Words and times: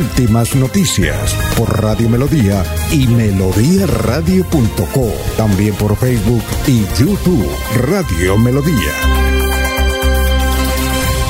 Últimas 0.00 0.56
noticias 0.56 1.36
por 1.58 1.82
Radio 1.82 2.08
Melodía 2.08 2.64
y 2.90 3.06
melodíaradio.co. 3.06 5.12
También 5.36 5.74
por 5.74 5.94
Facebook 5.94 6.42
y 6.66 6.86
YouTube 6.98 7.46
Radio 7.76 8.38
Melodía. 8.38 8.94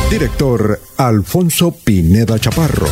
Director 0.08 0.78
Alfonso 0.98 1.74
Pineda 1.84 2.38
Chaparro. 2.38 2.86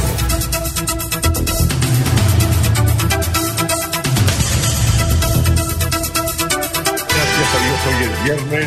Gracias 7.14 7.54
a 7.54 7.58
Dios, 7.62 7.78
hoy 7.86 8.02
es 8.02 8.10
viernes, 8.24 8.66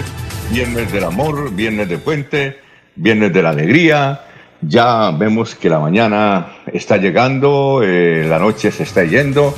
viernes 0.50 0.90
del 0.94 1.04
amor, 1.04 1.54
viernes 1.54 1.90
de 1.90 1.98
puente, 1.98 2.62
viernes 2.96 3.34
de 3.34 3.44
la 3.44 3.50
alegría. 3.50 4.31
Ya 4.62 5.12
vemos 5.12 5.56
que 5.56 5.70
la 5.70 5.80
mañana 5.80 6.58
está 6.72 6.98
llegando, 6.98 7.82
eh, 7.84 8.26
la 8.28 8.40
noche 8.40 8.72
se 8.72 8.84
está 8.84 9.04
yendo. 9.04 9.56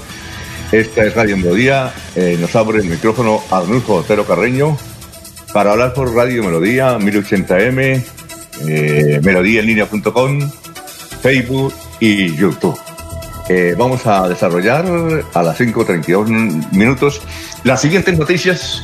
Esta 0.74 1.04
es 1.04 1.14
Radio 1.14 1.38
Melodía. 1.38 1.94
Eh, 2.16 2.36
nos 2.42 2.56
abre 2.56 2.80
el 2.80 2.86
micrófono 2.86 3.42
Arnulfo 3.52 3.94
Otero 3.98 4.26
Carreño 4.26 4.76
para 5.54 5.72
hablar 5.72 5.94
por 5.94 6.16
Radio 6.16 6.44
Melodía 6.44 6.98
1080m, 6.98 8.04
eh, 8.68 9.22
melodíaenlínea.com, 9.24 10.50
Facebook 11.22 11.76
y 12.00 12.36
YouTube. 12.36 12.76
Eh, 13.50 13.76
vamos 13.78 14.08
a 14.08 14.28
desarrollar 14.28 14.86
a 15.34 15.44
las 15.44 15.60
5.32 15.60 16.72
minutos 16.72 17.22
las 17.64 17.80
siguientes 17.80 18.18
noticias, 18.18 18.82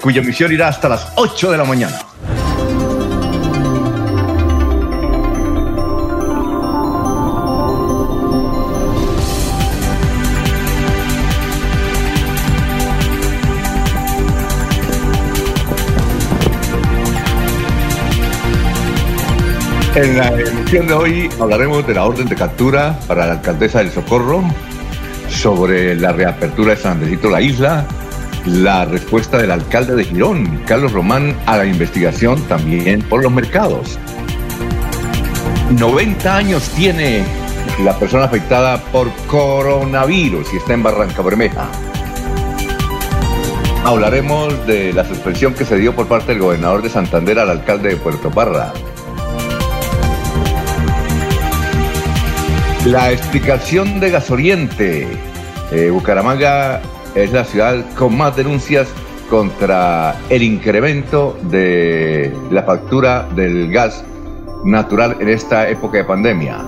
cuya 0.00 0.22
emisión 0.22 0.52
irá 0.52 0.68
hasta 0.68 0.88
las 0.88 1.12
8 1.16 1.50
de 1.50 1.58
la 1.58 1.64
mañana. 1.64 1.98
En 19.94 20.16
la 20.16 20.28
emisión 20.28 20.86
de 20.86 20.94
hoy 20.94 21.28
hablaremos 21.38 21.86
de 21.86 21.92
la 21.92 22.04
orden 22.04 22.26
de 22.26 22.34
captura 22.34 22.98
para 23.06 23.26
la 23.26 23.32
alcaldesa 23.34 23.80
del 23.80 23.90
Socorro, 23.90 24.42
sobre 25.28 25.94
la 25.94 26.12
reapertura 26.12 26.74
de 26.74 26.80
San 26.80 26.92
Andresito 26.92 27.28
la 27.28 27.42
isla, 27.42 27.84
la 28.46 28.86
respuesta 28.86 29.36
del 29.36 29.50
alcalde 29.50 29.94
de 29.94 30.04
Girón, 30.04 30.62
Carlos 30.66 30.92
Román, 30.92 31.36
a 31.44 31.58
la 31.58 31.66
investigación 31.66 32.40
también 32.44 33.02
por 33.02 33.22
los 33.22 33.30
mercados. 33.30 33.98
90 35.78 36.36
años 36.36 36.70
tiene 36.70 37.22
la 37.84 37.94
persona 37.98 38.24
afectada 38.24 38.78
por 38.78 39.10
coronavirus 39.26 40.54
y 40.54 40.56
está 40.56 40.72
en 40.72 40.84
Barranca 40.84 41.20
Bermeja. 41.20 41.68
Hablaremos 43.84 44.66
de 44.66 44.94
la 44.94 45.04
suspensión 45.04 45.52
que 45.52 45.66
se 45.66 45.76
dio 45.76 45.94
por 45.94 46.06
parte 46.08 46.32
del 46.32 46.40
gobernador 46.40 46.80
de 46.80 46.88
Santander 46.88 47.38
al 47.38 47.50
alcalde 47.50 47.90
de 47.90 47.96
Puerto 47.96 48.30
Parra. 48.30 48.72
La 52.86 53.12
explicación 53.12 54.00
de 54.00 54.10
Gasoriente. 54.10 55.06
Eh, 55.70 55.90
Bucaramanga 55.90 56.82
es 57.14 57.30
la 57.30 57.44
ciudad 57.44 57.84
con 57.94 58.16
más 58.16 58.34
denuncias 58.34 58.88
contra 59.30 60.16
el 60.28 60.42
incremento 60.42 61.38
de 61.42 62.36
la 62.50 62.64
factura 62.64 63.28
del 63.36 63.70
gas 63.70 64.04
natural 64.64 65.16
en 65.20 65.28
esta 65.28 65.68
época 65.68 65.98
de 65.98 66.04
pandemia. 66.04 66.58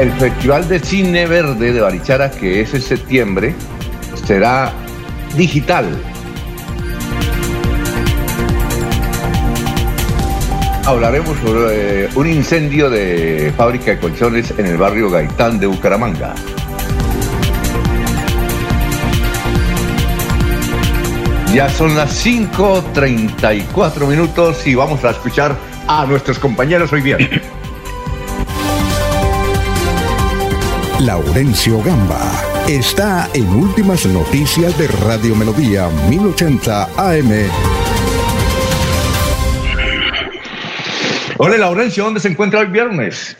El 0.00 0.10
Festival 0.12 0.66
de 0.68 0.80
Cine 0.80 1.26
Verde 1.26 1.74
de 1.74 1.80
Barichara, 1.82 2.30
que 2.30 2.62
es 2.62 2.72
en 2.72 2.80
septiembre, 2.80 3.54
será 4.24 4.72
digital 5.36 5.84
hablaremos 10.84 11.36
sobre 11.38 12.04
eh, 12.04 12.08
un 12.14 12.28
incendio 12.28 12.90
de 12.90 13.52
fábrica 13.56 13.92
de 13.92 13.98
colchones 13.98 14.52
en 14.58 14.66
el 14.66 14.76
barrio 14.76 15.10
Gaitán 15.10 15.58
de 15.58 15.66
Bucaramanga. 15.66 16.34
Ya 21.54 21.68
son 21.68 21.94
las 21.94 22.24
5.34 22.24 24.06
minutos 24.06 24.66
y 24.66 24.74
vamos 24.74 25.04
a 25.04 25.10
escuchar 25.10 25.54
a 25.86 26.06
nuestros 26.06 26.38
compañeros 26.38 26.90
hoy 26.92 27.02
bien. 27.02 27.18
Laurencio 31.00 31.82
Gamba 31.82 32.32
está 32.68 33.28
en 33.34 33.48
Últimas 33.48 34.06
Noticias 34.06 34.78
de 34.78 34.86
Radio 34.88 35.34
Melodía 35.34 35.90
1080 36.08 36.88
AM. 36.96 37.81
Hola 41.44 41.58
Laurencio, 41.58 42.04
¿dónde 42.04 42.20
se 42.20 42.28
encuentra 42.28 42.60
hoy 42.60 42.66
viernes? 42.66 43.36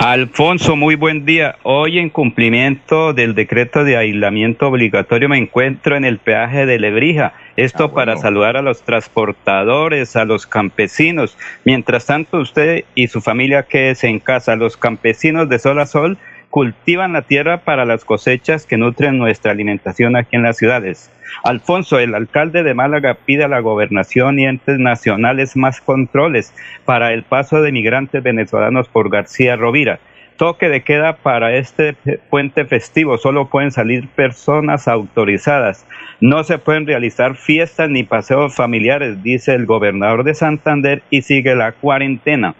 Alfonso, 0.00 0.76
muy 0.76 0.96
buen 0.96 1.24
día. 1.24 1.56
Hoy 1.62 1.98
en 1.98 2.10
cumplimiento 2.10 3.14
del 3.14 3.34
decreto 3.34 3.84
de 3.84 3.96
aislamiento 3.96 4.68
obligatorio 4.68 5.30
me 5.30 5.38
encuentro 5.38 5.96
en 5.96 6.04
el 6.04 6.18
peaje 6.18 6.66
de 6.66 6.78
Lebrija. 6.78 7.32
Esto 7.56 7.84
Ah, 7.84 7.86
bueno. 7.86 7.94
para 7.94 8.16
saludar 8.18 8.58
a 8.58 8.60
los 8.60 8.82
transportadores, 8.82 10.14
a 10.14 10.26
los 10.26 10.46
campesinos. 10.46 11.38
Mientras 11.64 12.04
tanto, 12.04 12.36
usted 12.36 12.84
y 12.94 13.08
su 13.08 13.22
familia 13.22 13.62
quédese 13.62 14.08
en 14.08 14.18
casa. 14.20 14.54
Los 14.54 14.76
campesinos 14.76 15.48
de 15.48 15.58
sol 15.58 15.78
a 15.80 15.86
sol 15.86 16.18
cultivan 16.54 17.14
la 17.14 17.22
tierra 17.22 17.64
para 17.64 17.84
las 17.84 18.04
cosechas 18.04 18.64
que 18.64 18.76
nutren 18.76 19.18
nuestra 19.18 19.50
alimentación 19.50 20.14
aquí 20.14 20.36
en 20.36 20.44
las 20.44 20.56
ciudades. 20.56 21.10
Alfonso, 21.42 21.98
el 21.98 22.14
alcalde 22.14 22.62
de 22.62 22.74
Málaga 22.74 23.18
pide 23.26 23.42
a 23.42 23.48
la 23.48 23.58
gobernación 23.58 24.38
y 24.38 24.44
entes 24.44 24.78
nacionales 24.78 25.56
más 25.56 25.80
controles 25.80 26.54
para 26.84 27.12
el 27.12 27.24
paso 27.24 27.60
de 27.60 27.72
migrantes 27.72 28.22
venezolanos 28.22 28.86
por 28.86 29.10
García 29.10 29.56
Rovira. 29.56 29.98
Toque 30.36 30.68
de 30.68 30.84
queda 30.84 31.16
para 31.16 31.56
este 31.56 31.96
puente 32.30 32.64
festivo. 32.66 33.18
Solo 33.18 33.48
pueden 33.48 33.72
salir 33.72 34.06
personas 34.10 34.86
autorizadas. 34.86 35.84
No 36.20 36.44
se 36.44 36.58
pueden 36.58 36.86
realizar 36.86 37.34
fiestas 37.34 37.90
ni 37.90 38.04
paseos 38.04 38.54
familiares, 38.54 39.24
dice 39.24 39.54
el 39.54 39.66
gobernador 39.66 40.22
de 40.22 40.34
Santander 40.34 41.02
y 41.10 41.22
sigue 41.22 41.56
la 41.56 41.72
cuarentena. 41.72 42.54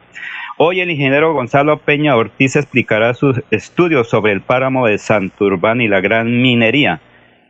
Hoy 0.57 0.81
el 0.81 0.89
ingeniero 0.93 1.35
Gonzalo 1.35 1.79
Peña 1.79 2.15
Ortiz 2.15 2.55
explicará 2.55 3.15
sus 3.15 3.43
estudios 3.51 4.09
sobre 4.09 4.31
el 4.31 4.41
páramo 4.41 4.87
de 4.87 4.99
Santurbán 4.99 5.81
y 5.81 5.89
la 5.89 6.01
gran 6.01 6.41
minería. 6.41 7.01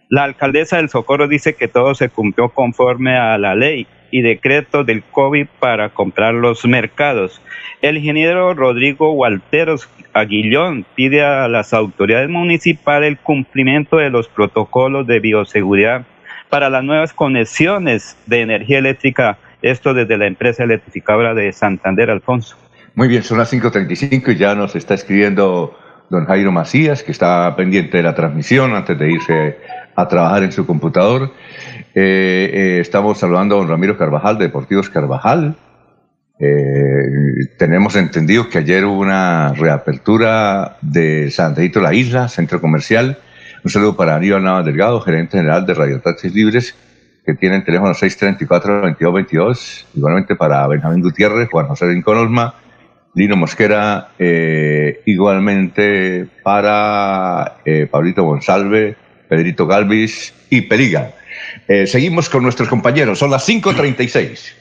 La 0.09 0.25
alcaldesa 0.25 0.79
del 0.79 0.89
Socorro 0.89 1.29
dice 1.29 1.55
que 1.55 1.69
todo 1.69 1.95
se 1.95 2.09
cumplió 2.09 2.49
conforme 2.49 3.19
a 3.19 3.37
la 3.37 3.55
ley 3.55 3.87
y 4.11 4.23
decreto 4.23 4.85
del 4.85 5.03
COVID 5.03 5.49
para 5.61 5.91
comprar 5.91 6.33
los 6.33 6.65
mercados. 6.65 7.43
El 7.83 7.99
ingeniero 7.99 8.55
Rodrigo 8.55 9.13
Walteros 9.13 9.87
Aguillón 10.15 10.87
pide 10.95 11.23
a 11.23 11.47
las 11.49 11.75
autoridades 11.75 12.31
municipales 12.31 13.11
el 13.11 13.19
cumplimiento 13.19 13.99
de 13.99 14.09
los 14.09 14.29
protocolos 14.29 15.07
de 15.07 15.21
bioseguridad 15.21 16.07
para 16.49 16.71
las 16.71 16.83
nuevas 16.83 17.13
conexiones 17.13 18.17
de 18.25 18.41
energía 18.41 18.79
eléctrica, 18.79 19.37
esto 19.61 19.93
desde 19.93 20.17
la 20.17 20.27
empresa 20.27 20.65
electrificadora 20.65 21.35
de 21.35 21.53
Santander, 21.53 22.11
Alfonso. 22.11 22.64
Muy 22.97 23.09
bien, 23.09 23.25
son 23.25 23.39
las 23.39 23.53
5.35 23.53 24.33
y 24.33 24.37
ya 24.37 24.55
nos 24.55 24.77
está 24.77 24.95
escribiendo 24.95 25.77
don 26.11 26.27
Jairo 26.27 26.53
Macías, 26.53 27.03
que 27.03 27.11
está 27.11 27.57
pendiente 27.57 27.97
de 27.97 28.05
la 28.05 28.15
transmisión 28.15 28.73
antes 28.73 28.97
de 28.97 29.11
irse 29.11 29.59
a 29.97 30.07
trabajar 30.07 30.45
en 30.45 30.53
su 30.53 30.65
computador. 30.65 31.33
Eh, 31.93 32.51
eh, 32.53 32.79
estamos 32.81 33.19
saludando 33.19 33.57
a 33.57 33.59
don 33.59 33.69
Ramiro 33.69 33.99
Carvajal 33.99 34.39
de 34.39 34.45
Deportivos 34.45 34.91
Carvajal. 34.91 35.57
Eh, 36.39 37.49
tenemos 37.59 37.97
entendido 37.97 38.49
que 38.49 38.59
ayer 38.59 38.85
hubo 38.85 39.01
una 39.01 39.53
reapertura 39.55 40.77
de 40.81 41.33
Santadito 41.33 41.81
La 41.81 41.95
Isla, 41.95 42.29
centro 42.29 42.61
comercial. 42.61 43.19
Un 43.65 43.73
saludo 43.73 43.97
para 43.97 44.15
Aníbal 44.15 44.45
Navas 44.45 44.67
Delgado, 44.67 45.01
gerente 45.01 45.39
general 45.39 45.67
de 45.67 45.75
Radio 45.75 46.01
Taxis 46.01 46.33
Libres, 46.33 46.77
que 47.27 47.35
tiene 47.35 47.57
el 47.57 47.65
teléfono 47.65 47.93
634-2222. 47.93 49.87
Igualmente 49.95 50.37
para 50.37 50.65
Benjamín 50.69 51.03
Gutiérrez, 51.03 51.49
Juan 51.51 51.67
José 51.67 51.87
Rincón 51.87 52.19
Olma, 52.19 52.55
Lino 53.15 53.37
Mosquera, 53.37 54.09
eh, 54.19 55.01
igualmente 55.07 56.27
para 56.43 57.59
eh, 57.65 57.87
Pablito 57.91 58.25
González, 58.25 58.97
Pedrito 59.29 59.67
Galvis 59.67 60.35
y 60.51 60.63
Peliga. 60.63 61.13
Eh, 61.69 61.87
seguimos 61.87 62.29
con 62.29 62.43
nuestros 62.43 62.69
compañeros, 62.69 63.19
son 63.19 63.31
las 63.31 63.49
5.36. 63.49 64.55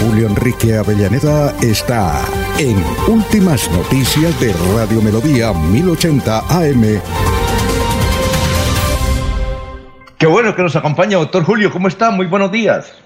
Julio 0.00 0.26
Enrique 0.26 0.74
Avellaneda 0.74 1.54
está 1.62 2.24
en 2.58 2.76
Últimas 3.06 3.70
Noticias 3.70 4.38
de 4.40 4.52
Radio 4.74 5.00
Melodía 5.02 5.52
1080 5.52 6.38
AM. 6.48 7.00
Qué 10.18 10.26
bueno 10.26 10.54
que 10.54 10.62
nos 10.62 10.76
acompaña, 10.76 11.18
doctor 11.18 11.44
Julio. 11.44 11.70
¿Cómo 11.70 11.88
está? 11.88 12.10
Muy 12.10 12.26
buenos 12.26 12.50
días. 12.50 13.01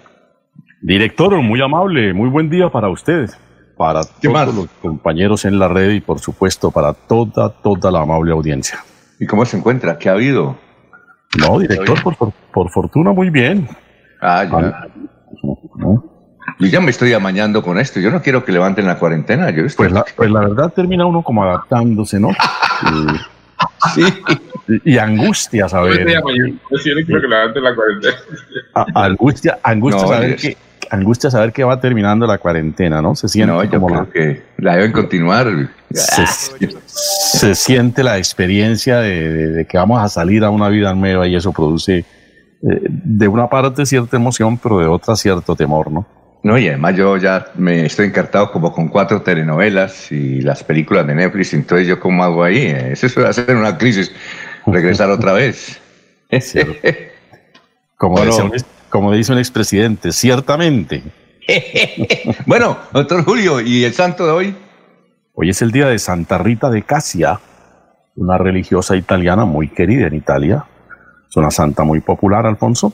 Director, 0.87 1.35
muy 1.43 1.61
amable, 1.61 2.15
muy 2.15 2.29
buen 2.29 2.49
día 2.49 2.69
para 2.69 2.89
ustedes, 2.89 3.37
para 3.77 4.03
todos 4.05 4.55
los 4.55 4.69
compañeros 4.81 5.45
en 5.45 5.59
la 5.59 5.67
red 5.67 5.91
y 5.91 6.01
por 6.01 6.21
supuesto 6.21 6.71
para 6.71 6.93
toda, 6.93 7.51
toda 7.61 7.91
la 7.91 8.03
amable 8.03 8.31
audiencia. 8.31 8.79
¿Y 9.19 9.27
cómo 9.27 9.45
se 9.45 9.57
encuentra? 9.57 9.99
¿Qué 9.99 10.09
ha 10.09 10.13
habido? 10.13 10.57
No, 11.41 11.59
director, 11.59 11.99
por, 12.53 12.71
fortuna 12.71 13.11
muy 13.11 13.31
bien. 13.31 13.69
Ah, 14.21 14.45
ya. 14.45 14.87
Yo 16.61 16.69
ya 16.69 16.81
me 16.81 16.93
estoy 16.93 17.13
amañando 17.15 17.65
con 17.65 17.81
esto. 17.81 17.99
Yo 17.99 18.13
no 18.13 18.23
quiero 18.23 18.45
que 18.45 18.53
levanten 18.53 18.87
la 18.87 18.97
cuarentena. 18.97 19.51
Yo 19.51 19.65
pues, 19.77 19.91
la, 19.91 20.05
pues 20.15 20.31
la 20.31 20.39
verdad 20.39 20.73
termina 20.73 21.05
uno 21.05 21.21
como 21.23 21.43
adaptándose, 21.43 22.21
¿no? 22.21 22.29
sí. 23.97 24.05
Y, 24.85 24.99
angustia 24.99 25.69
saber. 25.69 26.07
Yo 26.09 26.23
quiero 27.05 27.05
que 27.21 27.27
levanten 27.27 27.65
la 27.65 27.75
cuarentena. 27.75 28.15
angustia, 28.95 29.59
angustia 29.65 30.07
saber 30.07 30.37
que 30.37 30.57
angustia 30.91 31.31
saber 31.31 31.53
que 31.53 31.65
va 31.65 31.81
terminando 31.81 32.27
la 32.27 32.39
cuarentena, 32.39 33.03
¿no? 33.03 33.15
Se 33.15 33.29
siente 33.29 33.53
no, 33.53 33.71
como 33.71 33.91
la, 33.91 34.07
que 34.07 34.43
la 34.59 34.77
deben 34.77 34.93
continuar. 34.93 35.49
Se, 35.93 37.55
siente 37.55 38.03
la 38.03 38.19
experiencia 38.19 38.99
de, 38.99 39.67
que 39.69 39.79
vamos 39.79 40.03
a 40.03 40.09
salir 40.09 40.45
a 40.45 40.51
una 40.51 40.69
vida 40.69 40.95
nueva 40.95 41.27
y 41.27 41.37
eso 41.37 41.53
produce 41.53 41.99
eh, 41.99 42.05
de 42.63 43.29
una 43.29 43.49
parte 43.49 43.87
cierta 43.87 44.17
emoción, 44.17 44.59
pero 44.59 44.79
de 44.79 44.87
otra 44.87 45.17
cierto 45.17 45.55
temor, 45.55 45.91
¿no? 45.91 46.07
No, 46.43 46.57
y 46.57 46.69
además 46.69 46.95
yo 46.97 47.17
ya 47.17 47.47
me 47.57 47.87
estoy 47.87 48.07
encartado 48.07 48.53
como 48.53 48.73
con 48.73 48.89
cuatro 48.89 49.21
telenovelas 49.23 50.13
y 50.13 50.41
las 50.43 50.63
películas 50.63 51.07
de 51.07 51.15
Netflix, 51.15 51.53
entonces 51.55 51.89
yo 51.89 51.99
cómo 51.99 52.23
hago 52.23 52.45
ahí, 52.45 52.67
eso 52.67 53.07
es 53.07 53.17
hacer 53.19 53.57
una 53.57 53.77
crisis, 53.77 54.13
regresar 54.65 55.11
otra 55.11 55.33
vez. 55.33 55.81
como, 57.97 58.19
como 58.89 59.13
dice 59.13 59.33
un 59.33 59.39
expresidente, 59.39 60.13
ciertamente. 60.13 61.03
bueno, 62.47 62.79
doctor 62.93 63.25
Julio, 63.25 63.61
¿y 63.61 63.85
el 63.85 63.93
santo 63.93 64.27
de 64.27 64.33
hoy? 64.33 64.57
Hoy 65.35 65.51
es 65.51 65.63
el 65.63 65.71
día 65.71 65.89
de 65.89 65.99
Santa 65.99 66.39
Rita 66.39 66.71
de 66.71 66.83
Casia, 66.83 67.39
una 68.17 68.39
religiosa 68.39 68.97
italiana 68.97 69.45
muy 69.45 69.69
querida 69.69 70.07
en 70.07 70.15
Italia. 70.15 70.65
Es 71.29 71.37
una 71.37 71.51
santa 71.51 71.85
muy 71.85 72.01
popular, 72.01 72.47
Alfonso, 72.47 72.93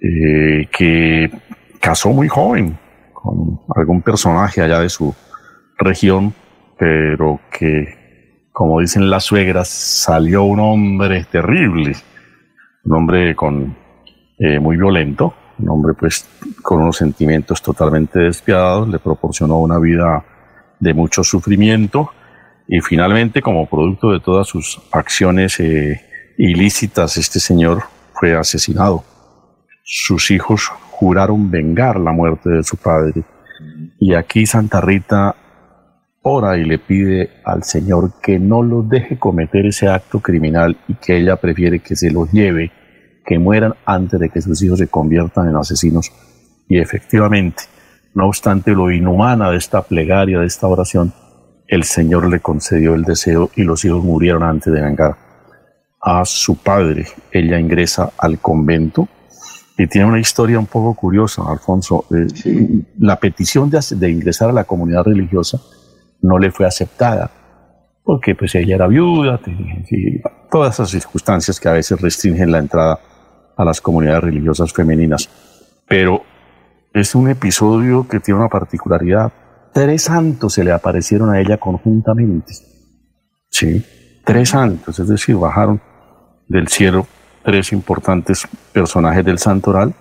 eh, 0.00 0.68
que 0.70 1.30
casó 1.80 2.10
muy 2.10 2.28
joven 2.28 2.78
con 3.12 3.60
algún 3.74 4.02
personaje 4.02 4.62
allá 4.62 4.80
de 4.80 4.88
su 4.88 5.14
región, 5.78 6.32
pero 6.78 7.40
que, 7.50 8.46
como 8.52 8.80
dicen 8.80 9.10
las 9.10 9.24
suegras, 9.24 9.68
salió 9.68 10.44
un 10.44 10.60
hombre 10.60 11.24
terrible, 11.24 11.96
un 12.84 12.96
hombre 12.96 13.34
con 13.34 13.76
eh, 14.40 14.58
muy 14.58 14.76
violento, 14.76 15.34
un 15.58 15.68
hombre 15.68 15.92
pues 15.92 16.26
con 16.62 16.80
unos 16.80 16.96
sentimientos 16.96 17.60
totalmente 17.60 18.18
despiadados, 18.20 18.88
le 18.88 18.98
proporcionó 18.98 19.58
una 19.58 19.78
vida 19.78 20.24
de 20.78 20.94
mucho 20.94 21.22
sufrimiento 21.22 22.10
y 22.66 22.80
finalmente 22.80 23.42
como 23.42 23.68
producto 23.68 24.12
de 24.12 24.20
todas 24.20 24.48
sus 24.48 24.80
acciones 24.92 25.60
eh, 25.60 26.00
ilícitas 26.38 27.18
este 27.18 27.38
señor 27.38 27.82
fue 28.14 28.34
asesinado. 28.34 29.04
Sus 29.84 30.30
hijos 30.30 30.70
juraron 30.90 31.50
vengar 31.50 32.00
la 32.00 32.12
muerte 32.12 32.48
de 32.48 32.62
su 32.62 32.78
padre. 32.78 33.22
Y 33.98 34.14
aquí 34.14 34.46
Santa 34.46 34.80
Rita 34.80 35.36
ora 36.22 36.56
y 36.56 36.64
le 36.64 36.78
pide 36.78 37.30
al 37.44 37.64
Señor 37.64 38.12
que 38.22 38.38
no 38.38 38.62
los 38.62 38.88
deje 38.88 39.18
cometer 39.18 39.66
ese 39.66 39.88
acto 39.88 40.20
criminal 40.20 40.78
y 40.88 40.94
que 40.94 41.18
ella 41.18 41.36
prefiere 41.36 41.80
que 41.80 41.96
se 41.96 42.10
los 42.10 42.30
lleve, 42.32 42.72
que 43.24 43.38
mueran 43.38 43.74
antes 43.84 44.18
de 44.18 44.30
que 44.30 44.40
sus 44.40 44.62
hijos 44.62 44.78
se 44.78 44.88
conviertan 44.88 45.48
en 45.48 45.56
asesinos. 45.56 46.10
Y 46.68 46.78
efectivamente, 46.78 47.64
no 48.14 48.26
obstante 48.26 48.72
lo 48.72 48.90
inhumana 48.90 49.50
de 49.50 49.56
esta 49.56 49.82
plegaria, 49.82 50.40
de 50.40 50.46
esta 50.46 50.66
oración, 50.66 51.12
el 51.66 51.84
Señor 51.84 52.28
le 52.28 52.40
concedió 52.40 52.94
el 52.94 53.04
deseo 53.04 53.50
y 53.54 53.62
los 53.62 53.84
hijos 53.84 54.02
murieron 54.02 54.42
antes 54.42 54.72
de 54.72 54.80
vengar 54.80 55.16
a 56.00 56.24
su 56.24 56.56
padre. 56.56 57.06
Ella 57.30 57.60
ingresa 57.60 58.10
al 58.18 58.40
convento 58.40 59.08
y 59.78 59.86
tiene 59.86 60.08
una 60.08 60.18
historia 60.18 60.58
un 60.58 60.66
poco 60.66 60.94
curiosa, 60.94 61.42
Alfonso. 61.48 62.04
Eh, 62.10 62.82
la 62.98 63.16
petición 63.20 63.70
de, 63.70 64.10
ingresar 64.10 64.50
a 64.50 64.52
la 64.52 64.64
comunidad 64.64 65.04
religiosa 65.04 65.58
no 66.22 66.38
le 66.38 66.50
fue 66.50 66.66
aceptada, 66.66 67.30
porque 68.02 68.34
pues 68.34 68.54
ella 68.54 68.76
era 68.76 68.86
viuda, 68.86 69.40
y 69.90 70.20
todas 70.50 70.74
esas 70.74 70.90
circunstancias 70.90 71.60
que 71.60 71.68
a 71.68 71.72
veces 71.72 72.00
restringen 72.00 72.50
la 72.50 72.58
entrada 72.58 72.98
a 73.56 73.64
las 73.64 73.80
comunidades 73.80 74.24
religiosas 74.24 74.72
femeninas. 74.72 75.28
Pero 75.86 76.22
es 76.92 77.14
un 77.14 77.28
episodio 77.28 78.08
que 78.08 78.20
tiene 78.20 78.40
una 78.40 78.48
particularidad. 78.48 79.32
Tres 79.72 80.02
santos 80.02 80.54
se 80.54 80.64
le 80.64 80.72
aparecieron 80.72 81.30
a 81.30 81.40
ella 81.40 81.58
conjuntamente. 81.58 82.54
Sí, 83.48 83.84
tres 84.24 84.48
santos, 84.48 84.98
es 84.98 85.08
decir, 85.08 85.36
bajaron 85.36 85.80
del 86.48 86.68
cielo 86.68 87.06
tres 87.42 87.72
importantes 87.72 88.46
personajes 88.72 89.24
del 89.24 89.38
santoral, 89.38 89.94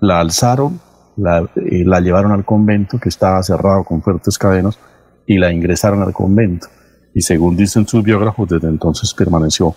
la 0.00 0.20
alzaron, 0.20 0.80
eh, 1.16 1.84
la 1.84 2.00
llevaron 2.00 2.32
al 2.32 2.44
convento 2.44 2.98
que 2.98 3.08
estaba 3.08 3.42
cerrado 3.42 3.84
con 3.84 4.02
fuertes 4.02 4.38
cadenas 4.38 4.78
y 5.26 5.38
la 5.38 5.52
ingresaron 5.52 6.02
al 6.02 6.12
convento. 6.12 6.68
Y 7.14 7.22
según 7.22 7.56
dicen 7.56 7.86
sus 7.86 8.02
biógrafos, 8.02 8.48
desde 8.48 8.68
entonces 8.68 9.12
permaneció 9.14 9.74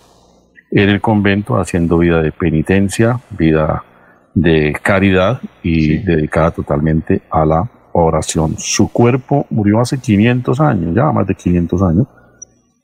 en 0.71 0.89
el 0.89 1.01
convento 1.01 1.55
haciendo 1.55 1.97
vida 1.99 2.21
de 2.21 2.31
penitencia, 2.31 3.19
vida 3.31 3.83
de 4.33 4.75
caridad 4.81 5.39
y 5.61 5.99
dedicada 5.99 6.51
totalmente 6.51 7.21
a 7.29 7.45
la 7.45 7.69
oración. 7.93 8.55
Su 8.57 8.91
cuerpo 8.91 9.45
murió 9.49 9.79
hace 9.79 9.99
500 9.99 10.59
años, 10.59 10.95
ya 10.95 11.11
más 11.11 11.27
de 11.27 11.35
500 11.35 11.81
años, 11.83 12.07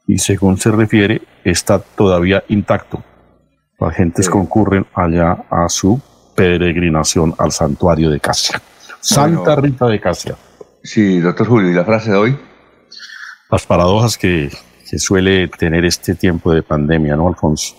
y 0.07 0.17
según 0.17 0.57
se 0.57 0.71
refiere, 0.71 1.21
está 1.43 1.79
todavía 1.79 2.43
intacto. 2.49 3.03
Las 3.79 3.95
gentes 3.95 4.29
concurren 4.29 4.85
allá 4.93 5.45
a 5.49 5.69
su 5.69 5.99
peregrinación 6.35 7.33
al 7.37 7.51
santuario 7.51 8.09
de 8.09 8.19
Casia. 8.19 8.61
Santa 8.99 9.55
Rita 9.55 9.87
de 9.87 9.99
Casia. 9.99 10.35
Sí, 10.83 11.19
doctor 11.19 11.47
Julio, 11.47 11.71
¿y 11.71 11.73
la 11.73 11.85
frase 11.85 12.11
de 12.11 12.17
hoy? 12.17 12.37
Las 13.51 13.65
paradojas 13.65 14.17
que, 14.17 14.49
suele 14.97 15.47
tener 15.47 15.83
este 15.85 16.13
tiempo 16.13 16.53
de 16.53 16.61
pandemia, 16.61 17.15
¿no, 17.15 17.27
Alfonso? 17.27 17.75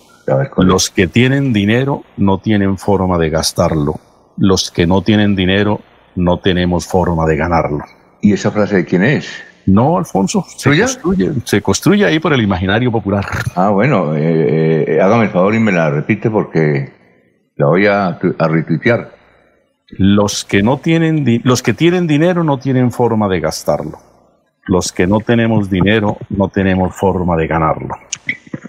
Los 0.56 0.90
que 0.90 1.06
tienen 1.06 1.52
dinero 1.52 2.04
no 2.16 2.38
tienen 2.38 2.76
forma 2.76 3.18
de 3.18 3.30
gastarlo. 3.30 3.94
Los 4.36 4.70
que 4.70 4.86
no 4.86 5.02
tienen 5.02 5.36
dinero 5.36 5.80
no 6.16 6.38
tenemos 6.38 6.86
forma 6.86 7.24
de 7.26 7.36
ganarlo. 7.36 7.84
¿Y 8.20 8.32
esa 8.32 8.50
frase 8.50 8.76
de 8.76 8.84
quién 8.84 9.04
es? 9.04 9.30
No, 9.66 9.98
Alfonso, 9.98 10.44
se 10.56 10.76
construye, 10.76 11.32
se 11.44 11.62
construye 11.62 12.04
ahí 12.04 12.18
por 12.18 12.32
el 12.32 12.42
imaginario 12.42 12.90
popular. 12.90 13.24
Ah, 13.54 13.70
bueno, 13.70 14.16
eh, 14.16 14.96
eh, 14.96 15.00
hágame 15.00 15.24
el 15.24 15.30
favor 15.30 15.54
y 15.54 15.60
me 15.60 15.70
la 15.70 15.90
repite 15.90 16.30
porque 16.30 16.92
la 17.56 17.66
voy 17.66 17.86
a, 17.86 18.06
a 18.38 18.48
retuitear. 18.48 19.12
Los 19.90 20.44
que 20.44 20.62
no 20.62 20.78
tienen, 20.78 21.42
los 21.44 21.62
que 21.62 21.74
tienen 21.74 22.06
dinero 22.06 22.42
no 22.42 22.58
tienen 22.58 22.90
forma 22.90 23.28
de 23.28 23.40
gastarlo. 23.40 24.09
Los 24.70 24.92
que 24.92 25.04
no 25.04 25.18
tenemos 25.18 25.68
dinero 25.68 26.16
no 26.28 26.48
tenemos 26.48 26.94
forma 26.94 27.36
de 27.36 27.48
ganarlo. 27.48 27.92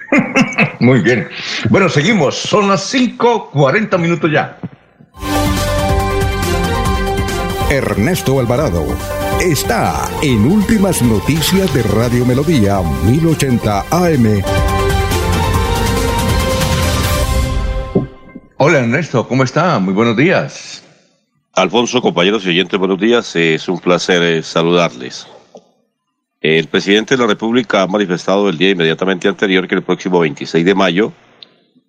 Muy 0.79 0.99
bien. 1.01 1.27
Bueno, 1.69 1.89
seguimos. 1.89 2.37
Son 2.37 2.67
las 2.67 2.91
5:40 2.91 3.99
minutos 3.99 4.31
ya. 4.31 4.57
Ernesto 7.69 8.39
Alvarado 8.39 8.83
está 9.39 10.09
en 10.23 10.51
Últimas 10.51 11.03
Noticias 11.03 11.71
de 11.71 11.83
Radio 11.83 12.25
Melodía 12.25 12.81
1080 13.05 13.85
AM. 13.91 14.41
Hola 18.57 18.79
Ernesto, 18.79 19.27
¿cómo 19.27 19.43
está? 19.43 19.77
Muy 19.77 19.93
buenos 19.93 20.17
días. 20.17 20.83
Alfonso, 21.53 22.01
compañeros 22.01 22.43
y 22.47 22.49
oyentes, 22.49 22.79
buenos 22.79 22.99
días. 22.99 23.35
Es 23.35 23.69
un 23.69 23.79
placer 23.79 24.23
eh, 24.23 24.41
saludarles. 24.41 25.27
El 26.41 26.67
presidente 26.67 27.15
de 27.15 27.21
la 27.21 27.27
República 27.27 27.83
ha 27.83 27.87
manifestado 27.87 28.49
el 28.49 28.57
día 28.57 28.71
inmediatamente 28.71 29.27
anterior 29.27 29.67
que 29.67 29.75
el 29.75 29.83
próximo 29.83 30.19
26 30.19 30.65
de 30.65 30.73
mayo 30.73 31.13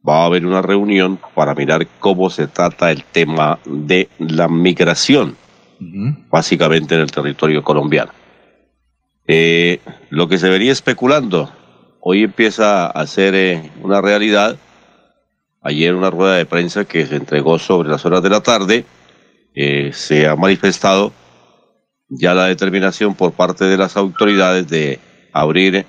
va 0.06 0.23
a 0.23 0.26
haber 0.26 0.44
una 0.44 0.61
reunión 0.61 1.18
para 1.35 1.54
mirar 1.54 1.87
cómo 1.99 2.28
se 2.28 2.49
trata 2.49 2.90
el 2.90 3.02
tema 3.02 3.59
de 3.64 4.11
la 4.18 4.49
migración 4.49 5.37
básicamente 6.30 6.94
en 6.94 7.00
el 7.00 7.11
territorio 7.11 7.64
colombiano. 7.64 8.12
Eh, 9.26 9.80
lo 10.11 10.28
que 10.28 10.37
se 10.37 10.50
venía 10.50 10.71
especulando, 10.71 11.50
hoy 12.00 12.23
empieza 12.23 12.88
a 12.88 13.06
ser 13.06 13.35
eh, 13.35 13.71
una 13.82 14.02
realidad. 14.02 14.59
Ayer 15.62 15.94
una 15.94 16.11
rueda 16.11 16.37
de 16.37 16.44
prensa 16.44 16.85
que 16.85 17.06
se 17.06 17.16
entregó 17.16 17.59
sobre 17.59 17.88
las 17.88 18.04
horas 18.04 18.23
de 18.23 18.30
la 18.30 18.42
tarde, 18.42 18.85
eh, 19.54 19.92
se 19.94 20.26
ha 20.26 20.37
manifestado 20.37 21.12
ya 22.12 22.35
la 22.35 22.47
determinación 22.47 23.14
por 23.14 23.33
parte 23.33 23.64
de 23.64 23.76
las 23.76 23.97
autoridades 23.97 24.69
de 24.69 24.99
abrir 25.33 25.87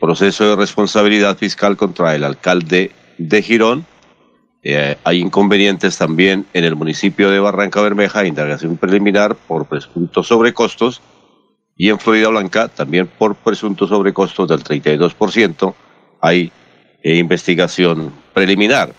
proceso 0.00 0.50
de 0.50 0.56
responsabilidad 0.56 1.38
fiscal 1.38 1.76
contra 1.76 2.16
el 2.16 2.24
alcalde 2.24 2.90
de 3.16 3.42
Girón. 3.42 3.86
hay 5.04 5.20
inconvenientes 5.20 5.96
también 5.96 6.46
en 6.52 6.64
el 6.64 6.74
municipio 6.74 7.30
de 7.30 7.38
Barranca 7.38 7.80
Bermeja, 7.80 8.26
indagación 8.26 8.76
preliminar 8.76 9.36
por 9.36 9.66
presuntos 9.66 10.26
sobrecostos 10.26 11.00
y 11.80 11.88
en 11.88 11.98
Florida 11.98 12.28
Blanca, 12.28 12.68
también 12.68 13.06
por 13.06 13.36
presuntos 13.36 13.88
sobrecostos 13.88 14.46
del 14.46 14.62
32%, 14.62 15.74
hay 16.20 16.52
eh, 17.02 17.16
investigación 17.16 18.12
preliminar. 18.34 18.92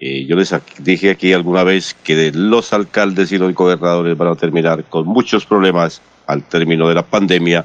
Eh, 0.00 0.26
yo 0.26 0.36
les 0.36 0.54
dije 0.78 1.10
aquí 1.10 1.32
alguna 1.32 1.64
vez 1.64 1.94
que 2.04 2.30
los 2.32 2.72
alcaldes 2.72 3.32
y 3.32 3.38
los 3.38 3.52
gobernadores 3.52 4.16
van 4.16 4.28
a 4.28 4.36
terminar 4.36 4.84
con 4.84 5.06
muchos 5.06 5.44
problemas 5.44 6.00
al 6.26 6.44
término 6.44 6.88
de 6.88 6.94
la 6.94 7.02
pandemia 7.02 7.64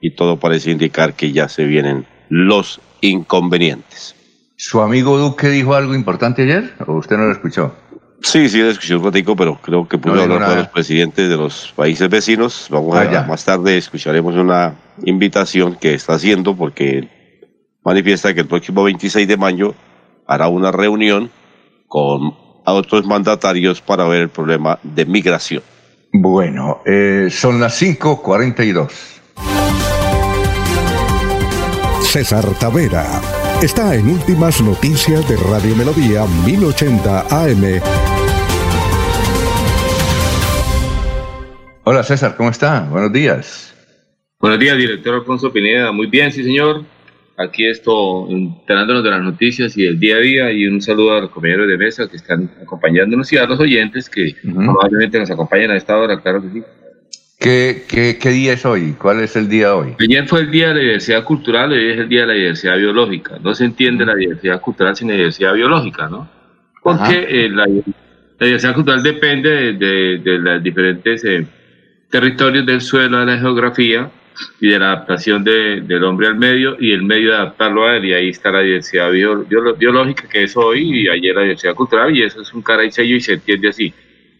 y 0.00 0.10
todo 0.12 0.38
parece 0.38 0.72
indicar 0.72 1.14
que 1.14 1.30
ya 1.30 1.48
se 1.48 1.64
vienen 1.64 2.04
los 2.28 2.80
inconvenientes. 3.00 4.16
¿Su 4.56 4.80
amigo 4.80 5.18
Duque 5.18 5.48
dijo 5.50 5.74
algo 5.74 5.94
importante 5.94 6.42
ayer 6.42 6.74
o 6.84 6.94
usted 6.94 7.16
no 7.16 7.26
lo 7.26 7.32
escuchó? 7.32 7.72
Sí, 8.22 8.48
sí, 8.48 8.60
escuché 8.60 8.96
un 8.96 9.04
ratico, 9.04 9.36
pero 9.36 9.60
creo 9.62 9.86
que 9.86 9.98
pude 9.98 10.20
hablar 10.20 10.44
con 10.44 10.56
los 10.56 10.68
presidentes 10.68 11.28
de 11.28 11.36
los 11.36 11.72
países 11.76 12.08
vecinos. 12.08 12.66
Vamos 12.68 12.96
a, 12.96 13.02
ah, 13.02 13.26
más 13.28 13.44
tarde 13.44 13.76
escucharemos 13.76 14.34
una 14.34 14.74
invitación 15.04 15.76
que 15.76 15.94
está 15.94 16.14
haciendo 16.14 16.56
porque 16.56 17.08
manifiesta 17.84 18.34
que 18.34 18.40
el 18.40 18.48
próximo 18.48 18.82
26 18.82 19.28
de 19.28 19.36
mayo 19.36 19.74
hará 20.26 20.48
una 20.48 20.72
reunión 20.72 21.30
con 21.88 22.34
otros 22.64 23.04
mandatarios 23.06 23.80
para 23.80 24.06
ver 24.06 24.22
el 24.22 24.28
problema 24.28 24.78
de 24.82 25.06
migración. 25.06 25.62
Bueno, 26.12 26.82
eh, 26.86 27.28
son 27.30 27.60
las 27.60 27.80
5.42. 27.82 28.90
César 32.02 32.44
Tavera 32.58 33.04
está 33.62 33.94
en 33.94 34.08
Últimas 34.08 34.62
Noticias 34.62 35.28
de 35.28 35.36
Radio 35.36 35.76
Melodía 35.76 36.24
1080 36.46 37.20
AM. 37.28 37.80
Hola 41.84 42.02
César, 42.02 42.36
¿cómo 42.36 42.50
está? 42.50 42.80
Buenos 42.90 43.12
días. 43.12 43.74
Buenos 44.40 44.60
días, 44.60 44.76
director 44.76 45.14
Alfonso 45.14 45.52
Pineda. 45.52 45.90
Muy 45.90 46.06
bien, 46.06 46.30
sí 46.30 46.44
señor. 46.44 46.84
Aquí 47.38 47.68
estoy 47.68 48.32
enterándonos 48.32 49.04
de 49.04 49.10
las 49.10 49.22
noticias 49.22 49.78
y 49.78 49.84
del 49.84 50.00
día 50.00 50.16
a 50.16 50.18
día 50.18 50.52
y 50.52 50.66
un 50.66 50.82
saludo 50.82 51.16
a 51.16 51.20
los 51.20 51.30
compañeros 51.30 51.68
de 51.68 51.78
mesa 51.78 52.08
que 52.08 52.16
están 52.16 52.50
acompañándonos 52.60 53.32
y 53.32 53.38
a 53.38 53.46
los 53.46 53.60
oyentes 53.60 54.10
que 54.10 54.34
probablemente 54.42 55.20
nos 55.20 55.30
acompañan 55.30 55.70
a 55.70 55.76
esta 55.76 55.96
hora, 55.96 56.20
claro 56.20 56.42
que 56.42 56.48
sí. 56.48 56.62
¿Qué, 57.38 57.84
qué, 57.88 58.18
qué 58.20 58.30
día 58.30 58.54
es 58.54 58.66
hoy? 58.66 58.96
¿Cuál 58.98 59.20
es 59.20 59.36
el 59.36 59.48
día 59.48 59.76
hoy? 59.76 59.94
Ayer 60.00 60.26
fue 60.26 60.40
el 60.40 60.50
Día 60.50 60.68
de 60.68 60.74
la 60.74 60.80
Diversidad 60.80 61.22
Cultural, 61.22 61.70
hoy 61.70 61.90
es 61.90 61.98
el 61.98 62.08
Día 62.08 62.22
de 62.22 62.26
la 62.26 62.32
Diversidad 62.32 62.76
Biológica. 62.76 63.38
No 63.40 63.54
se 63.54 63.66
entiende 63.66 64.04
la 64.04 64.16
diversidad 64.16 64.60
cultural 64.60 64.96
sin 64.96 65.06
la 65.06 65.14
diversidad 65.14 65.54
biológica, 65.54 66.08
¿no? 66.08 66.28
Porque 66.82 67.24
eh, 67.28 67.48
la, 67.50 67.66
diversidad 68.40 68.74
cultural 68.74 69.00
depende 69.02 69.74
de, 69.74 70.18
de, 70.18 70.38
las 70.40 70.60
diferentes... 70.60 71.24
Eh, 71.24 71.46
territorios 72.10 72.64
del 72.66 72.80
suelo, 72.80 73.18
de 73.18 73.26
la 73.26 73.38
geografía 73.38 74.10
y 74.60 74.68
de 74.68 74.78
la 74.78 74.92
adaptación 74.92 75.42
de, 75.44 75.80
del 75.80 76.04
hombre 76.04 76.28
al 76.28 76.36
medio 76.36 76.76
y 76.78 76.92
el 76.92 77.02
medio 77.02 77.30
de 77.30 77.36
adaptarlo 77.36 77.86
a 77.86 77.96
él. 77.96 78.04
Y 78.04 78.12
ahí 78.12 78.28
está 78.28 78.50
la 78.50 78.60
diversidad 78.60 79.10
biológica 79.10 80.28
que 80.28 80.44
es 80.44 80.56
hoy 80.56 81.02
y 81.02 81.08
ayer 81.08 81.34
la 81.34 81.42
diversidad 81.42 81.74
cultural 81.74 82.16
y 82.16 82.22
eso 82.22 82.40
es 82.42 82.52
un 82.52 82.62
cara 82.62 82.84
y 82.84 82.90
sello 82.90 83.16
y 83.16 83.20
se 83.20 83.34
entiende 83.34 83.68
así. 83.68 83.92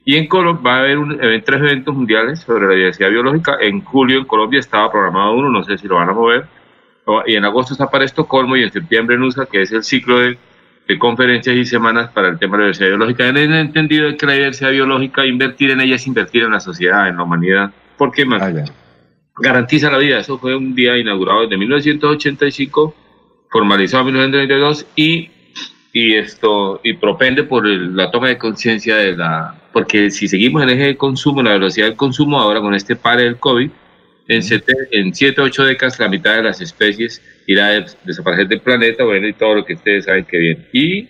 Y 0.04 0.16
en 0.16 0.26
Colombia 0.26 0.62
va 0.64 0.76
a 0.76 0.80
haber 0.80 1.42
tres 1.42 1.60
eventos 1.60 1.94
mundiales 1.94 2.40
sobre 2.40 2.66
la 2.66 2.74
diversidad 2.74 3.10
biológica. 3.10 3.58
En 3.60 3.82
julio 3.82 4.18
en 4.18 4.24
Colombia 4.24 4.60
estaba 4.60 4.90
programado 4.90 5.34
uno, 5.34 5.50
no 5.50 5.64
sé 5.64 5.76
si 5.76 5.86
lo 5.86 5.96
van 5.96 6.08
a 6.08 6.12
mover. 6.12 6.46
Y 7.26 7.34
en 7.36 7.44
agosto 7.44 7.74
está 7.74 7.90
para 7.90 8.04
Estocolmo 8.04 8.56
y 8.56 8.62
en 8.62 8.70
septiembre 8.70 9.16
en 9.16 9.22
USA, 9.22 9.46
que 9.46 9.62
es 9.62 9.72
el 9.72 9.82
ciclo 9.82 10.18
de 10.18 10.38
de 10.88 10.98
conferencias 10.98 11.54
y 11.54 11.66
semanas 11.66 12.10
para 12.12 12.28
el 12.28 12.38
tema 12.38 12.56
de 12.56 12.62
la 12.62 12.66
diversidad 12.68 12.88
biológica. 12.88 13.28
Han 13.28 13.36
entendido 13.36 14.16
que 14.16 14.26
la 14.26 14.32
diversidad 14.32 14.70
biológica, 14.70 15.26
invertir 15.26 15.70
en 15.70 15.82
ella 15.82 15.96
es 15.96 16.06
invertir 16.06 16.44
en 16.44 16.52
la 16.52 16.60
sociedad, 16.60 17.08
en 17.08 17.18
la 17.18 17.24
humanidad, 17.24 17.70
porque 17.98 18.24
más 18.24 18.42
ah, 18.42 18.64
garantiza 19.40 19.90
la 19.90 19.98
vida. 19.98 20.20
Eso 20.20 20.38
fue 20.38 20.56
un 20.56 20.74
día 20.74 20.96
inaugurado 20.96 21.42
desde 21.42 21.56
1985, 21.56 22.94
formalizado 23.50 24.08
en 24.08 24.14
1992 24.14 24.86
y, 24.96 25.30
y 25.92 26.14
esto 26.14 26.80
y 26.82 26.94
propende 26.94 27.44
por 27.44 27.66
la 27.66 28.10
toma 28.10 28.28
de 28.28 28.38
conciencia 28.38 28.96
de 28.96 29.16
la... 29.16 29.54
Porque 29.72 30.10
si 30.10 30.28
seguimos 30.28 30.62
en 30.62 30.70
el 30.70 30.74
eje 30.76 30.86
de 30.86 30.96
consumo, 30.96 31.42
la 31.42 31.52
velocidad 31.52 31.86
del 31.86 31.96
consumo, 31.96 32.40
ahora 32.40 32.60
con 32.60 32.74
este 32.74 32.96
pare 32.96 33.24
del 33.24 33.38
COVID, 33.38 33.70
en 34.28 34.42
7 34.42 34.72
en 34.90 35.14
siete, 35.14 35.40
ocho 35.40 35.64
décadas 35.64 35.98
la 35.98 36.08
mitad 36.08 36.36
de 36.36 36.42
las 36.42 36.60
especies 36.60 37.22
irá 37.46 37.68
a 37.68 37.84
desaparecer 38.04 38.46
del 38.46 38.60
planeta, 38.60 39.04
bueno, 39.04 39.26
y 39.26 39.32
todo 39.32 39.54
lo 39.54 39.64
que 39.64 39.72
ustedes 39.72 40.04
saben 40.04 40.26
que 40.26 40.36
viene. 40.36 40.66
Y 40.72 41.08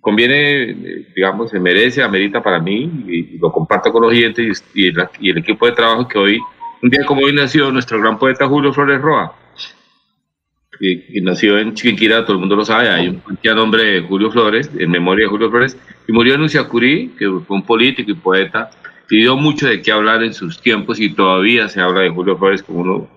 conviene, 0.00 1.06
digamos, 1.16 1.50
se 1.50 1.58
merece, 1.58 2.02
amerita 2.02 2.40
para 2.40 2.60
mí, 2.60 2.88
y, 3.08 3.38
lo 3.38 3.50
comparto 3.50 3.90
con 3.90 4.02
los 4.02 4.12
oyentes 4.12 4.64
y, 4.72 4.86
el 4.86 5.38
equipo 5.38 5.66
de 5.66 5.72
trabajo 5.72 6.06
que 6.06 6.18
hoy, 6.18 6.38
un 6.82 6.90
día 6.90 7.04
como 7.06 7.22
hoy 7.22 7.32
nació 7.32 7.70
nuestro 7.70 7.98
gran 8.00 8.18
poeta 8.18 8.46
Julio 8.46 8.72
Flores 8.72 9.00
Roa, 9.00 9.34
y, 10.80 11.20
nació 11.20 11.58
en 11.58 11.74
Chiquinquirá, 11.74 12.22
todo 12.24 12.34
el 12.34 12.40
mundo 12.40 12.56
lo 12.56 12.64
sabe, 12.64 12.88
hay 12.88 13.08
un 13.08 13.22
nombre 13.56 13.84
de 13.84 14.00
Julio 14.02 14.30
Flores, 14.30 14.70
en 14.76 14.90
memoria 14.90 15.24
de 15.24 15.30
Julio 15.30 15.50
Flores, 15.50 15.76
y 16.06 16.12
murió 16.12 16.34
en 16.34 16.42
Uciacurí, 16.42 17.12
que 17.18 17.26
fue 17.46 17.56
un 17.56 17.62
político 17.62 18.10
y 18.10 18.14
poeta, 18.14 18.70
y 19.10 19.28
mucho 19.28 19.68
de 19.68 19.80
qué 19.80 19.92
hablar 19.92 20.22
en 20.22 20.34
sus 20.34 20.60
tiempos 20.60 20.98
y 20.98 21.12
todavía 21.12 21.68
se 21.68 21.80
habla 21.80 22.00
de 22.00 22.10
Julio 22.10 22.36
Flores 22.36 22.62
como 22.62 23.08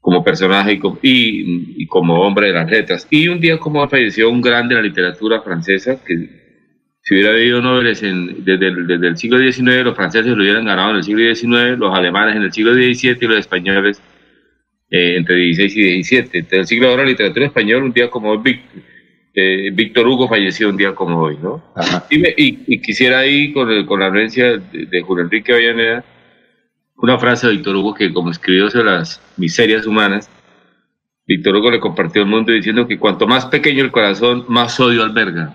como 0.00 0.22
personaje 0.22 0.78
y, 1.00 1.82
y, 1.82 1.86
como 1.86 2.20
hombre 2.20 2.48
de 2.48 2.52
las 2.52 2.70
letras. 2.70 3.08
Y 3.08 3.26
un 3.28 3.40
día 3.40 3.58
como 3.58 3.88
falleció 3.88 4.28
un 4.28 4.42
grande 4.42 4.74
de 4.74 4.82
la 4.82 4.86
literatura 4.86 5.40
francesa, 5.40 5.98
que 6.04 6.43
si 7.04 7.14
hubiera 7.14 7.34
habido 7.34 7.60
noveles 7.60 8.02
en, 8.02 8.44
desde, 8.44 8.68
el, 8.68 8.86
desde, 8.86 9.08
el, 9.08 9.16
siglo 9.18 9.38
XIX, 9.38 9.84
los 9.84 9.94
franceses 9.94 10.34
lo 10.34 10.42
hubieran 10.42 10.64
ganado 10.64 10.92
en 10.92 10.96
el 10.96 11.04
siglo 11.04 11.34
XIX, 11.34 11.78
los 11.78 11.94
alemanes 11.94 12.36
en 12.36 12.42
el 12.42 12.52
siglo 12.52 12.72
XVII 12.72 13.18
y 13.20 13.26
los 13.26 13.38
españoles 13.38 14.00
eh, 14.90 15.16
entre 15.18 15.52
XVI 15.52 15.98
y 15.98 16.02
XVII. 16.02 16.30
Entre 16.32 16.58
el 16.60 16.66
siglo 16.66 16.90
de 16.90 16.96
la 16.96 17.04
literatura 17.04 17.44
española, 17.44 17.84
un 17.84 17.92
día 17.92 18.08
como 18.08 18.42
eh, 19.34 19.70
Víctor 19.74 20.08
Hugo 20.08 20.28
falleció 20.28 20.70
un 20.70 20.78
día 20.78 20.94
como 20.94 21.20
hoy, 21.20 21.36
¿no? 21.42 21.62
Y, 22.08 22.74
y, 22.74 22.80
quisiera 22.80 23.18
ahí, 23.18 23.52
con, 23.52 23.84
con 23.84 24.00
la 24.00 24.06
anuencia 24.06 24.56
de, 24.56 24.86
de 24.86 25.02
Julio 25.02 25.24
Enrique 25.24 25.52
Avellaneda, 25.52 26.06
una 26.96 27.18
frase 27.18 27.48
de 27.48 27.52
Víctor 27.52 27.76
Hugo 27.76 27.92
que 27.92 28.14
como 28.14 28.30
escribió 28.30 28.70
sobre 28.70 28.86
las 28.86 29.20
miserias 29.36 29.84
humanas, 29.84 30.30
Víctor 31.26 31.56
Hugo 31.56 31.70
le 31.70 31.80
compartió 31.80 32.22
al 32.22 32.28
mundo 32.28 32.50
diciendo 32.50 32.88
que 32.88 32.98
cuanto 32.98 33.26
más 33.26 33.44
pequeño 33.44 33.84
el 33.84 33.90
corazón, 33.90 34.46
más 34.48 34.80
odio 34.80 35.02
alberga, 35.02 35.54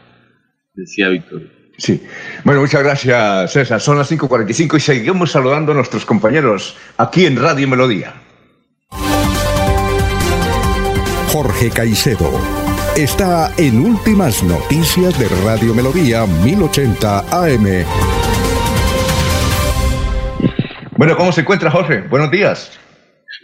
decía 0.79 1.09
Víctor. 1.09 1.43
Sí. 1.77 2.01
Bueno, 2.43 2.61
muchas 2.61 2.83
gracias, 2.83 3.53
César. 3.53 3.79
Son 3.79 3.97
las 3.97 4.11
5.45 4.11 4.77
y 4.77 4.79
seguimos 4.79 5.31
saludando 5.31 5.71
a 5.71 5.75
nuestros 5.75 6.05
compañeros 6.05 6.75
aquí 6.97 7.25
en 7.25 7.37
Radio 7.37 7.67
Melodía. 7.67 8.13
Jorge 11.31 11.69
Caicedo 11.69 12.31
está 12.97 13.51
en 13.57 13.79
Últimas 13.79 14.43
Noticias 14.43 15.17
de 15.17 15.29
Radio 15.45 15.73
Melodía 15.73 16.25
1080 16.25 17.19
AM. 17.31 17.85
Bueno, 20.97 21.15
¿cómo 21.15 21.31
se 21.31 21.41
encuentra 21.41 21.71
Jorge? 21.71 22.01
Buenos 22.09 22.29
días. 22.29 22.77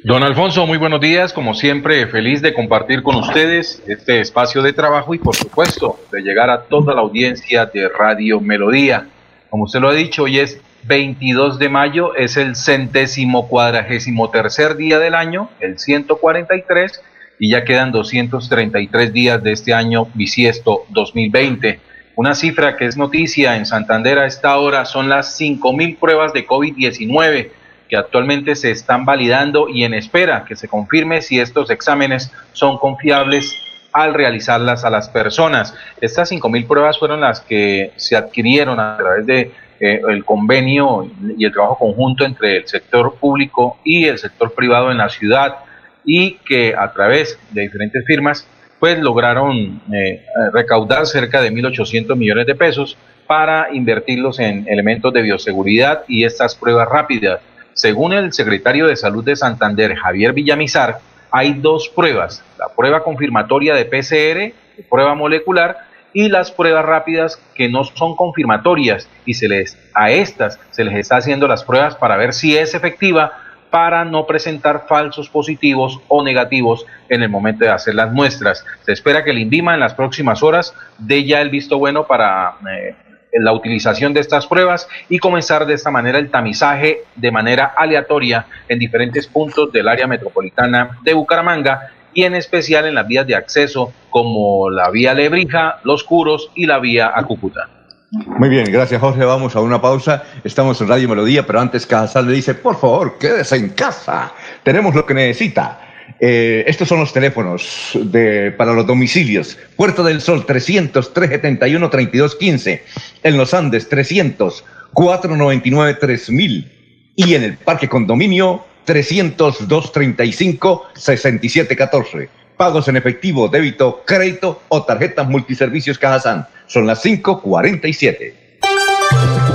Don 0.06 0.22
Alfonso, 0.22 0.68
muy 0.68 0.78
buenos 0.78 1.02
días. 1.02 1.34
Como 1.34 1.56
siempre, 1.56 2.06
feliz 2.06 2.40
de 2.40 2.54
compartir 2.54 3.02
con 3.02 3.16
ustedes 3.16 3.82
este 3.88 4.22
espacio 4.22 4.62
de 4.62 4.72
trabajo 4.72 5.16
y, 5.16 5.18
por 5.18 5.36
supuesto, 5.36 6.00
de 6.12 6.22
llegar 6.22 6.52
a 6.52 6.62
toda 6.62 6.94
la 6.94 7.02
audiencia 7.02 7.66
de 7.66 7.90
Radio 7.90 8.40
Melodía. 8.40 9.08
Como 9.50 9.64
usted 9.64 9.80
lo 9.80 9.90
ha 9.90 9.96
dicho, 9.96 10.26
hoy 10.26 10.38
es 10.38 10.62
22 10.84 11.58
de 11.58 11.70
mayo, 11.70 12.14
es 12.14 12.38
el 12.38 12.56
centésimo 12.56 13.48
cuadragésimo 13.48 14.30
tercer 14.30 14.78
día 14.78 15.00
del 15.00 15.16
año, 15.16 15.50
el 15.60 15.80
143, 15.80 17.02
y 17.40 17.50
ya 17.50 17.64
quedan 17.64 17.92
233 17.92 19.12
días 19.12 19.42
de 19.42 19.54
este 19.54 19.74
año 19.74 20.06
bisiesto 20.14 20.84
2020. 20.90 21.80
Una 22.16 22.36
cifra 22.36 22.78
que 22.78 22.86
es 22.86 22.96
noticia 22.96 23.58
en 23.58 23.66
Santander 23.66 24.20
a 24.20 24.28
esta 24.28 24.56
hora 24.58 24.86
son 24.86 25.10
las 25.10 25.42
5.000 25.42 25.98
pruebas 25.98 26.32
de 26.32 26.46
COVID-19 26.46 27.50
que 27.90 27.98
actualmente 27.98 28.56
se 28.56 28.72
están 28.72 29.06
validando 29.06 29.70
y 29.70 29.84
en 29.84 29.94
espera 29.94 30.46
que 30.46 30.56
se 30.56 30.68
confirme 30.68 31.22
si 31.22 31.40
estos 31.40 31.70
exámenes 31.70 32.32
son 32.54 32.78
confiables 32.78 33.56
al 33.94 34.14
realizarlas 34.14 34.84
a 34.84 34.90
las 34.90 35.10
personas. 35.10 35.74
Estas 36.02 36.32
5.000 36.32 36.68
pruebas 36.68 37.00
fueron 37.00 37.22
las 37.22 37.40
que 37.40 37.92
se 37.96 38.16
adquirieron 38.16 38.80
a 38.80 38.98
través 38.98 39.26
de 39.26 39.52
eh, 39.80 40.02
el 40.10 40.26
convenio 40.26 41.10
y 41.38 41.46
el 41.46 41.52
trabajo 41.52 41.78
conjunto 41.78 42.26
entre 42.26 42.58
el 42.58 42.68
sector 42.68 43.16
público 43.16 43.78
y 43.84 44.06
el 44.06 44.18
sector 44.18 44.54
privado 44.54 44.92
en 44.92 44.98
la 44.98 45.10
ciudad 45.10 45.58
y 46.04 46.36
que 46.46 46.76
a 46.78 46.92
través 46.92 47.40
de 47.52 47.64
diferentes 47.64 48.06
firmas 48.06 48.48
pues 48.80 49.00
lograron 49.00 49.82
eh, 49.94 50.24
recaudar 50.54 51.08
cerca 51.08 51.42
de 51.42 51.52
1.800 51.52 52.16
millones 52.16 52.46
de 52.46 52.56
pesos 52.56 52.98
para 53.28 53.74
invertirlos 53.74 54.40
en 54.40 54.68
elementos 54.68 55.14
de 55.14 55.22
bioseguridad 55.22 56.04
y 56.08 56.24
estas 56.24 56.56
pruebas 56.56 56.88
rápidas. 56.88 57.40
Según 57.76 58.14
el 58.14 58.32
secretario 58.32 58.88
de 58.88 58.96
Salud 58.96 59.24
de 59.24 59.36
Santander, 59.36 59.96
Javier 59.96 60.32
Villamizar, 60.32 61.00
hay 61.30 61.54
dos 61.56 61.90
pruebas, 61.90 62.42
la 62.58 62.70
prueba 62.70 63.04
confirmatoria 63.04 63.76
de 63.76 63.84
PCR, 63.84 64.88
prueba 64.90 65.14
molecular, 65.14 65.78
y 66.14 66.30
las 66.30 66.52
pruebas 66.52 66.86
rápidas 66.86 67.38
que 67.54 67.68
no 67.68 67.84
son 67.84 68.16
confirmatorias 68.16 69.10
y 69.26 69.34
se 69.34 69.50
les 69.50 69.78
a 69.94 70.12
estas 70.12 70.58
se 70.72 70.86
les 70.86 70.96
está 70.96 71.18
haciendo 71.18 71.46
las 71.46 71.66
pruebas 71.66 71.98
para 71.98 72.16
ver 72.16 72.34
si 72.34 72.56
es 72.56 72.74
efectiva 72.74 73.34
para 73.70 74.06
no 74.06 74.26
presentar 74.26 74.86
falsos 74.88 75.28
positivos 75.28 76.00
o 76.08 76.24
negativos 76.24 76.86
en 77.10 77.22
el 77.22 77.28
momento 77.28 77.66
de 77.66 77.72
hacer 77.72 77.94
las 77.94 78.14
muestras. 78.14 78.66
Se 78.86 78.94
espera 78.94 79.26
que 79.26 79.32
el 79.32 79.40
INVIMA 79.40 79.74
en 79.74 79.82
las 79.82 79.94
próximas 79.94 80.42
horas 80.42 80.74
dé 80.98 81.26
ya 81.26 81.42
el 81.42 81.50
visto 81.50 81.78
bueno 81.78 82.08
para 82.08 82.54
eh, 82.72 82.96
la 83.44 83.54
utilización 83.54 84.14
de 84.14 84.22
estas 84.22 84.48
pruebas 84.48 84.88
y 85.10 85.20
comenzar 85.20 85.66
de 85.66 85.74
esta 85.74 85.92
manera 85.92 86.20
el 86.20 86.30
tamizaje 86.30 87.02
de 87.16 87.32
manera 87.32 87.74
aleatoria 87.76 88.46
en 88.70 88.80
diferentes 88.80 89.28
puntos 89.28 89.72
del 89.72 89.88
área 89.88 90.08
metropolitana 90.08 91.00
de 91.04 91.14
Bucaramanga 91.14 91.92
y 92.14 92.24
en 92.24 92.36
especial 92.36 92.86
en 92.86 92.96
las 92.96 93.08
vías 93.08 93.28
de 93.28 93.36
acceso 93.36 93.94
como 94.10 94.70
la 94.70 94.90
vía 94.90 95.14
Lebrija, 95.14 95.80
Los 95.84 96.04
Curos 96.04 96.50
y 96.56 96.66
la 96.66 96.80
vía 96.80 97.12
a 97.14 97.24
Cúcuta. 97.24 97.70
Muy 98.12 98.48
bien, 98.48 98.72
gracias 98.72 99.02
Jorge. 99.02 99.26
Vamos 99.26 99.56
a 99.56 99.62
una 99.62 99.82
pausa. 99.82 100.24
Estamos 100.44 100.80
en 100.80 100.88
Radio 100.88 101.10
Melodía, 101.10 101.46
pero 101.46 101.60
antes 101.60 101.86
Casal 101.86 102.28
le 102.28 102.34
dice, 102.34 102.54
por 102.54 102.78
favor, 102.78 103.18
quédese 103.20 103.58
en 103.58 103.70
casa. 103.70 104.32
Tenemos 104.64 104.96
lo 104.96 105.06
que 105.06 105.14
necesita. 105.14 105.80
Eh, 106.20 106.64
estos 106.68 106.88
son 106.88 107.00
los 107.00 107.12
teléfonos 107.12 107.92
de, 107.94 108.52
para 108.52 108.74
los 108.74 108.86
domicilios. 108.86 109.58
Puerto 109.76 110.04
del 110.04 110.22
Sol 110.22 110.46
300 110.46 111.14
371 111.14 111.90
3215. 111.90 112.84
En 113.24 113.38
los 113.38 113.54
Andes 113.54 113.90
300 113.90 114.64
499 114.94 115.96
3000. 115.96 116.72
Y 117.16 117.34
en 117.34 117.44
el 117.44 117.58
Parque 117.58 117.90
Condominio 117.90 118.66
300 118.86 119.68
235 119.68 120.86
6714. 120.96 122.30
Pagos 122.58 122.88
en 122.88 122.96
efectivo, 122.96 123.50
débito, 123.50 124.04
crédito 124.06 124.62
o 124.70 124.84
tarjetas 124.84 125.28
multiservicios 125.28 125.98
Cajazán. 125.98 126.48
Son 126.68 126.88
las 126.88 127.02
547. 127.02 128.45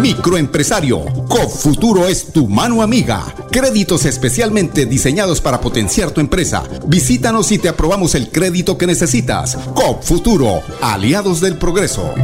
Microempresario, 0.00 1.04
COP 1.28 1.52
es 2.08 2.32
tu 2.32 2.48
mano 2.48 2.80
amiga. 2.80 3.34
Créditos 3.50 4.06
especialmente 4.06 4.86
diseñados 4.86 5.42
para 5.42 5.60
potenciar 5.60 6.10
tu 6.10 6.20
empresa. 6.20 6.62
Visítanos 6.86 7.52
y 7.52 7.58
te 7.58 7.68
aprobamos 7.68 8.14
el 8.14 8.30
crédito 8.30 8.78
que 8.78 8.86
necesitas. 8.86 9.56
COP 9.74 10.02
Futuro, 10.02 10.62
aliados 10.80 11.40
del 11.42 11.58
progreso. 11.58 12.14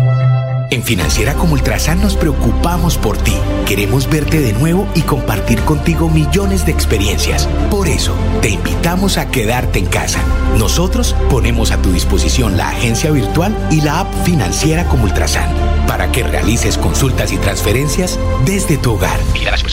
En 0.70 0.82
Financiera 0.82 1.34
como 1.34 1.52
Ultrasan 1.52 2.00
nos 2.00 2.16
preocupamos 2.16 2.98
por 2.98 3.16
ti. 3.18 3.34
Queremos 3.66 4.10
verte 4.10 4.40
de 4.40 4.52
nuevo 4.52 4.88
y 4.94 5.02
compartir 5.02 5.60
contigo 5.60 6.08
millones 6.08 6.66
de 6.66 6.72
experiencias. 6.72 7.48
Por 7.70 7.88
eso, 7.88 8.14
te 8.42 8.48
invitamos 8.48 9.16
a 9.16 9.30
quedarte 9.30 9.78
en 9.78 9.86
casa. 9.86 10.20
Nosotros 10.58 11.14
ponemos 11.30 11.70
a 11.70 11.80
tu 11.80 11.92
disposición 11.92 12.56
la 12.56 12.70
agencia 12.70 13.12
virtual 13.12 13.56
y 13.70 13.80
la 13.80 14.00
app 14.00 14.12
Financiera 14.24 14.88
como 14.88 15.04
Ultrasan 15.04 15.48
para 15.86 16.10
que 16.10 16.24
realices 16.24 16.78
consultas 16.78 17.32
y 17.32 17.36
transferencias 17.38 18.18
desde 18.44 18.76
tu 18.76 18.94
hogar. 18.94 19.18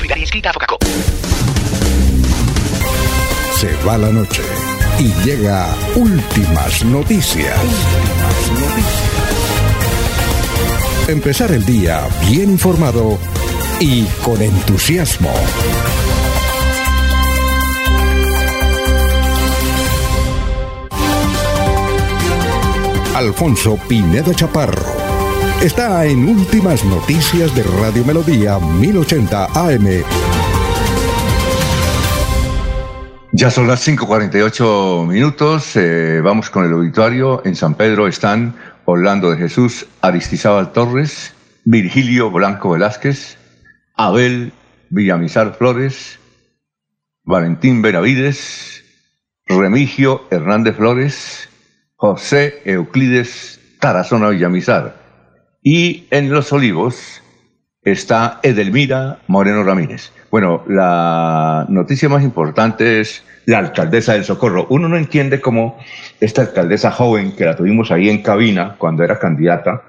la 0.08 0.18
inscrita 0.18 0.52
a 0.52 0.54
Se 3.58 3.76
va 3.88 3.98
la 3.98 4.10
noche 4.10 4.44
y 5.00 5.12
llega 5.26 5.68
Últimas 5.96 6.86
noticias. 6.86 7.58
Últimas 7.64 8.70
noticias 8.70 9.23
empezar 11.14 11.52
el 11.52 11.64
día 11.64 12.08
bien 12.28 12.50
informado 12.50 13.20
y 13.80 14.06
con 14.24 14.42
entusiasmo. 14.42 15.32
Alfonso 23.16 23.78
Pineda 23.88 24.34
Chaparro 24.34 24.82
está 25.62 26.04
en 26.06 26.28
Últimas 26.28 26.84
Noticias 26.84 27.54
de 27.54 27.62
Radio 27.62 28.04
Melodía 28.06 28.58
1080 28.58 29.46
AM. 29.54 30.04
Ya 33.36 33.52
son 33.52 33.68
las 33.68 33.88
5.48 33.88 35.08
minutos, 35.08 35.76
eh, 35.76 36.22
vamos 36.24 36.50
con 36.50 36.66
el 36.66 36.74
auditorio. 36.74 37.42
En 37.46 37.56
San 37.56 37.76
Pedro 37.76 38.08
están 38.08 38.56
Orlando 38.86 39.32
de 39.32 39.38
Jesús 39.38 39.88
Aristizábal 40.02 40.72
Torres, 40.74 41.34
Virgilio 41.66 42.30
Blanco 42.32 42.72
Velázquez, 42.72 43.38
Abel 43.96 44.52
Villamizar 44.90 45.56
Flores, 45.56 46.20
Valentín 47.24 47.82
Benavides, 47.82 48.84
Remigio 49.46 50.26
Hernández 50.30 50.76
Flores, 50.76 51.50
José 51.96 52.62
Euclides 52.66 53.60
Tarazona 53.80 54.30
Villamizar. 54.30 54.96
Y 55.62 56.08
en 56.12 56.30
Los 56.30 56.52
Olivos 56.52 57.22
está 57.82 58.40
Edelmira 58.44 59.20
Moreno 59.28 59.64
Ramírez. 59.64 60.12
Bueno, 60.34 60.64
la 60.68 61.68
noticia 61.70 62.10
más 62.10 62.24
importante 62.24 63.00
es 63.00 63.24
la 63.46 63.60
alcaldesa 63.60 64.14
del 64.14 64.24
Socorro. 64.24 64.66
Uno 64.72 64.90
no 64.90 64.98
entiende 64.98 65.40
cómo 65.40 65.78
esta 66.20 66.42
alcaldesa 66.42 66.90
joven, 66.90 67.36
que 67.36 67.46
la 67.46 67.56
tuvimos 67.56 67.92
ahí 67.92 68.10
en 68.10 68.24
cabina 68.24 68.74
cuando 68.80 69.04
era 69.04 69.20
candidata 69.20 69.84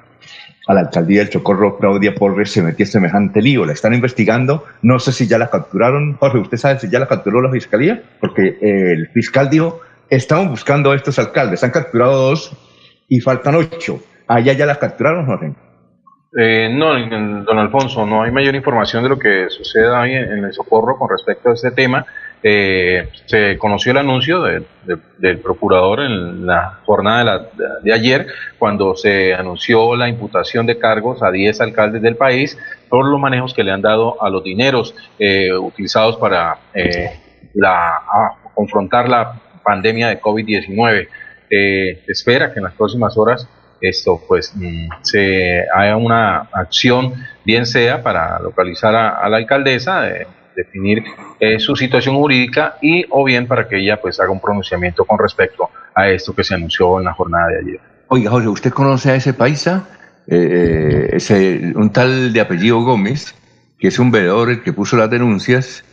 a 0.67 0.75
la 0.75 0.81
alcaldía 0.81 1.21
del 1.21 1.33
Socorro, 1.33 1.79
Claudia 1.79 2.15
Porres, 2.15 2.53
se 2.53 2.61
metió 2.61 2.85
semejante 2.85 3.41
lío. 3.41 3.65
La 3.65 3.73
están 3.73 3.95
investigando. 3.95 4.67
No 4.83 4.99
sé 4.99 5.13
si 5.13 5.27
ya 5.27 5.39
la 5.39 5.49
capturaron. 5.49 6.19
Jorge, 6.19 6.37
¿usted 6.37 6.59
sabe 6.59 6.79
si 6.79 6.91
ya 6.91 6.99
la 6.99 7.07
capturó 7.07 7.41
la 7.41 7.51
fiscalía? 7.51 8.03
Porque 8.21 8.59
el 8.61 9.09
fiscal 9.15 9.49
dijo, 9.49 9.81
estamos 10.11 10.51
buscando 10.51 10.91
a 10.91 10.97
estos 10.97 11.19
alcaldes. 11.19 11.65
Han 11.65 11.71
capturado 11.71 12.29
dos 12.29 12.55
y 13.09 13.19
faltan 13.21 13.55
ocho. 13.55 13.99
¿Allá 14.29 14.53
ya 14.53 14.67
la 14.67 14.79
capturaron, 14.79 15.25
Jorge? 15.25 15.55
Eh, 16.37 16.69
no, 16.69 16.95
don 17.45 17.59
Alfonso, 17.59 18.05
no 18.05 18.25
hay 18.25 18.33
mayor 18.33 18.57
información 18.57 19.05
de 19.05 19.09
lo 19.09 19.19
que 19.19 19.49
suceda 19.51 20.03
ahí 20.03 20.15
en, 20.15 20.45
el 20.45 20.53
socorro 20.53 20.99
con 20.99 21.09
respecto 21.09 21.51
a 21.51 21.55
este 21.55 21.71
tema. 21.71 22.05
Eh, 22.43 23.09
se 23.27 23.57
conoció 23.57 23.93
el 23.93 23.99
anuncio 23.99 24.43
del 24.43 25.39
procurador 25.39 26.01
en 26.01 26.45
la 26.45 26.81
jornada 26.85 27.51
de, 27.83 27.93
ayer, 27.93 28.27
cuando 28.59 28.97
se 28.97 29.33
anunció 29.33 29.95
la 29.95 30.09
imputación 30.09 30.67
de 30.67 30.79
cargos 30.79 31.23
a 31.23 31.31
10 31.31 31.61
alcaldes 31.61 32.03
del 32.03 32.17
país 32.17 32.59
por 32.89 33.07
los 33.07 33.19
manejos 33.19 33.55
que 33.55 33.63
le 33.63 33.71
han 33.71 33.81
dado 33.81 34.23
a 34.23 34.29
los 34.29 34.43
dineros 34.43 34.95
eh, 35.19 35.55
utilizados 35.55 36.17
para 36.17 36.59
la, 37.55 38.03
confrontar 38.55 39.09
la 39.09 39.41
pandemia 39.63 40.09
de 40.09 40.21
COVID-19. 40.21 41.09
espera 42.09 42.53
que 42.53 42.59
en 42.59 42.65
las 42.65 42.75
próximas 42.75 43.17
horas 43.17 43.49
esto 43.81 44.23
pues 44.27 44.53
mm, 44.55 44.89
se 45.03 45.65
haga 45.75 45.97
una 45.97 46.49
acción, 46.53 47.15
bien 47.45 47.67
sea 47.67 48.03
para 48.03 48.39
localizar 48.41 48.95
a, 48.95 49.29
la 49.29 49.37
alcaldesa, 49.37 50.09
definir 50.55 51.03
eh, 51.41 51.59
su 51.59 51.77
situación 51.77 52.17
jurídica 52.17 52.77
y 52.81 53.05
o 53.11 53.25
bien 53.25 53.47
para 53.47 53.69
que 53.69 53.79
ella 53.79 54.01
pues 54.01 54.21
haga 54.21 54.31
un 54.31 54.41
pronunciamiento 54.41 55.05
con 55.05 55.19
respecto 55.19 55.69
a 55.95 56.09
esto 56.09 56.35
que 56.35 56.45
se 56.45 56.55
anunció 56.55 56.99
en 56.99 57.05
la 57.05 57.13
jornada 57.13 57.49
de 57.49 57.59
ayer. 57.59 57.81
Oiga, 58.09 58.31
Jorge, 58.31 58.49
¿usted 58.49 58.73
conoce 58.73 59.11
a 59.11 59.15
ese 59.17 59.35
paisa? 59.35 59.89
Eh, 60.27 60.37
eh, 60.37 61.09
ese, 61.13 61.73
un 61.75 61.91
tal 61.91 62.33
de 62.33 62.41
apellido 62.41 62.81
Gómez, 62.83 63.35
que 63.79 63.89
es 63.89 63.99
un 63.99 64.11
veedor 64.11 64.51
el 64.51 64.63
que 64.63 64.73
puso 64.73 64.97
las 64.97 65.11
denuncias, 65.11 65.85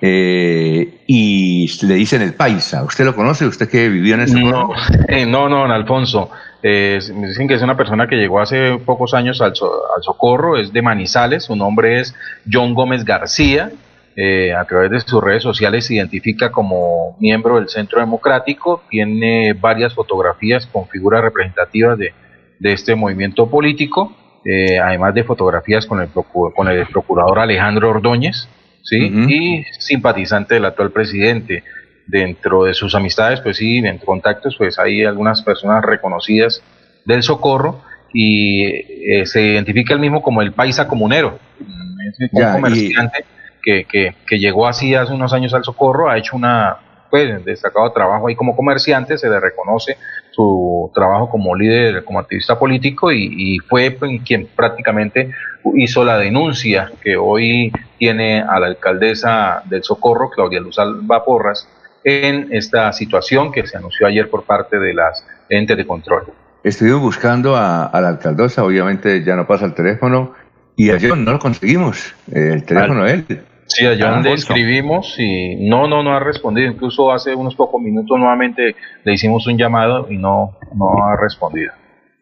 y 0.00 1.86
le 1.86 1.94
dicen 1.94 2.22
el 2.22 2.34
paisa. 2.34 2.82
¿Usted 2.84 3.04
lo 3.04 3.14
conoce? 3.14 3.46
¿Usted 3.46 3.68
que 3.68 3.88
vivió 3.88 4.14
en 4.14 4.22
ese 4.22 4.38
No, 4.38 4.70
no, 5.26 5.48
no, 5.48 5.64
Alfonso. 5.64 6.30
Eh, 6.68 6.98
me 7.14 7.28
dicen 7.28 7.46
que 7.46 7.54
es 7.54 7.62
una 7.62 7.76
persona 7.76 8.08
que 8.08 8.16
llegó 8.16 8.40
hace 8.40 8.76
pocos 8.78 9.14
años 9.14 9.40
al, 9.40 9.54
socorro, 9.54 10.56
es 10.56 10.72
de 10.72 10.82
Manizales, 10.82 11.44
su 11.44 11.54
nombre 11.54 12.00
es 12.00 12.12
John 12.50 12.74
Gómez 12.74 13.04
García. 13.04 13.70
Eh, 14.16 14.52
a 14.52 14.64
través 14.64 14.90
de 14.90 15.00
sus 15.00 15.22
redes 15.22 15.44
sociales 15.44 15.86
se 15.86 15.94
identifica 15.94 16.50
como 16.50 17.16
miembro 17.20 17.56
del 17.56 17.68
Centro 17.68 18.00
Democrático, 18.00 18.82
tiene 18.90 19.52
varias 19.52 19.94
fotografías 19.94 20.66
con 20.66 20.88
figuras 20.88 21.22
representativas 21.22 21.98
de, 21.98 22.12
este 22.60 22.96
movimiento 22.96 23.48
político, 23.48 24.16
eh, 24.44 24.80
además 24.80 25.14
de 25.14 25.22
fotografías 25.22 25.86
con 25.86 26.00
el, 26.00 26.08
con 26.08 26.66
el 26.66 26.84
procurador 26.86 27.38
Alejandro 27.38 27.90
Ordóñez, 27.90 28.48
¿sí? 28.82 29.06
y 29.28 29.62
simpatizante 29.78 30.54
del 30.54 30.64
actual 30.64 30.90
presidente 30.90 31.62
dentro 32.06 32.64
de 32.64 32.74
sus 32.74 32.94
amistades, 32.94 33.40
pues 33.40 33.56
sí, 33.56 33.78
en 33.78 33.98
contactos, 33.98 34.56
pues 34.56 34.78
hay 34.78 35.04
algunas 35.04 35.42
personas 35.42 35.84
reconocidas 35.84 36.62
del 37.04 37.22
socorro 37.22 37.82
y 38.12 38.64
eh, 38.64 39.26
se 39.26 39.42
identifica 39.42 39.94
el 39.94 40.00
mismo 40.00 40.22
como 40.22 40.42
el 40.42 40.52
paisa 40.52 40.86
comunero, 40.86 41.38
es 41.58 42.32
un 42.32 42.52
comerciante 42.52 43.24
que, 43.62 43.84
que, 43.84 44.14
que, 44.26 44.38
llegó 44.38 44.68
así 44.68 44.94
hace 44.94 45.12
unos 45.12 45.32
años 45.32 45.52
al 45.54 45.64
socorro, 45.64 46.08
ha 46.08 46.16
hecho 46.16 46.36
una 46.36 46.76
pues, 47.10 47.44
destacado 47.44 47.90
trabajo 47.92 48.28
ahí 48.28 48.36
como 48.36 48.54
comerciante, 48.54 49.18
se 49.18 49.28
le 49.28 49.40
reconoce 49.40 49.96
su 50.32 50.90
trabajo 50.94 51.30
como 51.30 51.54
líder, 51.56 52.04
como 52.04 52.20
activista 52.20 52.58
político 52.58 53.10
y, 53.10 53.58
fue 53.66 53.90
pues, 53.90 54.20
quien 54.22 54.46
prácticamente 54.46 55.30
hizo 55.76 56.04
la 56.04 56.18
denuncia 56.18 56.92
que 57.02 57.16
hoy 57.16 57.72
tiene 57.98 58.42
a 58.42 58.60
la 58.60 58.66
alcaldesa 58.66 59.62
del 59.64 59.82
Socorro, 59.82 60.30
Claudia 60.30 60.60
Luz 60.60 60.78
Alba 60.78 61.24
Porras, 61.24 61.66
en 62.06 62.52
esta 62.52 62.92
situación 62.92 63.50
que 63.50 63.66
se 63.66 63.76
anunció 63.76 64.06
ayer 64.06 64.30
por 64.30 64.44
parte 64.44 64.78
de 64.78 64.94
las 64.94 65.26
entes 65.48 65.76
de 65.76 65.84
control. 65.84 66.22
Estuvimos 66.62 67.00
buscando 67.00 67.56
a, 67.56 67.90
la 67.92 68.08
alcaldesa, 68.08 68.64
obviamente 68.64 69.24
ya 69.24 69.34
no 69.34 69.44
pasa 69.46 69.66
el 69.66 69.74
teléfono, 69.74 70.32
y 70.76 70.90
ayer 70.90 71.16
no 71.16 71.32
lo 71.32 71.38
conseguimos, 71.40 72.14
el 72.32 72.64
teléfono 72.64 73.04
de 73.04 73.12
él. 73.12 73.24
Sí, 73.66 73.84
allá 73.84 74.20
le 74.20 74.32
escribimos 74.34 75.16
y 75.18 75.68
no, 75.68 75.88
no, 75.88 76.04
no 76.04 76.14
ha 76.14 76.20
respondido. 76.20 76.70
Incluso 76.70 77.12
hace 77.12 77.34
unos 77.34 77.56
pocos 77.56 77.82
minutos 77.82 78.16
nuevamente 78.16 78.76
le 79.02 79.12
hicimos 79.12 79.44
un 79.48 79.58
llamado 79.58 80.06
y 80.08 80.16
no, 80.16 80.56
no 80.76 81.04
ha 81.04 81.16
respondido. 81.16 81.72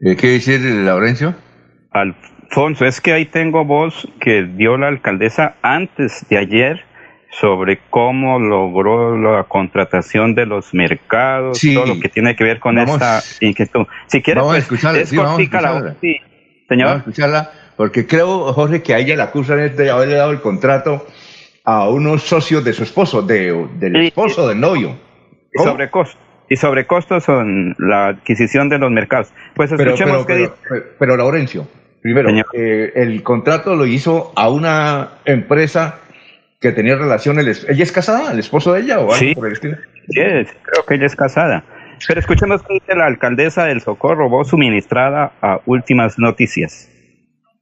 Eh, 0.01 0.15
¿Qué 0.15 0.29
decir, 0.29 0.59
Laurencio? 0.61 1.35
Alfonso, 1.91 2.85
es 2.85 2.99
que 2.99 3.13
ahí 3.13 3.25
tengo 3.25 3.63
voz 3.63 4.07
que 4.19 4.43
dio 4.43 4.77
la 4.77 4.87
alcaldesa 4.87 5.55
antes 5.61 6.25
de 6.27 6.37
ayer 6.39 6.83
sobre 7.39 7.79
cómo 7.89 8.39
logró 8.39 9.17
la 9.17 9.43
contratación 9.43 10.35
de 10.35 10.45
los 10.45 10.73
mercados, 10.73 11.59
todo 11.61 11.85
lo 11.85 11.99
que 11.99 12.09
tiene 12.09 12.35
que 12.35 12.43
ver 12.43 12.59
con 12.59 12.77
esta 12.77 13.21
inquietud. 13.41 13.85
Si 14.07 14.21
quiere, 14.21 14.39
vamos 14.39 14.53
a 14.53 14.55
pues, 14.55 14.63
escucharla, 14.63 15.05
sí, 15.05 15.17
vamos 15.17 15.39
a 15.39 15.41
escucharla. 15.41 15.95
Sí, 15.99 16.17
señor. 16.67 16.87
Vamos 16.87 16.95
a 16.95 17.09
escucharla, 17.09 17.51
porque 17.75 18.07
creo, 18.07 18.53
Jorge, 18.53 18.81
que 18.81 18.93
a 18.93 18.99
ella 18.99 19.15
la 19.15 19.25
acusan 19.25 19.75
de 19.75 19.89
haberle 19.89 20.15
dado 20.15 20.31
el 20.31 20.41
contrato 20.41 21.05
a 21.65 21.89
unos 21.89 22.23
socios 22.23 22.63
de 22.63 22.73
su 22.73 22.83
esposo, 22.83 23.21
de, 23.21 23.67
del 23.79 23.95
esposo, 23.97 24.47
del 24.47 24.59
novio. 24.59 24.95
Sobre 25.55 25.89
costos. 25.89 26.19
Y 26.47 26.57
sobre 26.57 26.85
costos 26.85 27.23
son 27.23 27.75
la 27.79 28.07
adquisición 28.09 28.69
de 28.69 28.77
los 28.77 28.91
mercados. 28.91 29.33
Pues 29.55 29.71
escuchemos 29.71 30.25
pero, 30.27 30.55
pero, 30.99 31.17
Laurencio, 31.17 31.67
primero, 32.01 32.29
eh, 32.53 32.91
el 32.95 33.23
contrato 33.23 33.75
lo 33.75 33.87
hizo 33.87 34.31
a 34.35 34.49
una 34.49 35.09
empresa 35.25 36.01
que 36.59 36.71
tenía 36.71 36.95
relaciones. 36.95 37.65
¿Ella 37.69 37.83
es 37.83 37.91
casada? 37.91 38.31
¿El 38.31 38.39
esposo 38.39 38.73
de 38.73 38.81
ella 38.81 38.99
o 38.99 39.13
algo 39.13 39.33
por 39.35 39.47
el 39.47 39.53
estilo? 39.53 39.77
Sí, 40.07 40.21
creo 40.21 40.85
que 40.87 40.95
ella 40.95 41.05
es 41.05 41.15
casada. 41.15 41.63
Pero 42.07 42.19
escuchemos 42.19 42.61
que 42.63 42.75
dice 42.75 42.95
la 42.95 43.05
alcaldesa 43.05 43.65
del 43.65 43.81
Socorro, 43.81 44.29
voz 44.29 44.49
suministrada 44.49 45.31
a 45.41 45.59
últimas 45.65 46.19
noticias. 46.19 46.91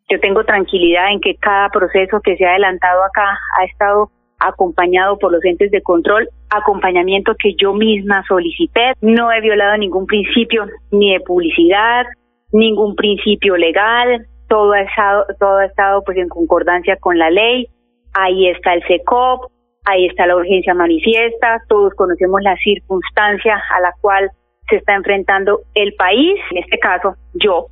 Yo 0.09 0.19
tengo 0.19 0.43
tranquilidad 0.43 1.11
en 1.11 1.21
que 1.21 1.35
cada 1.35 1.69
proceso 1.69 2.19
que 2.23 2.35
se 2.35 2.45
ha 2.45 2.51
adelantado 2.51 3.03
acá 3.03 3.37
ha 3.59 3.65
estado 3.65 4.11
acompañado 4.39 5.17
por 5.17 5.31
los 5.31 5.43
entes 5.45 5.71
de 5.71 5.81
control, 5.81 6.27
acompañamiento 6.49 7.33
que 7.41 7.55
yo 7.55 7.73
misma 7.73 8.23
solicité. 8.27 8.93
No 9.01 9.31
he 9.31 9.41
violado 9.41 9.77
ningún 9.77 10.05
principio 10.05 10.65
ni 10.91 11.13
de 11.13 11.21
publicidad, 11.21 12.05
ningún 12.51 12.95
principio 12.95 13.55
legal. 13.55 14.27
Todo 14.49 14.73
ha 14.73 14.81
estado, 14.81 15.25
todo 15.39 15.57
ha 15.57 15.65
estado 15.65 16.03
pues 16.03 16.17
en 16.17 16.27
concordancia 16.27 16.97
con 16.97 17.17
la 17.17 17.29
ley. 17.29 17.67
Ahí 18.13 18.47
está 18.47 18.73
el 18.73 18.83
CECOP, 18.87 19.51
ahí 19.85 20.05
está 20.05 20.27
la 20.27 20.35
urgencia 20.35 20.73
manifiesta. 20.73 21.61
Todos 21.67 21.93
conocemos 21.95 22.41
la 22.41 22.55
circunstancia 22.57 23.61
a 23.75 23.81
la 23.81 23.93
cual 24.01 24.29
se 24.69 24.77
está 24.77 24.93
enfrentando 24.95 25.61
el 25.75 25.93
país. 25.95 26.39
En 26.51 26.57
este 26.59 26.77
caso, 26.79 27.15
yo 27.33 27.67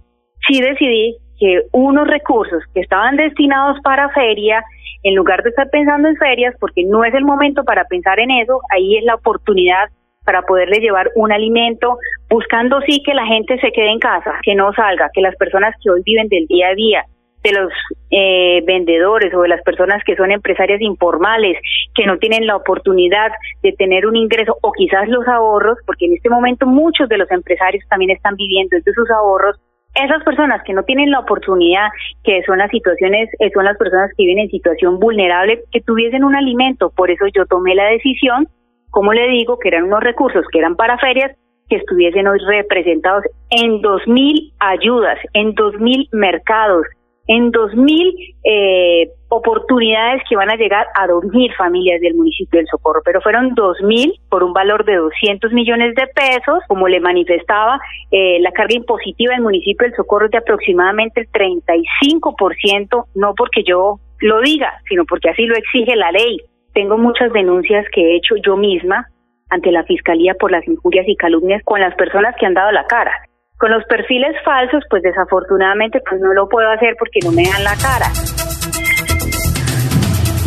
sí 0.47 0.61
decidí 0.61 1.17
que 1.39 1.63
unos 1.71 2.07
recursos 2.07 2.63
que 2.73 2.81
estaban 2.81 3.15
destinados 3.15 3.77
para 3.83 4.09
feria, 4.09 4.63
en 5.03 5.15
lugar 5.15 5.41
de 5.41 5.49
estar 5.49 5.69
pensando 5.71 6.07
en 6.07 6.15
ferias, 6.15 6.55
porque 6.59 6.83
no 6.85 7.03
es 7.03 7.13
el 7.15 7.25
momento 7.25 7.63
para 7.63 7.85
pensar 7.85 8.19
en 8.19 8.29
eso, 8.29 8.61
ahí 8.71 8.97
es 8.97 9.03
la 9.03 9.15
oportunidad 9.15 9.89
para 10.23 10.43
poderle 10.43 10.79
llevar 10.79 11.09
un 11.15 11.31
alimento, 11.31 11.97
buscando 12.29 12.79
sí 12.81 13.01
que 13.03 13.15
la 13.15 13.25
gente 13.25 13.59
se 13.59 13.71
quede 13.71 13.91
en 13.91 13.99
casa, 13.99 14.33
que 14.43 14.53
no 14.53 14.71
salga, 14.73 15.09
que 15.13 15.21
las 15.21 15.35
personas 15.35 15.73
que 15.83 15.89
hoy 15.89 16.03
viven 16.05 16.27
del 16.27 16.45
día 16.45 16.67
a 16.67 16.75
día, 16.75 17.05
de 17.43 17.51
los 17.51 17.71
eh, 18.11 18.61
vendedores 18.65 19.33
o 19.33 19.41
de 19.41 19.49
las 19.49 19.61
personas 19.63 20.03
que 20.05 20.15
son 20.15 20.31
empresarias 20.31 20.81
informales, 20.81 21.57
que 21.95 22.05
no 22.05 22.17
tienen 22.17 22.45
la 22.45 22.55
oportunidad 22.55 23.31
de 23.63 23.71
tener 23.73 24.05
un 24.05 24.15
ingreso 24.15 24.57
o 24.61 24.71
quizás 24.71 25.07
los 25.07 25.27
ahorros, 25.27 25.77
porque 25.85 26.05
en 26.05 26.13
este 26.13 26.29
momento 26.29 26.65
muchos 26.65 27.09
de 27.09 27.17
los 27.17 27.29
empresarios 27.31 27.83
también 27.89 28.11
están 28.11 28.35
viviendo 28.35 28.77
de 28.77 28.93
sus 28.93 29.09
ahorros, 29.09 29.59
esas 29.95 30.23
personas 30.23 30.61
que 30.65 30.73
no 30.73 30.83
tienen 30.83 31.11
la 31.11 31.19
oportunidad, 31.19 31.89
que 32.23 32.41
son 32.43 32.59
las 32.59 32.71
situaciones, 32.71 33.29
eh, 33.39 33.51
son 33.53 33.65
las 33.65 33.77
personas 33.77 34.09
que 34.15 34.23
viven 34.23 34.39
en 34.39 34.49
situación 34.49 34.99
vulnerable, 34.99 35.63
que 35.71 35.81
tuviesen 35.81 36.23
un 36.23 36.35
alimento. 36.35 36.91
Por 36.95 37.11
eso 37.11 37.25
yo 37.35 37.45
tomé 37.45 37.75
la 37.75 37.87
decisión, 37.87 38.47
como 38.89 39.11
le 39.13 39.27
digo, 39.27 39.59
que 39.59 39.67
eran 39.67 39.83
unos 39.83 40.01
recursos 40.01 40.45
que 40.51 40.59
eran 40.59 40.75
para 40.75 40.97
ferias, 40.97 41.35
que 41.67 41.77
estuviesen 41.77 42.27
hoy 42.27 42.39
representados 42.47 43.23
en 43.49 43.81
dos 43.81 44.05
mil 44.07 44.53
ayudas, 44.59 45.17
en 45.33 45.53
dos 45.55 45.77
mil 45.79 46.07
mercados, 46.11 46.85
en 47.31 47.49
2.000 47.49 48.35
eh, 48.43 49.09
oportunidades 49.29 50.21
que 50.29 50.35
van 50.35 50.51
a 50.51 50.57
llegar 50.57 50.85
a 50.95 51.07
2.000 51.07 51.55
familias 51.55 52.01
del 52.01 52.15
municipio 52.15 52.59
del 52.59 52.67
Socorro, 52.67 52.99
pero 53.05 53.21
fueron 53.21 53.55
2.000 53.55 54.19
por 54.29 54.43
un 54.43 54.51
valor 54.51 54.83
de 54.83 54.97
200 54.97 55.53
millones 55.53 55.95
de 55.95 56.07
pesos, 56.07 56.59
como 56.67 56.89
le 56.89 56.99
manifestaba, 56.99 57.79
eh, 58.11 58.41
la 58.41 58.51
carga 58.51 58.75
impositiva 58.75 59.33
del 59.33 59.43
municipio 59.43 59.87
del 59.87 59.95
Socorro 59.95 60.25
es 60.25 60.31
de 60.31 60.39
aproximadamente 60.39 61.21
el 61.21 61.29
35%, 61.31 63.05
no 63.15 63.33
porque 63.33 63.63
yo 63.63 63.99
lo 64.19 64.41
diga, 64.41 64.73
sino 64.89 65.05
porque 65.05 65.29
así 65.29 65.45
lo 65.45 65.55
exige 65.55 65.95
la 65.95 66.11
ley. 66.11 66.37
Tengo 66.73 66.97
muchas 66.97 67.31
denuncias 67.31 67.85
que 67.93 68.01
he 68.01 68.15
hecho 68.17 68.35
yo 68.45 68.57
misma 68.57 69.07
ante 69.49 69.71
la 69.71 69.85
Fiscalía 69.85 70.33
por 70.33 70.51
las 70.51 70.67
injurias 70.67 71.07
y 71.07 71.15
calumnias 71.15 71.63
con 71.63 71.79
las 71.79 71.95
personas 71.95 72.35
que 72.37 72.45
han 72.45 72.55
dado 72.55 72.73
la 72.73 72.85
cara. 72.87 73.13
Con 73.61 73.69
los 73.69 73.85
perfiles 73.85 74.31
falsos, 74.43 74.83
pues 74.89 75.03
desafortunadamente 75.03 76.01
pues 76.09 76.19
no 76.19 76.33
lo 76.33 76.49
puedo 76.49 76.67
hacer 76.71 76.95
porque 76.97 77.19
no 77.23 77.31
me 77.31 77.43
dan 77.43 77.63
la 77.63 77.75
cara. 77.75 78.07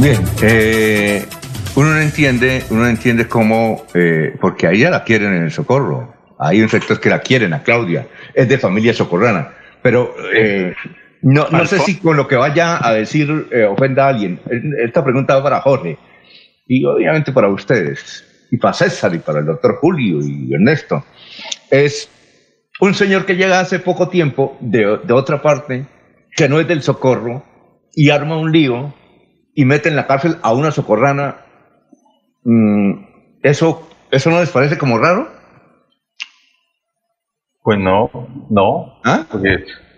Bien, 0.00 0.20
eh, 0.42 1.24
uno 1.76 1.90
no 1.90 2.00
entiende, 2.00 2.64
uno 2.70 2.80
no 2.82 2.88
entiende 2.88 3.28
cómo, 3.28 3.86
eh, 3.94 4.34
porque 4.40 4.66
a 4.66 4.72
ella 4.72 4.90
la 4.90 5.04
quieren 5.04 5.32
en 5.32 5.44
el 5.44 5.52
socorro. 5.52 6.12
Hay 6.40 6.60
un 6.60 6.68
sector 6.68 7.00
que 7.00 7.08
la 7.08 7.20
quieren, 7.20 7.54
a 7.54 7.62
Claudia, 7.62 8.08
es 8.34 8.48
de 8.48 8.58
familia 8.58 8.92
socorrana. 8.92 9.52
Pero 9.80 10.12
eh, 10.34 10.74
no, 11.22 11.46
no 11.52 11.66
sé 11.66 11.78
si 11.78 12.00
con 12.00 12.16
lo 12.16 12.26
que 12.26 12.34
vaya 12.34 12.84
a 12.84 12.92
decir 12.94 13.30
ofenda 13.70 14.06
a 14.06 14.08
alguien. 14.08 14.40
Esta 14.84 15.04
pregunta 15.04 15.36
va 15.36 15.42
para 15.44 15.60
Jorge 15.60 15.96
y 16.66 16.84
obviamente 16.84 17.30
para 17.30 17.46
ustedes, 17.46 18.48
y 18.50 18.56
para 18.56 18.74
César, 18.74 19.14
y 19.14 19.18
para 19.18 19.38
el 19.38 19.46
doctor 19.46 19.76
Julio 19.76 20.18
y 20.20 20.52
Ernesto. 20.52 21.04
Es 21.70 22.10
un 22.80 22.94
señor 22.94 23.24
que 23.24 23.36
llega 23.36 23.60
hace 23.60 23.78
poco 23.78 24.08
tiempo 24.08 24.56
de, 24.60 24.86
otra 25.12 25.42
parte, 25.42 25.86
que 26.36 26.48
no 26.48 26.60
es 26.60 26.68
del 26.68 26.82
socorro, 26.82 27.42
y 27.92 28.10
arma 28.10 28.36
un 28.36 28.50
lío 28.50 28.92
y 29.54 29.64
mete 29.64 29.88
en 29.88 29.96
la 29.96 30.06
cárcel 30.06 30.36
a 30.42 30.52
una 30.52 30.72
socorrana, 30.72 31.36
mm, 32.42 32.92
¿eso, 33.42 33.88
¿eso 34.10 34.30
no 34.30 34.40
les 34.40 34.50
parece 34.50 34.76
como 34.76 34.98
raro? 34.98 35.28
Pues 37.62 37.78
no, 37.78 38.10
no, 38.50 39.00
¿Ah? 39.04 39.24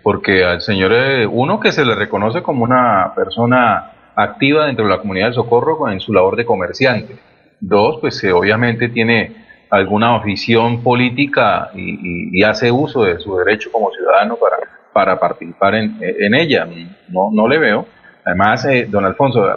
porque, 0.03 0.45
al 0.45 0.61
señor, 0.61 0.93
eh, 0.93 1.27
uno 1.27 1.59
que 1.59 1.73
se 1.73 1.83
le 1.83 1.95
reconoce 1.95 2.41
como 2.41 2.63
una 2.63 3.11
persona 3.13 4.11
activa 4.15 4.67
dentro 4.67 4.85
de 4.85 4.91
la 4.91 4.99
comunidad 4.99 5.27
del 5.27 5.33
socorro 5.33 5.89
en 5.89 5.99
su 5.99 6.13
labor 6.13 6.37
de 6.37 6.45
comerciante. 6.45 7.17
Dos, 7.59 7.97
pues 7.99 8.23
eh, 8.23 8.31
obviamente 8.31 8.87
tiene 8.87 9.46
alguna 9.69 10.15
afición 10.15 10.81
política 10.83 11.71
y, 11.75 12.43
hace 12.43 12.71
uso 12.71 13.03
de 13.03 13.19
su 13.19 13.35
derecho 13.37 13.71
como 13.71 13.91
ciudadano 13.91 14.37
para, 14.37 14.57
para 14.93 15.19
participar 15.19 15.75
en, 15.75 15.97
en 15.99 16.33
ella. 16.33 16.67
No, 17.09 17.29
no 17.31 17.47
le 17.47 17.57
veo. 17.57 17.85
Además, 18.23 18.65
eh, 18.65 18.87
don 18.89 19.05
Alfonso, 19.05 19.47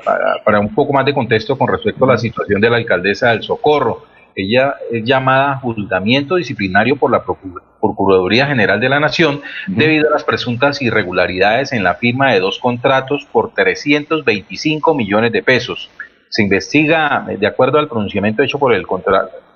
para, 0.44 0.60
un 0.60 0.74
poco 0.74 0.92
más 0.92 1.04
de 1.04 1.12
contexto 1.12 1.58
con 1.58 1.68
respecto 1.68 2.04
a 2.04 2.08
la 2.08 2.18
situación 2.18 2.60
de 2.60 2.70
la 2.70 2.76
alcaldesa 2.76 3.30
del 3.30 3.42
Socorro, 3.42 4.04
ella 4.34 4.76
es 4.92 5.04
llamada 5.04 5.52
a 5.52 5.56
juzgamiento 5.56 6.36
disciplinario 6.36 6.96
por 6.96 7.10
la 7.10 7.24
Procuraduría 7.24 8.46
General 8.46 8.78
de 8.78 8.88
la 8.88 9.00
Nación 9.00 9.40
debido 9.66 10.08
a 10.08 10.12
las 10.12 10.22
presuntas 10.22 10.80
irregularidades 10.82 11.72
en 11.72 11.82
la 11.82 11.94
firma 11.94 12.32
de 12.32 12.38
dos 12.38 12.60
contratos 12.60 13.26
por 13.32 13.52
325 13.54 14.94
millones 14.94 15.32
de 15.32 15.42
pesos 15.42 15.90
se 16.30 16.42
investiga, 16.42 17.26
de 17.26 17.46
acuerdo 17.46 17.78
al 17.78 17.88
pronunciamiento 17.88 18.42
hecho 18.42 18.58
por 18.58 18.72
el, 18.72 18.86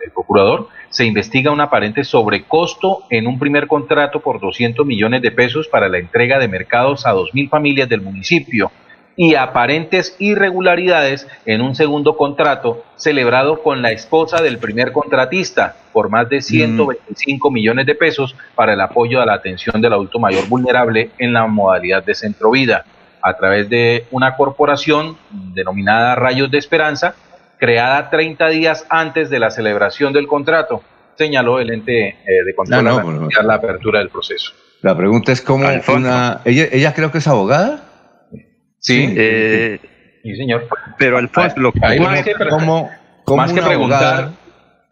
el 0.05 0.12
procurador, 0.12 0.69
se 0.90 1.05
investiga 1.05 1.51
un 1.51 1.61
aparente 1.61 2.05
sobrecosto 2.05 3.05
en 3.11 3.27
un 3.27 3.38
primer 3.38 3.67
contrato 3.67 4.21
por 4.21 4.40
200 4.40 4.87
millones 4.87 5.23
de 5.23 5.33
pesos 5.33 5.67
para 5.67 5.88
la 5.88 5.99
entrega 5.99 6.38
de 6.38 6.49
mercados 6.49 7.07
a 7.07 7.14
2.000 7.14 7.49
familias 7.49 7.88
del 7.88 8.03
municipio. 8.03 8.71
y 9.17 9.37
aparentes 9.37 10.17
irregularidades 10.19 11.29
en 11.47 11.61
un 11.61 11.77
segundo 11.77 12.17
contrato 12.17 12.83
celebrado 12.97 13.62
con 13.62 13.81
la 13.81 13.93
esposa 13.93 14.43
del 14.43 14.59
primer 14.59 14.90
contratista 14.90 15.77
por 15.93 16.11
más 16.11 16.29
de 16.29 16.40
125 16.40 17.49
millones 17.53 17.87
de 17.87 17.95
pesos 17.95 18.35
para 18.57 18.73
el 18.73 18.81
apoyo 18.81 19.21
a 19.21 19.27
la 19.27 19.35
atención 19.35 19.81
del 19.81 19.93
adulto 19.93 20.19
mayor 20.19 20.49
vulnerable 20.49 21.12
en 21.17 21.33
la 21.33 21.47
modalidad 21.47 22.03
de 22.03 22.17
centro 22.17 22.51
vida 22.51 22.85
a 23.23 23.35
través 23.38 23.71
de 23.71 24.07
una 24.11 24.37
corporación 24.37 25.17
denominada 25.31 26.14
Rayos 26.14 26.51
de 26.51 26.59
Esperanza, 26.59 27.14
creada 27.64 28.11
30 28.11 28.48
días 28.50 28.87
antes 28.90 29.31
de 29.31 29.38
la 29.38 29.50
celebración 29.50 30.12
del 30.12 30.27
contrato, 30.27 30.83
señaló 31.16 31.61
el 31.61 31.70
ente 31.72 32.09
eh, 32.09 32.44
de 32.44 32.55
control 32.55 32.85
No, 32.85 32.90
no, 32.90 32.96
para 32.96 33.09
no. 33.09 33.22
iniciar 33.22 33.44
la 33.46 33.55
apertura 33.55 34.00
del 34.00 34.11
proceso. 34.11 34.53
La 34.83 34.94
pregunta 34.94 35.33
es 35.33 35.40
cómo 35.40 35.66
Alfonso. 35.66 35.98
una... 36.09 36.40
Ella, 36.44 36.66
ella 36.70 36.92
creo 36.92 37.11
que 37.11 37.18
es 37.18 37.27
abogada. 37.27 37.85
Sí, 38.81 39.14
Eh, 39.16 39.79
sí, 40.22 40.37
señor. 40.37 40.68
pero 40.98 41.16
Alfonso, 41.16 41.59
lo 41.59 41.72
que 41.72 41.81
Ahí 41.83 42.00
más 42.00 42.22
que, 42.22 42.35
¿Cómo, 42.50 42.90
cómo 43.24 43.37
más 43.38 43.53
que 43.55 43.62
preguntar, 43.62 44.33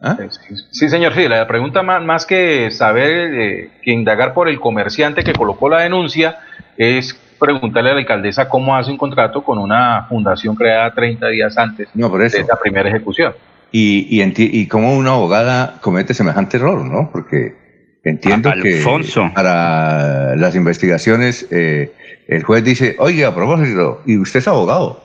¿Ah? 0.01 0.17
Eh, 0.19 0.27
Sí, 0.31 0.55
sí, 0.71 0.89
señor, 0.89 1.13
sí, 1.13 1.27
la 1.27 1.45
pregunta 1.47 1.83
más, 1.83 2.01
más 2.03 2.25
que 2.25 2.71
saber, 2.71 3.33
eh, 3.35 3.69
que 3.83 3.91
indagar 3.91 4.33
por 4.33 4.49
el 4.49 4.59
comerciante 4.59 5.23
que 5.23 5.33
colocó 5.33 5.69
la 5.69 5.81
denuncia, 5.81 6.39
es 6.75 7.13
preguntarle 7.43 7.91
a 7.91 7.93
la 7.93 7.99
alcaldesa 7.99 8.47
cómo 8.49 8.75
hace 8.75 8.89
un 8.91 8.97
contrato 8.97 9.43
con 9.43 9.57
una 9.57 10.05
fundación 10.09 10.55
creada 10.55 10.93
30 10.93 11.27
días 11.27 11.57
antes 11.57 11.89
No, 11.93 12.09
por 12.09 12.21
eso. 12.23 12.37
de 12.37 12.43
esa 12.43 12.55
primera 12.59 12.89
ejecución. 12.89 13.33
Y, 13.71 14.07
y, 14.09 14.21
enti- 14.21 14.49
y 14.51 14.67
cómo 14.67 14.95
una 14.95 15.11
abogada 15.11 15.79
comete 15.81 16.13
semejante 16.13 16.57
error, 16.57 16.85
¿no? 16.85 17.09
Porque 17.11 17.55
entiendo 18.03 18.49
Alfonso. 18.49 19.23
que 19.23 19.33
para 19.35 20.35
las 20.35 20.55
investigaciones 20.55 21.47
eh, 21.51 21.91
el 22.27 22.43
juez 22.43 22.63
dice, 22.63 22.95
oye, 22.99 23.25
a 23.25 23.33
propósito, 23.33 24.01
y 24.05 24.17
usted 24.17 24.39
es 24.39 24.47
abogado. 24.47 25.03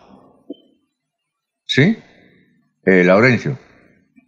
¿Sí? 1.65 1.99
Eh, 2.87 3.05
Laurencio. 3.05 3.59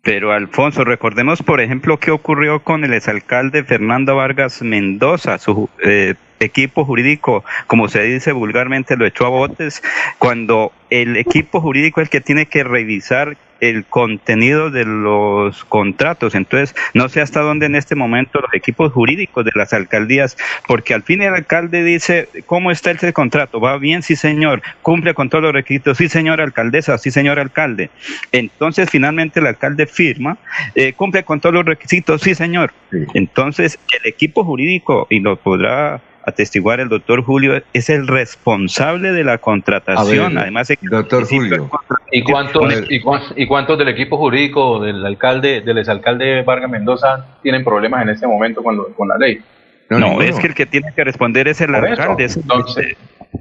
Pero 0.03 0.33
Alfonso, 0.33 0.85
recordemos 0.85 1.43
por 1.43 1.61
ejemplo 1.61 1.99
qué 1.99 2.11
ocurrió 2.11 2.63
con 2.65 2.85
el 2.85 2.95
exalcalde 2.95 3.65
Fernando 3.65 4.17
Vargas 4.17 4.63
Mendoza, 4.63 5.37
su 5.39 5.69
eh, 5.85 6.15
equipo 6.41 6.85
jurídico, 6.85 7.45
como 7.67 7.89
se 7.89 8.03
dice 8.03 8.33
vulgarmente, 8.33 8.97
lo 8.97 9.07
echó 9.07 9.27
a 9.27 9.31
botes, 9.31 9.83
cuando 10.19 10.73
el 10.89 11.17
equipo 11.17 11.61
jurídico 11.61 12.01
es 12.01 12.07
el 12.07 12.11
que 12.11 12.21
tiene 12.21 12.47
que 12.47 12.65
revisar 12.65 13.37
el 13.61 13.85
contenido 13.85 14.71
de 14.71 14.85
los 14.85 15.65
contratos. 15.65 16.35
Entonces, 16.35 16.75
no 16.95 17.09
sé 17.09 17.21
hasta 17.21 17.41
dónde 17.41 17.67
en 17.67 17.77
este 17.77 17.95
momento 17.95 18.41
los 18.41 18.53
equipos 18.55 18.93
jurídicos 18.93 19.45
de 19.45 19.53
las 19.55 19.73
alcaldías, 19.73 20.37
porque 20.67 20.95
al 20.95 21.03
fin 21.03 21.23
el 21.23 21.35
alcalde 21.35 21.85
dice, 21.85 22.29
¿cómo 22.47 22.71
está 22.71 22.91
ese 22.91 23.13
contrato? 23.13 23.61
¿Va 23.61 23.77
bien? 23.79 24.03
Sí, 24.03 24.17
señor. 24.17 24.63
¿Cumple 24.83 25.15
con 25.15 25.29
todos 25.29 25.45
los 25.45 25.53
requisitos? 25.53 25.99
Sí, 25.99 26.09
señor 26.09 26.41
alcaldesa, 26.41 26.99
sí, 26.99 27.11
señor 27.11 27.39
alcalde. 27.39 27.91
Entonces, 28.33 28.89
finalmente 28.91 29.41
el 29.41 29.47
alcalde 29.47 29.87
firma, 29.87 30.39
eh, 30.75 30.95
¿cumple 30.95 31.23
con 31.23 31.41
todos 31.41 31.55
los 31.55 31.65
requisitos? 31.65 32.23
Sí, 32.23 32.35
señor. 32.35 32.73
Sí. 32.91 32.99
Entonces, 33.15 33.79
el 34.01 34.09
equipo 34.09 34.45
jurídico, 34.45 35.07
y 35.11 35.21
lo 35.21 35.37
podrá 35.37 36.01
atestiguar 36.27 36.81
el 36.81 36.89
doctor 36.89 37.23
Julio, 37.25 37.63
es 37.73 37.89
el 37.91 38.07
responsable 38.07 39.13
de 39.13 39.25
la 39.25 39.39
contratación. 39.39 40.35
Ver, 40.35 40.43
Además, 40.43 40.69
doctor 40.83 41.27
Julio. 41.27 41.71
¿Y 42.13 42.23
cuántos, 42.23 42.63
y, 42.89 43.01
cuán- 43.01 43.23
y 43.37 43.47
cuántos 43.47 43.79
del 43.79 43.89
equipo 43.89 44.17
jurídico 44.19 44.81
del 44.81 45.05
alcalde, 45.07 45.61
del 45.63 45.79
exalcalde 45.79 46.43
Vargas 46.43 46.71
Mendoza 46.71 47.39
tienen 47.43 47.65
problemas 47.65 48.03
en 48.03 48.11
este 48.11 48.27
momento 48.27 48.63
con, 48.63 48.77
lo- 48.77 48.89
con 48.95 49.09
la 49.09 49.17
ley? 49.17 49.41
No, 49.89 49.99
ninguno. 49.99 50.23
es 50.23 50.39
que 50.39 50.47
el 50.49 50.55
que 50.55 50.67
tiene 50.67 50.93
que 50.95 51.03
responder 51.05 51.49
es 51.49 51.61
el 51.61 51.75
eso, 51.75 51.85
alcalde. 51.85 52.25
Es, 52.25 52.37
entonces. 52.37 52.97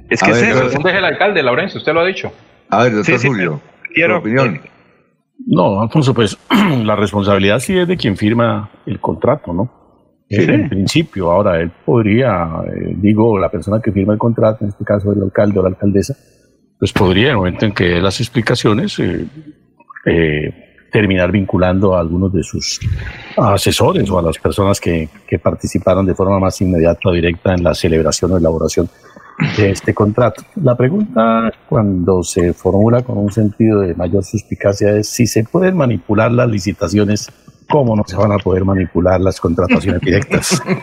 es 0.09 0.21
que 0.23 0.31
ver, 0.31 0.37
es 0.43 0.43
eso. 0.49 0.53
entonces- 0.55 0.73
¿Dónde 0.73 0.89
es 0.91 0.97
el 0.97 1.05
alcalde, 1.05 1.43
Laurencio? 1.43 1.77
Usted 1.77 1.93
lo 1.93 1.99
ha 1.99 2.05
dicho. 2.05 2.31
A 2.69 2.83
ver, 2.83 2.95
doctor 2.95 3.15
Sí, 3.15 3.19
sí, 3.21 3.27
Julio, 3.27 3.61
quiero- 3.93 4.15
su 4.15 4.21
opinión. 4.21 4.61
No, 5.45 5.81
Alfonso, 5.81 6.13
pues 6.13 6.37
la 6.83 6.95
responsabilidad 6.95 7.59
sí 7.59 7.77
es 7.77 7.87
de 7.87 7.97
quien 7.97 8.17
firma 8.17 8.69
el 8.85 8.99
contrato, 8.99 9.53
¿no? 9.53 9.71
En 10.29 10.69
principio, 10.69 11.31
ahora 11.31 11.59
él 11.59 11.71
podría, 11.85 12.47
eh, 12.65 12.93
digo, 12.97 13.39
la 13.39 13.49
persona 13.49 13.81
que 13.81 13.91
firma 13.91 14.13
el 14.13 14.19
contrato, 14.19 14.63
en 14.63 14.69
este 14.69 14.83
caso 14.83 15.11
el 15.11 15.23
alcalde 15.23 15.59
o 15.59 15.63
la 15.63 15.69
alcaldesa, 15.69 16.15
pues 16.77 16.93
podría, 16.93 17.25
en 17.25 17.31
el 17.31 17.37
momento 17.37 17.65
en 17.65 17.73
que 17.73 17.85
dé 17.85 18.01
las 18.01 18.19
explicaciones, 18.19 18.99
eh, 18.99 19.25
eh, 20.05 20.53
terminar 20.91 21.31
vinculando 21.31 21.95
a 21.95 21.99
algunos 21.99 22.31
de 22.31 22.43
sus 22.43 22.79
asesores 23.37 24.09
o 24.09 24.19
a 24.19 24.21
las 24.21 24.37
personas 24.37 24.79
que 24.79 25.09
participaron 25.41 26.05
de 26.05 26.15
forma 26.15 26.39
más 26.39 26.61
inmediata 26.61 27.09
o 27.09 27.11
directa 27.11 27.53
en 27.53 27.63
la 27.63 27.73
celebración 27.73 28.31
o 28.31 28.37
elaboración 28.37 28.89
de 29.57 29.71
este 29.71 29.93
contrato. 29.93 30.43
La 30.61 30.75
pregunta 30.75 31.51
cuando 31.67 32.23
se 32.23 32.53
formula 32.53 33.01
con 33.03 33.17
un 33.17 33.31
sentido 33.31 33.81
de 33.81 33.95
mayor 33.95 34.23
suspicacia 34.23 34.95
es 34.95 35.07
si 35.09 35.27
se 35.27 35.43
pueden 35.43 35.77
manipular 35.77 36.31
las 36.31 36.49
licitaciones, 36.49 37.31
¿cómo 37.69 37.95
no 37.95 38.03
se 38.05 38.15
van 38.15 38.31
a 38.31 38.37
poder 38.37 38.65
manipular 38.65 39.21
las 39.21 39.39
contrataciones 39.39 40.01
directas? 40.01 40.61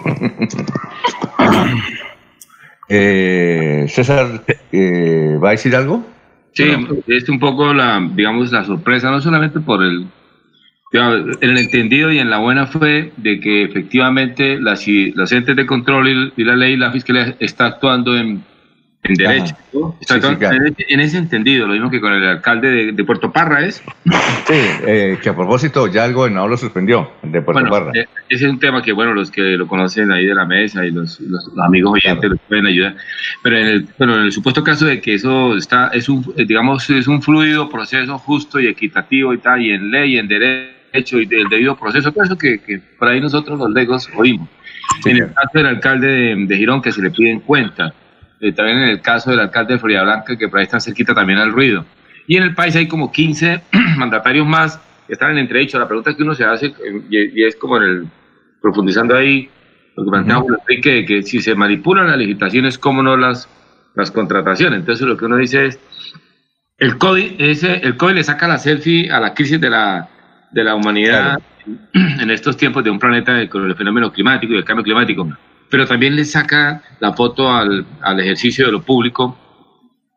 Eh, 2.88 3.86
César, 3.88 4.44
eh, 4.70 5.36
¿va 5.42 5.48
a 5.48 5.50
decir 5.50 5.74
algo? 5.74 6.06
Sí, 6.52 6.72
es 7.08 7.28
un 7.28 7.40
poco 7.40 7.74
la, 7.74 8.00
digamos, 8.14 8.52
la 8.52 8.64
sorpresa, 8.64 9.10
no 9.10 9.20
solamente 9.20 9.58
por 9.58 9.82
el, 9.82 10.06
en 10.92 11.50
el 11.50 11.58
entendido 11.58 12.12
y 12.12 12.20
en 12.20 12.30
la 12.30 12.38
buena 12.38 12.68
fe 12.68 13.12
de 13.16 13.40
que 13.40 13.64
efectivamente 13.64 14.60
las, 14.60 14.86
las 15.16 15.32
entes 15.32 15.56
de 15.56 15.66
control 15.66 16.08
y, 16.08 16.32
y 16.40 16.44
la 16.44 16.54
ley, 16.54 16.76
la 16.76 16.92
fiscalía 16.92 17.34
está 17.40 17.66
actuando 17.66 18.16
en, 18.16 18.44
en 19.08 19.14
derecho. 19.14 19.56
¿no? 19.72 19.96
Está 20.00 20.14
Sí, 20.14 20.20
sí, 20.20 20.26
actuando 20.26 20.38
claro. 20.38 20.56
en, 20.56 20.66
ese, 20.72 20.84
en 20.88 21.00
ese 21.00 21.18
entendido, 21.18 21.66
lo 21.66 21.72
mismo 21.74 21.90
que 21.90 22.00
con 22.00 22.12
el 22.12 22.26
alcalde 22.26 22.68
de, 22.70 22.92
de 22.92 23.04
Puerto 23.04 23.30
Parra 23.32 23.64
es. 23.64 23.82
Sí, 24.46 24.54
eh, 24.86 25.18
que 25.22 25.28
a 25.28 25.34
propósito 25.36 25.86
ya 25.88 26.04
el 26.04 26.12
gobernador 26.14 26.50
lo 26.50 26.56
suspendió, 26.56 27.10
el 27.22 27.32
de 27.32 27.42
Puerto 27.42 27.60
Bueno, 27.62 27.70
Parra. 27.86 27.90
eh, 27.94 28.06
ese 28.28 28.46
es 28.46 28.50
un 28.50 28.58
tema 28.58 28.82
que, 28.82 28.92
bueno, 28.92 29.12
los 29.14 29.30
que 29.30 29.42
lo 29.42 29.66
conocen 29.66 30.10
ahí 30.12 30.26
de 30.26 30.34
la 30.34 30.44
mesa 30.46 30.84
y 30.84 30.90
los, 30.90 31.18
los- 31.20 31.46
los 31.54 31.64
amigos 31.66 31.94
oyentes 31.94 32.30
les 32.30 32.40
pueden 32.48 32.66
ayudar. 32.66 32.96
Pero 33.42 33.56
en, 33.58 33.66
el, 33.66 33.88
pero 33.98 34.16
en 34.16 34.22
el 34.22 34.32
supuesto 34.32 34.62
caso 34.64 34.86
de 34.86 35.00
que 35.00 35.14
eso 35.14 35.56
está, 35.56 35.88
es 35.88 36.08
un, 36.08 36.24
eh, 36.36 36.44
digamos, 36.46 36.88
es 36.90 37.06
un 37.08 37.22
fluido 37.22 37.68
proceso 37.68 38.18
justo 38.18 38.60
y 38.60 38.66
equitativo 38.68 39.32
y 39.34 39.38
tal, 39.38 39.62
y 39.62 39.70
en 39.72 39.90
ley, 39.90 40.18
en 40.18 40.28
derecho 40.28 41.18
y 41.20 41.26
del 41.26 41.48
debido 41.48 41.76
proceso, 41.76 42.10
todo 42.12 42.24
eso 42.24 42.38
que, 42.38 42.58
que 42.58 42.80
por 42.98 43.08
ahí 43.08 43.20
nosotros 43.20 43.58
los 43.58 43.70
legos 43.70 44.08
oímos. 44.16 44.48
Sí, 45.02 45.10
en 45.10 45.16
el 45.18 45.26
caso 45.34 45.50
del 45.54 45.66
alcalde 45.66 46.06
de, 46.06 46.36
de 46.46 46.56
Girón, 46.56 46.80
que 46.80 46.92
se 46.92 47.02
le 47.02 47.10
pide 47.10 47.32
en 47.32 47.40
cuenta. 47.40 47.92
Eh, 48.40 48.52
también 48.52 48.78
en 48.78 48.88
el 48.88 49.00
caso 49.00 49.30
del 49.30 49.40
alcalde 49.40 49.74
de 49.74 49.78
Florida 49.80 50.02
Blanca, 50.02 50.36
que 50.36 50.48
por 50.48 50.58
ahí 50.58 50.64
están 50.64 50.80
cerquita 50.80 51.14
también 51.14 51.38
al 51.38 51.52
ruido. 51.52 51.84
Y 52.26 52.36
en 52.36 52.42
el 52.42 52.54
país 52.54 52.74
hay 52.76 52.88
como 52.88 53.10
15 53.10 53.62
mandatarios 53.96 54.46
más 54.46 54.80
que 55.06 55.14
están 55.14 55.32
en 55.32 55.38
entredicho. 55.38 55.78
La 55.78 55.86
pregunta 55.86 56.14
que 56.14 56.22
uno 56.22 56.34
se 56.34 56.44
hace, 56.44 56.66
eh, 56.66 57.02
y, 57.10 57.40
y 57.40 57.44
es 57.44 57.56
como 57.56 57.76
en 57.78 57.82
el, 57.82 58.06
profundizando 58.60 59.16
ahí, 59.16 59.48
lo 59.96 60.04
que 60.04 60.10
plantea 60.10 60.36
Julio 60.36 60.58
Enrique, 60.60 60.92
de 60.92 61.04
que 61.06 61.22
si 61.22 61.40
se 61.40 61.54
manipulan 61.54 62.08
las 62.08 62.18
licitaciones, 62.18 62.78
¿cómo 62.78 63.02
no 63.02 63.16
las, 63.16 63.48
las 63.94 64.10
contrataciones? 64.10 64.80
Entonces 64.80 65.06
lo 65.06 65.16
que 65.16 65.24
uno 65.24 65.36
dice 65.36 65.66
es, 65.66 65.78
el 66.78 66.98
COVID, 66.98 67.40
ese, 67.40 67.76
el 67.76 67.96
COVID 67.96 68.14
le 68.14 68.24
saca 68.24 68.46
la 68.46 68.58
selfie 68.58 69.10
a 69.10 69.18
la 69.18 69.32
crisis 69.32 69.60
de 69.60 69.70
la, 69.70 70.08
de 70.52 70.64
la 70.64 70.74
humanidad 70.74 71.38
en 71.94 72.30
estos 72.30 72.56
tiempos 72.56 72.84
de 72.84 72.90
un 72.90 72.98
planeta 72.98 73.48
con 73.48 73.64
el 73.64 73.74
fenómeno 73.74 74.12
climático 74.12 74.52
y 74.52 74.56
el 74.56 74.64
cambio 74.64 74.84
climático, 74.84 75.26
pero 75.70 75.86
también 75.86 76.16
le 76.16 76.24
saca 76.24 76.82
la 77.00 77.12
foto 77.12 77.50
al, 77.50 77.86
al 78.00 78.20
ejercicio 78.20 78.66
de 78.66 78.72
lo 78.72 78.82
público 78.82 79.38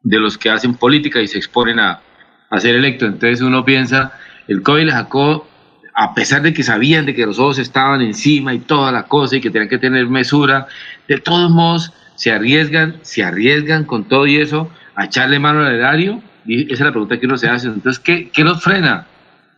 de 0.01 0.19
los 0.19 0.37
que 0.37 0.49
hacen 0.49 0.75
política 0.75 1.21
y 1.21 1.27
se 1.27 1.37
exponen 1.37 1.79
a, 1.79 2.01
a 2.49 2.59
ser 2.59 2.75
electos. 2.75 3.09
Entonces 3.09 3.41
uno 3.41 3.65
piensa, 3.65 4.13
el 4.47 4.61
COVID 4.61 4.85
le 4.85 4.91
sacó, 4.91 5.47
a 5.93 6.13
pesar 6.13 6.41
de 6.41 6.53
que 6.53 6.63
sabían 6.63 7.05
de 7.05 7.13
que 7.13 7.25
los 7.25 7.39
ojos 7.39 7.59
estaban 7.59 8.01
encima 8.01 8.53
y 8.53 8.59
toda 8.59 8.91
la 8.91 9.03
cosa 9.03 9.37
y 9.37 9.41
que 9.41 9.49
tenían 9.49 9.69
que 9.69 9.77
tener 9.77 10.07
mesura, 10.07 10.67
de 11.07 11.17
todos 11.19 11.51
modos 11.51 11.93
se 12.15 12.31
arriesgan, 12.31 12.97
se 13.01 13.23
arriesgan 13.23 13.85
con 13.85 14.05
todo 14.05 14.27
y 14.27 14.37
eso 14.37 14.69
a 14.95 15.05
echarle 15.05 15.39
mano 15.39 15.61
al 15.61 15.75
erario 15.75 16.21
y 16.45 16.63
esa 16.65 16.73
es 16.73 16.79
la 16.81 16.91
pregunta 16.91 17.19
que 17.19 17.25
uno 17.25 17.37
se 17.37 17.47
hace. 17.47 17.67
Entonces, 17.67 17.99
¿qué, 17.99 18.29
qué 18.29 18.43
los 18.43 18.63
frena? 18.63 19.05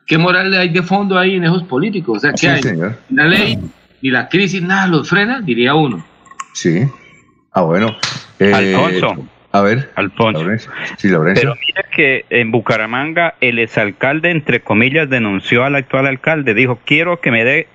¿Qué 0.06 0.17
moral 0.17 0.54
hay 0.54 0.69
de 0.69 0.82
fondo 0.82 1.17
ahí 1.17 1.36
en 1.36 1.45
esos 1.45 1.63
políticos? 1.63 2.17
O 2.17 2.19
sea, 2.19 2.34
¿qué 2.34 2.49
hay? 2.49 2.62
señor. 2.62 2.97
La 3.10 3.27
ley 3.27 3.60
ni 4.02 4.10
la 4.12 4.28
crisis, 4.30 4.62
nada 4.62 4.88
los 4.88 5.10
frena, 5.10 5.42
diría 5.42 5.76
uno. 5.76 6.04
Sí. 6.54 6.86
Ah, 7.54 7.62
bueno. 7.62 7.96
Eh, 8.40 8.54
Alfonso. 8.54 9.28
A 9.54 9.62
ver. 9.62 9.92
Alfonso. 9.96 10.40
Laurencio. 10.40 10.72
Sí, 10.98 11.10
Laurencio. 11.10 11.42
Pero 11.54 11.56
mira 11.68 11.84
que 11.94 12.26
en 12.30 12.52
Bucaramanga 12.52 13.36
el 13.42 13.60
exalcalde, 13.60 14.32
entre 14.32 14.62
comillas, 14.62 15.10
denunció 15.10 15.66
al 15.66 15.76
actual 15.76 16.08
alcalde. 16.08 16.54
Dijo, 16.54 16.80
quiero 16.86 17.20
que 17.20 17.32
me 17.32 17.44
dé 17.44 17.68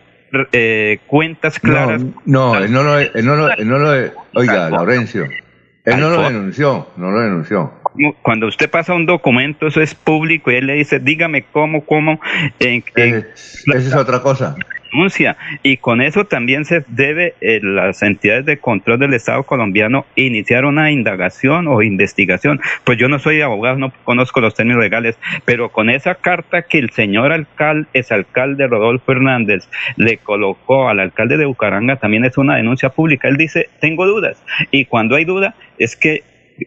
eh, 0.53 0.99
cuentas 1.07 1.59
claras. 1.61 2.03
No, 2.03 2.55
no, 2.55 2.57
él 2.57 2.73
no 2.73 2.83
lo, 2.83 2.99
él 2.99 3.11
no 3.25 3.37
lo, 3.37 3.51
él 3.53 3.69
no 3.69 3.79
lo, 3.79 3.91
oiga, 4.35 4.67
Alfonso. 4.67 4.71
Laurencio, 4.71 5.25
él 5.85 6.01
no 6.01 6.11
lo 6.11 6.23
denunció, 6.23 6.89
no 6.97 7.11
lo 7.11 7.21
denunció. 7.21 7.73
Cuando 8.23 8.47
usted 8.47 8.69
pasa 8.71 8.93
un 8.95 9.07
documento, 9.07 9.67
eso 9.67 9.81
es 9.81 9.95
público 9.95 10.51
y 10.51 10.57
él 10.57 10.67
le 10.67 10.75
dice, 10.75 10.99
dígame 10.99 11.45
cómo, 11.53 11.85
cómo. 11.85 12.21
En, 12.59 12.83
en- 12.97 13.15
Es- 13.35 13.65
esa 13.67 13.79
es 13.89 13.95
otra 13.95 14.21
cosa. 14.21 14.57
Denuncia 14.91 15.37
y 15.63 15.77
con 15.77 16.01
eso 16.01 16.25
también 16.25 16.65
se 16.65 16.85
debe 16.89 17.35
eh, 17.41 17.61
las 17.63 18.03
entidades 18.03 18.47
de 18.47 18.59
control 18.59 18.99
del 18.99 19.15
Estado 19.15 19.43
colombiano 19.45 20.07
iniciar 20.15 20.65
una 20.65 20.91
indagación 20.91 21.69
o 21.69 21.83
investigación. 21.83 22.61
Pues 22.85 22.99
yo 22.99 23.09
no 23.09 23.19
soy 23.19 23.41
abogado, 23.41 23.79
no 23.79 23.93
conozco 24.05 24.41
los 24.41 24.55
términos 24.55 24.83
legales, 24.83 25.19
pero 25.45 25.71
con 25.71 25.91
esa 25.91 26.15
carta 26.15 26.63
que 26.63 26.79
el 26.79 26.91
señor 26.91 27.33
alcalde, 27.33 27.89
es 27.93 28.13
alcalde 28.13 28.67
Rodolfo 28.67 29.13
Hernández, 29.13 29.69
le 29.97 30.19
colocó 30.19 30.89
al 30.89 31.01
alcalde 31.01 31.37
de 31.37 31.47
Bucaranga, 31.47 31.97
también 31.97 32.25
es 32.25 32.39
una 32.39 32.57
denuncia 32.57 32.91
pública. 32.91 33.29
Él 33.29 33.37
dice, 33.37 33.69
tengo 33.81 34.07
dudas. 34.07 34.43
Y 34.71 34.85
cuando 34.87 35.17
hay 35.17 35.25
duda, 35.25 35.55
es 35.79 35.97
que 35.97 36.23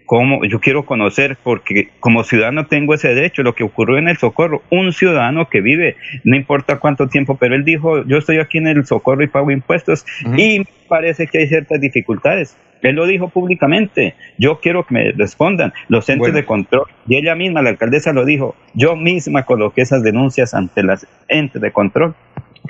como 0.05 0.45
yo 0.45 0.59
quiero 0.59 0.85
conocer, 0.85 1.37
porque 1.41 1.89
como 1.99 2.23
ciudadano 2.23 2.67
tengo 2.67 2.93
ese 2.93 3.13
derecho, 3.13 3.43
lo 3.43 3.55
que 3.55 3.63
ocurrió 3.63 3.97
en 3.97 4.07
el 4.07 4.17
Socorro, 4.17 4.61
un 4.69 4.93
ciudadano 4.93 5.49
que 5.49 5.61
vive, 5.61 5.95
no 6.23 6.35
importa 6.35 6.79
cuánto 6.79 7.07
tiempo, 7.07 7.37
pero 7.37 7.55
él 7.55 7.65
dijo, 7.65 8.05
yo 8.05 8.17
estoy 8.17 8.39
aquí 8.39 8.57
en 8.57 8.67
el 8.67 8.85
Socorro 8.85 9.23
y 9.23 9.27
pago 9.27 9.51
impuestos, 9.51 10.05
y 10.37 10.63
parece 10.87 11.27
que 11.27 11.39
hay 11.39 11.47
ciertas 11.47 11.81
dificultades. 11.81 12.55
Él 12.81 12.95
lo 12.95 13.05
dijo 13.05 13.27
públicamente, 13.29 14.15
yo 14.37 14.59
quiero 14.61 14.85
que 14.85 14.93
me 14.93 15.11
respondan 15.11 15.73
los 15.89 16.07
entes 16.09 16.33
de 16.33 16.45
control, 16.45 16.87
y 17.07 17.17
ella 17.17 17.35
misma, 17.35 17.61
la 17.61 17.71
alcaldesa 17.71 18.13
lo 18.13 18.25
dijo, 18.25 18.55
yo 18.73 18.95
misma 18.95 19.43
coloqué 19.43 19.81
esas 19.81 20.03
denuncias 20.03 20.53
ante 20.53 20.83
las 20.83 21.07
entes 21.27 21.61
de 21.61 21.71
control. 21.71 22.15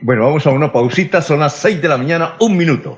Bueno, 0.01 0.25
vamos 0.25 0.47
a 0.47 0.51
una 0.51 0.71
pausita, 0.71 1.21
son 1.21 1.41
las 1.41 1.55
6 1.57 1.81
de 1.81 1.87
la 1.87 1.97
mañana, 1.97 2.33
un 2.39 2.55
minuto. 2.55 2.97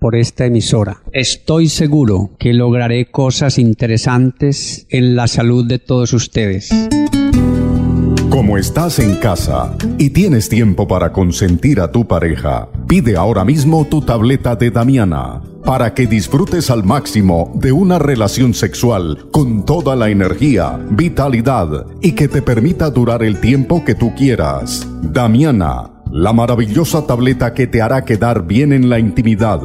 por 0.00 0.16
esta 0.16 0.46
emisora. 0.46 1.02
Estoy 1.12 1.68
seguro 1.68 2.30
que 2.38 2.52
lograré 2.52 3.06
cosas 3.06 3.58
interesantes 3.58 4.86
en 4.88 5.14
la 5.14 5.28
salud 5.28 5.66
de 5.66 5.78
todos 5.78 6.12
ustedes. 6.12 6.70
Como 8.30 8.56
estás 8.56 8.98
en 9.00 9.16
casa 9.16 9.76
y 9.98 10.10
tienes 10.10 10.48
tiempo 10.48 10.88
para 10.88 11.12
consentir 11.12 11.80
a 11.80 11.92
tu 11.92 12.06
pareja, 12.06 12.68
pide 12.88 13.16
ahora 13.16 13.44
mismo 13.44 13.84
tu 13.84 14.00
tableta 14.00 14.56
de 14.56 14.70
Damiana 14.70 15.42
para 15.64 15.92
que 15.94 16.06
disfrutes 16.06 16.70
al 16.70 16.84
máximo 16.84 17.52
de 17.54 17.72
una 17.72 17.98
relación 17.98 18.54
sexual 18.54 19.26
con 19.30 19.64
toda 19.64 19.94
la 19.94 20.08
energía, 20.08 20.80
vitalidad 20.90 21.86
y 22.00 22.12
que 22.12 22.28
te 22.28 22.40
permita 22.40 22.90
durar 22.90 23.22
el 23.22 23.40
tiempo 23.40 23.84
que 23.84 23.94
tú 23.94 24.14
quieras. 24.14 24.88
Damiana 25.02 25.99
la 26.12 26.32
maravillosa 26.32 27.06
tableta 27.06 27.54
que 27.54 27.66
te 27.66 27.80
hará 27.80 28.04
quedar 28.04 28.46
bien 28.46 28.72
en 28.72 28.88
la 28.88 28.98
intimidad. 28.98 29.60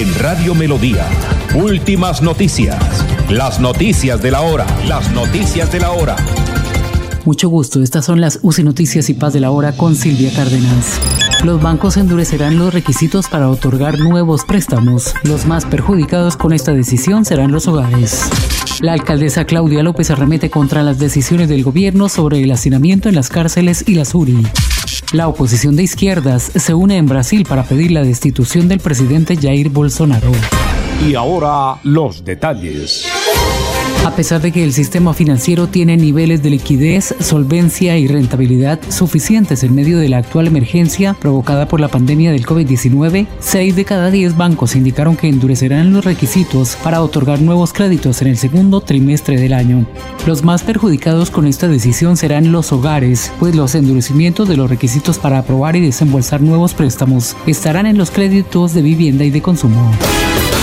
En 0.00 0.18
Radio 0.18 0.54
Melodía, 0.54 1.06
últimas 1.54 2.22
noticias. 2.22 3.04
Las 3.28 3.60
noticias 3.60 4.22
de 4.22 4.30
la 4.30 4.40
hora. 4.40 4.64
Las 4.88 5.12
noticias 5.12 5.70
de 5.70 5.78
la 5.78 5.90
hora. 5.90 6.16
Mucho 7.26 7.50
gusto, 7.50 7.82
estas 7.82 8.06
son 8.06 8.18
las 8.18 8.38
UCI 8.40 8.62
Noticias 8.62 9.10
y 9.10 9.14
Paz 9.14 9.34
de 9.34 9.40
la 9.40 9.50
Hora 9.50 9.72
con 9.72 9.94
Silvia 9.94 10.32
Cárdenas. 10.34 11.19
Los 11.44 11.62
bancos 11.62 11.96
endurecerán 11.96 12.58
los 12.58 12.74
requisitos 12.74 13.28
para 13.28 13.48
otorgar 13.48 13.98
nuevos 13.98 14.44
préstamos. 14.44 15.14
Los 15.22 15.46
más 15.46 15.64
perjudicados 15.64 16.36
con 16.36 16.52
esta 16.52 16.74
decisión 16.74 17.24
serán 17.24 17.50
los 17.50 17.66
hogares. 17.66 18.28
La 18.80 18.92
alcaldesa 18.92 19.46
Claudia 19.46 19.82
López 19.82 20.10
arremete 20.10 20.50
contra 20.50 20.82
las 20.82 20.98
decisiones 20.98 21.48
del 21.48 21.64
gobierno 21.64 22.10
sobre 22.10 22.42
el 22.42 22.50
hacinamiento 22.50 23.08
en 23.08 23.14
las 23.14 23.30
cárceles 23.30 23.84
y 23.86 23.94
la 23.94 24.04
URI. 24.12 24.46
La 25.12 25.28
oposición 25.28 25.76
de 25.76 25.82
izquierdas 25.82 26.52
se 26.54 26.74
une 26.74 26.98
en 26.98 27.06
Brasil 27.06 27.46
para 27.48 27.62
pedir 27.62 27.90
la 27.90 28.02
destitución 28.02 28.68
del 28.68 28.80
presidente 28.80 29.36
Jair 29.36 29.70
Bolsonaro. 29.70 30.32
Y 31.06 31.14
ahora 31.14 31.80
los 31.84 32.22
detalles. 32.22 33.06
A 34.02 34.16
pesar 34.16 34.40
de 34.40 34.50
que 34.50 34.64
el 34.64 34.72
sistema 34.72 35.12
financiero 35.12 35.66
tiene 35.66 35.94
niveles 35.98 36.42
de 36.42 36.48
liquidez, 36.48 37.14
solvencia 37.20 37.98
y 37.98 38.06
rentabilidad 38.06 38.80
suficientes 38.88 39.62
en 39.62 39.74
medio 39.74 39.98
de 39.98 40.08
la 40.08 40.16
actual 40.16 40.46
emergencia 40.46 41.12
provocada 41.12 41.68
por 41.68 41.80
la 41.80 41.88
pandemia 41.88 42.32
del 42.32 42.46
COVID-19, 42.46 43.26
6 43.40 43.76
de 43.76 43.84
cada 43.84 44.10
10 44.10 44.38
bancos 44.38 44.74
indicaron 44.74 45.16
que 45.16 45.28
endurecerán 45.28 45.92
los 45.92 46.06
requisitos 46.06 46.78
para 46.82 47.02
otorgar 47.02 47.42
nuevos 47.42 47.74
créditos 47.74 48.22
en 48.22 48.28
el 48.28 48.38
segundo 48.38 48.80
trimestre 48.80 49.38
del 49.38 49.52
año. 49.52 49.86
Los 50.26 50.44
más 50.44 50.62
perjudicados 50.62 51.30
con 51.30 51.46
esta 51.46 51.68
decisión 51.68 52.16
serán 52.16 52.52
los 52.52 52.72
hogares, 52.72 53.30
pues 53.38 53.54
los 53.54 53.74
endurecimientos 53.74 54.48
de 54.48 54.56
los 54.56 54.70
requisitos 54.70 55.18
para 55.18 55.38
aprobar 55.38 55.76
y 55.76 55.82
desembolsar 55.82 56.40
nuevos 56.40 56.72
préstamos 56.72 57.36
estarán 57.46 57.84
en 57.84 57.98
los 57.98 58.10
créditos 58.10 58.72
de 58.72 58.80
vivienda 58.80 59.24
y 59.24 59.30
de 59.30 59.42
consumo. 59.42 59.92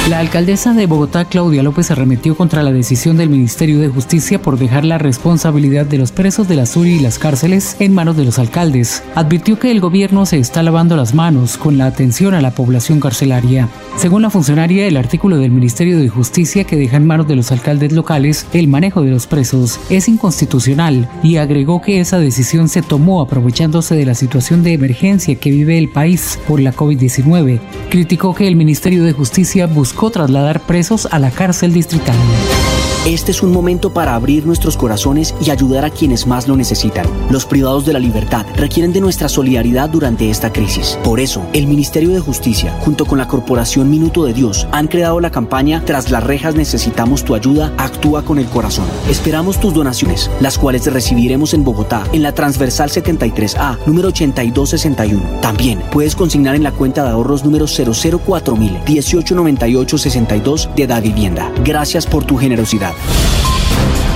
La 0.07 0.19
alcaldesa 0.19 0.73
de 0.73 0.85
Bogotá, 0.85 1.25
Claudia 1.25 1.63
López, 1.63 1.91
arremetió 1.91 2.37
contra 2.37 2.63
la 2.63 2.71
decisión 2.71 3.17
del 3.17 3.29
Ministerio 3.29 3.77
de 3.77 3.89
Justicia 3.89 4.41
por 4.41 4.57
dejar 4.57 4.85
la 4.85 4.97
responsabilidad 4.97 5.85
de 5.85 5.97
los 5.97 6.13
presos 6.13 6.47
de 6.47 6.55
la 6.55 6.65
SURI 6.65 6.91
y 6.91 6.99
las 6.99 7.19
cárceles 7.19 7.75
en 7.79 7.93
manos 7.93 8.15
de 8.15 8.23
los 8.23 8.39
alcaldes. 8.39 9.03
Advirtió 9.15 9.59
que 9.59 9.69
el 9.69 9.81
gobierno 9.81 10.25
se 10.25 10.39
está 10.39 10.63
lavando 10.63 10.95
las 10.95 11.13
manos 11.13 11.57
con 11.57 11.77
la 11.77 11.87
atención 11.87 12.35
a 12.35 12.39
la 12.39 12.51
población 12.51 13.01
carcelaria. 13.01 13.67
Según 13.97 14.21
la 14.21 14.29
funcionaria, 14.29 14.87
el 14.87 14.95
artículo 14.95 15.39
del 15.39 15.51
Ministerio 15.51 15.97
de 15.99 16.07
Justicia 16.07 16.63
que 16.63 16.77
deja 16.77 16.95
en 16.95 17.05
manos 17.05 17.27
de 17.27 17.35
los 17.35 17.51
alcaldes 17.51 17.91
locales 17.91 18.47
el 18.53 18.69
manejo 18.69 19.01
de 19.01 19.11
los 19.11 19.27
presos 19.27 19.77
es 19.89 20.07
inconstitucional 20.07 21.09
y 21.21 21.35
agregó 21.35 21.81
que 21.81 21.99
esa 21.99 22.17
decisión 22.17 22.69
se 22.69 22.81
tomó 22.81 23.19
aprovechándose 23.19 23.95
de 23.95 24.05
la 24.05 24.15
situación 24.15 24.63
de 24.63 24.71
emergencia 24.71 25.35
que 25.35 25.51
vive 25.51 25.77
el 25.77 25.89
país 25.89 26.39
por 26.47 26.61
la 26.61 26.73
COVID-19. 26.73 27.59
Criticó 27.89 28.33
que 28.33 28.47
el 28.47 28.55
Ministerio 28.55 29.03
de 29.03 29.11
Justicia 29.11 29.67
buscó 29.67 29.96
trasladar 30.11 30.61
presos 30.61 31.07
a 31.11 31.19
la 31.19 31.31
cárcel 31.31 31.73
distrital. 31.73 32.15
Este 33.05 33.31
es 33.31 33.41
un 33.41 33.51
momento 33.51 33.93
para 33.93 34.15
abrir 34.15 34.45
nuestros 34.45 34.77
corazones 34.77 35.33
y 35.39 35.49
ayudar 35.49 35.85
a 35.85 35.89
quienes 35.89 36.27
más 36.27 36.47
lo 36.47 36.55
necesitan. 36.55 37.05
Los 37.29 37.45
privados 37.45 37.85
de 37.85 37.93
la 37.93 37.99
libertad 37.99 38.45
requieren 38.55 38.93
de 38.93 39.01
nuestra 39.01 39.29
solidaridad 39.29 39.89
durante 39.89 40.29
esta 40.29 40.51
crisis. 40.51 40.99
Por 41.03 41.19
eso, 41.19 41.45
el 41.53 41.67
Ministerio 41.67 42.11
de 42.11 42.19
Justicia, 42.19 42.77
junto 42.81 43.05
con 43.05 43.17
la 43.17 43.27
Corporación 43.27 43.89
Minuto 43.89 44.25
de 44.25 44.33
Dios, 44.33 44.67
han 44.71 44.87
creado 44.87 45.19
la 45.19 45.31
campaña 45.31 45.81
Tras 45.85 46.11
las 46.11 46.23
rejas 46.23 46.55
necesitamos 46.55 47.23
tu 47.23 47.33
ayuda, 47.33 47.73
actúa 47.77 48.23
con 48.23 48.39
el 48.39 48.45
corazón. 48.45 48.85
Esperamos 49.09 49.59
tus 49.59 49.73
donaciones, 49.73 50.29
las 50.39 50.57
cuales 50.57 50.91
recibiremos 50.91 51.53
en 51.53 51.63
Bogotá, 51.63 52.03
en 52.13 52.23
la 52.23 52.33
transversal 52.33 52.89
73A, 52.89 53.77
número 53.85 54.09
8261. 54.09 55.39
También 55.41 55.81
puedes 55.91 56.15
consignar 56.15 56.55
en 56.55 56.63
la 56.63 56.71
cuenta 56.71 57.03
de 57.03 57.09
ahorros 57.09 57.43
número 57.43 57.65
004000 57.67 58.79
189862 58.85 60.69
de 60.75 60.87
Da 60.87 60.99
Vivienda. 60.99 61.51
Gracias 61.63 62.05
por 62.05 62.23
tu 62.23 62.37
generosidad. 62.37 62.93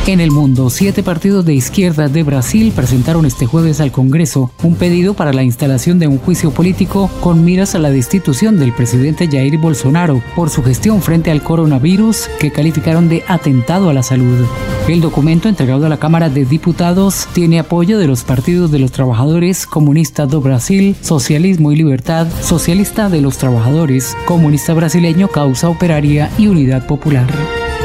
En 0.07 0.19
el 0.19 0.31
mundo, 0.31 0.71
siete 0.71 1.03
partidos 1.03 1.45
de 1.45 1.53
izquierda 1.53 2.07
de 2.07 2.23
Brasil 2.23 2.73
presentaron 2.75 3.27
este 3.27 3.45
jueves 3.45 3.79
al 3.79 3.91
Congreso 3.91 4.51
un 4.63 4.73
pedido 4.75 5.13
para 5.13 5.31
la 5.31 5.43
instalación 5.43 5.99
de 5.99 6.07
un 6.07 6.17
juicio 6.17 6.49
político 6.51 7.09
con 7.21 7.45
miras 7.45 7.75
a 7.75 7.79
la 7.79 7.91
destitución 7.91 8.57
del 8.57 8.73
presidente 8.73 9.27
Jair 9.27 9.59
Bolsonaro 9.59 10.23
por 10.35 10.49
su 10.49 10.63
gestión 10.63 11.03
frente 11.03 11.29
al 11.29 11.43
coronavirus 11.43 12.29
que 12.39 12.51
calificaron 12.51 13.09
de 13.09 13.23
atentado 13.27 13.91
a 13.91 13.93
la 13.93 14.01
salud. 14.01 14.43
El 14.87 15.01
documento 15.01 15.47
entregado 15.47 15.85
a 15.85 15.89
la 15.89 15.97
Cámara 15.97 16.29
de 16.29 16.45
Diputados 16.45 17.27
tiene 17.33 17.59
apoyo 17.59 17.99
de 17.99 18.07
los 18.07 18.23
partidos 18.23 18.71
de 18.71 18.79
los 18.79 18.91
trabajadores, 18.91 19.67
Comunista 19.67 20.25
do 20.25 20.41
Brasil, 20.41 20.95
Socialismo 21.01 21.71
y 21.71 21.75
Libertad, 21.75 22.27
Socialista 22.41 23.07
de 23.07 23.21
los 23.21 23.37
Trabajadores, 23.37 24.17
Comunista 24.25 24.73
Brasileño, 24.73 25.27
Causa 25.27 25.69
Operaria 25.69 26.31
y 26.39 26.47
Unidad 26.47 26.87
Popular. 26.87 27.27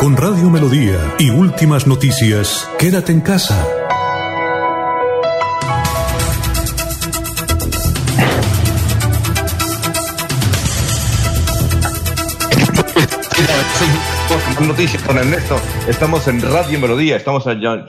Con 0.00 0.16
Radio 0.16 0.48
Melodía 0.48 1.14
y 1.18 1.28
últimas 1.28 1.86
noticias, 1.86 2.66
quédate 2.78 3.12
en 3.12 3.20
casa. 3.20 3.54
Noticias 14.66 15.02
con 15.02 15.18
Ernesto. 15.18 15.56
Estamos 15.86 16.26
en 16.28 16.40
Radio 16.40 16.80
Melodía. 16.80 17.16
Estamos 17.16 17.46
allá, 17.46 17.86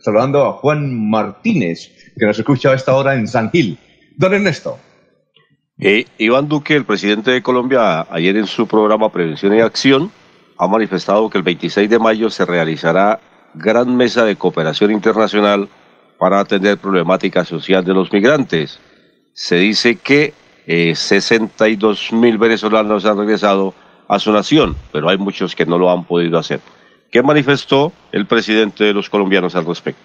saludando 0.00 0.44
a 0.46 0.52
Juan 0.54 1.08
Martínez, 1.08 1.92
que 2.18 2.26
nos 2.26 2.36
escucha 2.36 2.70
a 2.70 2.74
esta 2.74 2.96
hora 2.96 3.14
en 3.14 3.28
San 3.28 3.52
Gil. 3.52 3.78
Don 4.16 4.34
Ernesto. 4.34 4.76
Eh, 5.78 6.04
Iván 6.18 6.48
Duque, 6.48 6.74
el 6.74 6.84
presidente 6.84 7.30
de 7.30 7.42
Colombia, 7.42 8.08
ayer 8.10 8.36
en 8.38 8.48
su 8.48 8.66
programa 8.66 9.12
Prevención 9.12 9.54
y 9.54 9.60
Acción, 9.60 10.10
ha 10.58 10.68
manifestado 10.68 11.28
que 11.28 11.38
el 11.38 11.44
26 11.44 11.88
de 11.88 11.98
mayo 11.98 12.30
se 12.30 12.44
realizará 12.44 13.20
gran 13.54 13.96
mesa 13.96 14.24
de 14.24 14.36
cooperación 14.36 14.90
internacional 14.90 15.68
para 16.18 16.40
atender 16.40 16.78
problemática 16.78 17.44
social 17.44 17.84
de 17.84 17.94
los 17.94 18.12
migrantes. 18.12 18.80
Se 19.32 19.56
dice 19.56 19.96
que 19.96 20.32
eh, 20.66 20.94
62 20.94 22.12
mil 22.12 22.38
venezolanos 22.38 23.04
han 23.04 23.18
regresado 23.18 23.74
a 24.08 24.18
su 24.18 24.32
nación, 24.32 24.76
pero 24.92 25.08
hay 25.08 25.18
muchos 25.18 25.54
que 25.54 25.66
no 25.66 25.78
lo 25.78 25.90
han 25.90 26.04
podido 26.04 26.38
hacer. 26.38 26.60
¿Qué 27.10 27.22
manifestó 27.22 27.92
el 28.12 28.26
presidente 28.26 28.84
de 28.84 28.92
los 28.92 29.08
colombianos 29.08 29.54
al 29.54 29.66
respecto? 29.66 30.02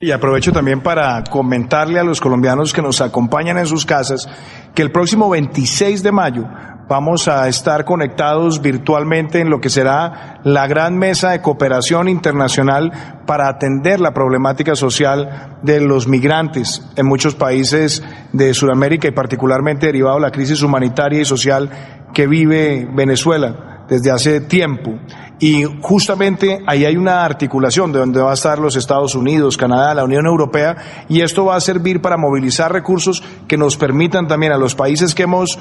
Y 0.00 0.12
aprovecho 0.12 0.50
también 0.50 0.82
para 0.82 1.22
comentarle 1.24 1.98
a 1.98 2.04
los 2.04 2.20
colombianos 2.20 2.72
que 2.72 2.80
nos 2.80 3.02
acompañan 3.02 3.58
en 3.58 3.66
sus 3.66 3.84
casas 3.84 4.26
que 4.74 4.80
el 4.82 4.90
próximo 4.90 5.28
26 5.28 6.02
de 6.02 6.10
mayo 6.10 6.48
vamos 6.90 7.28
a 7.28 7.46
estar 7.46 7.84
conectados 7.84 8.60
virtualmente 8.60 9.40
en 9.40 9.48
lo 9.48 9.60
que 9.60 9.70
será 9.70 10.40
la 10.42 10.66
gran 10.66 10.98
mesa 10.98 11.30
de 11.30 11.40
cooperación 11.40 12.08
internacional 12.08 12.90
para 13.26 13.48
atender 13.48 14.00
la 14.00 14.12
problemática 14.12 14.74
social 14.74 15.58
de 15.62 15.80
los 15.80 16.08
migrantes 16.08 16.84
en 16.96 17.06
muchos 17.06 17.36
países 17.36 18.02
de 18.32 18.52
Sudamérica 18.54 19.06
y 19.06 19.12
particularmente 19.12 19.86
derivado 19.86 20.16
de 20.16 20.22
la 20.22 20.32
crisis 20.32 20.62
humanitaria 20.62 21.20
y 21.20 21.24
social 21.24 21.70
que 22.12 22.26
vive 22.26 22.88
Venezuela 22.92 23.84
desde 23.88 24.10
hace 24.10 24.40
tiempo. 24.40 24.98
Y 25.38 25.62
justamente 25.80 26.60
ahí 26.66 26.84
hay 26.84 26.96
una 26.96 27.24
articulación 27.24 27.92
de 27.92 28.00
donde 28.00 28.20
va 28.20 28.32
a 28.32 28.34
estar 28.34 28.58
los 28.58 28.74
Estados 28.74 29.14
Unidos, 29.14 29.56
Canadá, 29.56 29.94
la 29.94 30.04
Unión 30.04 30.26
Europea, 30.26 31.04
y 31.08 31.22
esto 31.22 31.44
va 31.44 31.56
a 31.56 31.60
servir 31.60 32.02
para 32.02 32.16
movilizar 32.16 32.72
recursos 32.72 33.22
que 33.46 33.56
nos 33.56 33.76
permitan 33.76 34.26
también 34.26 34.52
a 34.52 34.58
los 34.58 34.74
países 34.74 35.14
que 35.14 35.22
hemos 35.22 35.58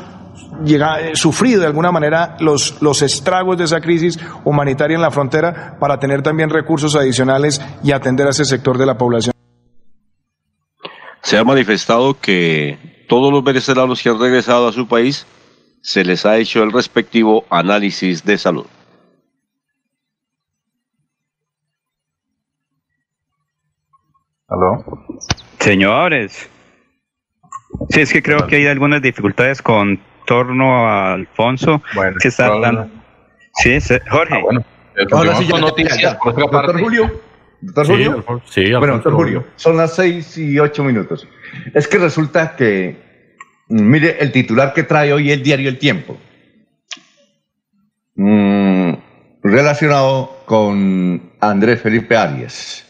llegado, 0.64 1.16
sufrido 1.16 1.62
de 1.62 1.68
alguna 1.68 1.92
manera 1.92 2.36
los, 2.40 2.82
los 2.82 3.02
estragos 3.02 3.58
de 3.58 3.66
esa 3.66 3.82
crisis 3.82 4.20
humanitaria 4.44 4.96
en 4.96 5.02
la 5.02 5.12
frontera 5.12 5.78
para 5.80 6.00
tener 6.00 6.22
también 6.22 6.50
recursos 6.50 6.96
adicionales 6.96 7.62
y 7.84 7.92
atender 7.92 8.28
a 8.28 8.32
ese 8.32 8.46
sector 8.46 8.78
de 8.78 8.86
la 8.86 8.98
población. 8.98 9.34
Se 11.22 11.38
ha 11.38 11.44
manifestado 11.44 12.20
que 12.20 13.06
todos 13.08 13.32
los 13.32 13.44
venezolanos 13.44 14.02
que 14.02 14.10
han 14.10 14.20
regresado 14.20 14.68
a 14.68 14.72
su 14.72 14.88
país 14.88 15.26
se 15.82 16.04
les 16.04 16.26
ha 16.26 16.38
hecho 16.38 16.64
el 16.64 16.72
respectivo 16.72 17.46
análisis 17.50 18.24
de 18.24 18.38
salud. 18.38 18.66
¿Aló? 24.48 24.84
Señores. 25.60 26.50
Sí, 27.90 28.02
es 28.02 28.12
que 28.12 28.24
creo 28.24 28.48
que 28.48 28.58
hay 28.58 28.68
algunas 28.68 29.02
dificultades 29.02 29.62
con 29.62 30.02
torno 30.30 30.88
a 30.88 31.14
Alfonso. 31.14 31.82
Bueno, 31.96 32.18
que 32.22 32.28
está 32.28 32.46
hablando. 32.46 32.88
Sí, 33.56 33.82
se- 33.82 34.00
Jorge. 34.10 34.36
Ah, 34.36 34.42
bueno. 34.44 34.64
Ahora 35.12 35.36
sí, 35.36 35.50
con 35.50 35.62
noticias, 35.62 36.00
ya. 36.00 36.20
por 36.20 36.32
otra 36.34 36.62
Doctor. 36.62 36.80
Julio. 36.82 37.22
Doctor 37.62 37.86
Sí, 37.88 37.92
Julio. 37.94 38.14
Alfonso. 38.16 38.46
Sí, 38.48 38.74
bueno, 38.74 38.94
doctor 38.94 39.14
Julio, 39.14 39.46
son 39.56 39.76
las 39.76 39.96
seis 39.96 40.38
y 40.38 40.60
ocho 40.60 40.84
minutos. 40.84 41.28
Es 41.74 41.88
que 41.88 41.98
resulta 41.98 42.56
que, 42.56 43.26
mm, 43.70 43.82
mire, 43.90 44.18
el 44.20 44.32
titular 44.32 44.74
que 44.74 44.84
trae 44.84 45.12
hoy 45.12 45.32
el 45.32 45.42
diario 45.42 45.68
El 45.68 45.80
Tiempo, 45.80 46.16
mm, 48.16 48.94
relacionado 49.44 50.44
con 50.46 51.32
Andrés 51.42 51.82
Felipe 51.82 52.16
Arias. 52.16 52.86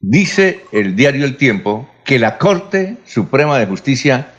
Dice 0.00 0.64
el 0.72 0.94
diario 0.96 1.24
El 1.24 1.36
Tiempo 1.38 1.88
que 2.04 2.18
la 2.18 2.36
Corte 2.36 2.98
Suprema 3.04 3.58
de 3.58 3.66
Justicia 3.66 4.33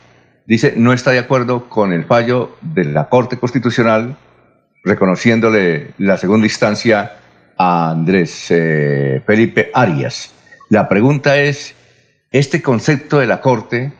dice 0.46 0.74
no 0.76 0.92
está 0.92 1.10
de 1.10 1.18
acuerdo 1.18 1.68
con 1.68 1.92
el 1.92 2.04
fallo 2.04 2.56
de 2.60 2.84
la 2.84 3.08
Corte 3.08 3.38
Constitucional 3.38 4.16
reconociéndole 4.84 5.88
la 5.98 6.16
segunda 6.16 6.46
instancia 6.46 7.16
a 7.58 7.90
Andrés 7.90 8.46
eh, 8.50 9.20
Felipe 9.26 9.70
Arias. 9.74 10.32
La 10.70 10.88
pregunta 10.88 11.38
es, 11.38 11.74
este 12.30 12.62
concepto 12.62 13.18
de 13.18 13.26
la 13.26 13.40
Corte 13.40 13.92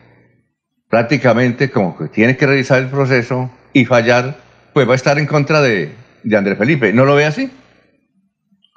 prácticamente 0.89 1.69
como 1.69 1.97
que 1.97 2.07
tiene 2.07 2.37
que 2.37 2.47
revisar 2.47 2.79
el 2.81 2.87
proceso 2.87 3.51
y 3.73 3.83
fallar, 3.83 4.37
pues 4.73 4.87
va 4.87 4.93
a 4.93 4.95
estar 4.95 5.19
en 5.19 5.25
contra 5.25 5.61
de, 5.61 5.91
de 6.23 6.37
Andrés 6.37 6.57
Felipe. 6.57 6.93
¿No 6.93 7.03
lo 7.03 7.15
ve 7.15 7.25
así? 7.25 7.51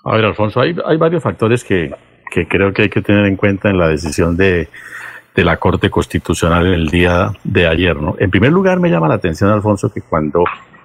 A 0.05 0.17
ver, 0.17 0.25
Alfonso, 0.25 0.61
hay, 0.61 0.75
hay 0.85 0.97
varios 0.97 1.23
factores 1.23 1.63
que, 1.63 1.95
que 2.33 2.49
creo 2.49 2.73
que 2.73 2.83
hay 2.83 2.89
que 2.89 3.03
tener 3.03 3.27
en 3.27 3.37
cuenta 3.37 3.71
en 3.71 3.79
la 3.79 3.89
decisión 3.89 4.37
de, 4.37 4.69
de 5.35 5.45
la 5.45 5.57
Corte 5.59 5.91
Constitucional 5.91 6.67
en 6.67 6.73
el 6.75 6.89
día 6.89 7.33
de 7.45 7.67
ayer. 7.67 7.97
¿no? 7.97 8.17
En 8.19 8.31
primer 8.31 8.53
lugar, 8.53 8.81
me 8.81 8.91
llama 8.91 9.09
la 9.09 9.15
atención, 9.15 9.51
Alfonso, 9.51 9.93
que 9.93 10.03
cuando 10.03 10.45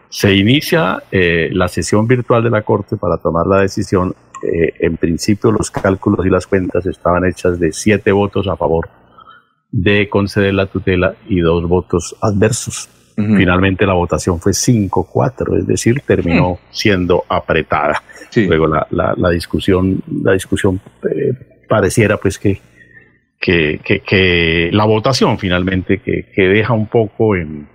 se 0.09 0.35
inicia 0.35 1.03
eh, 1.11 1.49
la 1.51 1.67
sesión 1.67 2.07
virtual 2.07 2.43
de 2.43 2.49
la 2.51 2.61
Corte 2.61 2.95
para 2.97 3.17
tomar 3.17 3.47
la 3.47 3.59
decisión, 3.61 4.13
eh, 4.43 4.73
en 4.79 4.97
principio 4.97 5.51
los 5.51 5.71
cálculos 5.71 6.25
y 6.25 6.29
las 6.29 6.45
cuentas 6.47 6.85
estaban 6.85 7.25
hechas 7.25 7.59
de 7.59 7.71
siete 7.71 8.11
votos 8.11 8.47
a 8.47 8.55
favor 8.55 8.87
de 9.71 10.07
conceder 10.09 10.53
la 10.53 10.67
tutela 10.67 11.15
y 11.27 11.39
dos 11.39 11.67
votos 11.67 12.15
adversos. 12.21 12.89
Finalmente 13.37 13.85
la 13.85 13.93
votación 13.93 14.41
fue 14.41 14.51
5-4, 14.51 15.59
es 15.59 15.67
decir, 15.67 16.01
terminó 16.05 16.59
siendo 16.71 17.23
apretada. 17.29 18.03
Luego 18.47 18.67
la, 18.67 18.85
la- 18.91 19.13
la 19.15 19.29
discusión, 19.29 20.01
la 20.23 20.33
discusión 20.33 20.81
eh, 21.09 21.63
pareciera 21.69 22.17
pues 22.17 22.37
que, 22.37 22.59
que, 23.45 23.79
que- 23.83 23.99
que 23.99 24.69
la 24.73 24.85
votación 24.85 25.37
finalmente 25.37 25.99
que, 25.99 26.25
que 26.33 26.41
deja 26.47 26.73
un 26.73 26.87
poco 26.87 27.35
en, 27.35 27.67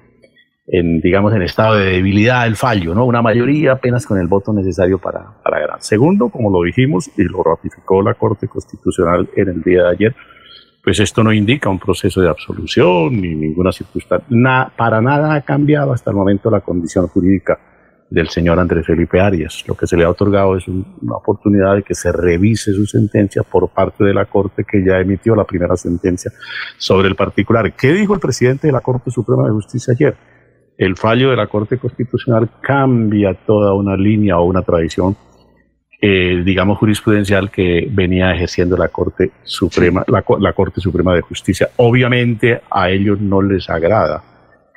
en, 0.66 1.00
digamos, 1.00 1.32
en 1.32 1.42
estado 1.42 1.76
de 1.76 1.92
debilidad 1.92 2.46
el 2.46 2.56
fallo, 2.56 2.92
¿no? 2.94 3.04
Una 3.04 3.22
mayoría 3.22 3.72
apenas 3.72 4.04
con 4.04 4.18
el 4.18 4.26
voto 4.26 4.52
necesario 4.52 4.98
para, 4.98 5.20
para 5.44 5.60
ganar. 5.60 5.76
Segundo, 5.80 6.28
como 6.28 6.50
lo 6.50 6.62
dijimos 6.64 7.08
y 7.16 7.22
lo 7.22 7.42
ratificó 7.44 8.02
la 8.02 8.14
Corte 8.14 8.48
Constitucional 8.48 9.28
en 9.36 9.48
el 9.48 9.62
día 9.62 9.84
de 9.84 9.90
ayer, 9.90 10.16
pues 10.82 10.98
esto 10.98 11.22
no 11.22 11.32
indica 11.32 11.68
un 11.70 11.78
proceso 11.78 12.20
de 12.20 12.28
absolución 12.28 13.20
ni 13.20 13.34
ninguna 13.36 13.70
circunstancia. 13.70 14.26
Para 14.76 15.00
nada 15.00 15.34
ha 15.34 15.42
cambiado 15.42 15.92
hasta 15.92 16.10
el 16.10 16.16
momento 16.16 16.50
la 16.50 16.60
condición 16.62 17.06
jurídica 17.08 17.58
del 18.11 18.28
señor 18.28 18.58
Andrés 18.58 18.84
Felipe 18.86 19.20
Arias. 19.20 19.64
Lo 19.68 19.74
que 19.76 19.86
se 19.86 19.96
le 19.96 20.04
ha 20.04 20.11
otorgado 20.11 20.56
es 20.56 20.66
un- 20.66 20.84
una 21.00 21.16
oportunidad 21.16 21.76
de 21.76 21.82
que 21.84 21.94
se 21.94 22.11
revise 22.12 22.72
su 22.72 22.84
sentencia 22.86 23.42
por 23.44 23.68
parte 23.70 24.02
de 24.04 24.12
la 24.12 24.24
Corte 24.26 24.64
que 24.70 24.84
ya 24.84 24.98
emitió 24.98 25.36
la 25.36 25.44
primera 25.44 25.76
sentencia 25.76 26.32
sobre 26.76 27.08
el 27.08 27.14
particular. 27.14 27.72
¿Qué 27.74 27.92
dijo 27.92 28.12
el 28.14 28.20
presidente 28.20 28.66
de 28.66 28.72
la 28.72 28.80
Corte 28.80 29.11
Suprema 29.11 29.44
de 29.46 29.52
Justicia 29.52 29.94
ayer? 29.94 30.16
El 30.76 30.96
fallo 30.96 31.30
de 31.30 31.36
la 31.36 31.46
Corte 31.46 31.78
Constitucional 31.78 32.50
cambia 32.61 33.34
toda 33.46 33.74
una 33.74 33.96
línea 33.96 34.38
o 34.38 34.44
una 34.44 34.62
tradición 34.62 35.16
eh, 36.02 36.40
digamos, 36.42 36.78
jurisprudencial 36.78 37.50
que 37.50 37.86
venía 37.92 38.34
ejerciendo 38.34 38.74
la 38.74 38.88
Corte 38.88 39.32
Suprema, 39.42 40.02
la, 40.08 40.24
la, 40.38 40.52
Corte 40.54 40.80
Suprema 40.80 41.14
de 41.14 41.20
Justicia. 41.20 41.68
Obviamente 41.76 42.62
a 42.70 42.88
ellos 42.88 43.20
no 43.20 43.42
les 43.42 43.68
agrada 43.68 44.22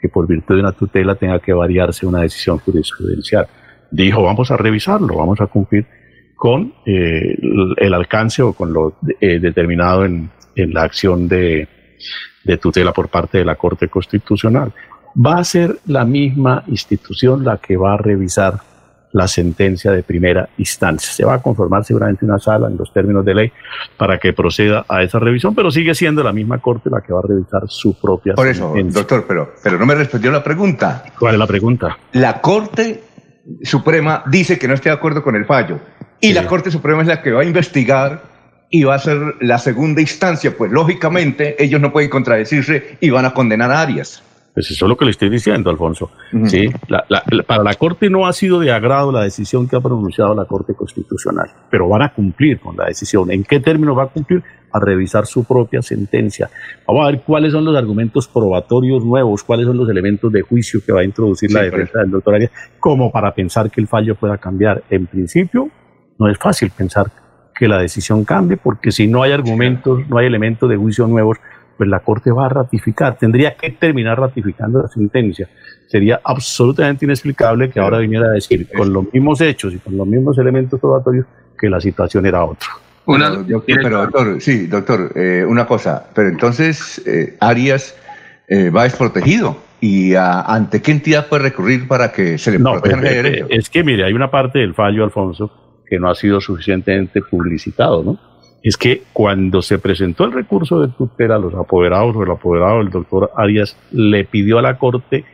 que 0.04 0.10
por 0.10 0.28
virtud 0.28 0.56
de 0.56 0.60
una 0.60 0.74
tutela 0.74 1.16
tenga 1.16 1.40
que 1.40 1.54
variarse 1.54 2.06
una 2.06 2.20
decisión 2.20 2.58
jurisprudencial. 2.60 3.48
Dijo, 3.90 4.22
vamos 4.22 4.52
a 4.52 4.58
revisarlo, 4.58 5.16
vamos 5.16 5.40
a 5.40 5.48
cumplir 5.48 5.86
con 6.36 6.74
eh, 6.86 7.38
el 7.78 7.94
alcance 7.94 8.42
o 8.42 8.52
con 8.52 8.74
lo 8.74 8.98
eh, 9.22 9.40
determinado 9.40 10.04
en, 10.04 10.30
la 10.56 10.84
acción 10.84 11.30
de 11.30 11.70
tutela 12.62 12.92
por 12.92 13.08
parte 13.08 13.38
de 13.38 13.46
la 13.46 13.56
Corte 13.56 13.88
Constitucional. 13.88 14.74
Va 15.16 15.36
a 15.38 15.44
ser 15.46 15.80
la 15.86 16.04
misma 16.04 16.66
institución 16.68 17.46
la 17.46 17.60
que 17.60 17.78
va 17.78 17.94
a 17.94 17.98
revisar 17.98 18.56
la 19.14 19.28
sentencia 19.28 19.92
de 19.92 20.04
primera 20.04 20.50
instancia. 20.58 21.12
Se 21.14 21.24
va 21.24 21.36
a 21.36 21.42
conformar 21.42 21.86
seguramente 21.86 22.26
una 22.26 22.40
sala 22.40 22.68
en 22.68 22.78
los 22.78 22.92
términos 22.92 23.24
de 23.24 23.34
ley 23.34 23.52
para 23.96 24.18
que 24.18 24.34
proceda 24.34 24.86
a 24.90 25.02
esa 25.04 25.20
revisión, 25.20 25.56
pero 25.56 25.72
sigue 25.72 25.96
siendo 25.96 26.24
la 26.24 26.34
misma 26.34 26.58
Corte 26.58 26.90
la 26.90 27.02
que 27.02 27.14
va 27.14 27.20
a 27.20 27.28
revisar 27.28 27.62
su 27.68 28.00
propia 28.00 28.34
Por 28.34 28.48
eso, 28.48 28.74
doctor, 28.90 29.26
pero, 29.28 29.54
pero 29.64 29.78
no 29.78 29.86
me 29.86 29.96
respondió 29.96 30.32
la 30.32 30.44
pregunta. 30.44 31.04
¿Cuál 31.18 31.36
es 31.36 31.40
la 31.40 31.48
pregunta? 31.48 31.98
La 32.14 32.42
Corte 32.42 33.04
Suprema 33.62 34.24
dice 34.28 34.58
que 34.58 34.68
no 34.68 34.74
está 34.74 34.90
de 34.90 34.96
acuerdo 34.96 35.24
con 35.24 35.36
el 35.36 35.46
fallo 35.46 35.80
y 36.20 36.34
la 36.34 36.48
Corte 36.48 36.72
Suprema 36.72 37.02
es 37.02 37.08
la 37.08 37.22
que 37.22 37.32
va 37.32 37.42
a 37.42 37.46
investigar 37.46 38.24
y 38.70 38.84
va 38.86 38.96
a 38.96 39.00
ser 39.00 39.36
la 39.42 39.60
segunda 39.60 40.02
instancia, 40.02 40.58
pues 40.58 40.72
lógicamente 40.72 41.62
ellos 41.64 41.80
no 41.80 41.92
pueden 41.92 42.10
contradecirse 42.10 42.98
y 43.00 43.12
van 43.12 43.26
a 43.26 43.34
condenar 43.34 43.72
a 43.72 43.82
Arias. 43.82 44.24
Pues 44.54 44.70
eso 44.70 44.86
es 44.86 44.90
lo 44.90 44.96
que 44.96 45.06
le 45.06 45.12
estoy 45.12 45.30
diciendo, 45.30 45.72
Alfonso. 45.72 46.12
¿sí? 46.46 46.70
para 47.48 47.64
la 47.64 47.74
Corte 47.74 48.10
no 48.10 48.28
ha 48.28 48.34
sido 48.34 48.60
de 48.60 48.72
agrado 48.72 49.12
la 49.12 49.24
decisión 49.24 49.68
que 49.68 49.76
ha 49.76 49.82
pronunciado 49.82 50.36
la 50.36 50.46
Corte 50.46 50.76
Constitucional, 50.76 51.50
pero 51.72 51.90
van 51.90 52.04
a 52.04 52.14
cumplir 52.14 52.60
con 52.60 52.78
la 52.78 52.86
decisión. 52.86 53.32
¿En 53.32 53.44
qué 53.44 53.60
término 53.60 53.96
va 53.96 54.04
a 54.04 54.08
cumplir? 54.08 54.44
A 54.72 54.80
revisar 54.80 55.26
su 55.26 55.44
propia 55.44 55.82
sentencia. 55.82 56.50
Vamos 56.88 57.04
a 57.04 57.12
ver 57.12 57.22
cuáles 57.22 57.52
son 57.52 57.66
los 57.66 57.76
argumentos 57.76 58.28
probatorios 58.28 59.04
nuevos, 59.04 59.44
cuáles 59.44 59.66
son 59.66 59.78
los 59.78 59.90
elementos 59.90 60.32
de 60.32 60.42
juicio 60.44 60.82
que 60.86 60.92
va 60.92 61.02
a 61.02 61.04
introducir 61.04 61.52
la 61.52 61.64
defensa 61.64 62.00
del 62.00 62.12
doctor 62.12 62.36
Arias, 62.36 62.52
como 62.80 63.12
para 63.12 63.34
pensar 63.34 63.72
que 63.72 63.82
el 63.82 63.88
fallo 63.88 64.16
pueda 64.16 64.38
cambiar. 64.38 64.84
En 64.90 65.08
principio, 65.08 65.70
no 66.20 66.30
es 66.30 66.38
fácil 66.38 66.72
pensar 66.76 67.08
que 67.56 67.68
la 67.68 67.80
decisión 67.80 68.24
cambie, 68.24 68.58
porque 68.58 68.92
si 68.92 69.08
no 69.08 69.24
hay 69.24 69.32
argumentos, 69.32 70.08
no 70.08 70.18
hay 70.18 70.28
elementos 70.28 70.70
de 70.70 70.76
juicio 70.76 71.08
nuevos, 71.08 71.38
pues 71.78 71.90
la 71.90 72.00
Corte 72.00 72.32
va 72.32 72.46
a 72.46 72.50
ratificar, 72.50 73.18
tendría 73.18 73.56
que 73.56 73.72
terminar 73.72 74.20
ratificando 74.20 74.82
la 74.82 74.88
sentencia. 74.88 75.50
Sería 75.88 76.22
absolutamente 76.24 77.06
inexplicable 77.06 77.70
que 77.70 77.80
ahora 77.80 78.00
viniera 78.00 78.28
a 78.28 78.32
decir, 78.32 78.68
con 78.76 78.92
los 78.92 79.12
mismos 79.14 79.42
hechos 79.42 79.74
y 79.74 79.78
con 79.78 79.98
los 79.98 80.08
mismos 80.08 80.38
elementos 80.38 80.80
probatorios, 80.80 81.26
que 81.58 81.70
la 81.70 81.80
situación 81.80 82.26
era 82.26 82.44
otra. 82.44 82.70
Una, 83.06 83.46
pero 83.66 84.02
doctor, 84.04 84.42
sí, 84.42 84.68
doctor, 84.68 85.12
eh, 85.16 85.46
una 85.48 85.66
cosa, 85.66 86.08
pero 86.16 86.30
entonces 86.30 87.02
eh, 87.06 87.36
Arias 87.40 87.96
eh, 88.48 88.70
va 88.70 88.84
desprotegido. 88.84 89.58
¿Y 89.82 90.16
ante 90.16 90.82
qué 90.82 90.92
entidad 90.92 91.28
puede 91.28 91.44
recurrir 91.44 91.90
para 91.90 92.14
que 92.14 92.38
se 92.38 92.52
le 92.52 92.60
no, 92.60 92.72
protejan 92.72 93.02
pues, 93.02 93.12
derechos? 93.12 93.50
Es 93.52 93.70
que, 93.70 93.84
mire, 93.84 94.06
hay 94.06 94.14
una 94.14 94.32
parte 94.32 94.60
del 94.60 94.74
fallo, 94.74 95.04
Alfonso, 95.04 95.52
que 95.86 96.00
no 96.00 96.10
ha 96.10 96.16
sido 96.16 96.40
suficientemente 96.40 97.22
publicitado, 97.22 98.02
¿no? 98.02 98.33
Es 98.64 98.78
que 98.78 99.04
cuando 99.12 99.62
se 99.62 99.78
presentó 99.78 100.24
el 100.24 100.32
recurso 100.32 100.80
de 100.80 100.88
tutela, 100.88 101.38
los 101.38 101.54
apoderados 101.54 102.16
o 102.16 102.24
el 102.24 102.32
apoderado 102.32 102.78
del 102.78 102.90
doctor 102.90 103.30
Arias 103.36 103.78
le 103.92 104.24
pidió 104.24 104.58
a 104.58 104.62
la 104.62 104.78
Corte 104.78 105.26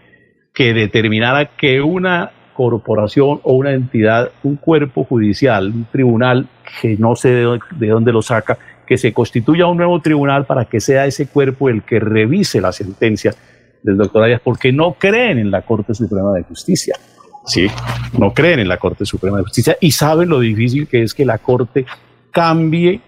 que 0.51 0.73
determinara 0.73 1.45
que 1.55 1.79
una 1.79 2.31
corporación 2.55 3.39
o 3.43 3.53
una 3.53 3.71
entidad, 3.71 4.31
un 4.43 4.55
cuerpo 4.55 5.03
judicial, 5.03 5.67
un 5.67 5.85
tribunal, 5.91 6.49
que 6.81 6.97
no 6.97 7.15
sé 7.15 7.29
de, 7.29 7.87
dónde 7.87 8.11
lo 8.11 8.23
saca, 8.23 8.57
que 8.85 8.97
se 8.97 9.13
constituya 9.13 9.67
un 9.67 9.77
nuevo 9.77 10.01
tribunal 10.01 10.45
para 10.45 10.65
que 10.65 10.79
sea 10.79 11.05
ese 11.05 11.27
cuerpo 11.27 11.69
el 11.69 11.83
que 11.83 11.99
revise 11.99 12.59
la 12.59 12.71
sentencia 12.71 13.35
del 13.83 13.95
doctor 13.95 14.23
Arias, 14.23 14.41
porque 14.43 14.73
no 14.73 14.93
creen 14.93 15.37
en 15.37 15.51
la 15.51 15.61
Corte 15.61 15.93
Suprema 15.93 16.33
de 16.33 16.43
Justicia. 16.43 16.95
Sí, 17.45 17.67
no 18.17 18.33
creen 18.33 18.59
en 18.59 18.67
la 18.67 18.77
Corte 18.77 19.05
Suprema 19.05 19.37
de 19.37 19.43
Justicia 19.43 19.77
y 19.79 19.91
saben 19.91 20.29
lo 20.29 20.39
difícil 20.39 20.87
que 20.87 21.03
es 21.03 21.13
que 21.13 21.25
la 21.25 21.37
Corte 21.37 21.85
cambie 22.31 23.01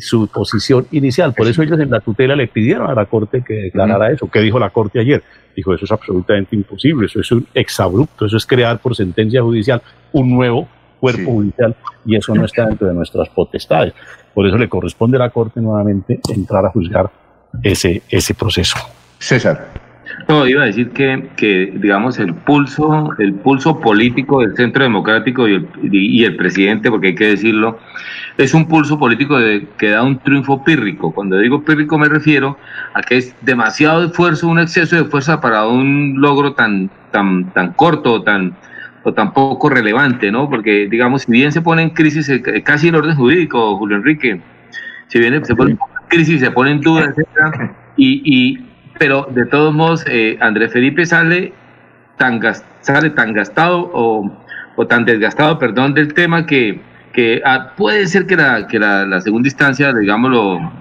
su 0.00 0.28
posición 0.28 0.86
inicial. 0.90 1.34
Por 1.34 1.46
eso 1.46 1.62
ellos 1.62 1.78
en 1.80 1.90
la 1.90 2.00
tutela 2.00 2.36
le 2.36 2.48
pidieron 2.48 2.90
a 2.90 2.94
la 2.94 3.06
Corte 3.06 3.42
que 3.46 3.54
declarara 3.54 4.10
eso. 4.10 4.28
¿Qué 4.28 4.40
dijo 4.40 4.58
la 4.58 4.70
Corte 4.70 5.00
ayer? 5.00 5.22
Dijo, 5.54 5.74
eso 5.74 5.84
es 5.84 5.92
absolutamente 5.92 6.54
imposible, 6.54 7.06
eso 7.06 7.20
es 7.20 7.32
un 7.32 7.46
exabrupto, 7.54 8.26
eso 8.26 8.36
es 8.36 8.46
crear 8.46 8.78
por 8.78 8.94
sentencia 8.94 9.42
judicial 9.42 9.80
un 10.12 10.30
nuevo 10.30 10.68
cuerpo 11.00 11.30
judicial 11.30 11.74
y 12.04 12.16
eso 12.16 12.34
no 12.34 12.44
está 12.44 12.66
dentro 12.66 12.88
de 12.88 12.94
nuestras 12.94 13.28
potestades. 13.28 13.94
Por 14.34 14.46
eso 14.46 14.58
le 14.58 14.68
corresponde 14.68 15.16
a 15.16 15.20
la 15.20 15.30
Corte 15.30 15.60
nuevamente 15.60 16.20
entrar 16.34 16.66
a 16.66 16.70
juzgar 16.70 17.10
ese, 17.62 18.02
ese 18.08 18.34
proceso. 18.34 18.76
César. 19.18 19.68
No, 20.28 20.44
iba 20.46 20.62
a 20.62 20.66
decir 20.66 20.90
que, 20.90 21.28
que, 21.36 21.72
digamos, 21.76 22.18
el 22.18 22.34
pulso, 22.34 23.10
el 23.18 23.34
pulso 23.34 23.78
político 23.78 24.40
del 24.40 24.56
Centro 24.56 24.82
Democrático 24.82 25.46
y 25.46 25.54
el, 25.54 25.68
y 25.92 26.24
el 26.24 26.34
presidente, 26.34 26.90
porque 26.90 27.08
hay 27.08 27.14
que 27.14 27.28
decirlo, 27.28 27.78
es 28.36 28.52
un 28.52 28.66
pulso 28.66 28.98
político 28.98 29.38
de, 29.38 29.68
que 29.78 29.90
da 29.90 30.02
un 30.02 30.18
triunfo 30.18 30.64
pírrico. 30.64 31.12
Cuando 31.12 31.38
digo 31.38 31.62
pírrico 31.62 31.96
me 31.96 32.08
refiero 32.08 32.58
a 32.94 33.02
que 33.02 33.18
es 33.18 33.36
demasiado 33.42 34.04
esfuerzo, 34.04 34.48
un 34.48 34.58
exceso 34.58 34.96
de 34.96 35.04
fuerza 35.04 35.40
para 35.40 35.66
un 35.68 36.16
logro 36.18 36.54
tan, 36.54 36.90
tan, 37.12 37.52
tan 37.52 37.72
corto 37.74 38.22
tan, 38.22 38.56
o 39.04 39.12
tan 39.12 39.32
poco 39.32 39.68
relevante, 39.68 40.32
¿no? 40.32 40.50
Porque, 40.50 40.88
digamos, 40.90 41.22
si 41.22 41.30
bien 41.30 41.52
se 41.52 41.62
pone 41.62 41.82
en 41.82 41.90
crisis 41.90 42.28
eh, 42.28 42.42
casi 42.64 42.88
el 42.88 42.96
orden 42.96 43.14
jurídico, 43.14 43.76
Julio 43.76 43.96
Enrique, 43.96 44.40
si 45.06 45.20
bien 45.20 45.44
se 45.44 45.54
pone 45.54 45.72
en 45.72 45.78
crisis, 46.08 46.40
se 46.40 46.50
pone 46.50 46.72
en 46.72 46.80
duda, 46.80 47.04
etc., 47.04 47.70
y, 47.96 48.20
y 48.24 48.66
pero 48.98 49.28
de 49.30 49.46
todos 49.46 49.74
modos, 49.74 50.04
eh, 50.08 50.36
Andrés 50.40 50.72
Felipe 50.72 51.04
sale 51.06 51.52
tan, 52.16 52.40
sale 52.80 53.10
tan 53.10 53.32
gastado 53.32 53.90
o, 53.92 54.30
o, 54.76 54.86
tan 54.86 55.04
desgastado, 55.04 55.58
perdón, 55.58 55.94
del 55.94 56.14
tema 56.14 56.46
que, 56.46 56.80
que 57.12 57.42
ah, 57.44 57.72
puede 57.76 58.06
ser 58.06 58.26
que, 58.26 58.36
la, 58.36 58.66
que 58.66 58.78
la, 58.78 59.20
segunda 59.20 59.48
instancia, 59.48 59.92
digamos, 59.92 60.30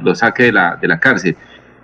lo, 0.02 0.16
saque 0.16 0.44
de 0.44 0.52
la, 0.52 0.78
de 0.78 0.88
la 0.88 1.00
cárcel. 1.00 1.36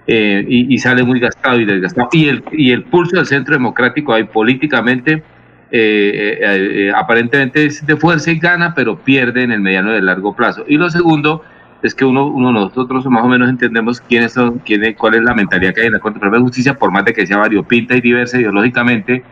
Eh, 0.07 0.43
y, 0.47 0.77
sale 0.79 1.03
muy 1.03 1.19
gastado 1.19 1.59
y 1.59 1.65
desgastado. 1.65 2.09
Y 2.11 2.27
el, 2.27 2.43
y 2.51 2.71
el 2.71 2.84
pulso 2.84 3.15
del 3.17 3.25
centro 3.25 3.53
democrático 3.53 4.13
ahí 4.13 4.23
políticamente 4.23 5.23
eh, 5.71 6.91
aparentemente 6.93 7.65
es 7.65 7.86
de 7.86 7.95
fuerza 7.95 8.32
y 8.32 8.39
gana, 8.39 8.73
pero 8.73 8.97
pierde 8.97 9.43
en 9.43 9.51
el 9.51 9.61
mediano 9.61 9.93
y 9.93 9.97
el 9.97 10.05
largo 10.05 10.36
plazo. 10.36 10.65
Y 10.67 10.77
lo 10.77 10.89
segundo 10.89 11.43
es 11.84 11.95
que 11.95 12.05
uno, 12.05 12.27
uno 12.27 12.51
nosotros 12.51 13.05
más 13.07 13.23
o 13.23 13.27
menos 13.27 13.49
entendemos 13.49 14.01
quiénes 14.01 14.34
son, 14.34 14.59
quién, 14.59 14.93
cuál 14.93 15.15
es 15.15 15.21
la 15.21 15.34
mentalidad 15.34 15.73
que 15.73 15.82
hay 15.82 15.88
en 15.88 15.93
la 15.93 15.99
Corte 15.99 16.17
Suprema 16.17 16.38
de 16.38 16.43
Justicia, 16.43 16.73
por 16.75 16.91
más 16.91 17.05
de 17.05 17.13
que 17.13 17.25
sea 17.25 17.38
variopinta 17.38 17.95
y 17.95 18.01
diversa 18.01 18.39
ideológicamente, 18.39 19.23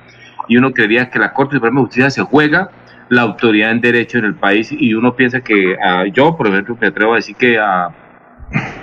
y 0.47 0.58
uno 0.58 0.72
creería 0.72 1.10
que 1.10 1.20
la 1.20 1.32
Corte 1.34 1.56
Suprema 1.56 1.80
de 1.80 1.86
Justicia 1.86 2.10
se 2.10 2.24
juega 2.24 2.72
la 3.10 3.22
autoridad 3.22 3.72
en 3.72 3.82
derecho 3.82 4.18
en 4.18 4.26
el 4.26 4.36
país, 4.36 4.72
y 4.72 4.93
uno 4.93 5.16
piensa 5.16 5.41
que 5.41 5.76
a, 5.80 6.08
yo, 6.08 6.36
por 6.36 6.47
ejemplo, 6.47 6.76
me 6.80 6.88
atrevo 6.88 7.14
a 7.14 7.18
decir 7.18 7.36
que 7.36 7.60
a 7.60 7.89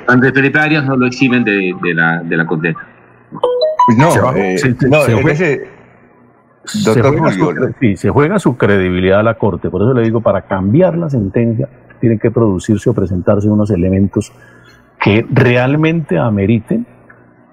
Andrés 0.07 0.33
Felipe 0.33 0.59
Arias 0.59 0.85
no 0.85 0.97
lo 0.97 1.07
eximen 1.07 1.43
de, 1.43 1.75
de 1.83 1.95
la, 1.95 2.23
de 2.23 2.37
la 2.37 2.47
condena. 2.47 2.79
No, 3.99 4.35
eh, 4.35 4.57
no, 4.89 5.03
se, 5.03 5.21
ese, 5.31 5.69
doctor 6.85 7.19
juega 7.19 7.33
su, 7.33 7.75
sí, 7.81 7.97
se 7.97 8.11
juega 8.11 8.39
su 8.39 8.57
credibilidad 8.57 9.21
a 9.21 9.23
la 9.25 9.35
Corte, 9.35 9.71
por 9.71 9.83
eso 9.83 9.93
le 9.93 10.03
digo, 10.03 10.21
para 10.21 10.43
cambiar 10.43 10.97
la 10.97 11.11
sentencia 11.11 11.69
tienen 12.01 12.19
que 12.19 12.31
producirse 12.31 12.91
o 12.91 12.95
presentarse 12.95 13.49
unos 13.49 13.71
elementos 13.71 14.33
que 15.01 15.25
realmente 15.31 16.19
ameriten 16.19 16.87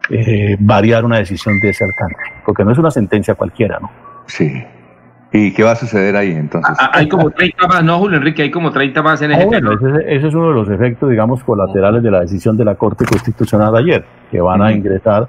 eh, 0.09 0.57
variar 0.59 1.05
una 1.05 1.17
decisión 1.17 1.59
de 1.59 1.69
ese 1.69 1.83
alcance, 1.83 2.15
porque 2.45 2.63
no 2.65 2.71
es 2.71 2.77
una 2.77 2.91
sentencia 2.91 3.35
cualquiera, 3.35 3.79
¿no? 3.79 3.89
Sí. 4.27 4.63
¿Y 5.31 5.51
qué 5.53 5.63
va 5.63 5.71
a 5.71 5.75
suceder 5.75 6.15
ahí 6.15 6.31
entonces? 6.31 6.75
Ah, 6.79 6.91
hay 6.93 7.09
como 7.09 7.31
30 7.31 7.67
más, 7.67 7.83
¿no, 7.83 7.97
Julio 7.97 8.17
Enrique? 8.17 8.43
Hay 8.43 8.51
como 8.51 8.71
30 8.71 9.01
más 9.01 9.21
en 9.23 9.31
ese 9.31 9.41
ah, 9.41 9.45
bueno, 9.45 9.71
ese, 9.71 10.27
es 10.27 10.33
uno 10.35 10.49
de 10.49 10.53
los 10.53 10.69
efectos, 10.69 11.09
digamos, 11.09 11.43
colaterales 11.43 12.03
de 12.03 12.11
la 12.11 12.19
decisión 12.19 12.55
de 12.55 12.65
la 12.65 12.75
Corte 12.75 13.05
Constitucional 13.05 13.73
de 13.73 13.79
ayer, 13.79 14.05
que 14.29 14.39
van 14.41 14.61
a 14.61 14.71
ingresar 14.71 15.27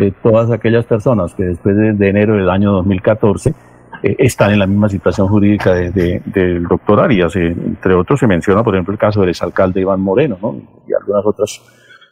eh, 0.00 0.12
todas 0.22 0.50
aquellas 0.50 0.86
personas 0.86 1.34
que 1.34 1.44
después 1.44 1.76
de 1.76 2.08
enero 2.08 2.34
del 2.34 2.48
año 2.48 2.72
2014 2.72 3.54
eh, 4.02 4.16
están 4.18 4.52
en 4.52 4.58
la 4.58 4.66
misma 4.66 4.88
situación 4.88 5.28
jurídica 5.28 5.74
de, 5.74 6.22
del 6.24 6.64
doctor 6.64 7.00
Arias. 7.00 7.34
Eh, 7.36 7.46
entre 7.48 7.94
otros 7.94 8.20
se 8.20 8.26
menciona, 8.26 8.62
por 8.62 8.74
ejemplo, 8.74 8.92
el 8.92 8.98
caso 8.98 9.20
del 9.20 9.30
exalcalde 9.30 9.80
Iván 9.80 10.00
Moreno 10.00 10.38
¿no? 10.40 10.82
y 10.86 10.92
algunas 10.92 11.24
otras 11.24 11.60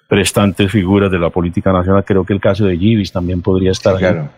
prestantes 0.09 0.71
figuras 0.71 1.11
de 1.11 1.19
la 1.19 1.31
política 1.31 1.73
nacional. 1.73 2.05
Creo 2.05 2.25
que 2.25 2.33
el 2.33 2.41
caso 2.41 2.67
de 2.67 2.77
Givis 2.77 3.13
también 3.13 3.43
podría 3.43 3.73
estar 3.73 3.97
claro. 3.97 4.29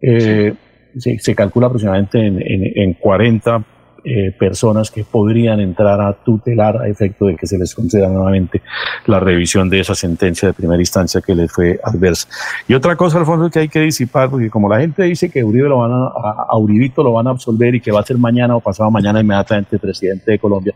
Eh, 0.00 0.54
se, 0.96 1.34
calcula 1.34 1.66
aproximadamente 1.66 2.18
en, 2.24 2.40
en, 2.40 2.72
en 2.74 2.94
40 2.94 3.64
eh, 4.04 4.32
personas 4.38 4.90
que 4.90 5.04
podrían 5.04 5.60
entrar 5.60 6.00
a 6.00 6.12
tutelar 6.12 6.80
a 6.82 6.88
efecto 6.88 7.26
de 7.26 7.36
que 7.36 7.46
se 7.46 7.58
les 7.58 7.74
conceda 7.74 8.08
nuevamente 8.08 8.62
la 9.06 9.20
revisión 9.20 9.68
de 9.68 9.80
esa 9.80 9.94
sentencia 9.94 10.48
de 10.48 10.54
primera 10.54 10.80
instancia 10.80 11.20
que 11.20 11.34
les 11.34 11.50
fue 11.50 11.80
adversa. 11.82 12.28
Y 12.68 12.74
otra 12.74 12.96
cosa, 12.96 13.18
Alfonso, 13.18 13.50
que 13.50 13.60
hay 13.60 13.68
que 13.68 13.80
disipar, 13.80 14.30
porque 14.30 14.50
como 14.50 14.68
la 14.68 14.80
gente 14.80 15.02
dice 15.02 15.30
que 15.30 15.42
Uribe 15.42 15.68
lo 15.68 15.78
van 15.78 15.92
a, 15.92 16.06
a 16.48 16.56
Uribito 16.56 17.02
lo 17.02 17.12
van 17.12 17.26
a 17.26 17.30
absolver 17.30 17.74
y 17.74 17.80
que 17.80 17.90
va 17.90 18.00
a 18.00 18.04
ser 18.04 18.18
mañana 18.18 18.56
o 18.56 18.60
pasado 18.60 18.90
mañana 18.90 19.20
inmediatamente 19.20 19.78
presidente 19.78 20.32
de 20.32 20.38
Colombia, 20.38 20.74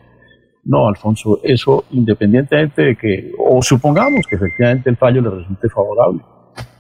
No, 0.64 0.89
Alfonso, 0.89 1.41
eso 1.43 1.85
independientemente 1.91 2.83
de 2.83 2.97
que, 2.97 3.33
o 3.39 3.62
supongamos 3.62 4.27
que 4.27 4.37
efectivamente 4.37 4.91
el 4.91 4.97
fallo 4.97 5.20
le 5.20 5.31
resulte 5.31 5.68
favorable, 5.68 6.23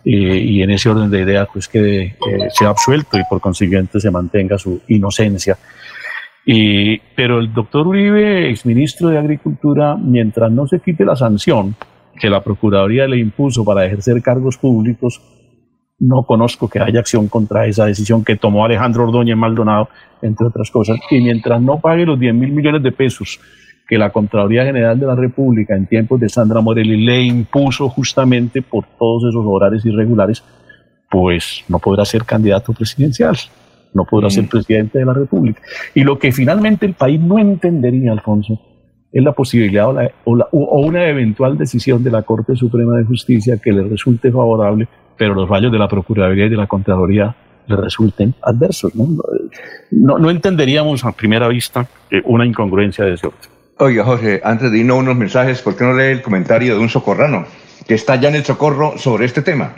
y 0.04 0.62
en 0.62 0.70
ese 0.70 0.88
orden 0.88 1.10
de 1.10 1.20
ideas, 1.20 1.48
pues 1.52 1.68
que 1.68 2.02
eh, 2.02 2.16
sea 2.50 2.70
absuelto 2.70 3.18
y 3.18 3.22
por 3.28 3.40
consiguiente 3.40 4.00
se 4.00 4.10
mantenga 4.10 4.58
su 4.58 4.80
inocencia. 4.88 5.56
Y, 6.44 6.98
pero 7.14 7.38
el 7.38 7.52
doctor 7.52 7.86
Uribe, 7.86 8.50
exministro 8.50 9.08
de 9.08 9.18
Agricultura, 9.18 9.96
mientras 9.96 10.50
no 10.50 10.66
se 10.66 10.80
quite 10.80 11.04
la 11.04 11.14
sanción 11.14 11.76
que 12.18 12.28
la 12.28 12.42
Procuraduría 12.42 13.06
le 13.06 13.18
impuso 13.18 13.64
para 13.64 13.84
ejercer 13.86 14.20
cargos 14.22 14.58
públicos, 14.58 15.20
no 16.00 16.24
conozco 16.24 16.68
que 16.68 16.80
haya 16.80 16.98
acción 16.98 17.28
contra 17.28 17.66
esa 17.66 17.86
decisión 17.86 18.24
que 18.24 18.36
tomó 18.36 18.64
Alejandro 18.64 19.04
Ordóñez 19.04 19.36
Maldonado, 19.36 19.88
entre 20.20 20.48
otras 20.48 20.70
cosas. 20.70 20.98
Y 21.10 21.20
mientras 21.20 21.62
no 21.62 21.78
pague 21.78 22.04
los 22.04 22.18
10 22.18 22.34
mil 22.34 22.50
millones 22.50 22.82
de 22.82 22.90
pesos 22.90 23.38
que 23.88 23.98
la 23.98 24.10
Contraloría 24.10 24.64
General 24.64 24.98
de 24.98 25.06
la 25.06 25.14
República 25.14 25.76
en 25.76 25.86
tiempos 25.86 26.18
de 26.18 26.28
Sandra 26.28 26.60
Morelli 26.60 27.04
le 27.04 27.22
impuso 27.22 27.88
justamente 27.88 28.62
por 28.62 28.84
todos 28.98 29.30
esos 29.30 29.44
horarios 29.46 29.84
irregulares, 29.84 30.42
pues 31.08 31.64
no 31.68 31.78
podrá 31.78 32.04
ser 32.04 32.24
candidato 32.24 32.72
presidencial, 32.72 33.36
no 33.94 34.04
podrá 34.04 34.30
ser 34.30 34.44
mm. 34.44 34.48
presidente 34.48 34.98
de 34.98 35.04
la 35.04 35.14
República. 35.14 35.60
Y 35.94 36.02
lo 36.02 36.18
que 36.18 36.32
finalmente 36.32 36.86
el 36.86 36.94
país 36.94 37.20
no 37.20 37.38
entendería, 37.38 38.12
Alfonso, 38.12 38.60
es 39.12 39.22
la 39.22 39.32
posibilidad 39.32 39.88
o, 40.24 40.38
o 40.50 40.80
una 40.80 41.06
eventual 41.06 41.58
decisión 41.58 42.02
de 42.02 42.10
la 42.10 42.22
Corte 42.22 42.56
Suprema 42.56 42.96
de 42.96 43.04
Justicia 43.04 43.58
que 43.62 43.72
le 43.72 43.82
resulte 43.82 44.32
favorable, 44.32 44.88
pero 45.18 45.34
los 45.34 45.48
fallos 45.48 45.70
de 45.70 45.78
la 45.78 45.88
Procuraduría 45.88 46.46
y 46.46 46.50
de 46.50 46.56
la 46.56 46.66
Contraloría 46.66 47.36
le 47.66 47.76
resulten 47.76 48.34
adversos. 48.42 48.94
No, 48.94 49.06
no, 49.90 50.18
no 50.18 50.30
entenderíamos 50.30 51.04
a 51.04 51.12
primera 51.12 51.48
vista 51.48 51.86
eh, 52.10 52.22
una 52.24 52.46
incongruencia 52.46 53.04
de 53.04 53.14
ese 53.14 53.26
orden. 53.26 53.40
Oiga, 53.78 54.04
Jorge, 54.04 54.40
antes 54.44 54.70
de 54.70 54.78
irnos 54.78 54.98
unos 54.98 55.16
mensajes, 55.16 55.60
¿por 55.62 55.76
qué 55.76 55.84
no 55.84 55.92
lee 55.92 56.12
el 56.12 56.22
comentario 56.22 56.74
de 56.74 56.80
un 56.80 56.88
socorrano 56.88 57.44
que 57.86 57.94
está 57.94 58.16
ya 58.16 58.28
en 58.28 58.36
el 58.36 58.44
socorro 58.44 58.96
sobre 58.96 59.26
este 59.26 59.42
tema? 59.42 59.74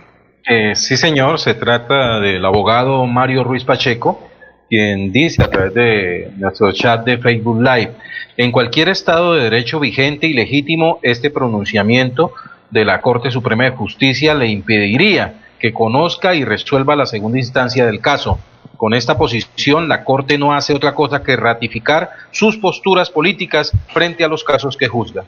Eh, 0.46 0.74
sí, 0.74 0.96
señor, 0.96 1.38
se 1.40 1.54
trata 1.54 2.20
del 2.20 2.44
abogado 2.44 3.06
Mario 3.06 3.44
Ruiz 3.44 3.64
Pacheco, 3.64 4.28
quien 4.68 5.10
dice 5.10 5.42
a 5.42 5.48
través 5.48 5.74
de 5.74 6.30
nuestro 6.36 6.70
chat 6.72 7.04
de 7.04 7.18
Facebook 7.18 7.62
Live, 7.62 7.92
en 8.36 8.52
cualquier 8.52 8.88
estado 8.88 9.34
de 9.34 9.44
derecho 9.44 9.80
vigente 9.80 10.26
y 10.26 10.34
legítimo, 10.34 10.98
este 11.02 11.30
pronunciamiento 11.30 12.32
de 12.70 12.84
la 12.84 13.00
Corte 13.00 13.30
Suprema 13.30 13.64
de 13.64 13.70
Justicia 13.70 14.34
le 14.34 14.48
impediría 14.48 15.34
que 15.58 15.72
conozca 15.72 16.34
y 16.34 16.44
resuelva 16.44 16.96
la 16.96 17.06
segunda 17.06 17.38
instancia 17.38 17.86
del 17.86 18.00
caso 18.00 18.38
con 18.76 18.92
esta 18.92 19.16
posición, 19.16 19.88
la 19.88 20.04
Corte 20.04 20.36
no 20.36 20.52
hace 20.52 20.74
otra 20.74 20.94
cosa 20.94 21.22
que 21.22 21.36
ratificar 21.36 22.10
sus 22.32 22.58
posturas 22.58 23.08
políticas 23.08 23.72
frente 23.92 24.24
a 24.24 24.28
los 24.28 24.44
casos 24.44 24.76
que 24.76 24.88
juzga. 24.88 25.24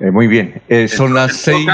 Eh, 0.00 0.10
muy 0.10 0.28
bien, 0.28 0.62
eh, 0.68 0.88
son 0.88 1.12
las 1.12 1.36
6 1.36 1.66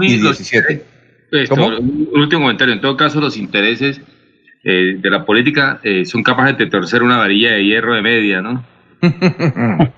y 0.00 0.20
17. 0.20 0.97
Un 1.30 2.08
último 2.14 2.42
comentario, 2.42 2.74
en 2.74 2.80
todo 2.80 2.96
caso 2.96 3.20
los 3.20 3.36
intereses 3.36 4.00
eh, 4.64 4.96
de 4.98 5.10
la 5.10 5.24
política 5.24 5.80
son 6.04 6.22
capaces 6.22 6.58
de 6.58 6.66
torcer 6.66 7.02
una 7.02 7.18
varilla 7.18 7.52
de 7.52 7.64
hierro 7.64 7.94
de 7.94 8.02
media, 8.02 8.40
¿no? 8.40 8.64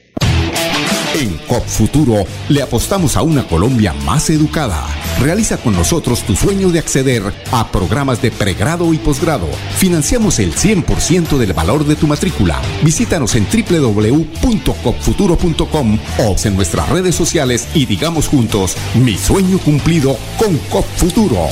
En 1.20 1.36
COP 1.46 1.64
Futuro 1.66 2.24
le 2.48 2.62
apostamos 2.62 3.16
a 3.18 3.20
una 3.20 3.46
Colombia 3.46 3.92
más 4.06 4.30
educada. 4.30 4.86
Realiza 5.20 5.58
con 5.58 5.74
nosotros 5.74 6.22
tu 6.22 6.34
sueño 6.34 6.70
de 6.70 6.78
acceder 6.78 7.22
a 7.52 7.70
programas 7.70 8.22
de 8.22 8.30
pregrado 8.30 8.94
y 8.94 8.96
posgrado. 8.96 9.46
Financiamos 9.76 10.38
el 10.38 10.54
100% 10.54 11.36
del 11.36 11.52
valor 11.52 11.84
de 11.84 11.96
tu 11.96 12.06
matrícula. 12.06 12.58
Visítanos 12.82 13.34
en 13.34 13.46
www.copfuturo.com 13.46 15.98
o 16.20 16.36
en 16.42 16.56
nuestras 16.56 16.88
redes 16.88 17.16
sociales 17.16 17.68
y 17.74 17.84
digamos 17.84 18.26
juntos, 18.26 18.74
mi 18.94 19.18
sueño 19.18 19.58
cumplido 19.58 20.16
con 20.38 20.56
COP 20.70 20.86
Futuro. 20.96 21.48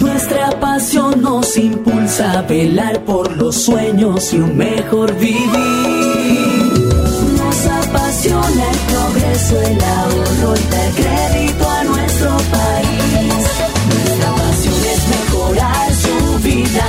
Nuestra 0.00 0.58
pasión 0.58 1.20
nos 1.20 1.58
impulsa 1.58 2.38
a 2.38 2.42
velar 2.42 3.04
por 3.04 3.36
los 3.36 3.54
sueños 3.54 4.32
y 4.32 4.38
un 4.38 4.56
mejor 4.56 5.14
vivir 5.18 6.41
progreso, 9.42 9.60
el 9.60 9.82
ahorro 9.82 10.54
y 10.56 10.70
dar 10.70 10.90
crédito 10.92 11.70
a 11.70 11.84
nuestro 11.84 12.36
país. 12.36 13.34
Nuestra 13.88 14.34
pasión 14.34 14.74
es 14.74 15.08
mejorar 15.08 15.94
su 15.94 16.38
vida 16.38 16.84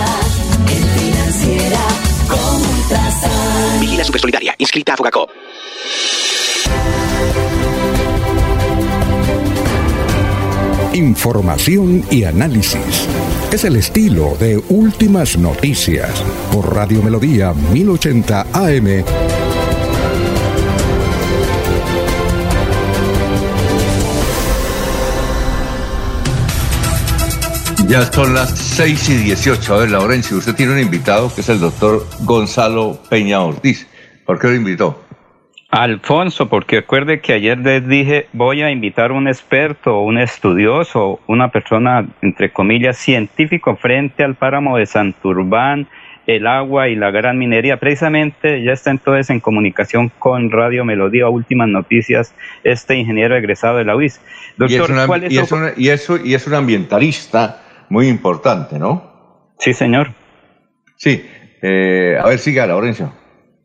en 0.67 0.99
financiera 0.99 1.79
como 2.27 2.57
Ultrasan. 2.57 3.79
Vigila 3.79 4.03
Supersolidaria, 4.03 4.55
inscrita 4.57 4.93
a 4.93 4.97
Fogacop. 4.97 5.29
Información 10.93 12.05
y 12.11 12.23
análisis. 12.23 13.07
Es 13.51 13.63
el 13.63 13.77
estilo 13.77 14.37
de 14.39 14.57
Últimas 14.69 15.37
Noticias 15.37 16.11
por 16.51 16.75
Radio 16.75 17.01
Melodía 17.01 17.53
1080 17.53 18.47
AM. 18.53 19.42
Ya 27.87 28.01
son 28.03 28.33
las 28.33 28.57
6 28.57 29.09
y 29.09 29.15
18. 29.25 29.73
A 29.73 29.77
ver, 29.79 29.91
Laurencio, 29.91 30.37
usted 30.37 30.55
tiene 30.55 30.73
un 30.73 30.79
invitado 30.79 31.33
que 31.33 31.41
es 31.41 31.49
el 31.49 31.59
doctor 31.59 32.05
Gonzalo 32.21 32.97
Peña 33.09 33.41
Ortiz. 33.41 33.87
¿Por 34.25 34.39
qué 34.39 34.47
lo 34.47 34.55
invitó? 34.55 35.03
Alfonso, 35.69 36.49
porque 36.49 36.77
recuerde 36.77 37.19
que 37.19 37.33
ayer 37.33 37.57
les 37.57 37.85
dije, 37.87 38.27
voy 38.31 38.61
a 38.61 38.71
invitar 38.71 39.11
a 39.11 39.13
un 39.13 39.27
experto, 39.27 39.99
un 39.99 40.17
estudioso, 40.17 41.19
una 41.27 41.49
persona, 41.49 42.07
entre 42.21 42.51
comillas, 42.51 42.97
científico 42.97 43.75
frente 43.75 44.23
al 44.23 44.35
páramo 44.35 44.77
de 44.77 44.85
Santurbán, 44.85 45.87
el 46.25 46.47
agua 46.47 46.87
y 46.87 46.95
la 46.95 47.11
gran 47.11 47.37
minería. 47.37 47.77
Precisamente 47.77 48.63
ya 48.63 48.71
está 48.71 48.91
entonces 48.91 49.29
en 49.29 49.39
comunicación 49.39 50.09
con 50.19 50.51
Radio 50.51 50.85
Melodía, 50.85 51.27
últimas 51.27 51.67
noticias, 51.67 52.33
este 52.63 52.95
ingeniero 52.95 53.35
egresado 53.35 53.77
de 53.77 53.83
la 53.83 53.95
UIS. 53.95 54.21
Doctor, 54.57 54.91
¿cuál 55.05 55.25
es, 55.25 55.33
y 55.77 55.89
eso, 55.89 56.17
y 56.23 56.33
es 56.33 56.47
un 56.47 56.53
ambientalista 56.53 57.62
muy 57.89 58.07
importante, 58.07 58.79
¿no? 58.79 59.53
Sí, 59.59 59.73
señor. 59.73 60.11
Sí, 60.97 61.25
eh, 61.61 62.17
a 62.21 62.27
ver, 62.27 62.39
siga, 62.39 62.65
Laurencio. 62.65 63.11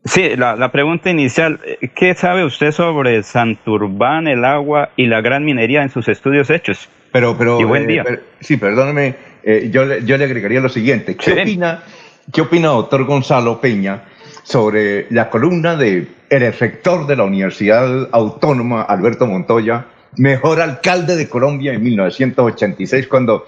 Sí, 0.05 0.35
la, 0.37 0.71
pregunta 0.71 1.09
inicial, 1.09 1.59
¿qué 1.95 2.13
sabe 2.15 2.45
usted 2.45 2.71
sobre 2.71 3.21
Santurbán, 3.21 4.27
el 4.27 4.45
agua 4.45 4.91
y 4.95 5.07
la 5.07 5.21
gran 5.21 5.43
minería 5.43 5.83
en 5.83 5.89
sus 5.89 6.07
estudios 6.07 6.49
hechos? 6.49 6.89
Pero, 7.11 7.37
pero, 7.37 7.59
y 7.59 7.65
buen 7.65 7.85
día. 7.85 8.03
Eh, 8.07 8.19
sí, 8.39 8.57
perdóneme, 8.57 9.15
eh, 9.43 9.69
yo, 9.71 9.97
yo, 9.99 10.17
le 10.17 10.23
agregaría 10.23 10.61
lo 10.61 10.69
siguiente. 10.69 11.15
¿Qué 11.15 11.33
opina, 11.33 11.83
¿Qué 12.31 12.41
opina, 12.41 12.69
doctor 12.69 13.03
Gonzalo 13.03 13.59
Peña, 13.59 14.03
sobre 14.43 15.07
la 15.09 15.29
columna 15.29 15.75
de 15.75 16.07
el 16.29 16.53
rector 16.53 17.07
de 17.07 17.15
la 17.15 17.23
Universidad 17.23 18.09
Autónoma, 18.11 18.83
Alberto 18.83 19.25
Montoya, 19.27 19.85
mejor 20.15 20.61
alcalde 20.61 21.15
de 21.15 21.27
Colombia 21.27 21.73
en 21.73 21.83
1986, 21.83 23.07
cuando 23.07 23.47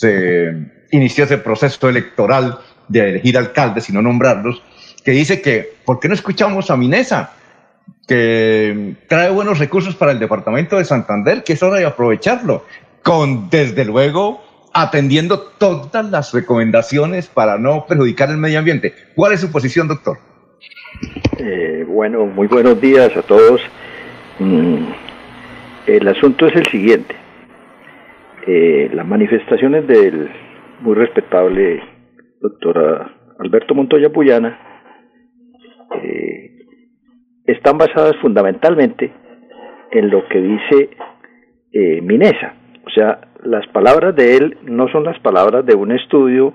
se 0.00 0.86
inició 0.90 1.24
ese 1.24 1.38
proceso 1.38 1.88
electoral 1.88 2.58
de 2.88 3.10
elegir 3.10 3.36
alcaldes 3.36 3.88
y 3.88 3.92
no 3.92 4.02
nombrarlos, 4.02 4.62
que 5.04 5.12
dice 5.12 5.40
que, 5.40 5.74
¿por 5.84 6.00
qué 6.00 6.08
no 6.08 6.14
escuchamos 6.14 6.70
a 6.70 6.76
Minesa? 6.76 7.32
Que 8.06 8.96
trae 9.08 9.30
buenos 9.30 9.58
recursos 9.58 9.94
para 9.94 10.12
el 10.12 10.18
departamento 10.18 10.78
de 10.78 10.84
Santander, 10.84 11.44
que 11.44 11.52
es 11.52 11.62
hora 11.62 11.78
de 11.78 11.86
aprovecharlo, 11.86 12.64
con, 13.02 13.48
desde 13.50 13.84
luego, 13.84 14.42
atendiendo 14.72 15.38
todas 15.40 16.10
las 16.10 16.32
recomendaciones 16.32 17.28
para 17.28 17.58
no 17.58 17.86
perjudicar 17.86 18.30
el 18.30 18.38
medio 18.38 18.58
ambiente. 18.58 18.94
¿Cuál 19.14 19.32
es 19.32 19.40
su 19.40 19.50
posición, 19.50 19.86
doctor? 19.86 20.18
Eh, 21.38 21.84
bueno, 21.86 22.26
muy 22.26 22.46
buenos 22.46 22.80
días 22.80 23.16
a 23.16 23.22
todos. 23.22 23.60
Mm, 24.38 24.86
el 25.86 26.08
asunto 26.08 26.46
es 26.46 26.56
el 26.56 26.66
siguiente. 26.66 27.19
Eh, 28.46 28.90
las 28.92 29.06
manifestaciones 29.06 29.86
del 29.86 30.28
muy 30.80 30.94
respetable 30.94 31.82
doctor 32.40 33.10
Alberto 33.38 33.74
Montoya 33.74 34.10
Puyana 34.10 34.58
eh, 36.02 36.50
están 37.44 37.76
basadas 37.78 38.16
fundamentalmente 38.22 39.12
en 39.90 40.10
lo 40.10 40.26
que 40.28 40.40
dice 40.40 40.90
eh, 41.72 42.00
Minesa. 42.00 42.54
O 42.86 42.90
sea, 42.90 43.20
las 43.42 43.66
palabras 43.68 44.14
de 44.16 44.36
él 44.36 44.58
no 44.64 44.88
son 44.88 45.04
las 45.04 45.18
palabras 45.20 45.64
de 45.66 45.74
un 45.74 45.92
estudio 45.92 46.54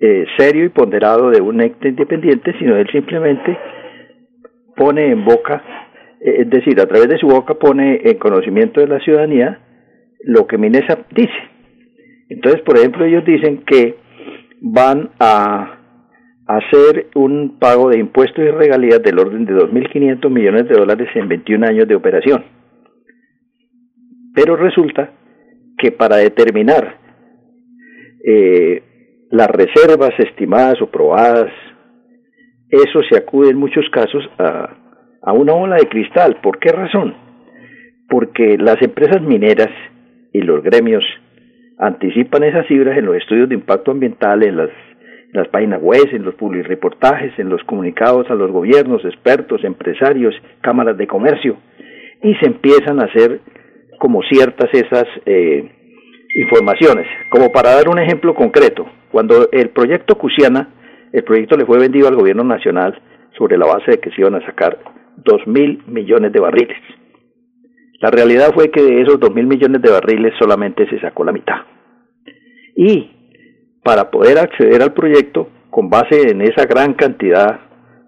eh, 0.00 0.26
serio 0.36 0.64
y 0.64 0.68
ponderado 0.68 1.30
de 1.30 1.40
un 1.40 1.60
ente 1.60 1.88
independiente, 1.88 2.54
sino 2.58 2.76
él 2.76 2.88
simplemente 2.90 3.58
pone 4.76 5.10
en 5.10 5.24
boca, 5.24 5.62
eh, 6.20 6.42
es 6.42 6.50
decir, 6.50 6.80
a 6.80 6.86
través 6.86 7.08
de 7.08 7.18
su 7.18 7.26
boca 7.26 7.54
pone 7.54 8.00
en 8.04 8.18
conocimiento 8.18 8.80
de 8.80 8.86
la 8.86 9.00
ciudadanía 9.00 9.58
lo 10.20 10.46
que 10.46 10.58
Minesa 10.58 11.06
dice. 11.10 11.38
Entonces, 12.28 12.60
por 12.62 12.76
ejemplo, 12.76 13.04
ellos 13.04 13.24
dicen 13.24 13.64
que 13.64 13.96
van 14.60 15.10
a 15.18 15.78
hacer 16.46 17.08
un 17.14 17.58
pago 17.58 17.90
de 17.90 17.98
impuestos 17.98 18.44
y 18.44 18.50
regalías 18.50 19.02
del 19.02 19.18
orden 19.18 19.44
de 19.44 19.54
2.500 19.54 20.30
millones 20.30 20.68
de 20.68 20.74
dólares 20.74 21.08
en 21.14 21.28
21 21.28 21.66
años 21.66 21.88
de 21.88 21.94
operación. 21.94 22.44
Pero 24.34 24.56
resulta 24.56 25.10
que 25.76 25.92
para 25.92 26.16
determinar 26.16 26.96
eh, 28.24 28.82
las 29.30 29.48
reservas 29.48 30.12
estimadas 30.18 30.80
o 30.80 30.90
probadas, 30.90 31.52
eso 32.70 33.00
se 33.10 33.18
acude 33.18 33.50
en 33.50 33.58
muchos 33.58 33.84
casos 33.90 34.28
a, 34.38 34.76
a 35.22 35.32
una 35.32 35.52
bola 35.52 35.76
de 35.76 35.88
cristal. 35.88 36.38
¿Por 36.42 36.58
qué 36.58 36.70
razón? 36.70 37.14
Porque 38.08 38.56
las 38.58 38.80
empresas 38.80 39.20
mineras 39.22 39.70
y 40.38 40.42
los 40.42 40.62
gremios 40.62 41.04
anticipan 41.78 42.44
esas 42.44 42.66
cifras 42.68 42.96
en 42.96 43.06
los 43.06 43.16
estudios 43.16 43.48
de 43.48 43.56
impacto 43.56 43.90
ambiental, 43.90 44.44
en 44.44 44.56
las, 44.56 44.70
las 45.32 45.48
páginas 45.48 45.82
web, 45.82 46.08
en 46.12 46.24
los 46.24 46.34
reportajes, 46.66 47.36
en 47.38 47.48
los 47.48 47.62
comunicados 47.64 48.30
a 48.30 48.34
los 48.34 48.52
gobiernos, 48.52 49.04
expertos, 49.04 49.64
empresarios, 49.64 50.34
cámaras 50.60 50.96
de 50.96 51.06
comercio, 51.08 51.56
y 52.22 52.34
se 52.36 52.46
empiezan 52.46 53.00
a 53.00 53.06
hacer 53.06 53.40
como 53.98 54.22
ciertas 54.22 54.70
esas 54.72 55.06
eh, 55.26 55.68
informaciones. 56.36 57.06
Como 57.30 57.50
para 57.50 57.74
dar 57.74 57.88
un 57.88 57.98
ejemplo 57.98 58.32
concreto, 58.34 58.86
cuando 59.10 59.48
el 59.50 59.70
proyecto 59.70 60.16
Cusiana, 60.16 60.68
el 61.12 61.24
proyecto 61.24 61.56
le 61.56 61.66
fue 61.66 61.78
vendido 61.78 62.06
al 62.06 62.14
gobierno 62.14 62.44
nacional 62.44 62.96
sobre 63.36 63.58
la 63.58 63.66
base 63.66 63.92
de 63.92 63.98
que 63.98 64.10
se 64.10 64.20
iban 64.20 64.36
a 64.36 64.46
sacar 64.46 64.78
dos 65.16 65.44
mil 65.48 65.82
millones 65.86 66.32
de 66.32 66.40
barriles. 66.40 66.78
La 68.00 68.10
realidad 68.10 68.52
fue 68.54 68.70
que 68.70 68.82
de 68.82 69.02
esos 69.02 69.18
dos 69.18 69.34
mil 69.34 69.46
millones 69.46 69.82
de 69.82 69.90
barriles 69.90 70.32
solamente 70.38 70.88
se 70.88 71.00
sacó 71.00 71.24
la 71.24 71.32
mitad. 71.32 71.62
Y 72.76 73.10
para 73.82 74.10
poder 74.10 74.38
acceder 74.38 74.82
al 74.82 74.92
proyecto, 74.92 75.48
con 75.70 75.90
base 75.90 76.30
en 76.30 76.42
esa 76.42 76.64
gran 76.64 76.94
cantidad 76.94 77.60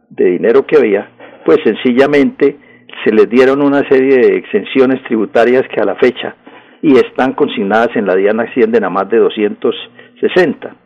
de 0.09 0.25
dinero 0.27 0.65
que 0.67 0.77
había, 0.77 1.11
pues 1.45 1.59
sencillamente 1.65 2.57
se 3.05 3.13
les 3.13 3.29
dieron 3.29 3.63
una 3.63 3.89
serie 3.89 4.19
de 4.19 4.37
exenciones 4.37 5.03
tributarias 5.05 5.65
que 5.75 5.81
a 5.81 5.85
la 5.85 5.97
fecha 5.97 6.37
y 6.83 6.97
están 6.97 7.35
consignadas 7.35 7.95
en 7.95 8.07
la 8.07 8.15
Diana 8.15 8.45
ascienden 8.45 8.85
a 8.85 8.91
más 8.91 9.09
de 9.09 9.19
260. 9.19 10.77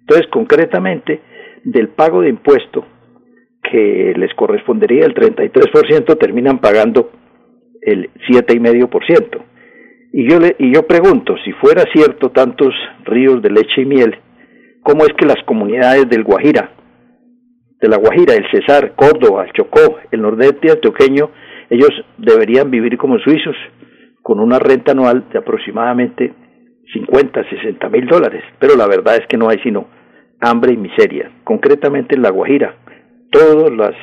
Entonces, 0.00 0.26
concretamente, 0.30 1.20
del 1.64 1.88
pago 1.88 2.22
de 2.22 2.30
impuesto 2.30 2.84
que 3.62 4.14
les 4.16 4.34
correspondería 4.34 5.06
el 5.06 5.14
33%, 5.14 6.18
terminan 6.18 6.58
pagando 6.58 7.10
el 7.82 8.10
7,5%. 8.28 9.44
Y 10.14 10.28
yo, 10.28 10.38
le, 10.38 10.56
y 10.58 10.74
yo 10.74 10.86
pregunto, 10.86 11.36
si 11.44 11.52
fuera 11.52 11.84
cierto 11.92 12.30
tantos 12.30 12.74
ríos 13.04 13.42
de 13.42 13.50
leche 13.50 13.82
y 13.82 13.84
miel, 13.84 14.16
¿cómo 14.82 15.04
es 15.04 15.12
que 15.18 15.26
las 15.26 15.42
comunidades 15.44 16.08
del 16.08 16.22
Guajira, 16.22 16.70
de 17.80 17.88
la 17.88 17.96
Guajira, 17.96 18.34
el 18.34 18.46
Cesar, 18.50 18.94
Córdoba, 18.94 19.46
Chocó, 19.52 19.98
el 20.10 20.22
nordeste 20.22 20.70
antioqueño, 20.70 21.30
ellos 21.70 21.90
deberían 22.18 22.70
vivir 22.70 22.96
como 22.98 23.18
suizos, 23.18 23.56
con 24.22 24.38
una 24.38 24.58
renta 24.58 24.92
anual 24.92 25.24
de 25.32 25.38
aproximadamente 25.38 26.32
50, 26.92 27.48
60 27.48 27.88
mil 27.88 28.06
dólares. 28.06 28.44
Pero 28.58 28.76
la 28.76 28.86
verdad 28.86 29.16
es 29.16 29.26
que 29.26 29.36
no 29.36 29.48
hay 29.48 29.58
sino 29.62 29.88
hambre 30.40 30.74
y 30.74 30.76
miseria. 30.76 31.30
Concretamente 31.42 32.14
en 32.14 32.22
La 32.22 32.30
Guajira, 32.30 32.76
todos 33.30 33.74
las, 33.74 33.94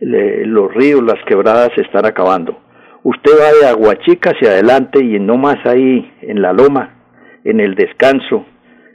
los 0.00 0.72
ríos, 0.72 1.02
las 1.02 1.22
quebradas 1.26 1.70
se 1.74 1.82
están 1.82 2.06
acabando. 2.06 2.69
Usted 3.02 3.32
va 3.32 3.58
de 3.60 3.68
Aguachica 3.68 4.30
hacia 4.30 4.50
adelante 4.50 5.02
y 5.02 5.18
no 5.18 5.36
más 5.36 5.56
ahí 5.64 6.12
en 6.22 6.42
la 6.42 6.52
Loma, 6.52 6.96
en 7.44 7.60
el 7.60 7.74
Descanso, 7.74 8.44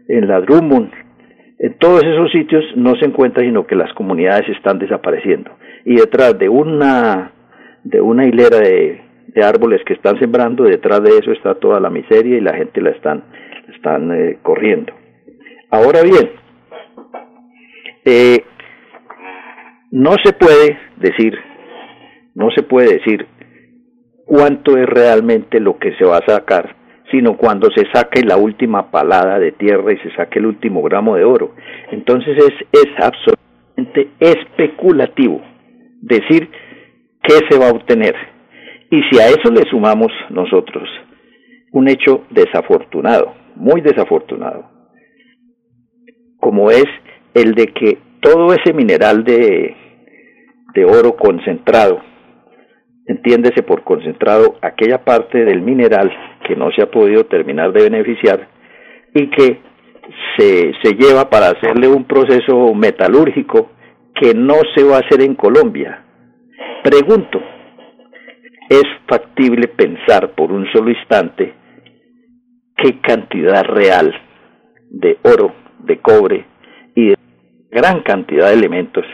en 0.07 0.27
la 0.27 0.41
Drummond, 0.41 0.91
en 1.57 1.77
todos 1.79 2.03
esos 2.03 2.31
sitios 2.31 2.63
no 2.75 2.95
se 2.95 3.05
encuentra 3.05 3.43
sino 3.43 3.65
que 3.65 3.75
las 3.75 3.91
comunidades 3.93 4.49
están 4.49 4.77
desapareciendo. 4.77 5.51
Y 5.85 5.95
detrás 5.95 6.37
de 6.37 6.49
una, 6.49 7.31
de 7.83 8.01
una 8.01 8.25
hilera 8.25 8.59
de 8.59 9.01
árboles 9.43 9.81
que 9.85 9.93
están 9.93 10.19
sembrando, 10.19 10.63
detrás 10.63 11.01
de 11.01 11.17
eso 11.17 11.31
está 11.31 11.55
toda 11.55 11.79
la 11.79 11.89
miseria 11.89 12.37
y 12.37 12.41
la 12.41 12.55
gente 12.55 12.81
la 12.81 12.91
están, 12.91 13.23
están 13.73 14.11
eh, 14.11 14.37
corriendo. 14.41 14.93
Ahora 15.71 16.01
bien, 16.03 16.29
eh, 18.05 18.43
no 19.91 20.15
se 20.23 20.33
puede 20.33 20.77
decir, 20.97 21.33
no 22.33 22.49
se 22.51 22.63
puede 22.63 22.97
decir 22.97 23.25
cuánto 24.25 24.77
es 24.77 24.85
realmente 24.85 25.59
lo 25.59 25.77
que 25.77 25.95
se 25.95 26.05
va 26.05 26.17
a 26.17 26.25
sacar, 26.25 26.75
sino 27.11 27.37
cuando 27.37 27.69
se 27.71 27.85
saque 27.93 28.23
la 28.23 28.37
última 28.37 28.91
palada 28.91 29.39
de 29.39 29.51
tierra 29.51 29.93
y 29.93 29.97
se 29.97 30.13
saque 30.15 30.39
el 30.39 30.47
último 30.47 30.81
gramo 30.81 31.15
de 31.15 31.23
oro. 31.23 31.53
Entonces 31.91 32.37
es, 32.37 32.53
es 32.71 32.87
absolutamente 32.99 34.09
especulativo 34.19 35.41
decir 36.01 36.49
qué 37.21 37.39
se 37.49 37.59
va 37.59 37.67
a 37.67 37.71
obtener 37.71 38.15
y 38.89 39.01
si 39.09 39.19
a 39.19 39.27
eso 39.27 39.51
le 39.51 39.63
sumamos 39.69 40.11
nosotros 40.29 40.87
un 41.71 41.89
hecho 41.89 42.23
desafortunado, 42.29 43.33
muy 43.55 43.81
desafortunado, 43.81 44.69
como 46.39 46.71
es 46.71 46.85
el 47.33 47.53
de 47.53 47.67
que 47.67 47.97
todo 48.21 48.53
ese 48.53 48.73
mineral 48.73 49.23
de, 49.23 49.75
de 50.73 50.85
oro 50.85 51.15
concentrado, 51.17 52.01
entiéndese 53.07 53.63
por 53.63 53.83
concentrado 53.83 54.57
aquella 54.61 55.03
parte 55.03 55.45
del 55.45 55.61
mineral 55.61 56.11
que 56.47 56.55
no 56.55 56.71
se 56.71 56.81
ha 56.81 56.91
podido 56.91 57.25
terminar 57.25 57.71
de 57.71 57.83
beneficiar 57.83 58.47
y 59.13 59.29
que 59.29 59.59
se, 60.37 60.73
se 60.83 60.95
lleva 60.95 61.29
para 61.29 61.49
hacerle 61.49 61.87
un 61.87 62.05
proceso 62.05 62.73
metalúrgico 62.73 63.71
que 64.13 64.33
no 64.33 64.55
se 64.75 64.83
va 64.83 64.97
a 64.97 64.99
hacer 64.99 65.21
en 65.21 65.35
Colombia. 65.35 66.03
Pregunto, 66.83 67.41
es 68.69 68.83
factible 69.07 69.67
pensar 69.67 70.31
por 70.35 70.51
un 70.51 70.65
solo 70.71 70.89
instante 70.89 71.53
qué 72.77 72.99
cantidad 72.99 73.63
real 73.63 74.13
de 74.89 75.17
oro, 75.23 75.53
de 75.79 75.99
cobre 75.99 76.45
y 76.95 77.09
de 77.09 77.17
gran 77.69 78.01
cantidad 78.01 78.47
de 78.47 78.53
elementos, 78.55 79.05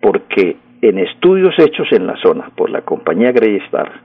porque 0.00 0.56
en 0.82 0.98
estudios 0.98 1.54
hechos 1.58 1.86
en 1.92 2.06
la 2.06 2.16
zona 2.22 2.50
por 2.56 2.70
la 2.70 2.82
compañía 2.82 3.32
Greystar, 3.32 4.02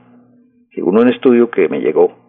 según 0.74 0.98
un 0.98 1.08
estudio 1.08 1.50
que 1.50 1.68
me 1.68 1.80
llegó, 1.80 2.22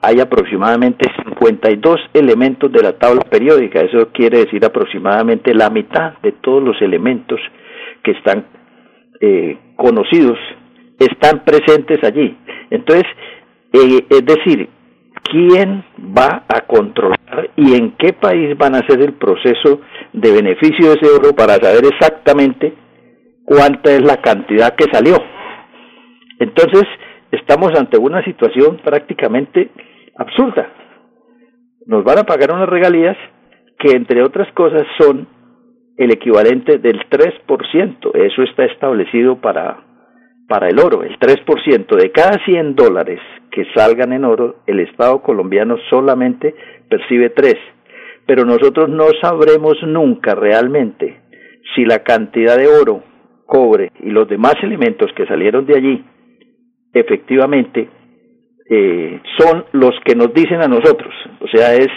hay 0.00 0.18
aproximadamente 0.20 1.08
52 1.24 2.00
elementos 2.12 2.72
de 2.72 2.82
la 2.82 2.98
tabla 2.98 3.22
periódica, 3.22 3.80
eso 3.80 4.08
quiere 4.12 4.38
decir 4.44 4.64
aproximadamente 4.64 5.54
la 5.54 5.70
mitad 5.70 6.18
de 6.22 6.32
todos 6.32 6.62
los 6.62 6.80
elementos 6.82 7.38
que 8.02 8.10
están 8.10 8.46
eh, 9.20 9.56
conocidos 9.76 10.38
están 10.98 11.44
presentes 11.44 12.02
allí. 12.02 12.36
Entonces, 12.70 13.04
eh, 13.72 14.04
es 14.10 14.26
decir, 14.26 14.68
¿quién 15.30 15.84
va 16.16 16.44
a 16.48 16.62
controlar 16.62 17.50
y 17.56 17.74
en 17.74 17.92
qué 17.92 18.12
país 18.12 18.56
van 18.58 18.74
a 18.74 18.78
hacer 18.78 19.00
el 19.00 19.12
proceso 19.14 19.80
de 20.12 20.32
beneficio 20.32 20.88
de 20.88 20.94
ese 20.94 21.10
oro 21.10 21.34
para 21.34 21.54
saber 21.54 21.84
exactamente 21.84 22.74
cuánta 23.54 23.92
es 23.92 24.02
la 24.02 24.20
cantidad 24.20 24.74
que 24.74 24.84
salió? 24.92 25.16
Entonces, 26.38 26.84
estamos 27.30 27.70
ante 27.78 27.98
una 27.98 28.24
situación 28.24 28.80
prácticamente 28.82 29.70
absurda. 30.16 30.72
Nos 31.86 32.04
van 32.04 32.18
a 32.18 32.24
pagar 32.24 32.52
unas 32.52 32.68
regalías 32.68 33.16
que, 33.78 33.96
entre 33.96 34.22
otras 34.22 34.50
cosas, 34.52 34.82
son 34.98 35.28
el 35.96 36.12
equivalente 36.12 36.78
del 36.78 37.00
3%. 37.08 38.14
Eso 38.14 38.42
está 38.42 38.64
establecido 38.64 39.40
para 39.40 39.92
para 40.48 40.68
el 40.68 40.78
oro, 40.78 41.02
el 41.02 41.18
3%. 41.18 41.96
De 41.96 42.10
cada 42.10 42.44
100 42.44 42.74
dólares 42.74 43.20
que 43.50 43.64
salgan 43.74 44.12
en 44.12 44.24
oro, 44.24 44.56
el 44.66 44.80
Estado 44.80 45.22
colombiano 45.22 45.76
solamente 45.88 46.54
percibe 46.90 47.30
3. 47.30 47.54
Pero 48.26 48.44
nosotros 48.44 48.90
no 48.90 49.06
sabremos 49.22 49.78
nunca 49.82 50.34
realmente 50.34 51.22
si 51.74 51.86
la 51.86 52.00
cantidad 52.00 52.58
de 52.58 52.66
oro, 52.66 53.02
cobre 53.52 53.92
y 54.00 54.08
los 54.08 54.26
demás 54.26 54.54
elementos 54.62 55.12
que 55.14 55.26
salieron 55.26 55.66
de 55.66 55.76
allí 55.76 56.04
efectivamente 56.94 57.86
eh, 58.70 59.20
son 59.38 59.66
los 59.72 59.92
que 60.06 60.14
nos 60.14 60.32
dicen 60.32 60.62
a 60.62 60.68
nosotros. 60.68 61.12
O 61.40 61.48
sea, 61.48 61.74
es, 61.74 61.88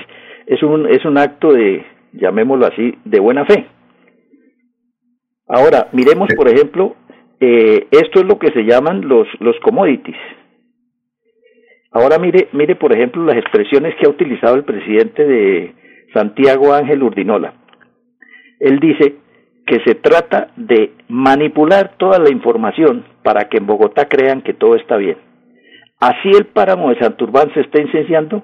es, 0.47 0.61
un, 0.63 0.85
es 0.87 1.05
un 1.05 1.17
acto 1.17 1.53
de, 1.53 1.85
llamémoslo 2.11 2.65
así, 2.65 2.95
de 3.05 3.19
buena 3.21 3.45
fe. 3.45 3.67
Ahora, 5.47 5.87
miremos, 5.93 6.27
por 6.35 6.49
ejemplo, 6.49 6.95
eh, 7.39 7.87
esto 7.89 8.19
es 8.19 8.25
lo 8.25 8.37
que 8.37 8.51
se 8.51 8.63
llaman 8.63 9.07
los, 9.07 9.25
los 9.39 9.57
commodities. 9.61 10.17
Ahora 11.91 12.17
mire, 12.19 12.49
mire, 12.51 12.75
por 12.75 12.91
ejemplo, 12.93 13.23
las 13.23 13.37
expresiones 13.37 13.95
que 13.95 14.07
ha 14.07 14.09
utilizado 14.09 14.55
el 14.55 14.65
presidente 14.65 15.25
de 15.25 15.73
Santiago 16.13 16.73
Ángel 16.73 17.01
Urdinola. 17.01 17.53
Él 18.59 18.79
dice 18.81 19.15
que 19.65 19.79
se 19.85 19.95
trata 19.95 20.51
de 20.55 20.93
manipular 21.09 21.95
toda 21.97 22.19
la 22.19 22.31
información 22.31 23.05
para 23.23 23.49
que 23.49 23.57
en 23.57 23.65
Bogotá 23.65 24.07
crean 24.07 24.41
que 24.41 24.53
todo 24.53 24.75
está 24.75 24.95
bien. 24.97 25.17
Así 25.99 26.29
el 26.29 26.45
páramo 26.45 26.89
de 26.89 26.99
Santurbán 26.99 27.51
se 27.53 27.61
está 27.61 27.81
incendiando. 27.81 28.43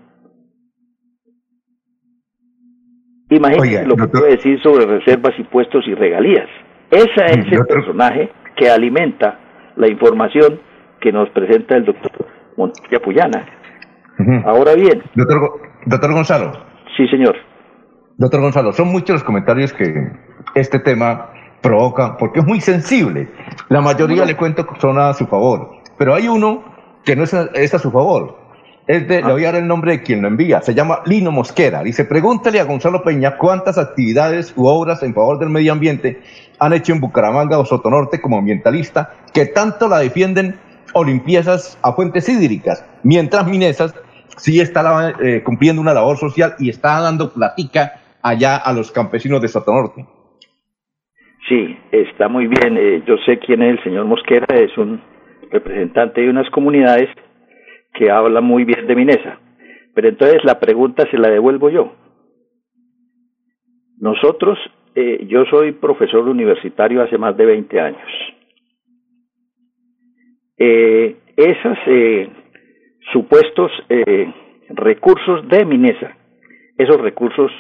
Imagínense 3.30 3.86
lo 3.86 3.96
que 3.96 4.08
puede 4.08 4.32
decir 4.32 4.62
sobre 4.62 4.86
reservas, 4.86 5.38
impuestos 5.38 5.88
y 5.88 5.94
regalías. 5.94 6.50
Ese 6.90 7.24
es 7.26 7.52
el 7.52 7.66
personaje 7.66 8.30
que 8.58 8.70
alimenta 8.70 9.40
la 9.78 9.88
información 9.88 10.60
que 11.00 11.12
nos 11.12 11.30
presenta 11.30 11.78
el 11.78 11.86
doctor 11.86 12.28
Montilla 12.58 13.00
Puyana. 13.00 13.46
Ahora 14.46 14.74
bien. 14.76 15.02
Doctor, 15.16 15.38
doctor 15.86 16.14
Gonzalo. 16.14 16.52
Sí, 16.98 17.08
señor. 17.08 17.36
Doctor 18.18 18.42
Gonzalo, 18.42 18.74
son 18.74 18.90
muchos 18.90 19.16
los 19.16 19.24
comentarios 19.24 19.74
que 19.74 19.86
este 20.56 20.80
tema 20.80 21.30
provoca, 21.62 22.18
porque 22.18 22.40
es 22.40 22.46
muy 22.46 22.62
sensible. 22.62 23.30
La 23.70 23.82
mayoría, 23.82 24.26
le 24.26 24.36
cuento, 24.36 24.68
son 24.80 25.00
a 25.00 25.14
su 25.14 25.28
favor, 25.28 25.72
pero 25.98 26.14
hay 26.14 26.28
uno 26.28 26.64
que 27.04 27.16
no 27.16 27.24
es 27.24 27.34
a, 27.34 27.80
su 27.80 27.92
favor. 27.92 28.40
Es 28.88 29.08
de, 29.08 29.22
Le 29.22 29.32
voy 29.32 29.46
a 29.46 29.52
dar 29.52 29.62
el 29.62 29.68
nombre 29.68 29.94
de 29.94 30.04
quien 30.04 30.22
lo 30.22 30.28
envía. 30.28 30.62
Se 30.62 30.74
llama 30.74 31.02
Lino 31.06 31.32
Mosquera. 31.32 31.84
Dice, 31.84 32.04
pregúntale 32.04 32.60
a 32.60 32.64
Gonzalo 32.64 33.04
Peña 33.04 33.38
cuántas 33.38 33.78
actividades 33.78 34.54
u 34.56 34.66
obras 34.66 35.04
en 35.04 35.14
favor 35.14 35.40
del 35.40 35.50
medio 35.50 35.72
ambiente 35.72 36.22
han 36.60 36.74
hecho 36.74 36.94
en 36.94 37.00
Bucaramanga 37.00 37.58
o 37.58 37.66
Sotonorte 37.66 38.20
como 38.20 38.38
ambientalista 38.38 39.14
que 39.34 39.46
tanto 39.46 39.88
la 39.88 40.00
defienden 40.00 40.60
o 40.94 41.04
limpiezas 41.04 41.78
a 41.82 41.94
fuentes 41.94 42.28
hídricas, 42.28 42.84
mientras 43.04 43.48
Minesas 43.48 43.94
sí 44.38 44.60
está 44.60 45.14
eh, 45.22 45.42
cumpliendo 45.44 45.82
una 45.82 45.94
labor 45.94 46.18
social 46.18 46.56
y 46.60 46.70
está 46.70 47.00
dando 47.00 47.32
platica 47.34 48.02
allá 48.22 48.58
a 48.58 48.74
los 48.74 48.92
campesinos 48.92 49.42
de 49.42 49.48
Sotonorte. 49.48 50.06
Sí, 51.52 51.78
está 51.92 52.30
muy 52.30 52.48
bien. 52.48 52.78
Eh, 52.78 53.04
yo 53.06 53.18
sé 53.26 53.38
quién 53.40 53.62
es 53.62 53.72
el 53.72 53.84
señor 53.84 54.06
Mosquera, 54.06 54.48
es 54.56 54.78
un 54.78 55.02
representante 55.52 56.22
de 56.22 56.30
unas 56.30 56.50
comunidades 56.50 57.10
que 57.94 58.10
habla 58.10 58.40
muy 58.40 58.64
bien 58.64 58.88
de 58.88 58.96
Minesa. 58.96 59.38
Pero 59.94 60.08
entonces 60.08 60.46
la 60.46 60.62
pregunta 60.62 61.06
se 61.12 61.18
la 61.18 61.30
devuelvo 61.30 61.70
yo. 61.70 61.94
Nosotros, 64.00 64.58
eh, 64.96 65.26
yo 65.28 65.44
soy 65.48 65.74
profesor 65.74 66.26
universitario 66.30 67.02
hace 67.02 67.18
más 67.18 67.36
de 67.36 67.46
20 67.46 67.82
años. 67.82 68.12
Eh, 70.58 71.18
esos 71.36 71.78
eh, 71.88 72.30
supuestos 73.12 73.74
recursos 74.70 75.50
de 75.50 75.66
Minesa, 75.66 76.16
esos 76.78 77.02
recursos 77.02 77.52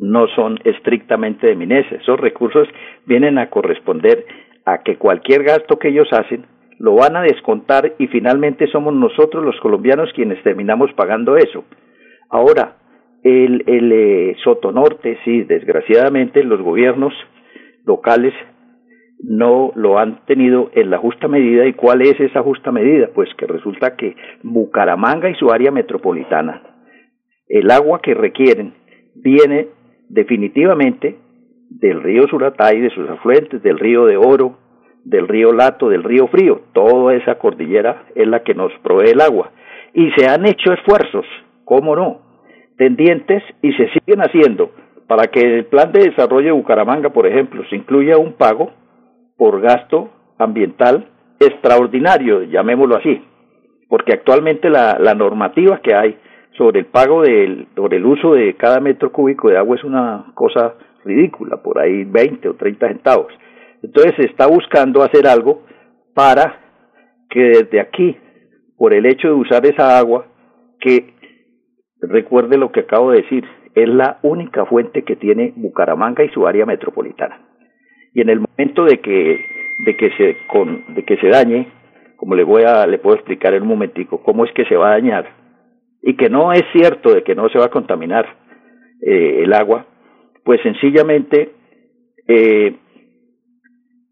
no 0.00 0.28
son 0.28 0.58
estrictamente 0.64 1.46
de 1.46 1.56
Minesa, 1.56 1.96
esos 1.96 2.20
recursos 2.20 2.68
vienen 3.06 3.38
a 3.38 3.50
corresponder 3.50 4.24
a 4.64 4.82
que 4.82 4.96
cualquier 4.96 5.42
gasto 5.42 5.78
que 5.78 5.88
ellos 5.88 6.08
hacen 6.12 6.44
lo 6.78 6.94
van 6.94 7.16
a 7.16 7.22
descontar 7.22 7.94
y 7.98 8.06
finalmente 8.08 8.66
somos 8.66 8.94
nosotros 8.94 9.44
los 9.44 9.58
colombianos 9.60 10.12
quienes 10.14 10.42
terminamos 10.42 10.92
pagando 10.92 11.36
eso. 11.36 11.64
Ahora, 12.28 12.76
el, 13.22 13.64
el 13.66 13.92
eh, 13.92 14.36
Sotonorte, 14.44 15.18
sí, 15.24 15.42
desgraciadamente 15.44 16.44
los 16.44 16.60
gobiernos 16.60 17.14
locales 17.84 18.34
no 19.20 19.72
lo 19.74 19.98
han 19.98 20.24
tenido 20.26 20.70
en 20.74 20.90
la 20.90 20.98
justa 20.98 21.28
medida. 21.28 21.66
¿Y 21.66 21.72
cuál 21.72 22.02
es 22.02 22.20
esa 22.20 22.42
justa 22.42 22.70
medida? 22.70 23.08
Pues 23.14 23.28
que 23.38 23.46
resulta 23.46 23.96
que 23.96 24.14
Bucaramanga 24.42 25.30
y 25.30 25.34
su 25.34 25.50
área 25.50 25.70
metropolitana, 25.70 26.62
el 27.48 27.70
agua 27.70 28.00
que 28.02 28.14
requieren 28.14 28.74
viene 29.14 29.68
definitivamente 30.08 31.16
del 31.70 32.02
río 32.02 32.26
Suratá 32.28 32.74
y 32.74 32.80
de 32.80 32.90
sus 32.90 33.08
afluentes, 33.08 33.62
del 33.62 33.78
río 33.78 34.06
de 34.06 34.16
Oro, 34.16 34.58
del 35.04 35.28
río 35.28 35.52
Lato, 35.52 35.88
del 35.88 36.02
río 36.02 36.26
Frío, 36.28 36.62
toda 36.72 37.14
esa 37.14 37.36
cordillera 37.36 38.04
es 38.14 38.26
la 38.26 38.42
que 38.42 38.54
nos 38.54 38.72
provee 38.82 39.10
el 39.10 39.20
agua. 39.20 39.50
Y 39.94 40.10
se 40.12 40.28
han 40.28 40.46
hecho 40.46 40.72
esfuerzos, 40.72 41.24
cómo 41.64 41.94
no, 41.94 42.20
tendientes 42.76 43.42
y 43.62 43.72
se 43.72 43.88
siguen 43.90 44.20
haciendo. 44.20 44.70
Para 45.06 45.28
que 45.28 45.40
el 45.40 45.66
plan 45.66 45.92
de 45.92 46.10
desarrollo 46.10 46.46
de 46.46 46.52
Bucaramanga, 46.52 47.10
por 47.10 47.26
ejemplo, 47.26 47.62
se 47.70 47.76
incluya 47.76 48.18
un 48.18 48.32
pago 48.32 48.72
por 49.36 49.60
gasto 49.60 50.10
ambiental 50.38 51.06
extraordinario, 51.38 52.42
llamémoslo 52.42 52.96
así, 52.96 53.22
porque 53.88 54.14
actualmente 54.14 54.68
la, 54.68 54.98
la 54.98 55.14
normativa 55.14 55.80
que 55.80 55.94
hay 55.94 56.18
sobre 56.56 56.80
el 56.80 56.86
pago 56.86 57.22
del, 57.22 57.68
sobre 57.74 57.98
el 57.98 58.06
uso 58.06 58.34
de 58.34 58.54
cada 58.54 58.80
metro 58.80 59.12
cúbico 59.12 59.48
de 59.48 59.58
agua 59.58 59.76
es 59.76 59.84
una 59.84 60.32
cosa 60.34 60.74
ridícula, 61.04 61.62
por 61.62 61.78
ahí 61.78 62.04
20 62.04 62.48
o 62.48 62.54
30 62.54 62.88
centavos. 62.88 63.32
Entonces 63.82 64.14
se 64.16 64.26
está 64.26 64.46
buscando 64.46 65.02
hacer 65.02 65.26
algo 65.26 65.62
para 66.14 66.60
que 67.28 67.40
desde 67.40 67.80
aquí, 67.80 68.16
por 68.76 68.94
el 68.94 69.06
hecho 69.06 69.28
de 69.28 69.34
usar 69.34 69.64
esa 69.66 69.98
agua, 69.98 70.26
que 70.80 71.14
recuerde 72.00 72.58
lo 72.58 72.72
que 72.72 72.80
acabo 72.80 73.10
de 73.10 73.22
decir, 73.22 73.44
es 73.74 73.88
la 73.88 74.18
única 74.22 74.64
fuente 74.64 75.02
que 75.02 75.16
tiene 75.16 75.52
Bucaramanga 75.56 76.24
y 76.24 76.30
su 76.30 76.46
área 76.46 76.64
metropolitana. 76.64 77.40
Y 78.14 78.22
en 78.22 78.30
el 78.30 78.40
momento 78.40 78.84
de 78.84 79.00
que 79.00 79.44
de 79.84 79.94
que 79.94 80.10
se 80.16 80.38
con, 80.46 80.94
de 80.94 81.04
que 81.04 81.18
se 81.18 81.28
dañe, 81.28 81.68
como 82.16 82.34
le 82.34 82.44
voy 82.44 82.62
a 82.62 82.86
le 82.86 82.98
puedo 82.98 83.16
explicar 83.16 83.52
en 83.52 83.62
un 83.62 83.68
momentico 83.68 84.22
cómo 84.22 84.46
es 84.46 84.52
que 84.52 84.64
se 84.64 84.76
va 84.76 84.88
a 84.88 84.92
dañar 84.92 85.45
y 86.06 86.14
que 86.14 86.30
no 86.30 86.52
es 86.52 86.62
cierto 86.72 87.12
de 87.12 87.24
que 87.24 87.34
no 87.34 87.48
se 87.48 87.58
va 87.58 87.64
a 87.64 87.70
contaminar 87.70 88.26
eh, 89.02 89.42
el 89.42 89.52
agua, 89.52 89.86
pues 90.44 90.60
sencillamente 90.62 91.50
eh, 92.28 92.76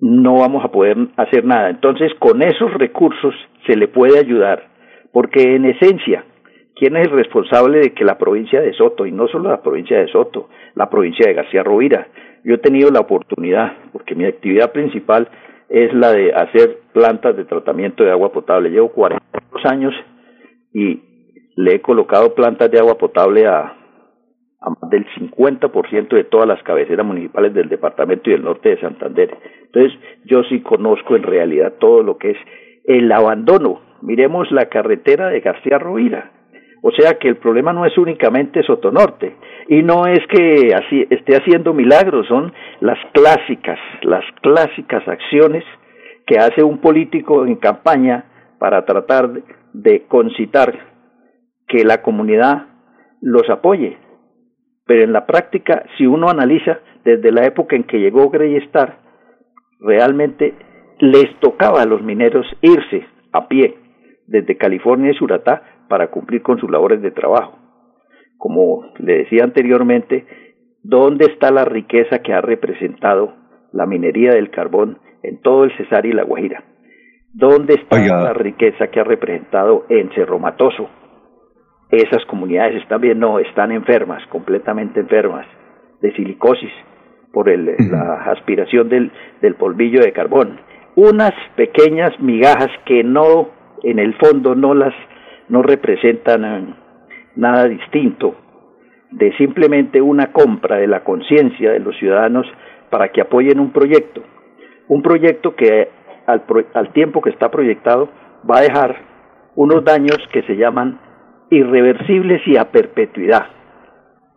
no 0.00 0.40
vamos 0.40 0.64
a 0.64 0.72
poder 0.72 0.96
hacer 1.16 1.44
nada. 1.44 1.70
Entonces, 1.70 2.12
con 2.18 2.42
esos 2.42 2.74
recursos 2.74 3.32
se 3.64 3.76
le 3.76 3.86
puede 3.86 4.18
ayudar, 4.18 4.70
porque 5.12 5.54
en 5.54 5.66
esencia, 5.66 6.24
¿quién 6.74 6.96
es 6.96 7.06
el 7.06 7.12
responsable 7.12 7.78
de 7.78 7.94
que 7.94 8.04
la 8.04 8.18
provincia 8.18 8.60
de 8.60 8.72
Soto, 8.72 9.06
y 9.06 9.12
no 9.12 9.28
solo 9.28 9.50
la 9.50 9.62
provincia 9.62 9.96
de 9.96 10.08
Soto, 10.08 10.48
la 10.74 10.90
provincia 10.90 11.28
de 11.28 11.34
García 11.34 11.62
Rovira, 11.62 12.08
yo 12.42 12.54
he 12.54 12.58
tenido 12.58 12.90
la 12.90 13.02
oportunidad, 13.02 13.72
porque 13.92 14.16
mi 14.16 14.24
actividad 14.24 14.72
principal 14.72 15.28
es 15.68 15.94
la 15.94 16.10
de 16.10 16.34
hacer 16.34 16.80
plantas 16.92 17.36
de 17.36 17.44
tratamiento 17.44 18.02
de 18.02 18.10
agua 18.10 18.32
potable. 18.32 18.70
Llevo 18.70 18.88
42 18.88 19.64
años 19.66 19.94
y 20.72 21.13
le 21.56 21.76
he 21.76 21.80
colocado 21.80 22.34
plantas 22.34 22.70
de 22.70 22.78
agua 22.78 22.98
potable 22.98 23.46
a, 23.46 23.74
a 24.60 24.70
más 24.70 24.90
del 24.90 25.06
50% 25.06 26.08
de 26.08 26.24
todas 26.24 26.48
las 26.48 26.62
cabeceras 26.62 27.04
municipales 27.04 27.52
del 27.54 27.68
departamento 27.68 28.30
y 28.30 28.32
del 28.32 28.44
norte 28.44 28.70
de 28.70 28.80
Santander. 28.80 29.36
Entonces, 29.66 29.98
yo 30.24 30.42
sí 30.44 30.60
conozco 30.60 31.16
en 31.16 31.22
realidad 31.22 31.74
todo 31.78 32.02
lo 32.02 32.16
que 32.16 32.32
es 32.32 32.38
el 32.84 33.10
abandono. 33.12 33.80
Miremos 34.02 34.50
la 34.50 34.66
carretera 34.66 35.28
de 35.28 35.40
García 35.40 35.78
Rovira. 35.78 36.30
O 36.82 36.90
sea 36.90 37.14
que 37.14 37.28
el 37.28 37.36
problema 37.36 37.72
no 37.72 37.86
es 37.86 37.96
únicamente 37.96 38.62
Sotonorte 38.62 39.36
y 39.68 39.82
no 39.82 40.06
es 40.06 40.20
que 40.28 40.74
así 40.74 41.06
esté 41.08 41.34
haciendo 41.34 41.72
milagros, 41.72 42.26
son 42.26 42.52
las 42.80 42.98
clásicas, 43.12 43.78
las 44.02 44.22
clásicas 44.42 45.08
acciones 45.08 45.64
que 46.26 46.36
hace 46.36 46.62
un 46.62 46.78
político 46.82 47.46
en 47.46 47.56
campaña 47.56 48.26
para 48.58 48.84
tratar 48.84 49.30
de 49.72 50.02
concitar 50.06 50.93
que 51.66 51.84
la 51.84 52.02
comunidad 52.02 52.66
los 53.20 53.48
apoye. 53.50 53.98
Pero 54.86 55.04
en 55.04 55.12
la 55.12 55.26
práctica, 55.26 55.84
si 55.96 56.06
uno 56.06 56.28
analiza 56.28 56.80
desde 57.04 57.32
la 57.32 57.46
época 57.46 57.76
en 57.76 57.84
que 57.84 57.98
llegó 57.98 58.30
Grey 58.30 58.56
Star, 58.56 58.98
realmente 59.80 60.54
les 60.98 61.38
tocaba 61.40 61.82
a 61.82 61.86
los 61.86 62.02
mineros 62.02 62.46
irse 62.60 63.06
a 63.32 63.48
pie 63.48 63.76
desde 64.26 64.56
California 64.56 65.10
y 65.10 65.14
Suratá 65.14 65.62
para 65.88 66.08
cumplir 66.08 66.42
con 66.42 66.58
sus 66.58 66.70
labores 66.70 67.02
de 67.02 67.10
trabajo. 67.10 67.58
Como 68.38 68.92
le 68.98 69.18
decía 69.18 69.44
anteriormente, 69.44 70.26
¿dónde 70.82 71.26
está 71.26 71.50
la 71.50 71.64
riqueza 71.64 72.20
que 72.20 72.32
ha 72.32 72.40
representado 72.40 73.34
la 73.72 73.86
minería 73.86 74.32
del 74.32 74.50
carbón 74.50 74.98
en 75.22 75.40
todo 75.40 75.64
el 75.64 75.76
Cesar 75.76 76.06
y 76.06 76.12
la 76.12 76.24
Guajira? 76.24 76.64
¿Dónde 77.32 77.74
está 77.74 77.98
la 77.98 78.32
riqueza 78.32 78.88
que 78.88 79.00
ha 79.00 79.04
representado 79.04 79.86
en 79.88 80.10
Cerro 80.14 80.38
Matoso? 80.38 80.88
Esas 81.90 82.24
comunidades 82.26 82.82
están 82.82 83.00
bien, 83.00 83.18
no, 83.18 83.38
están 83.38 83.70
enfermas, 83.72 84.26
completamente 84.28 85.00
enfermas, 85.00 85.46
de 86.00 86.12
silicosis 86.14 86.72
por 87.32 87.48
el, 87.48 87.66
la 87.90 88.24
aspiración 88.32 88.88
del, 88.88 89.10
del 89.40 89.54
polvillo 89.54 90.00
de 90.00 90.12
carbón. 90.12 90.60
Unas 90.96 91.32
pequeñas 91.56 92.18
migajas 92.20 92.70
que 92.84 93.02
no, 93.02 93.48
en 93.82 93.98
el 93.98 94.14
fondo, 94.14 94.54
no 94.54 94.74
las 94.74 94.94
no 95.48 95.62
representan 95.62 96.44
eh, 96.44 96.74
nada 97.36 97.64
distinto 97.68 98.36
de 99.10 99.36
simplemente 99.36 100.00
una 100.00 100.32
compra 100.32 100.76
de 100.76 100.86
la 100.86 101.04
conciencia 101.04 101.70
de 101.72 101.80
los 101.80 101.96
ciudadanos 101.98 102.46
para 102.90 103.08
que 103.10 103.20
apoyen 103.20 103.60
un 103.60 103.70
proyecto. 103.72 104.22
Un 104.88 105.02
proyecto 105.02 105.54
que 105.54 105.88
al, 106.26 106.42
pro- 106.42 106.64
al 106.74 106.92
tiempo 106.92 107.20
que 107.20 107.30
está 107.30 107.50
proyectado 107.50 108.08
va 108.50 108.58
a 108.58 108.62
dejar 108.62 108.96
unos 109.54 109.84
daños 109.84 110.18
que 110.32 110.42
se 110.42 110.56
llaman 110.56 110.98
irreversibles 111.50 112.42
y 112.46 112.56
a 112.56 112.70
perpetuidad. 112.70 113.46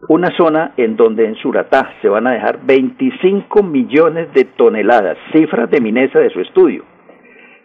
Una 0.09 0.29
zona 0.37 0.73
en 0.77 0.95
donde 0.95 1.25
en 1.25 1.35
Suratá 1.35 1.93
se 2.01 2.07
van 2.09 2.27
a 2.27 2.31
dejar 2.31 2.59
25 2.65 3.63
millones 3.63 4.31
de 4.33 4.45
toneladas, 4.45 5.17
cifras 5.33 5.69
de 5.71 5.81
Minesa 5.81 6.19
de 6.19 6.29
su 6.29 6.39
estudio. 6.39 6.83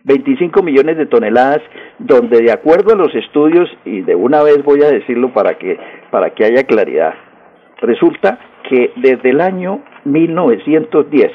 25 0.04 0.62
millones 0.62 0.96
de 0.96 1.06
toneladas, 1.06 1.60
donde 1.98 2.40
de 2.40 2.50
acuerdo 2.50 2.94
a 2.94 2.96
los 2.96 3.14
estudios, 3.14 3.68
y 3.84 4.00
de 4.00 4.14
una 4.14 4.42
vez 4.42 4.64
voy 4.64 4.82
a 4.82 4.90
decirlo 4.90 5.32
para 5.32 5.58
que, 5.58 5.78
para 6.10 6.30
que 6.30 6.44
haya 6.44 6.64
claridad, 6.64 7.14
resulta 7.80 8.38
que 8.68 8.92
desde 8.96 9.30
el 9.30 9.40
año 9.40 9.80
1910, 10.04 11.30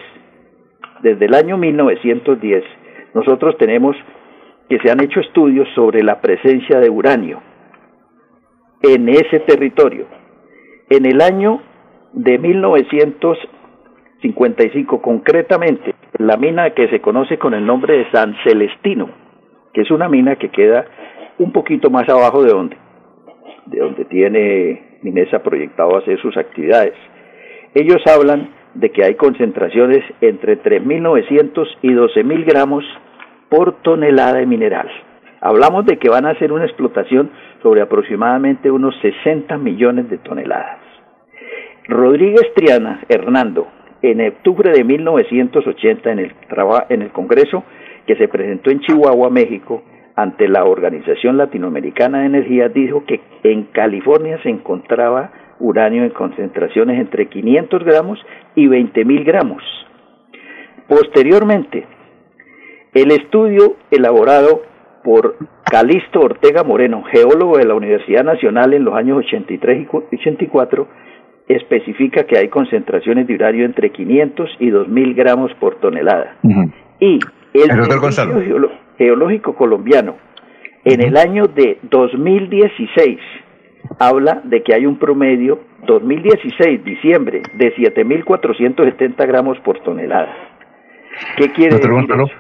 desde 1.03 1.25
el 1.25 1.35
año 1.35 1.57
1910, 1.57 2.63
nosotros 3.13 3.55
tenemos 3.57 3.95
que 4.67 4.79
se 4.79 4.91
han 4.91 5.01
hecho 5.01 5.21
estudios 5.21 5.67
sobre 5.75 6.03
la 6.03 6.19
presencia 6.19 6.79
de 6.79 6.89
uranio 6.89 7.41
en 8.81 9.09
ese 9.09 9.39
territorio. 9.39 10.05
En 10.89 11.05
el 11.05 11.19
año 11.21 11.61
de 12.13 12.37
1955, 12.37 15.01
concretamente, 15.01 15.93
la 16.17 16.37
mina 16.37 16.69
que 16.71 16.87
se 16.89 17.01
conoce 17.01 17.37
con 17.37 17.53
el 17.53 17.65
nombre 17.65 17.97
de 17.97 18.09
San 18.11 18.33
Celestino, 18.43 19.09
que 19.73 19.81
es 19.81 19.91
una 19.91 20.07
mina 20.09 20.37
que 20.37 20.49
queda 20.49 20.85
un 21.37 21.51
poquito 21.51 21.89
más 21.89 22.07
abajo 22.09 22.41
de 22.43 22.51
donde, 22.51 22.77
de 23.65 23.79
donde 23.79 24.05
tiene 24.05 24.99
Minesa 25.03 25.43
proyectado 25.43 25.97
hacer 25.97 26.17
sus 26.21 26.37
actividades. 26.37 26.93
Ellos 27.75 28.01
hablan 28.07 28.51
de 28.73 28.89
que 28.91 29.03
hay 29.03 29.15
concentraciones 29.15 29.99
entre 30.21 30.57
3.900 30.61 31.67
y 31.81 31.89
12.000 31.89 32.45
gramos 32.45 32.85
por 33.49 33.81
tonelada 33.81 34.37
de 34.39 34.45
mineral. 34.45 34.89
Hablamos 35.47 35.85
de 35.85 35.97
que 35.97 36.09
van 36.09 36.25
a 36.25 36.31
hacer 36.31 36.51
una 36.51 36.65
explotación 36.65 37.31
sobre 37.63 37.79
aproximadamente 37.79 38.69
unos 38.69 38.93
60 38.99 39.57
millones 39.57 40.09
de 40.09 40.17
toneladas. 40.17 40.79
Rodríguez 41.87 42.53
Triana, 42.53 42.99
Hernando, 43.07 43.65
en 44.01 44.19
octubre 44.27 44.71
de 44.71 44.83
1980 44.83 46.11
en 46.11 46.19
el, 46.19 46.35
en 46.89 47.01
el 47.01 47.11
Congreso 47.11 47.63
que 48.05 48.17
se 48.17 48.27
presentó 48.27 48.71
en 48.71 48.81
Chihuahua, 48.81 49.29
México, 49.29 49.83
ante 50.17 50.49
la 50.49 50.65
Organización 50.65 51.37
Latinoamericana 51.37 52.19
de 52.19 52.25
Energía, 52.25 52.67
dijo 52.67 53.05
que 53.05 53.21
en 53.43 53.67
California 53.71 54.41
se 54.43 54.49
encontraba 54.49 55.31
uranio 55.61 56.03
en 56.03 56.09
concentraciones 56.09 56.99
entre 56.99 57.29
500 57.29 57.85
gramos 57.85 58.19
y 58.53 58.67
20 58.67 59.05
mil 59.05 59.23
gramos. 59.23 59.63
Posteriormente, 60.89 61.85
el 62.93 63.11
estudio 63.11 63.77
elaborado 63.91 64.63
por 65.07 65.37
Calixto 65.63 66.19
Ortega 66.19 66.63
Moreno, 66.65 67.01
geólogo 67.03 67.57
de 67.57 67.63
la 67.65 67.75
Universidad 67.75 68.25
Nacional 68.25 68.73
en 68.73 68.83
los 68.83 68.93
años 68.93 69.19
83 69.19 69.83
y 69.83 69.85
cu- 69.85 70.03
84, 70.11 70.85
especifica 71.47 72.25
que 72.25 72.37
hay 72.37 72.49
concentraciones 72.49 73.25
de 73.25 73.35
uranio 73.35 73.63
entre 73.63 73.89
500 73.91 74.49
y 74.59 74.69
2000 74.69 75.13
gramos 75.13 75.53
por 75.61 75.75
tonelada. 75.75 76.35
Y 76.99 77.19
el 77.53 77.71
El 77.71 77.85
Servicio. 78.11 78.41
Geolo- 78.41 78.71
Geológico 78.97 79.55
Colombiano, 79.55 80.17
en 80.83 81.01
el 81.01 81.15
año 81.15 81.45
de 81.47 81.77
2016, 81.83 83.17
habla 83.99 84.41
de 84.43 84.61
que 84.61 84.73
hay 84.73 84.85
un 84.85 84.97
promedio, 84.99 85.59
2016, 85.85 86.83
diciembre, 86.83 87.43
de 87.53 87.73
7.470 87.77 89.25
gramos 89.25 89.57
por 89.59 89.79
tonelada. 89.79 90.35
¿Qué 91.37 91.49
quiere 91.53 91.77
Doctor 91.77 91.91
decir 91.91 92.07
Gonzalo. 92.07 92.25
eso? 92.25 92.35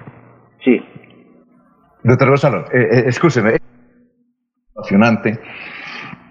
Sí. 0.65 0.83
Doctor 2.07 2.29
Gonzalo, 2.29 2.65
eh, 2.73 2.87
eh, 2.91 3.03
escúcheme, 3.07 3.55
es 3.55 3.61
apasionante 4.75 5.39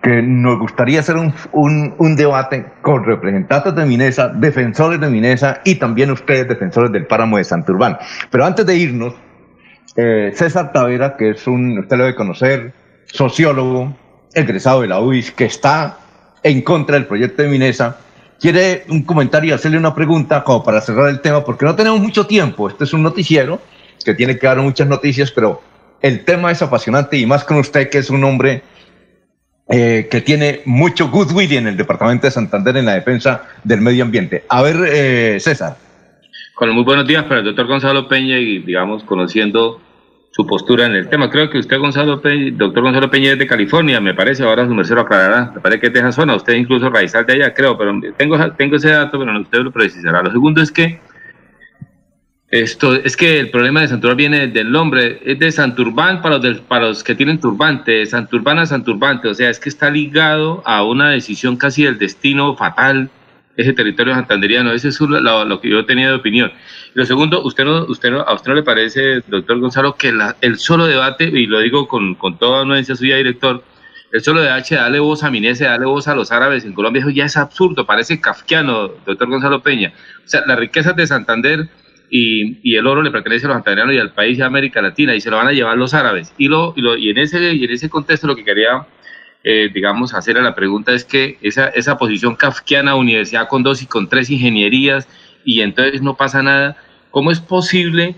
que 0.03 0.23
nos 0.23 0.59
gustaría 0.59 1.01
hacer 1.01 1.17
un, 1.17 1.35
un- 1.53 1.95
un 1.99 2.17
debate 2.17 2.65
con 2.81 3.05
representantes 3.05 3.75
de 3.75 3.85
Minesa, 3.87 4.29
defensores 4.29 5.01
de 5.01 5.11
Minesa 5.11 5.61
y 5.65 5.75
también 5.77 6.11
ustedes, 6.13 6.49
defensores 6.49 6.93
del 6.93 7.07
páramo 7.07 7.39
de 7.39 7.45
Santurbán. 7.45 7.99
Pero 8.31 8.45
antes 8.45 8.65
de 8.65 8.77
irnos, 8.77 9.15
eh, 9.97 10.31
César 10.35 10.73
Tavera, 10.73 11.17
que 11.17 11.31
es 11.31 11.47
un, 11.47 11.79
usted 11.81 11.97
lo 11.97 12.05
debe 12.05 12.15
conocer, 12.17 12.73
sociólogo, 13.07 13.97
egresado 14.35 14.83
de 14.83 14.89
la 14.89 15.01
UIS, 15.01 15.33
que 15.33 15.47
está 15.47 15.99
en 16.43 16.63
contra 16.63 16.95
del 16.97 17.07
proyecto 17.07 17.43
de 17.43 17.49
Minesa, 17.49 17.97
quiere 18.39 18.85
un 18.91 19.03
comentario 19.03 19.51
y 19.51 19.53
hacerle 19.55 19.79
una 19.79 19.95
pregunta 19.95 20.45
como 20.45 20.63
para 20.63 20.81
cerrar 20.81 21.09
el 21.09 21.21
tema, 21.21 21.43
porque 21.45 21.65
no 21.65 21.75
tenemos 21.75 22.01
mucho 22.01 22.27
tiempo. 22.27 22.69
Este 22.69 22.85
es 22.85 22.93
un 22.93 23.03
noticiero 23.03 23.61
que 24.05 24.15
tiene 24.15 24.39
que 24.39 24.47
dar 24.47 24.59
muchas 24.59 24.87
noticias, 24.89 25.31
pero 25.31 25.63
el 26.01 26.25
tema 26.25 26.51
es 26.51 26.63
apasionante 26.63 27.17
y 27.17 27.27
más 27.27 27.45
con 27.45 27.59
usted, 27.59 27.89
que 27.91 27.99
es 27.99 28.11
un 28.11 28.23
hombre 28.25 28.63
eh, 29.69 30.07
que 30.11 30.21
tiene 30.21 30.61
mucho 30.65 31.09
goodwill 31.11 31.53
en 31.55 31.67
el 31.67 31.77
departamento 31.77 32.27
de 32.27 32.31
Santander 32.31 32.77
en 32.77 32.87
la 32.87 32.95
defensa 32.95 33.43
del 33.65 33.81
medio 33.81 34.05
ambiente. 34.05 34.45
A 34.49 34.63
ver, 34.63 34.77
eh, 34.87 35.41
César. 35.41 35.77
Con 36.55 36.71
muy 36.71 36.85
buenos 36.85 37.07
días 37.07 37.25
para 37.25 37.41
el 37.41 37.47
doctor 37.47 37.67
Gonzalo 37.67 38.09
Peña 38.09 38.39
y, 38.39 38.61
digamos, 38.61 39.03
conociendo 39.05 39.81
su 40.31 40.47
postura 40.47 40.87
en 40.87 40.93
el 40.93 41.09
tema. 41.09 41.31
Creo 41.31 41.51
que 41.51 41.59
usted, 41.59 41.79
Gonzalo 41.79 42.21
Peña, 42.21 42.53
doctor 42.57 42.83
Gonzalo 42.83 43.11
Peña, 43.11 43.33
es 43.33 43.39
de 43.39 43.47
California, 43.47 44.01
me 44.01 44.15
parece, 44.15 44.45
ahora 44.45 44.67
su 44.67 44.75
merced 44.75 44.95
lo 44.95 45.01
aclarará. 45.01 45.51
Me 45.55 45.61
parece 45.61 45.81
que 45.81 45.87
es 45.89 45.93
de 45.95 45.99
esa 46.01 46.13
zona, 46.13 46.37
usted 46.37 46.55
incluso 46.55 46.89
raizal 46.91 47.27
de 47.27 47.33
allá, 47.33 47.55
creo, 47.55 47.77
pero 47.77 47.93
tengo, 48.17 48.39
tengo 48.53 48.77
ese 48.77 48.91
dato, 48.91 49.19
pero 49.19 49.33
no, 49.33 49.41
usted 49.41 49.61
lo 49.61 49.73
precisará. 49.73 50.23
Lo 50.23 50.31
segundo 50.31 50.63
es 50.63 50.71
que 50.71 51.01
esto 52.51 52.95
es 52.95 53.17
que 53.17 53.41
el 53.41 53.51
problema 53.51 53.81
de 53.81 53.89
Santurbán 53.89 54.17
viene 54.17 54.47
del 54.47 54.71
nombre, 54.71 55.21
es 55.25 55.39
de 55.39 55.51
Santurbán 55.51 56.23
para 56.23 56.37
los, 56.37 56.43
del- 56.43 56.61
para 56.61 56.87
los 56.87 57.03
que 57.03 57.15
tienen 57.17 57.41
turbante, 57.41 57.91
de 57.93 58.07
Santurbán 58.07 58.59
a 58.61 58.67
Santurbante, 58.67 59.29
o 59.29 59.35
sea, 59.35 59.51
es 59.51 59.59
que 59.59 59.69
está 59.69 59.91
ligado 59.91 60.63
a 60.65 60.85
una 60.85 61.11
decisión 61.11 61.57
casi 61.57 61.83
del 61.85 61.99
destino 61.99 62.57
fatal 62.57 63.11
ese 63.57 63.73
territorio 63.73 64.15
santanderiano, 64.15 64.71
ese 64.73 64.89
es 64.89 65.01
lo, 65.01 65.61
que 65.61 65.71
yo 65.71 65.85
tenía 65.87 66.09
de 66.09 66.15
opinión. 66.15 66.53
Lo 66.95 67.05
segundo, 67.07 67.43
usted 67.43 67.65
no, 67.65 67.85
usted 67.87 68.11
no, 68.11 68.21
a 68.21 68.35
usted 68.35 68.51
no 68.51 68.55
le 68.55 68.63
parece, 68.63 69.23
doctor 69.27 69.59
Gonzalo, 69.59 69.95
que 69.97 70.13
la- 70.13 70.37
el 70.43 70.59
solo 70.59 70.87
debate, 70.87 71.25
y 71.25 71.47
lo 71.47 71.59
digo 71.61 71.89
con, 71.89 72.15
con 72.15 72.39
toda 72.39 72.63
anuencia 72.63 72.95
suya, 72.95 73.17
director, 73.17 73.65
el 74.13 74.23
solo 74.23 74.41
de 74.43 74.51
H, 74.51 74.75
darle 74.77 75.01
voz 75.01 75.25
a 75.25 75.31
Minese, 75.31 75.65
darle 75.65 75.87
voz 75.87 76.07
a 76.07 76.15
los 76.15 76.31
árabes 76.31 76.65
en 76.65 76.75
Colombia, 76.75 77.01
eso 77.01 77.11
ya 77.11 77.25
es 77.25 77.37
absurdo, 77.37 77.85
parece 77.87 78.21
kafkiano, 78.21 78.89
doctor 79.05 79.29
Gonzalo 79.29 79.63
Peña. 79.63 79.93
O 80.25 80.29
sea, 80.29 80.43
las 80.47 80.59
riquezas 80.59 80.95
de 80.95 81.07
Santander 81.07 81.69
y, 82.11 82.59
y 82.63 82.77
el 82.77 82.87
oro 82.87 83.03
le 83.03 83.11
pertenece 83.11 83.47
a 83.47 83.49
los 83.49 83.55
santanderianos 83.57 83.95
y 83.95 83.99
al 83.99 84.13
país 84.13 84.39
de 84.39 84.45
América 84.45 84.81
Latina 84.83 85.15
y 85.15 85.21
se 85.21 85.31
lo 85.31 85.37
van 85.37 85.49
a 85.49 85.53
llevar 85.53 85.77
los 85.77 85.95
árabes. 85.95 86.33
Y, 86.39 86.49
lo, 86.49 86.73
y, 86.77 86.81
lo- 86.81 86.97
y 86.97 87.11
en, 87.11 87.19
ese, 87.19 87.55
y 87.55 87.65
en 87.65 87.71
ese 87.71 87.89
contexto 87.91 88.27
lo 88.27 88.37
que 88.37 88.45
quería, 88.45 88.87
eh, 89.45 89.71
digamos, 89.73 90.15
hacer 90.15 90.39
a 90.39 90.43
la 90.43 90.55
pregunta 90.55 90.93
es 90.93 91.05
que 91.05 91.39
esa, 91.43 91.69
esa 91.69 91.99
posición 91.99 92.37
kafkiana, 92.37 92.95
universidad 92.95 93.49
con 93.49 93.63
dos 93.63 93.83
y 93.83 93.87
con 93.87 94.09
tres 94.09 94.31
ingenierías 94.31 95.09
y 95.45 95.61
entonces 95.61 96.03
no 96.03 96.17
pasa 96.17 96.43
nada, 96.43 96.77
¿cómo 97.11 97.31
es 97.31 97.41
posible? 97.41 98.15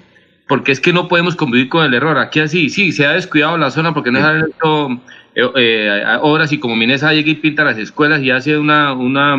Porque 0.46 0.72
es 0.72 0.80
que 0.80 0.94
no 0.94 1.08
podemos 1.08 1.36
convivir 1.36 1.68
con 1.68 1.84
el 1.84 1.92
error. 1.92 2.16
Aquí 2.18 2.40
así, 2.40 2.70
sí, 2.70 2.92
se 2.92 3.04
ha 3.06 3.12
descuidado 3.12 3.58
la 3.58 3.70
zona 3.70 3.92
porque 3.92 4.10
no 4.10 4.18
se 4.20 4.24
han 4.26 4.44
hecho 4.48 4.88
eh, 5.34 5.50
eh, 5.56 6.04
obras 6.22 6.50
y 6.52 6.58
como 6.58 6.74
Minesa 6.74 7.12
llega 7.12 7.30
y 7.30 7.34
pinta 7.34 7.64
las 7.64 7.76
escuelas 7.76 8.22
y 8.22 8.30
hace 8.30 8.56
una, 8.56 8.94
una, 8.94 9.36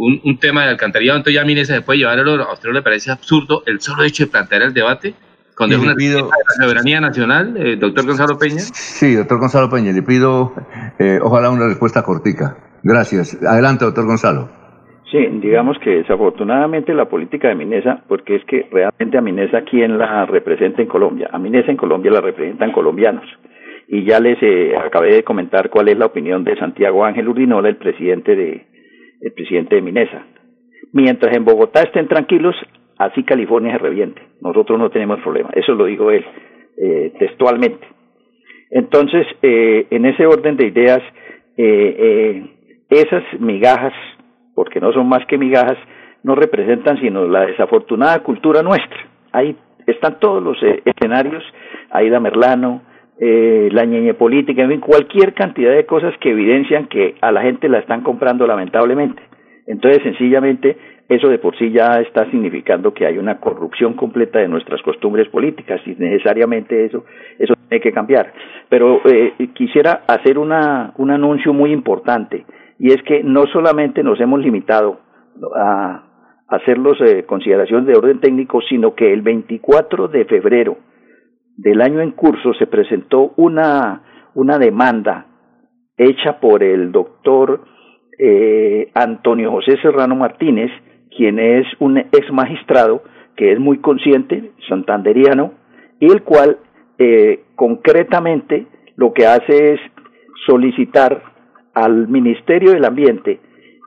un, 0.00 0.20
un 0.24 0.38
tema 0.38 0.64
de 0.64 0.70
alcantarillado, 0.70 1.18
entonces 1.18 1.40
ya 1.40 1.46
Minesa 1.46 1.74
se 1.74 1.82
puede 1.82 1.98
llevar 2.00 2.18
el 2.18 2.26
oro. 2.28 2.44
¿A 2.44 2.54
usted 2.54 2.68
no 2.68 2.74
le 2.74 2.82
parece 2.82 3.10
absurdo 3.10 3.62
el 3.66 3.80
solo 3.80 4.02
hecho 4.04 4.24
de 4.24 4.30
plantear 4.30 4.62
el 4.62 4.72
debate? 4.74 5.14
Cuando 5.56 5.76
es 5.76 5.82
le 5.82 5.88
una 5.88 5.94
pido- 5.96 6.16
de 6.16 6.22
la 6.22 6.64
soberanía 6.64 7.00
nacional, 7.00 7.54
eh, 7.58 7.76
doctor 7.76 8.06
Gonzalo 8.06 8.38
Peña. 8.38 8.60
Sí, 8.60 9.14
doctor 9.14 9.38
Gonzalo 9.38 9.68
Peña, 9.68 9.92
le 9.92 10.02
pido 10.02 10.54
eh, 10.98 11.18
ojalá 11.22 11.50
una 11.50 11.66
respuesta 11.66 12.02
cortica. 12.02 12.56
Gracias. 12.82 13.36
Adelante, 13.46 13.84
doctor 13.84 14.06
Gonzalo. 14.06 14.48
Sí, 15.10 15.18
digamos 15.42 15.76
que 15.84 15.90
desafortunadamente 15.90 16.94
la 16.94 17.08
política 17.10 17.48
de 17.48 17.56
Minesa, 17.56 18.04
porque 18.08 18.36
es 18.36 18.44
que 18.46 18.68
realmente 18.72 19.18
a 19.18 19.20
Minesa, 19.20 19.62
¿quién 19.68 19.98
la 19.98 20.24
representa 20.24 20.80
en 20.80 20.88
Colombia? 20.88 21.28
A 21.32 21.38
Minesa 21.38 21.70
en 21.70 21.76
Colombia 21.76 22.10
la 22.12 22.20
representan 22.20 22.72
colombianos. 22.72 23.24
Y 23.88 24.04
ya 24.04 24.20
les 24.20 24.38
eh, 24.40 24.72
acabé 24.76 25.12
de 25.16 25.24
comentar 25.24 25.68
cuál 25.68 25.88
es 25.88 25.98
la 25.98 26.06
opinión 26.06 26.44
de 26.44 26.56
Santiago 26.56 27.04
Ángel 27.04 27.28
Urdinola, 27.28 27.68
el 27.68 27.76
presidente 27.76 28.36
de, 28.36 28.66
el 29.20 29.32
presidente 29.32 29.76
de 29.76 29.82
Minesa. 29.82 30.26
Mientras 30.92 31.36
en 31.36 31.44
Bogotá 31.44 31.82
estén 31.82 32.08
tranquilos, 32.08 32.56
así 32.98 33.22
California 33.22 33.72
se 33.72 33.78
reviente. 33.78 34.22
Nosotros 34.40 34.78
no 34.78 34.90
tenemos 34.90 35.20
problema. 35.20 35.50
Eso 35.54 35.74
lo 35.74 35.84
dijo 35.86 36.10
él 36.10 36.24
eh, 36.76 37.12
textualmente. 37.18 37.86
Entonces, 38.70 39.26
eh, 39.42 39.86
en 39.90 40.06
ese 40.06 40.26
orden 40.26 40.56
de 40.56 40.66
ideas, 40.66 41.02
eh, 41.56 41.96
eh, 41.98 42.50
esas 42.88 43.22
migajas, 43.38 43.92
porque 44.54 44.80
no 44.80 44.92
son 44.92 45.08
más 45.08 45.24
que 45.26 45.38
migajas, 45.38 45.76
no 46.22 46.34
representan 46.34 46.98
sino 47.00 47.26
la 47.26 47.46
desafortunada 47.46 48.22
cultura 48.22 48.62
nuestra. 48.62 49.08
Ahí 49.32 49.56
están 49.86 50.18
todos 50.20 50.42
los 50.42 50.56
eh, 50.62 50.82
escenarios, 50.84 51.42
Aida 51.90 52.20
Merlano, 52.20 52.82
eh, 53.22 53.68
la 53.70 53.84
ñeñe 53.84 54.14
política, 54.14 54.62
en 54.62 54.70
fin, 54.70 54.80
cualquier 54.80 55.34
cantidad 55.34 55.72
de 55.74 55.84
cosas 55.84 56.14
que 56.20 56.30
evidencian 56.30 56.86
que 56.86 57.16
a 57.20 57.30
la 57.30 57.42
gente 57.42 57.68
la 57.68 57.78
están 57.78 58.00
comprando 58.00 58.46
lamentablemente. 58.46 59.22
Entonces, 59.66 60.02
sencillamente, 60.02 60.78
eso 61.06 61.28
de 61.28 61.38
por 61.38 61.54
sí 61.58 61.70
ya 61.70 62.00
está 62.00 62.24
significando 62.30 62.94
que 62.94 63.04
hay 63.04 63.18
una 63.18 63.38
corrupción 63.38 63.92
completa 63.92 64.38
de 64.38 64.48
nuestras 64.48 64.80
costumbres 64.80 65.28
políticas 65.28 65.82
y 65.84 65.90
necesariamente 65.96 66.86
eso, 66.86 67.04
eso 67.38 67.54
tiene 67.68 67.82
que 67.82 67.92
cambiar. 67.92 68.32
Pero 68.70 69.02
eh, 69.04 69.34
quisiera 69.52 70.02
hacer 70.06 70.38
una, 70.38 70.94
un 70.96 71.10
anuncio 71.10 71.52
muy 71.52 71.72
importante 71.72 72.46
y 72.78 72.92
es 72.92 73.02
que 73.02 73.22
no 73.22 73.46
solamente 73.48 74.02
nos 74.02 74.18
hemos 74.18 74.40
limitado 74.40 75.00
a 75.54 76.04
hacer 76.48 76.78
las 76.78 76.98
eh, 77.02 77.24
consideraciones 77.26 77.86
de 77.86 77.98
orden 77.98 78.20
técnico, 78.20 78.62
sino 78.62 78.94
que 78.94 79.12
el 79.12 79.20
24 79.20 80.08
de 80.08 80.24
febrero 80.24 80.78
del 81.62 81.82
año 81.82 82.00
en 82.00 82.12
curso 82.12 82.54
se 82.54 82.66
presentó 82.66 83.34
una, 83.36 84.02
una 84.34 84.58
demanda 84.58 85.26
hecha 85.96 86.40
por 86.40 86.62
el 86.62 86.90
doctor 86.90 87.64
eh, 88.18 88.90
Antonio 88.94 89.50
José 89.50 89.76
Serrano 89.82 90.16
Martínez, 90.16 90.70
quien 91.14 91.38
es 91.38 91.66
un 91.78 91.98
ex 91.98 92.32
magistrado 92.32 93.02
que 93.36 93.52
es 93.52 93.60
muy 93.60 93.78
consciente, 93.78 94.52
santanderiano, 94.68 95.52
y 96.00 96.06
el 96.10 96.22
cual 96.22 96.58
eh, 96.98 97.44
concretamente 97.56 98.66
lo 98.96 99.12
que 99.12 99.26
hace 99.26 99.74
es 99.74 99.80
solicitar 100.46 101.22
al 101.74 102.08
Ministerio 102.08 102.72
del 102.72 102.86
Ambiente 102.86 103.40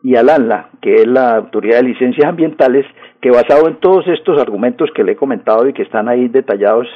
y 0.03 0.15
al 0.15 0.30
ANLA, 0.30 0.69
que 0.80 0.95
es 0.95 1.07
la 1.07 1.38
Autoridad 1.38 1.78
de 1.78 1.89
Licencias 1.89 2.28
Ambientales, 2.28 2.86
que 3.19 3.32
basado 3.32 3.67
en 3.67 3.78
todos 3.78 4.07
estos 4.07 4.39
argumentos 4.39 4.89
que 4.93 5.03
le 5.03 5.13
he 5.13 5.15
comentado 5.15 5.67
y 5.67 5.74
que 5.74 5.84
están 5.84 6.07
ahí 6.07 6.28
detallados, 6.28 6.88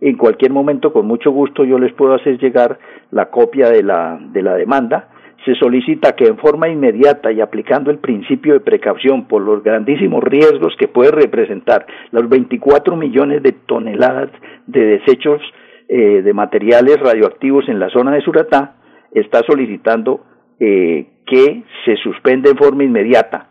en 0.00 0.16
cualquier 0.16 0.52
momento, 0.52 0.92
con 0.92 1.06
mucho 1.06 1.30
gusto, 1.30 1.64
yo 1.64 1.78
les 1.78 1.92
puedo 1.94 2.14
hacer 2.14 2.38
llegar 2.38 2.78
la 3.10 3.30
copia 3.30 3.70
de 3.70 3.82
la, 3.82 4.18
de 4.20 4.42
la 4.42 4.54
demanda. 4.54 5.08
Se 5.44 5.54
solicita 5.54 6.12
que 6.12 6.26
en 6.26 6.38
forma 6.38 6.68
inmediata 6.68 7.32
y 7.32 7.40
aplicando 7.40 7.90
el 7.90 7.98
principio 7.98 8.54
de 8.54 8.60
precaución 8.60 9.26
por 9.26 9.42
los 9.42 9.62
grandísimos 9.62 10.22
riesgos 10.24 10.74
que 10.78 10.88
puede 10.88 11.12
representar 11.12 11.86
los 12.10 12.28
24 12.28 12.96
millones 12.96 13.42
de 13.42 13.52
toneladas 13.52 14.30
de 14.66 14.98
desechos 14.98 15.40
eh, 15.88 16.22
de 16.22 16.32
materiales 16.34 16.98
radioactivos 16.98 17.68
en 17.68 17.78
la 17.78 17.88
zona 17.90 18.12
de 18.12 18.20
Suratá, 18.20 18.74
está 19.12 19.42
solicitando 19.46 20.20
eh, 20.58 21.06
que 21.24 21.62
se 21.84 21.96
suspende 21.96 22.50
en 22.50 22.56
forma 22.56 22.84
inmediata. 22.84 23.48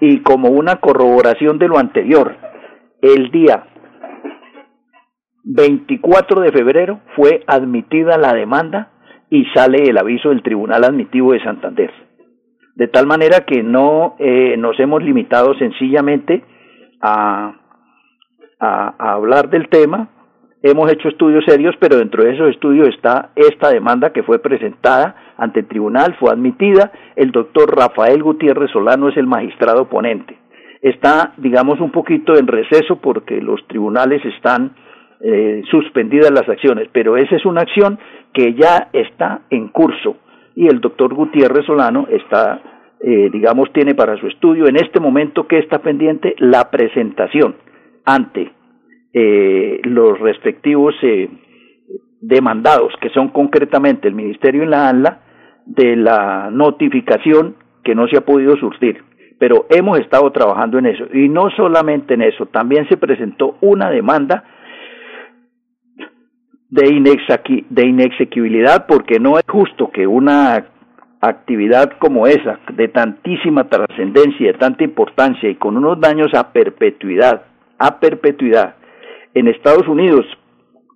Y 0.00 0.20
como 0.20 0.50
una 0.50 0.76
corroboración 0.76 1.58
de 1.58 1.68
lo 1.68 1.78
anterior, 1.78 2.36
el 3.00 3.30
día 3.30 3.64
24 5.44 6.40
de 6.40 6.52
febrero 6.52 7.00
fue 7.16 7.42
admitida 7.46 8.16
la 8.16 8.32
demanda 8.32 8.92
y 9.30 9.44
sale 9.54 9.88
el 9.88 9.98
aviso 9.98 10.28
del 10.28 10.42
Tribunal 10.42 10.84
Admitivo 10.84 11.32
de 11.32 11.42
Santander. 11.42 11.90
De 12.74 12.88
tal 12.88 13.06
manera 13.06 13.40
que 13.40 13.62
no 13.62 14.14
eh, 14.18 14.56
nos 14.56 14.78
hemos 14.78 15.02
limitado 15.02 15.54
sencillamente 15.54 16.44
a, 17.00 17.54
a, 18.60 18.94
a 18.98 19.12
hablar 19.12 19.50
del 19.50 19.68
tema, 19.68 20.08
hemos 20.62 20.90
hecho 20.92 21.08
estudios 21.08 21.44
serios, 21.46 21.74
pero 21.80 21.96
dentro 21.96 22.22
de 22.22 22.34
esos 22.34 22.48
estudios 22.50 22.88
está 22.88 23.30
esta 23.34 23.70
demanda 23.70 24.12
que 24.12 24.22
fue 24.22 24.38
presentada 24.38 25.34
ante 25.36 25.60
el 25.60 25.66
tribunal, 25.66 26.14
fue 26.20 26.30
admitida, 26.30 26.92
el 27.16 27.32
doctor 27.32 27.76
Rafael 27.76 28.22
Gutiérrez 28.22 28.70
Solano 28.70 29.08
es 29.08 29.16
el 29.16 29.26
magistrado 29.26 29.88
ponente. 29.88 30.38
Está, 30.80 31.34
digamos, 31.36 31.80
un 31.80 31.90
poquito 31.90 32.36
en 32.36 32.46
receso 32.46 32.96
porque 33.00 33.40
los 33.40 33.66
tribunales 33.66 34.24
están 34.24 34.72
eh, 35.22 35.62
suspendidas 35.70 36.30
las 36.30 36.48
acciones, 36.48 36.88
pero 36.92 37.16
esa 37.16 37.36
es 37.36 37.46
una 37.46 37.62
acción 37.62 37.98
que 38.32 38.54
ya 38.54 38.88
está 38.92 39.42
en 39.50 39.68
curso 39.68 40.16
y 40.54 40.66
el 40.66 40.80
doctor 40.80 41.14
Gutiérrez 41.14 41.64
Solano 41.66 42.06
está, 42.10 42.60
eh, 43.00 43.30
digamos, 43.32 43.72
tiene 43.72 43.94
para 43.94 44.16
su 44.18 44.26
estudio 44.26 44.66
en 44.66 44.76
este 44.76 45.00
momento 45.00 45.46
que 45.46 45.58
está 45.58 45.78
pendiente 45.80 46.34
la 46.38 46.70
presentación 46.70 47.56
ante 48.04 48.52
eh, 49.14 49.80
los 49.84 50.18
respectivos 50.18 50.94
eh, 51.02 51.28
demandados, 52.20 52.92
que 53.00 53.10
son 53.10 53.28
concretamente 53.28 54.08
el 54.08 54.14
Ministerio 54.14 54.64
y 54.64 54.66
la 54.66 54.88
ANLA, 54.88 55.20
de 55.66 55.96
la 55.96 56.50
notificación 56.50 57.56
que 57.84 57.94
no 57.94 58.08
se 58.08 58.16
ha 58.16 58.22
podido 58.22 58.56
surtir. 58.56 59.02
Pero 59.38 59.66
hemos 59.70 59.98
estado 59.98 60.30
trabajando 60.30 60.78
en 60.78 60.86
eso. 60.86 61.04
Y 61.12 61.28
no 61.28 61.50
solamente 61.50 62.14
en 62.14 62.22
eso, 62.22 62.46
también 62.46 62.88
se 62.88 62.96
presentó 62.96 63.56
una 63.60 63.90
demanda 63.90 64.44
de, 66.72 67.66
de 67.68 67.86
inexequibilidad 67.86 68.86
porque 68.86 69.20
no 69.20 69.38
es 69.38 69.44
justo 69.46 69.90
que 69.90 70.06
una 70.06 70.64
actividad 71.20 71.92
como 71.98 72.26
esa, 72.26 72.58
de 72.72 72.88
tantísima 72.88 73.68
trascendencia, 73.68 74.52
de 74.52 74.58
tanta 74.58 74.82
importancia 74.82 75.48
y 75.48 75.56
con 75.56 75.76
unos 75.76 76.00
daños 76.00 76.32
a 76.34 76.50
perpetuidad, 76.50 77.42
a 77.78 78.00
perpetuidad, 78.00 78.76
en 79.34 79.48
Estados 79.48 79.86
Unidos, 79.86 80.24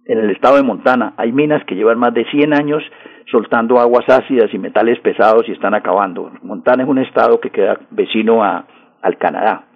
en 0.07 0.19
el 0.19 0.31
estado 0.31 0.57
de 0.57 0.63
Montana, 0.63 1.13
hay 1.17 1.33
minas 1.33 1.63
que 1.67 1.75
llevan 1.75 1.99
más 1.99 2.15
de 2.15 2.25
100 2.25 2.55
años 2.55 2.83
soltando 3.31 3.79
aguas 3.79 4.09
ácidas 4.09 4.53
y 4.55 4.59
metales 4.59 4.99
pesados 5.01 5.47
y 5.49 5.53
están 5.53 5.75
acabando. 5.75 6.33
Montana 6.43 6.85
es 6.85 6.89
un 6.89 6.99
estado 6.99 7.39
que 7.39 7.51
queda 7.51 7.79
vecino 7.91 8.43
a, 8.43 8.67
al 9.03 9.19
Canadá. 9.19 9.67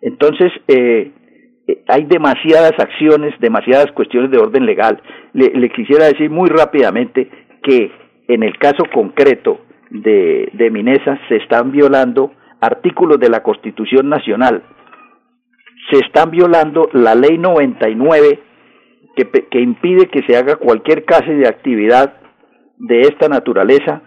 Entonces, 0.00 0.50
eh, 0.68 1.12
hay 1.88 2.04
demasiadas 2.04 2.72
acciones, 2.78 3.38
demasiadas 3.40 3.92
cuestiones 3.92 4.30
de 4.30 4.38
orden 4.38 4.66
legal. 4.66 5.00
Le, 5.32 5.68
quisiera 5.70 6.06
decir 6.06 6.30
muy 6.30 6.48
rápidamente 6.48 7.30
que 7.62 7.90
en 8.28 8.42
el 8.42 8.58
caso 8.58 8.84
concreto 8.92 9.60
de, 9.90 10.48
de 10.52 10.70
Minesa 10.70 11.18
se 11.28 11.36
están 11.36 11.70
violando 11.70 12.32
artículos 12.60 13.18
de 13.18 13.28
la 13.28 13.42
Constitución 13.42 14.08
Nacional, 14.08 14.62
se 15.90 15.98
están 15.98 16.30
violando 16.30 16.88
la 16.92 17.14
ley 17.14 17.38
99 17.38 18.40
que, 19.16 19.24
que 19.50 19.60
impide 19.60 20.06
que 20.06 20.22
se 20.22 20.36
haga 20.36 20.56
cualquier 20.56 21.04
clase 21.04 21.32
de 21.34 21.48
actividad 21.48 22.14
de 22.78 23.00
esta 23.02 23.28
naturaleza 23.28 24.02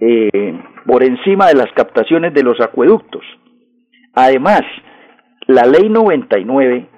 eh, 0.00 0.60
por 0.86 1.02
encima 1.02 1.48
de 1.48 1.54
las 1.54 1.72
captaciones 1.74 2.32
de 2.34 2.42
los 2.42 2.60
acueductos. 2.60 3.22
Además, 4.14 4.62
la 5.46 5.64
ley 5.64 5.88
99 5.88 6.88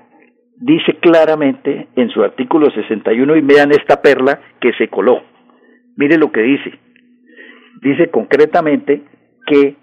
dice 0.56 0.96
claramente 1.00 1.88
en 1.96 2.08
su 2.10 2.22
artículo 2.22 2.70
61, 2.70 3.36
y 3.36 3.40
vean 3.40 3.72
esta 3.72 4.00
perla 4.00 4.40
que 4.60 4.72
se 4.74 4.88
coló. 4.88 5.22
Mire 5.96 6.18
lo 6.18 6.32
que 6.32 6.42
dice. 6.42 6.78
Dice 7.82 8.10
concretamente 8.10 9.02
que 9.46 9.76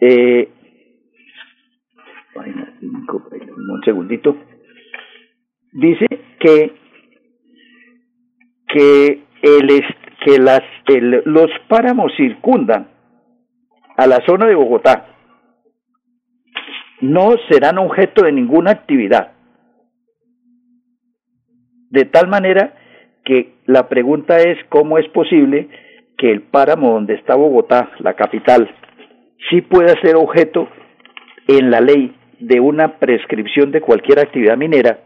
eh, 0.00 0.48
un 2.34 3.82
segundito, 3.84 4.36
dice 5.72 6.06
que, 6.38 6.72
que, 8.68 9.22
el, 9.42 9.84
que 10.24 10.38
las, 10.38 10.62
los 11.24 11.50
páramos 11.68 12.12
circundan 12.16 12.88
a 13.96 14.06
la 14.06 14.18
zona 14.26 14.46
de 14.46 14.54
Bogotá, 14.54 15.06
no 17.02 17.34
serán 17.50 17.78
objeto 17.78 18.24
de 18.24 18.32
ninguna 18.32 18.72
actividad. 18.72 19.32
De 21.90 22.04
tal 22.04 22.28
manera 22.28 22.74
que 23.24 23.54
la 23.66 23.88
pregunta 23.88 24.38
es 24.38 24.58
cómo 24.68 24.98
es 24.98 25.08
posible 25.08 25.68
que 26.16 26.30
el 26.30 26.42
páramo 26.42 26.92
donde 26.92 27.14
está 27.14 27.34
Bogotá, 27.34 27.90
la 27.98 28.14
capital, 28.14 28.70
sí 29.50 29.60
pueda 29.60 29.94
ser 30.00 30.16
objeto 30.16 30.68
en 31.48 31.70
la 31.70 31.80
ley 31.80 32.14
de 32.38 32.60
una 32.60 32.98
prescripción 32.98 33.72
de 33.72 33.80
cualquier 33.80 34.20
actividad 34.20 34.56
minera 34.56 35.00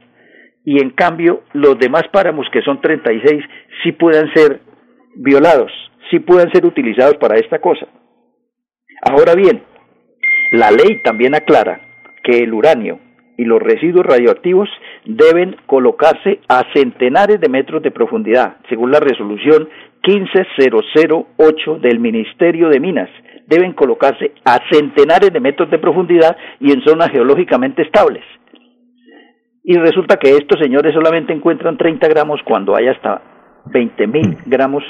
y 0.64 0.80
en 0.80 0.90
cambio 0.90 1.42
los 1.52 1.78
demás 1.78 2.04
páramos, 2.12 2.46
que 2.52 2.62
son 2.62 2.80
36, 2.80 3.44
sí 3.82 3.92
puedan 3.92 4.32
ser 4.32 4.60
violados, 5.16 5.70
sí 6.10 6.18
puedan 6.20 6.50
ser 6.52 6.64
utilizados 6.64 7.16
para 7.16 7.36
esta 7.36 7.58
cosa. 7.58 7.86
Ahora 9.02 9.34
bien, 9.34 9.62
la 10.52 10.70
ley 10.70 11.02
también 11.02 11.34
aclara 11.34 11.80
que 12.22 12.38
el 12.38 12.54
uranio 12.54 12.98
y 13.36 13.44
los 13.44 13.60
residuos 13.60 14.06
radioactivos 14.06 14.68
deben 15.04 15.56
colocarse 15.66 16.40
a 16.48 16.62
centenares 16.72 17.40
de 17.40 17.48
metros 17.48 17.82
de 17.82 17.90
profundidad, 17.90 18.56
según 18.68 18.90
la 18.90 19.00
resolución 19.00 19.68
15008 20.02 21.78
del 21.78 21.98
Ministerio 21.98 22.68
de 22.68 22.80
Minas, 22.80 23.10
deben 23.46 23.72
colocarse 23.72 24.32
a 24.44 24.58
centenares 24.70 25.32
de 25.32 25.40
metros 25.40 25.70
de 25.70 25.78
profundidad 25.78 26.36
y 26.60 26.72
en 26.72 26.82
zonas 26.82 27.10
geológicamente 27.10 27.82
estables. 27.82 28.22
Y 29.62 29.76
resulta 29.78 30.16
que 30.16 30.30
estos 30.30 30.60
señores 30.60 30.92
solamente 30.92 31.32
encuentran 31.32 31.78
30 31.78 32.06
gramos 32.08 32.40
cuando 32.44 32.76
hay 32.76 32.88
hasta 32.88 33.22
20 33.66 34.06
mil 34.06 34.38
gramos 34.44 34.84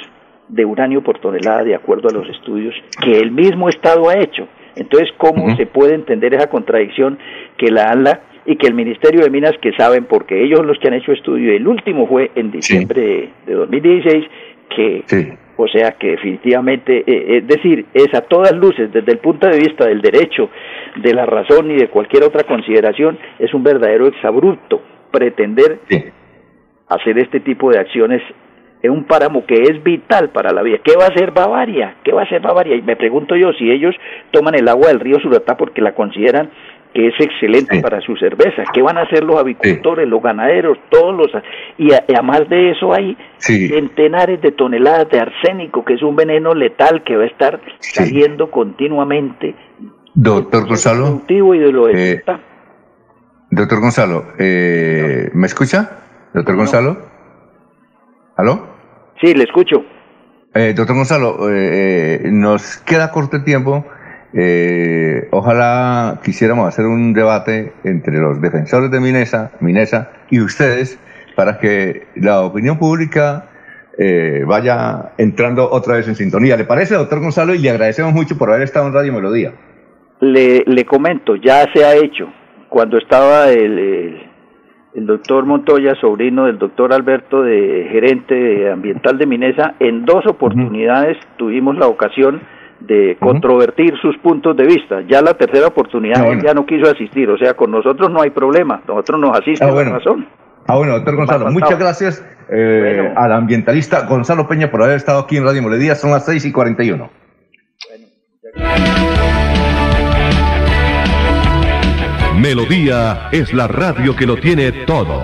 de 0.49 0.65
uranio 0.65 1.03
por 1.03 1.21
tonelada 1.21 1.63
de 1.63 1.75
acuerdo 1.75 2.09
a 2.09 2.13
los 2.13 2.29
estudios 2.29 2.75
que 3.03 3.19
el 3.19 3.31
mismo 3.31 3.69
Estado 3.69 4.09
ha 4.09 4.19
hecho. 4.19 4.49
Entonces, 4.77 5.11
¿cómo 5.17 5.55
se 5.57 5.67
puede 5.67 5.95
entender 5.95 6.35
esa 6.35 6.49
contradicción 6.49 7.19
que 7.57 7.71
la 7.71 7.91
ANLA 7.91 8.21
y 8.47 8.57
que 8.57 8.67
el 8.67 8.75
Ministerio 8.75 9.23
de 9.23 9.31
Minas, 9.31 9.55
que 9.61 9.73
saben 9.73 10.05
porque 10.05 10.43
ellos 10.43 10.59
son 10.59 10.67
los 10.67 10.79
que 10.79 10.89
han 10.89 10.95
hecho 10.95 11.13
estudio, 11.13 11.53
el 11.53 11.67
último 11.67 12.07
fue 12.07 12.31
en 12.35 12.51
diciembre 12.51 13.31
de 13.47 13.53
2016, 13.53 14.25
que 14.75 15.37
O 15.57 15.69
sea 15.69 15.93
que 15.93 16.13
definitivamente, 16.13 17.05
eh, 17.07 17.39
es 17.39 17.47
decir, 17.47 17.87
es 17.95 18.13
a 18.13 18.23
todas 18.23 18.53
luces, 18.57 18.93
desde 18.93 19.13
el 19.13 19.19
punto 19.19 19.47
de 19.47 19.59
vista 19.59 19.87
del 19.87 20.01
derecho, 20.01 20.51
de 20.97 21.15
la 21.15 21.27
razón 21.27 21.71
y 21.71 21.77
de 21.77 21.89
cualquier 21.89 22.25
otra 22.25 22.43
consideración, 22.43 23.19
es 23.39 23.55
un 23.55 23.63
verdadero 23.63 24.09
exabrupto 24.09 24.83
pretender 25.13 25.79
hacer 26.89 27.19
este 27.19 27.39
tipo 27.41 27.71
de 27.71 27.79
acciones 27.79 28.21
en 28.83 28.91
un 28.91 29.05
páramo 29.05 29.47
que 29.47 29.63
es 29.63 29.83
vital 29.83 30.29
para 30.31 30.53
la 30.53 30.63
vida. 30.63 30.79
¿Qué 30.85 30.95
va 30.95 31.05
a 31.07 31.09
hacer 31.09 31.31
Bavaria? 31.31 31.97
¿Qué 32.05 32.13
va 32.13 32.23
a 32.23 32.25
hacer 32.25 32.43
Bavaria? 32.43 32.77
Y 32.77 32.83
me 32.83 32.97
pregunto 32.97 33.35
yo 33.35 33.53
si 33.55 33.71
ellos 33.71 33.95
toman 34.31 34.55
el 34.55 34.69
agua 34.69 34.89
del 34.89 35.01
río 35.01 35.19
Suratá 35.21 35.57
porque 35.57 35.81
la 35.81 35.95
consideran 35.95 36.51
que 36.95 37.09
es 37.09 37.15
excelente 37.19 37.81
para 37.81 38.01
su 38.01 38.17
cerveza. 38.17 38.63
¿Qué 38.73 38.81
van 38.81 38.97
a 38.97 39.03
hacer 39.03 39.25
los 39.25 39.37
avicultores, 39.37 40.09
los 40.09 40.23
ganaderos, 40.23 40.79
todos 40.91 41.15
los... 41.15 41.43
Y, 41.77 41.93
además 41.93 42.49
de 42.49 42.71
eso 42.71 42.95
hay 42.95 43.19
centenares 43.39 44.41
de 44.41 44.53
toneladas 44.53 45.11
de 45.11 45.19
arsénico, 45.19 45.85
que 45.85 45.95
es 45.95 46.03
un 46.03 46.15
veneno 46.15 46.55
letal 46.55 47.03
que 47.03 47.17
va 47.17 47.25
a 47.25 47.27
estar 47.27 47.61
saliendo 47.81 48.49
continuamente. 48.49 49.57
Doctor 50.15 50.69
Gonzalo. 50.69 51.23
Y 51.29 51.35
de 51.35 51.73
lo 51.73 51.89
eh, 51.89 52.23
doctor 53.51 53.81
Gonzalo, 53.81 54.27
eh, 54.39 55.31
¿me 55.35 55.49
escucha? 55.49 55.99
Doctor 56.33 56.55
Gonzalo. 56.55 56.97
¿Aló? 58.37 58.69
Sí, 59.21 59.35
le 59.35 59.43
escucho. 59.43 59.85
Eh, 60.55 60.75
doctor 60.77 60.95
Gonzalo, 60.95 61.39
nos 62.31 62.77
queda 62.79 63.11
corto 63.11 63.37
el 63.37 63.45
tiempo. 63.45 63.85
Eh, 64.37 65.29
ojalá 65.31 66.21
quisiéramos 66.25 66.67
hacer 66.67 66.87
un 66.87 67.13
debate 67.13 67.73
entre 67.85 68.19
los 68.19 68.41
defensores 68.41 68.91
de 68.91 68.99
Minesa, 68.99 69.53
Minesa 69.61 70.11
y 70.29 70.41
ustedes 70.41 70.99
para 71.37 71.59
que 71.59 72.09
la 72.17 72.41
opinión 72.43 72.77
pública 72.77 73.47
eh, 73.97 74.43
vaya 74.45 75.13
entrando 75.19 75.71
otra 75.71 75.97
vez 75.97 76.09
en 76.09 76.17
sintonía. 76.17 76.57
¿Le 76.57 76.65
parece, 76.65 76.95
doctor 76.95 77.21
Gonzalo? 77.21 77.55
Y 77.55 77.59
le 77.59 77.71
agradecemos 77.71 78.13
mucho 78.13 78.37
por 78.37 78.51
haber 78.51 78.63
estado 78.63 78.89
en 78.89 78.95
Radio 78.95 79.13
Melodía. 79.13 79.53
Le, 80.21 80.65
le 80.67 80.85
comento, 80.85 81.37
ya 81.37 81.73
se 81.73 81.85
ha 81.85 81.95
hecho. 81.95 82.29
Cuando 82.69 82.99
estaba 82.99 83.51
el, 83.51 84.19
el, 84.95 85.07
doctor 85.07 85.45
Montoya, 85.45 85.95
sobrino 86.01 86.47
del 86.47 86.59
doctor 86.59 86.93
Alberto, 86.93 87.43
de 87.43 87.87
gerente 87.93 88.69
ambiental 88.69 89.17
de 89.17 89.27
Minesa, 89.27 89.75
en 89.79 90.05
dos 90.05 90.27
oportunidades 90.27 91.19
tuvimos 91.37 91.77
la 91.79 91.87
ocasión 91.87 92.41
de 92.87 93.17
controvertir 93.21 93.95
sus 94.01 94.17
puntos 94.19 94.57
de 94.57 94.65
vista. 94.65 95.01
Ya 95.09 95.23
la 95.23 95.35
tercera 95.35 95.69
oportunidad 95.69 96.23
ah, 96.23 96.39
ya 96.43 96.55
no 96.55 96.67
quiso 96.67 96.91
asistir, 96.91 97.29
o 97.31 97.39
sea, 97.39 97.55
con 97.55 97.71
nosotros 97.71 98.11
no 98.11 98.21
hay 98.23 98.31
problema, 98.31 98.83
nosotros 98.87 99.21
nos 99.21 99.39
asiste 99.39 99.65
ah, 99.65 99.85
razón. 99.85 100.27
Ah, 100.67 100.77
bueno, 100.77 100.95
doctor 100.95 101.17
Gonzalo, 101.17 101.51
muchas 101.51 101.79
gracias 101.79 102.27
eh, 102.51 103.13
al 103.17 103.33
ambientalista 103.33 104.07
Gonzalo 104.07 104.47
Peña 104.47 104.71
por 104.71 104.83
haber 104.83 104.97
estado 104.97 105.21
aquí 105.21 105.37
en 105.37 105.45
Radio 105.45 105.63
Melodía, 105.63 105.95
son 105.95 106.11
las 106.11 106.25
6 106.27 106.45
y 106.45 106.53
41. 106.53 107.11
Melodía 112.41 113.29
es 113.33 113.55
la 113.55 113.69
radio 113.69 114.15
que 114.17 114.27
lo 114.27 114.37
tiene 114.37 114.73
todo. 114.87 115.23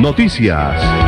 Noticias 0.00 1.07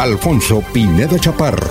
Alfonso 0.00 0.62
Pineda 0.74 1.18
Chaparro. 1.18 1.70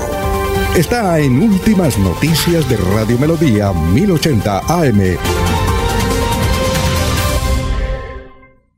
Está 0.75 1.19
en 1.19 1.43
Últimas 1.43 1.99
Noticias 1.99 2.67
de 2.67 2.75
Radio 2.77 3.19
Melodía 3.19 3.71
1080 3.71 4.61
AM. 4.67 5.17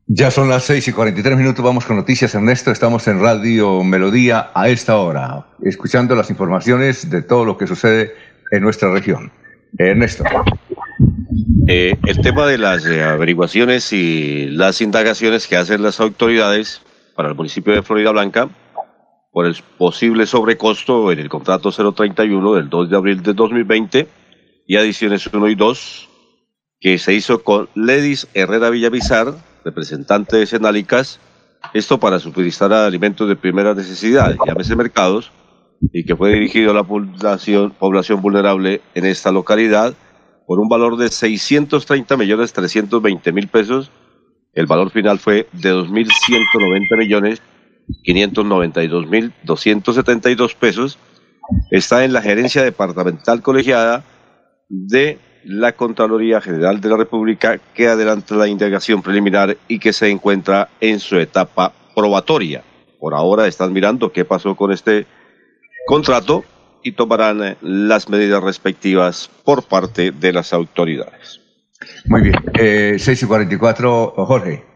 Ya 0.07 0.31
son 0.31 0.49
las 0.49 0.65
6 0.65 0.89
y 0.89 0.91
43 0.91 1.37
minutos, 1.37 1.63
vamos 1.63 1.85
con 1.85 1.95
noticias, 1.95 2.35
Ernesto. 2.35 2.71
Estamos 2.71 3.07
en 3.07 3.21
Radio 3.21 3.83
Melodía 3.85 4.51
a 4.53 4.67
esta 4.67 4.97
hora, 4.97 5.45
escuchando 5.63 6.13
las 6.15 6.29
informaciones 6.29 7.09
de 7.09 7.21
todo 7.21 7.45
lo 7.45 7.57
que 7.57 7.67
sucede 7.67 8.13
en 8.51 8.61
nuestra 8.61 8.91
región. 8.91 9.31
Ernesto. 9.77 10.25
Eh, 11.67 11.97
el 12.05 12.21
tema 12.21 12.47
de 12.47 12.57
las 12.57 12.85
eh, 12.85 13.01
averiguaciones 13.01 13.93
y 13.93 14.47
las 14.49 14.81
indagaciones 14.81 15.47
que 15.47 15.55
hacen 15.55 15.83
las 15.83 16.01
autoridades 16.01 16.81
para 17.15 17.29
el 17.29 17.35
municipio 17.35 17.73
de 17.73 17.81
Florida 17.81 18.11
Blanca 18.11 18.49
por 19.37 19.45
el 19.45 19.55
posible 19.77 20.25
sobrecosto 20.25 21.11
en 21.11 21.19
el 21.19 21.29
contrato 21.29 21.71
031 21.71 22.55
del 22.55 22.69
2 22.69 22.89
de 22.89 22.97
abril 22.97 23.21
de 23.21 23.35
2020 23.35 24.07
y 24.65 24.77
adiciones 24.77 25.27
1 25.27 25.49
y 25.49 25.53
2 25.53 26.09
que 26.79 26.97
se 26.97 27.13
hizo 27.13 27.43
con 27.43 27.69
Ledis 27.75 28.27
Herrera 28.33 28.71
Villavizar, 28.71 29.35
representante 29.63 30.37
de 30.37 30.47
Senalicas, 30.47 31.19
esto 31.75 31.99
para 31.99 32.17
suministrar 32.17 32.73
alimentos 32.73 33.29
de 33.29 33.35
primera 33.35 33.75
necesidad, 33.75 34.35
llámese 34.43 34.75
mercados, 34.75 35.31
y 35.93 36.03
que 36.03 36.15
fue 36.15 36.33
dirigido 36.33 36.71
a 36.71 36.73
la 36.73 36.83
población, 36.83 37.75
población 37.77 38.23
vulnerable 38.23 38.81
en 38.95 39.05
esta 39.05 39.31
localidad 39.31 39.93
por 40.47 40.59
un 40.59 40.67
valor 40.67 40.97
de 40.97 41.09
630 41.09 42.17
millones 42.17 42.53
320 42.53 43.31
mil 43.31 43.47
pesos. 43.49 43.91
El 44.53 44.65
valor 44.65 44.89
final 44.89 45.19
fue 45.19 45.47
de 45.53 45.75
2.190 45.75 46.97
millones 46.97 47.39
592.272 48.05 50.55
pesos, 50.55 50.97
está 51.71 52.03
en 52.03 52.11
la 52.13 52.21
gerencia 52.21 52.61
departamental 52.63 53.41
colegiada 53.41 54.03
de 54.69 55.17
la 55.43 55.71
Contraloría 55.71 56.41
General 56.41 56.81
de 56.81 56.89
la 56.89 56.97
República 56.97 57.57
que 57.73 57.87
adelanta 57.87 58.35
la 58.35 58.49
indagación 58.49 59.01
preliminar 59.01 59.57
y 59.67 59.79
que 59.79 59.93
se 59.93 60.09
encuentra 60.09 60.69
en 60.81 60.99
su 60.99 61.17
etapa 61.17 61.71
probatoria. 61.95 62.63
Por 62.99 63.13
ahora 63.13 63.47
están 63.47 63.71
mirando 63.71 64.11
qué 64.11 64.25
pasó 64.25 64.55
con 64.55 64.73
este 64.73 65.05
contrato 65.85 66.43
y 66.83 66.91
tomarán 66.91 67.41
eh, 67.43 67.55
las 67.61 68.09
medidas 68.09 68.43
respectivas 68.43 69.29
por 69.45 69.63
parte 69.63 70.11
de 70.11 70.33
las 70.33 70.51
autoridades. 70.51 71.39
Muy 72.05 72.21
bien. 72.21 72.35
Eh, 72.59 72.97
6 72.99 73.23
y 73.23 73.25
44, 73.25 74.13
Jorge. 74.17 74.66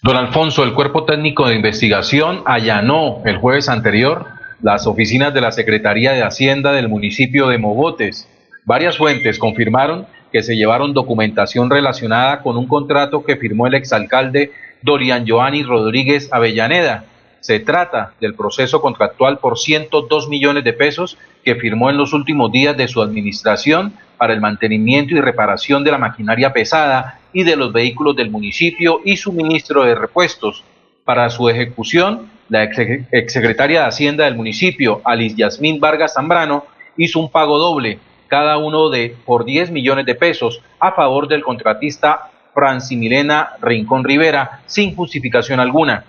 Don 0.00 0.16
Alfonso, 0.16 0.62
el 0.62 0.74
Cuerpo 0.74 1.04
Técnico 1.04 1.48
de 1.48 1.56
Investigación 1.56 2.42
allanó 2.46 3.20
el 3.24 3.38
jueves 3.38 3.68
anterior 3.68 4.26
las 4.62 4.86
oficinas 4.86 5.34
de 5.34 5.40
la 5.40 5.50
Secretaría 5.50 6.12
de 6.12 6.22
Hacienda 6.22 6.70
del 6.70 6.88
municipio 6.88 7.48
de 7.48 7.58
Mogotes. 7.58 8.28
Varias 8.64 8.96
fuentes 8.96 9.40
confirmaron 9.40 10.06
que 10.30 10.44
se 10.44 10.54
llevaron 10.54 10.94
documentación 10.94 11.68
relacionada 11.68 12.42
con 12.42 12.56
un 12.56 12.68
contrato 12.68 13.24
que 13.24 13.38
firmó 13.38 13.66
el 13.66 13.74
exalcalde 13.74 14.52
Dorian 14.82 15.26
Joanny 15.26 15.64
Rodríguez 15.64 16.28
Avellaneda. 16.30 17.04
Se 17.40 17.58
trata 17.58 18.12
del 18.20 18.34
proceso 18.34 18.80
contractual 18.80 19.38
por 19.38 19.58
102 19.58 20.28
millones 20.28 20.62
de 20.62 20.74
pesos 20.74 21.18
que 21.44 21.56
firmó 21.56 21.90
en 21.90 21.96
los 21.96 22.12
últimos 22.12 22.52
días 22.52 22.76
de 22.76 22.86
su 22.86 23.02
administración 23.02 23.94
para 24.16 24.32
el 24.32 24.40
mantenimiento 24.40 25.16
y 25.16 25.20
reparación 25.20 25.82
de 25.82 25.90
la 25.90 25.98
maquinaria 25.98 26.52
pesada 26.52 27.18
y 27.32 27.44
de 27.44 27.56
los 27.56 27.72
vehículos 27.72 28.16
del 28.16 28.30
municipio 28.30 29.00
y 29.04 29.16
suministro 29.16 29.84
de 29.84 29.94
repuestos. 29.94 30.64
Para 31.04 31.30
su 31.30 31.48
ejecución, 31.48 32.30
la 32.48 32.64
exsecretaria 32.64 33.80
de 33.80 33.86
Hacienda 33.86 34.24
del 34.24 34.36
municipio, 34.36 35.00
Alice 35.04 35.36
Yasmín 35.36 35.80
Vargas 35.80 36.14
Zambrano, 36.14 36.66
hizo 36.96 37.20
un 37.20 37.30
pago 37.30 37.58
doble, 37.58 37.98
cada 38.26 38.58
uno 38.58 38.90
de 38.90 39.16
por 39.24 39.44
10 39.44 39.70
millones 39.70 40.06
de 40.06 40.14
pesos, 40.14 40.62
a 40.80 40.92
favor 40.92 41.28
del 41.28 41.42
contratista 41.42 42.30
Franci 42.54 42.96
Milena 42.96 43.50
Rincón 43.60 44.04
Rivera 44.04 44.60
sin 44.66 44.94
justificación 44.94 45.60
alguna. 45.60 46.04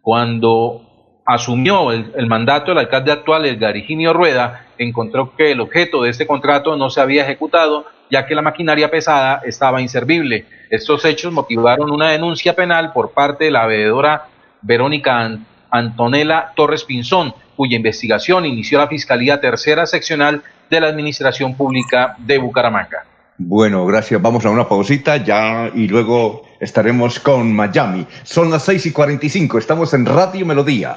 Cuando 0.00 1.20
asumió 1.26 1.92
el, 1.92 2.26
mandato 2.26 2.72
el 2.72 2.78
alcalde 2.78 3.12
actual, 3.12 3.44
el 3.44 4.14
Rueda, 4.14 4.66
encontró 4.78 5.34
que 5.36 5.52
el 5.52 5.60
objeto 5.60 6.02
de 6.02 6.10
este 6.10 6.26
contrato 6.26 6.76
no 6.76 6.88
se 6.88 7.02
había 7.02 7.24
ejecutado 7.24 7.84
ya 8.10 8.26
que 8.26 8.34
la 8.34 8.42
maquinaria 8.42 8.90
pesada 8.90 9.42
estaba 9.44 9.80
inservible. 9.80 10.46
Estos 10.70 11.04
hechos 11.04 11.32
motivaron 11.32 11.90
una 11.90 12.10
denuncia 12.10 12.54
penal 12.54 12.92
por 12.92 13.12
parte 13.12 13.44
de 13.44 13.50
la 13.50 13.66
veedora 13.66 14.26
Verónica 14.62 15.38
Antonella 15.70 16.52
Torres 16.56 16.84
Pinzón, 16.84 17.34
cuya 17.56 17.76
investigación 17.76 18.46
inició 18.46 18.78
la 18.78 18.88
Fiscalía 18.88 19.40
Tercera 19.40 19.86
Seccional 19.86 20.42
de 20.70 20.80
la 20.80 20.88
Administración 20.88 21.56
Pública 21.56 22.16
de 22.18 22.38
Bucaramanga. 22.38 23.04
Bueno, 23.38 23.86
gracias. 23.86 24.20
Vamos 24.20 24.44
a 24.44 24.50
una 24.50 24.68
pausita 24.68 25.16
ya 25.18 25.70
y 25.72 25.86
luego 25.86 26.42
estaremos 26.58 27.20
con 27.20 27.54
Miami. 27.54 28.04
Son 28.24 28.50
las 28.50 28.64
6 28.64 28.86
y 28.86 28.92
45. 28.92 29.58
Estamos 29.58 29.94
en 29.94 30.06
Radio 30.06 30.44
Melodía. 30.44 30.96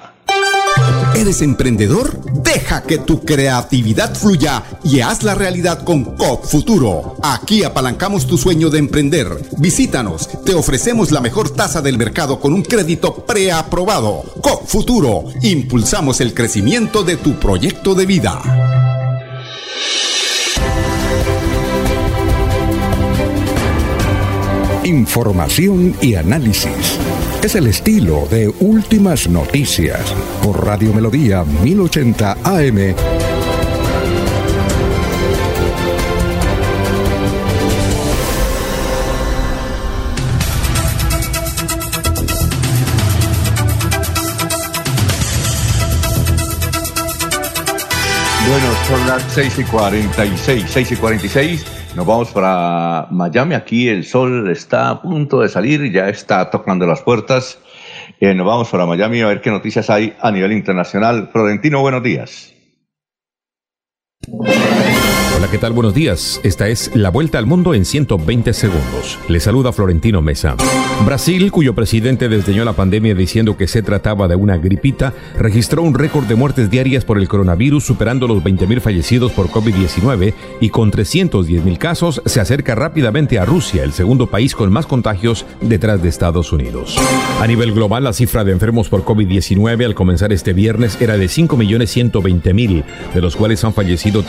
¿Eres 1.15 1.41
emprendedor? 1.41 2.19
Deja 2.33 2.83
que 2.83 2.97
tu 2.97 3.21
creatividad 3.21 4.15
fluya 4.15 4.63
y 4.83 5.01
haz 5.01 5.23
la 5.23 5.35
realidad 5.35 5.83
con 5.83 6.15
COP 6.15 6.45
Futuro. 6.45 7.15
Aquí 7.21 7.63
apalancamos 7.63 8.25
tu 8.25 8.37
sueño 8.37 8.69
de 8.69 8.79
emprender. 8.79 9.27
Visítanos, 9.57 10.27
te 10.45 10.53
ofrecemos 10.53 11.11
la 11.11 11.21
mejor 11.21 11.51
tasa 11.51 11.81
del 11.81 11.97
mercado 11.97 12.39
con 12.39 12.53
un 12.53 12.63
crédito 12.63 13.25
preaprobado. 13.25 14.23
COP 14.41 14.67
Futuro, 14.67 15.25
impulsamos 15.41 16.21
el 16.21 16.33
crecimiento 16.33 17.03
de 17.03 17.17
tu 17.17 17.39
proyecto 17.39 17.93
de 17.93 18.05
vida. 18.05 18.41
Información 24.83 25.95
y 26.01 26.15
análisis. 26.15 26.97
Es 27.43 27.55
el 27.55 27.65
estilo 27.65 28.27
de 28.29 28.53
Últimas 28.59 29.27
Noticias 29.27 30.13
por 30.43 30.63
Radio 30.63 30.93
Melodía 30.93 31.43
1080 31.43 32.37
AM. 32.43 32.75
Bueno, 48.47 48.67
son 48.87 49.07
las 49.07 49.23
6 49.33 49.59
y 49.59 49.63
46, 49.63 50.65
6 50.69 50.91
y 50.91 50.95
46. 50.95 51.80
Nos 51.95 52.05
vamos 52.05 52.31
para 52.31 53.07
Miami. 53.11 53.53
Aquí 53.53 53.89
el 53.89 54.05
sol 54.05 54.49
está 54.49 54.89
a 54.89 55.01
punto 55.01 55.41
de 55.41 55.49
salir, 55.49 55.91
ya 55.91 56.07
está 56.07 56.49
tocando 56.49 56.85
las 56.85 57.01
puertas. 57.01 57.59
Eh, 58.21 58.33
nos 58.33 58.47
vamos 58.47 58.69
para 58.69 58.85
Miami 58.85 59.21
a 59.21 59.27
ver 59.27 59.41
qué 59.41 59.49
noticias 59.49 59.89
hay 59.89 60.15
a 60.21 60.31
nivel 60.31 60.53
internacional. 60.53 61.29
Florentino, 61.31 61.81
buenos 61.81 62.01
días. 62.01 62.53
Hola, 65.37 65.49
¿qué 65.49 65.57
tal? 65.57 65.73
Buenos 65.73 65.93
días. 65.93 66.39
Esta 66.43 66.67
es 66.67 66.91
la 66.95 67.09
vuelta 67.09 67.37
al 67.37 67.45
mundo 67.45 67.73
en 67.73 67.85
120 67.85 68.53
segundos. 68.53 69.19
Le 69.27 69.39
saluda 69.39 69.71
Florentino 69.71 70.21
Mesa. 70.21 70.55
Brasil, 71.05 71.51
cuyo 71.51 71.73
presidente 71.73 72.29
desdeñó 72.29 72.63
la 72.63 72.73
pandemia 72.73 73.15
diciendo 73.15 73.57
que 73.57 73.67
se 73.67 73.81
trataba 73.81 74.27
de 74.27 74.35
una 74.35 74.57
gripita, 74.57 75.13
registró 75.37 75.81
un 75.81 75.95
récord 75.95 76.25
de 76.25 76.35
muertes 76.35 76.69
diarias 76.69 77.05
por 77.05 77.17
el 77.17 77.27
coronavirus, 77.27 77.83
superando 77.83 78.27
los 78.27 78.43
20.000 78.43 78.81
fallecidos 78.81 79.31
por 79.31 79.47
COVID-19 79.47 80.33
y 80.59 80.69
con 80.69 80.91
310.000 80.91 81.77
casos 81.77 82.21
se 82.25 82.39
acerca 82.39 82.75
rápidamente 82.75 83.39
a 83.39 83.45
Rusia, 83.45 83.83
el 83.83 83.93
segundo 83.93 84.27
país 84.27 84.53
con 84.53 84.71
más 84.71 84.85
contagios 84.85 85.45
detrás 85.61 86.03
de 86.03 86.09
Estados 86.09 86.51
Unidos. 86.51 86.97
A 87.39 87.47
nivel 87.47 87.71
global, 87.73 88.03
la 88.03 88.13
cifra 88.13 88.43
de 88.43 88.51
enfermos 88.51 88.89
por 88.89 89.03
COVID-19 89.03 89.85
al 89.85 89.95
comenzar 89.95 90.31
este 90.31 90.53
viernes 90.53 91.01
era 91.01 91.17
de 91.17 91.25
5.120.000, 91.25 92.83
de 93.13 93.21
los 93.21 93.35
cuales 93.35 93.63
han 93.63 93.73
fallecido 93.73 94.23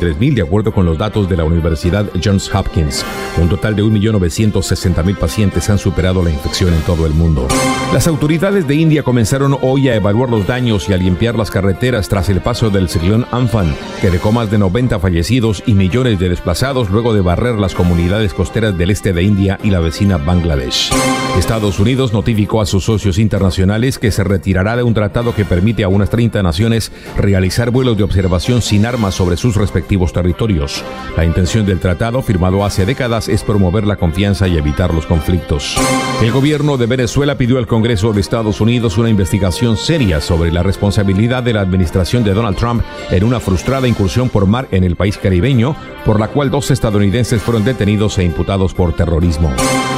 333.000 0.00 0.34
de 0.34 0.42
acuerdo 0.42 0.72
con 0.72 0.86
los 0.86 0.98
datos 0.98 1.28
de 1.28 1.36
la 1.36 1.44
Universidad 1.44 2.06
Johns 2.22 2.52
Hopkins. 2.54 3.04
Un 3.40 3.48
total 3.48 3.76
de 3.76 3.82
1.960.000 3.82 5.16
pacientes 5.16 5.68
han 5.70 5.78
superado 5.78 6.22
la 6.22 6.30
infección 6.30 6.72
en 6.74 6.80
todo 6.82 7.06
el 7.06 7.12
mundo. 7.12 7.46
Las 7.92 8.06
autoridades 8.06 8.66
de 8.66 8.74
India 8.74 9.02
comenzaron 9.02 9.56
hoy 9.62 9.88
a 9.88 9.96
evaluar 9.96 10.30
los 10.30 10.46
daños 10.46 10.88
y 10.88 10.92
a 10.92 10.96
limpiar 10.96 11.36
las 11.36 11.50
carreteras 11.50 12.08
tras 12.08 12.28
el 12.28 12.40
paso 12.40 12.70
del 12.70 12.88
ciclón 12.88 13.26
Amphan, 13.30 13.74
que 14.00 14.10
dejó 14.10 14.32
más 14.32 14.50
de 14.50 14.58
90 14.58 14.98
fallecidos 14.98 15.62
y 15.66 15.74
millones 15.74 16.18
de 16.18 16.28
desplazados 16.28 16.90
luego 16.90 17.14
de 17.14 17.20
barrer 17.20 17.56
las 17.56 17.74
comunidades 17.74 18.34
costeras 18.34 18.76
del 18.76 18.90
este 18.90 19.12
de 19.12 19.22
India 19.22 19.58
y 19.62 19.70
la 19.70 19.80
vecina 19.80 20.16
Bangladesh. 20.16 20.90
Estados 21.38 21.78
Unidos 21.78 22.12
notificó 22.12 22.60
a 22.60 22.66
sus 22.66 22.84
socios 22.84 23.18
internacionales 23.18 23.98
que 23.98 24.10
se 24.10 24.24
retirará 24.24 24.76
de 24.76 24.82
un 24.82 24.94
tratado 24.94 25.34
que 25.34 25.44
permite 25.44 25.84
a 25.84 25.88
unas 25.88 26.10
30 26.10 26.42
naciones 26.42 26.92
realizar 27.16 27.70
vuelos 27.70 27.96
de 27.96 28.04
observación 28.04 28.62
sin 28.62 28.86
armas 28.86 29.14
sobre 29.14 29.36
sus 29.36 29.56
respectivos 29.56 29.89
territorios. 29.90 30.84
La 31.16 31.24
intención 31.24 31.66
del 31.66 31.80
tratado, 31.80 32.22
firmado 32.22 32.64
hace 32.64 32.86
décadas, 32.86 33.28
es 33.28 33.42
promover 33.42 33.86
la 33.86 33.96
confianza 33.96 34.46
y 34.46 34.56
evitar 34.56 34.94
los 34.94 35.04
conflictos. 35.04 35.76
El 36.22 36.30
gobierno 36.30 36.76
de 36.76 36.86
Venezuela 36.86 37.36
pidió 37.36 37.58
al 37.58 37.66
Congreso 37.66 38.12
de 38.12 38.20
Estados 38.20 38.60
Unidos 38.60 38.98
una 38.98 39.10
investigación 39.10 39.76
seria 39.76 40.20
sobre 40.20 40.52
la 40.52 40.62
responsabilidad 40.62 41.42
de 41.42 41.54
la 41.54 41.60
administración 41.60 42.22
de 42.22 42.34
Donald 42.34 42.56
Trump 42.56 42.82
en 43.10 43.24
una 43.24 43.40
frustrada 43.40 43.88
incursión 43.88 44.28
por 44.28 44.46
mar 44.46 44.68
en 44.70 44.84
el 44.84 44.94
país 44.96 45.18
caribeño, 45.18 45.74
por 46.04 46.20
la 46.20 46.28
cual 46.28 46.50
dos 46.50 46.70
estadounidenses 46.70 47.42
fueron 47.42 47.64
detenidos 47.64 48.18
e 48.18 48.24
imputados 48.24 48.72
por 48.72 48.94
terrorismo. 48.94 49.52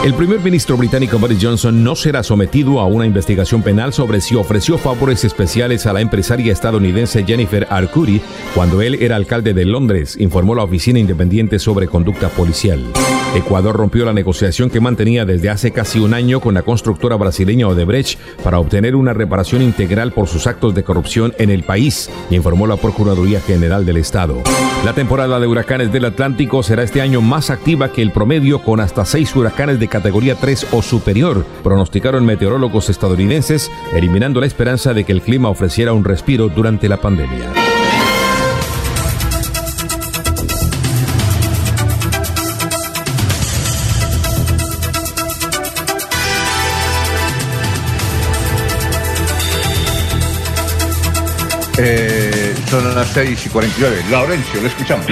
El 0.05 0.15
primer 0.15 0.41
ministro 0.41 0.77
británico 0.77 1.19
Boris 1.19 1.39
Johnson 1.41 1.85
no 1.85 1.95
será 1.95 2.23
sometido 2.23 2.81
a 2.81 2.87
una 2.87 3.07
investigación 3.07 3.63
penal 3.63 3.93
sobre 3.93 4.21
si 4.21 4.35
ofreció 4.35 4.79
favores 4.79 5.25
especiales 5.25 5.87
a 5.87 5.93
la 5.93 6.01
empresaria 6.01 6.53
estadounidense 6.53 7.25
Jennifer 7.25 7.67
Arcuri 7.71 8.21
cuando 8.55 8.83
él 8.83 8.97
era 9.01 9.17
alcalde 9.17 9.55
de 9.55 9.65
Londres, 9.65 9.82
informó 10.19 10.55
la 10.55 10.63
Oficina 10.63 10.99
Independiente 10.99 11.59
sobre 11.59 11.89
Conducta 11.89 12.29
Policial. 12.29 12.81
Ecuador 13.35 13.75
rompió 13.75 14.05
la 14.05 14.13
negociación 14.13 14.71
que 14.71 14.81
mantenía 14.81 15.25
desde 15.25 15.51
hace 15.51 15.73
casi 15.73 15.99
un 15.99 16.15
año 16.15 16.41
con 16.41 16.55
la 16.55 16.63
constructora 16.63 17.17
brasileña 17.17 17.67
Odebrecht 17.67 18.19
para 18.45 18.59
obtener 18.59 18.95
una 18.95 19.13
reparación 19.13 19.63
integral 19.63 20.13
por 20.13 20.29
sus 20.29 20.47
actos 20.47 20.75
de 20.75 20.85
corrupción 20.85 21.33
en 21.39 21.51
el 21.51 21.63
país, 21.63 22.11
informó 22.31 22.67
la 22.67 22.77
Procuraduría 22.77 23.41
General 23.41 23.85
del 23.85 23.97
Estado. 23.97 24.37
La 24.85 24.93
temporada 24.93 25.41
de 25.41 25.47
huracanes 25.47 25.93
del 25.93 26.05
Atlántico 26.05 26.63
será 26.63 26.83
este 26.83 27.01
año 27.01 27.21
más 27.21 27.51
activa 27.51 27.93
que 27.93 28.03
el 28.03 28.13
promedio 28.13 28.63
con 28.63 28.81
hasta 28.81 29.05
seis 29.05 29.35
huracanes 29.35 29.81
de 29.81 29.89
categoría 29.89 30.35
3 30.37 30.69
o 30.73 30.83
superior, 30.83 31.45
pronosticaron 31.63 32.27
meteorólogos 32.27 32.91
estadounidenses, 32.91 33.71
eliminando 33.95 34.41
la 34.41 34.47
esperanza 34.47 34.95
de 34.95 35.05
que 35.05 35.13
el 35.13 35.23
clima 35.23 35.49
ofreciera 35.49 35.93
un 35.93 36.05
respiro 36.05 36.49
durante 36.49 36.89
la 36.89 36.99
pandemia. 36.99 37.72
Son 52.73 52.95
las 52.95 53.09
6 53.09 53.49
y 53.49 53.51
49. 53.51 53.97
Laurencio, 54.11 54.63
lo 54.63 54.67
escuchamos. 54.67 55.07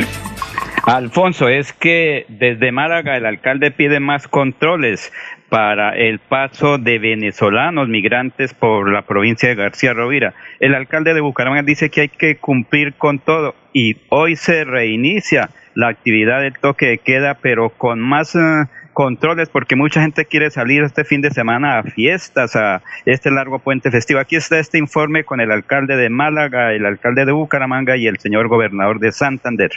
Alfonso, 0.87 1.47
es 1.47 1.75
que 1.75 2.25
desde 2.31 2.73
Málaga 2.73 3.19
el 3.19 3.27
alcalde 3.27 3.71
pide 3.71 4.01
más 4.01 4.29
controles 4.29 5.13
para 5.51 5.95
el 5.95 6.21
paso 6.21 6.79
de 6.79 6.99
venezolanos 6.99 7.87
migrantes 7.87 8.55
por 8.55 8.91
la 8.91 9.03
provincia 9.03 9.51
de 9.51 9.57
García 9.57 9.93
Rovira. 9.93 10.33
El 10.59 10.75
alcalde 10.75 11.13
de 11.13 11.21
Bucaramanga 11.21 11.63
dice 11.63 11.91
que 11.91 12.01
hay 12.01 12.09
que 12.09 12.39
cumplir 12.39 12.95
con 12.95 13.19
todo 13.19 13.55
y 13.75 13.99
hoy 14.09 14.37
se 14.37 14.65
reinicia 14.65 15.51
la 15.75 15.89
actividad 15.89 16.41
del 16.41 16.59
toque 16.59 16.87
de 16.87 16.99
queda, 16.99 17.35
pero 17.43 17.69
con 17.69 18.01
más 18.01 18.35
eh, 18.37 18.65
controles 19.01 19.49
porque 19.49 19.77
mucha 19.77 20.03
gente 20.03 20.27
quiere 20.27 20.51
salir 20.51 20.83
este 20.83 21.07
fin 21.07 21.23
de 21.23 21.31
semana 21.31 21.79
a 21.79 21.83
fiestas, 21.83 22.55
a 22.55 22.83
este 23.07 23.31
largo 23.31 23.59
puente 23.59 23.91
festivo. 23.91 24.21
Aquí 24.21 24.37
está 24.37 24.59
este 24.59 24.77
informe 24.77 25.25
con 25.25 25.41
el 25.41 25.51
alcalde 25.51 25.97
de 25.97 26.11
Málaga, 26.11 26.75
el 26.75 26.85
alcalde 26.85 27.25
de 27.25 27.33
Bucaramanga 27.33 27.97
y 27.97 28.07
el 28.07 28.19
señor 28.19 28.49
gobernador 28.49 29.01
de 29.01 29.11
Santander. 29.11 29.71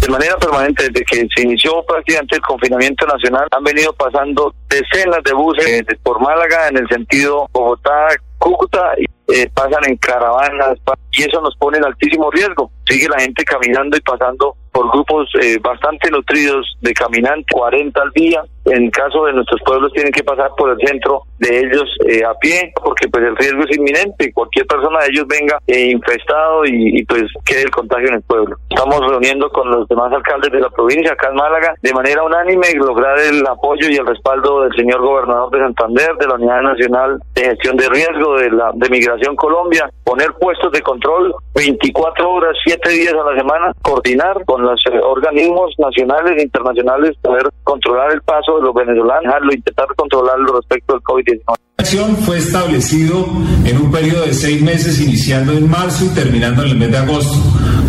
De 0.00 0.08
manera 0.08 0.36
permanente, 0.36 0.84
desde 0.84 1.04
que 1.04 1.26
se 1.34 1.42
inició 1.42 1.84
prácticamente 1.88 2.36
el 2.36 2.42
confinamiento 2.42 3.04
nacional, 3.04 3.48
han 3.50 3.64
venido 3.64 3.92
pasando 3.94 4.54
decenas 4.68 5.24
de 5.24 5.32
buses 5.32 5.66
eh, 5.66 5.84
por 6.04 6.20
Málaga 6.20 6.68
en 6.68 6.76
el 6.76 6.88
sentido 6.88 7.48
Bogotá, 7.52 8.06
Cúcuta, 8.38 8.92
y, 8.96 9.06
eh, 9.34 9.50
pasan 9.52 9.82
en 9.88 9.96
caravanas 9.96 10.78
y 11.10 11.22
eso 11.24 11.40
nos 11.40 11.56
pone 11.56 11.78
en 11.78 11.84
altísimo 11.84 12.30
riesgo. 12.30 12.70
Sigue 12.86 13.08
la 13.08 13.18
gente 13.18 13.44
caminando 13.44 13.96
y 13.96 14.00
pasando 14.02 14.56
por 14.78 14.92
grupos 14.92 15.28
eh, 15.42 15.58
bastante 15.60 16.08
nutridos 16.08 16.76
de 16.80 16.92
caminantes, 16.92 17.46
40 17.50 18.00
al 18.00 18.10
día. 18.12 18.40
En 18.66 18.90
caso 18.90 19.24
de 19.24 19.32
nuestros 19.32 19.60
pueblos 19.64 19.92
tienen 19.92 20.12
que 20.12 20.22
pasar 20.22 20.50
por 20.56 20.70
el 20.70 20.78
centro 20.86 21.22
de 21.38 21.60
ellos 21.60 21.88
eh, 22.06 22.22
a 22.24 22.34
pie, 22.34 22.72
porque 22.76 23.08
pues 23.08 23.24
el 23.24 23.34
riesgo 23.34 23.64
es 23.64 23.76
inminente. 23.76 24.32
Cualquier 24.32 24.66
persona 24.66 25.00
de 25.00 25.08
ellos 25.08 25.26
venga 25.26 25.58
eh, 25.66 25.90
infestado 25.90 26.64
y, 26.64 26.98
y, 26.98 27.04
pues 27.06 27.24
quede 27.44 27.62
el 27.62 27.70
contagio 27.70 28.08
en 28.08 28.14
el 28.14 28.22
pueblo. 28.22 28.56
Estamos 28.70 29.00
reuniendo 29.00 29.50
con 29.50 29.68
los 29.68 29.88
demás 29.88 30.12
alcaldes 30.12 30.52
de 30.52 30.60
la 30.60 30.70
provincia 30.70 31.12
acá 31.12 31.28
en 31.30 31.36
Málaga 31.36 31.74
de 31.82 31.92
manera 31.92 32.22
unánime 32.22 32.68
lograr 32.74 33.18
el 33.18 33.44
apoyo 33.46 33.88
y 33.88 33.96
el 33.96 34.06
respaldo 34.06 34.62
del 34.62 34.76
señor 34.76 35.00
gobernador 35.00 35.50
de 35.50 35.58
Santander, 35.58 36.14
de 36.20 36.26
la 36.26 36.34
Unidad 36.34 36.62
Nacional 36.62 37.18
de 37.34 37.42
Gestión 37.42 37.76
de 37.76 37.88
Riesgo, 37.88 38.36
de 38.36 38.50
la 38.50 38.70
de 38.74 38.88
Migración 38.90 39.34
Colombia, 39.34 39.90
poner 40.04 40.32
puestos 40.38 40.70
de 40.72 40.82
control 40.82 41.34
24 41.54 42.30
horas, 42.30 42.56
7 42.64 42.88
días 42.90 43.14
a 43.14 43.30
la 43.30 43.36
semana, 43.36 43.72
coordinar 43.82 44.44
con 44.44 44.67
los 44.68 44.80
eh, 44.86 45.00
organismos 45.02 45.74
nacionales 45.78 46.38
e 46.38 46.42
internacionales, 46.42 47.16
poder 47.22 47.48
controlar 47.64 48.12
el 48.12 48.22
paso 48.22 48.56
de 48.56 48.62
los 48.62 48.74
venezolanos, 48.74 49.24
dejarlo, 49.24 49.52
intentar 49.52 49.86
controlarlo 49.96 50.56
respecto 50.56 50.94
al 50.94 51.02
COVID-19. 51.02 51.42
La 51.46 51.84
acción 51.84 52.16
fue 52.16 52.38
establecido 52.38 53.26
en 53.64 53.80
un 53.80 53.90
periodo 53.90 54.26
de 54.26 54.34
seis 54.34 54.60
meses, 54.60 55.00
iniciando 55.00 55.52
en 55.52 55.70
marzo 55.70 56.04
y 56.06 56.08
terminando 56.08 56.62
en 56.62 56.70
el 56.70 56.76
mes 56.76 56.90
de 56.90 56.98
agosto, 56.98 57.38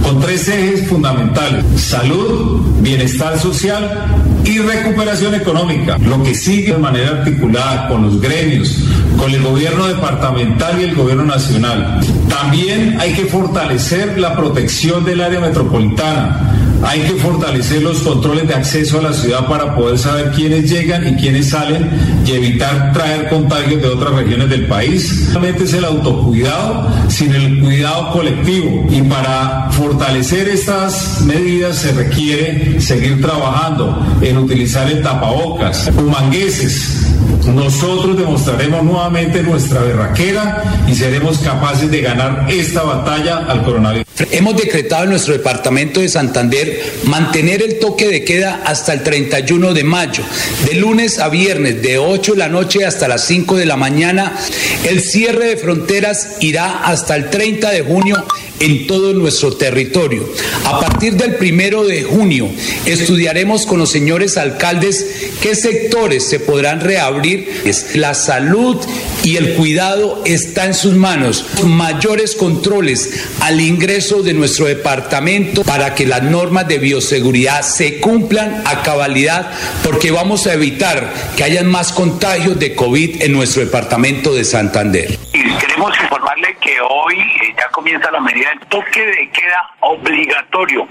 con 0.03 0.19
tres 0.19 0.47
ejes 0.47 0.87
fundamentales: 0.87 1.65
salud, 1.75 2.61
bienestar 2.81 3.37
social 3.37 4.05
y 4.45 4.59
recuperación 4.59 5.35
económica. 5.35 5.97
Lo 5.97 6.21
que 6.23 6.33
sigue 6.33 6.73
de 6.73 6.79
manera 6.79 7.09
articulada 7.09 7.87
con 7.87 8.03
los 8.03 8.21
gremios, 8.21 8.77
con 9.17 9.31
el 9.31 9.41
gobierno 9.43 9.87
departamental 9.87 10.79
y 10.79 10.83
el 10.85 10.95
gobierno 10.95 11.25
nacional. 11.25 11.99
También 12.29 12.97
hay 12.99 13.13
que 13.13 13.25
fortalecer 13.25 14.17
la 14.19 14.35
protección 14.35 15.03
del 15.03 15.21
área 15.21 15.39
metropolitana. 15.39 16.68
Hay 16.83 17.01
que 17.01 17.13
fortalecer 17.15 17.81
los 17.81 17.99
controles 17.99 18.47
de 18.47 18.55
acceso 18.55 18.99
a 18.99 19.03
la 19.03 19.13
ciudad 19.13 19.47
para 19.47 19.75
poder 19.75 19.97
saber 19.97 20.31
quiénes 20.31 20.69
llegan 20.69 21.07
y 21.07 21.19
quiénes 21.19 21.49
salen 21.49 21.89
y 22.25 22.31
evitar 22.31 22.93
traer 22.93 23.29
contagios 23.29 23.81
de 23.81 23.87
otras 23.87 24.13
regiones 24.13 24.49
del 24.49 24.67
país. 24.67 25.27
Solamente 25.27 25.65
es 25.65 25.73
el 25.73 25.85
autocuidado 25.85 26.87
sin 27.09 27.33
el 27.33 27.59
cuidado 27.59 28.11
colectivo. 28.11 28.87
Y 28.89 29.01
para 29.03 29.69
fortalecer 29.71 30.47
estas 30.47 31.21
medidas 31.21 31.77
se 31.77 31.91
requiere 31.91 32.79
seguir 32.79 33.21
trabajando 33.21 34.05
en 34.21 34.37
utilizar 34.37 34.89
el 34.89 35.01
tapabocas, 35.01 35.91
humangueses. 35.97 37.05
Nosotros 37.47 38.17
demostraremos 38.17 38.83
nuevamente 38.83 39.41
nuestra 39.41 39.81
berraquera 39.81 40.83
y 40.87 40.95
seremos 40.95 41.39
capaces 41.39 41.89
de 41.89 42.01
ganar 42.01 42.45
esta 42.49 42.83
batalla 42.83 43.45
al 43.47 43.63
coronavirus. 43.63 44.05
Hemos 44.31 44.57
decretado 44.57 45.05
en 45.05 45.11
nuestro 45.11 45.33
departamento 45.33 46.01
de 46.01 46.09
Santander 46.09 46.83
mantener 47.05 47.61
el 47.61 47.79
toque 47.79 48.07
de 48.07 48.25
queda 48.25 48.61
hasta 48.65 48.93
el 48.93 49.01
31 49.03 49.73
de 49.73 49.83
mayo, 49.83 50.23
de 50.65 50.75
lunes 50.75 51.19
a 51.19 51.29
viernes, 51.29 51.81
de 51.81 51.97
8 51.97 52.33
de 52.33 52.37
la 52.37 52.49
noche 52.49 52.85
hasta 52.85 53.07
las 53.07 53.25
5 53.25 53.55
de 53.55 53.65
la 53.65 53.77
mañana. 53.77 54.35
El 54.83 55.01
cierre 55.01 55.47
de 55.47 55.57
fronteras 55.57 56.37
irá 56.41 56.83
hasta 56.83 57.15
el 57.15 57.29
30 57.29 57.71
de 57.71 57.81
junio 57.81 58.25
en 58.59 58.87
todo 58.87 59.13
nuestro 59.13 59.55
territorio. 59.55 60.27
A 60.65 60.79
partir 60.79 61.15
del 61.15 61.35
primero 61.35 61.85
de 61.85 62.03
junio 62.03 62.49
estudiaremos 62.85 63.65
con 63.65 63.79
los 63.79 63.91
señores 63.91 64.37
alcaldes 64.37 65.33
qué 65.41 65.55
sectores 65.55 66.23
se 66.23 66.39
podrán 66.39 66.81
reabrir. 66.81 67.63
La 67.95 68.13
salud 68.13 68.77
y 69.23 69.37
el 69.37 69.55
cuidado 69.55 70.21
está 70.25 70.65
en 70.65 70.73
sus 70.73 70.95
manos. 70.95 71.45
Mayores 71.63 72.35
controles 72.35 73.27
al 73.41 73.61
ingreso 73.61 74.21
de 74.23 74.33
nuestro 74.33 74.65
departamento 74.65 75.63
para 75.63 75.95
que 75.95 76.05
las 76.05 76.23
normas 76.23 76.67
de 76.67 76.79
bioseguridad 76.79 77.61
se 77.61 77.99
cumplan 77.99 78.63
a 78.65 78.83
cabalidad 78.83 79.51
porque 79.83 80.11
vamos 80.11 80.47
a 80.47 80.53
evitar 80.53 81.13
que 81.35 81.43
hayan 81.43 81.67
más 81.67 81.91
contagios 81.91 82.59
de 82.59 82.75
COVID 82.75 83.21
en 83.21 83.33
nuestro 83.33 83.63
departamento 83.63 84.33
de 84.33 84.43
Santander. 84.43 85.17
Queremos 85.31 85.93
informarle 86.01 86.57
que 86.61 86.77
hoy 86.81 87.19
eh, 87.19 87.55
ya 87.57 87.69
comienza 87.71 88.11
la 88.11 88.19
medida 88.19 88.48
del 88.49 88.59
toque 88.67 89.05
de 89.05 89.29
queda 89.31 89.61
obligatorio 89.81 90.87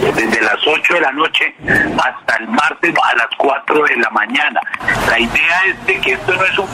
desde 0.00 0.40
las 0.40 0.58
8 0.66 0.94
de 0.94 1.00
la 1.00 1.12
noche 1.12 1.54
hasta 1.64 2.36
el 2.40 2.48
martes 2.48 2.94
a 3.02 3.16
las 3.16 3.28
4 3.36 3.84
de 3.84 3.96
la 3.96 4.10
mañana. 4.10 4.60
La 5.08 5.18
idea 5.18 5.60
es 5.68 5.86
de 5.86 6.00
que 6.00 6.12
esto 6.12 6.34
no 6.34 6.44
es, 6.44 6.58
un, 6.58 6.66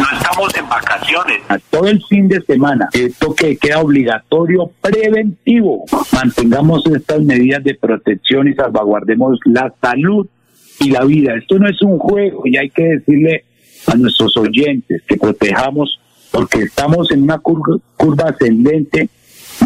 no 0.00 0.18
estamos 0.18 0.56
en 0.56 0.68
vacaciones. 0.68 1.42
Todo 1.70 1.88
el 1.88 2.02
fin 2.04 2.28
de 2.28 2.40
semana, 2.42 2.88
el 2.92 3.14
toque 3.14 3.48
de 3.48 3.56
queda 3.56 3.80
obligatorio 3.80 4.70
preventivo. 4.80 5.84
Mantengamos 6.12 6.86
estas 6.86 7.22
medidas 7.22 7.62
de 7.64 7.74
protección 7.74 8.48
y 8.48 8.54
salvaguardemos 8.54 9.38
la 9.44 9.72
salud 9.80 10.26
y 10.80 10.90
la 10.90 11.04
vida. 11.04 11.34
Esto 11.34 11.58
no 11.58 11.68
es 11.68 11.80
un 11.82 11.98
juego 11.98 12.42
y 12.44 12.56
hay 12.56 12.70
que 12.70 12.84
decirle 12.84 13.44
a 13.86 13.94
nuestros 13.94 14.36
oyentes 14.36 15.02
que 15.06 15.16
protejamos 15.16 16.00
porque 16.30 16.58
estamos 16.64 17.10
en 17.12 17.22
una 17.22 17.38
curva 17.38 18.28
ascendente 18.28 19.08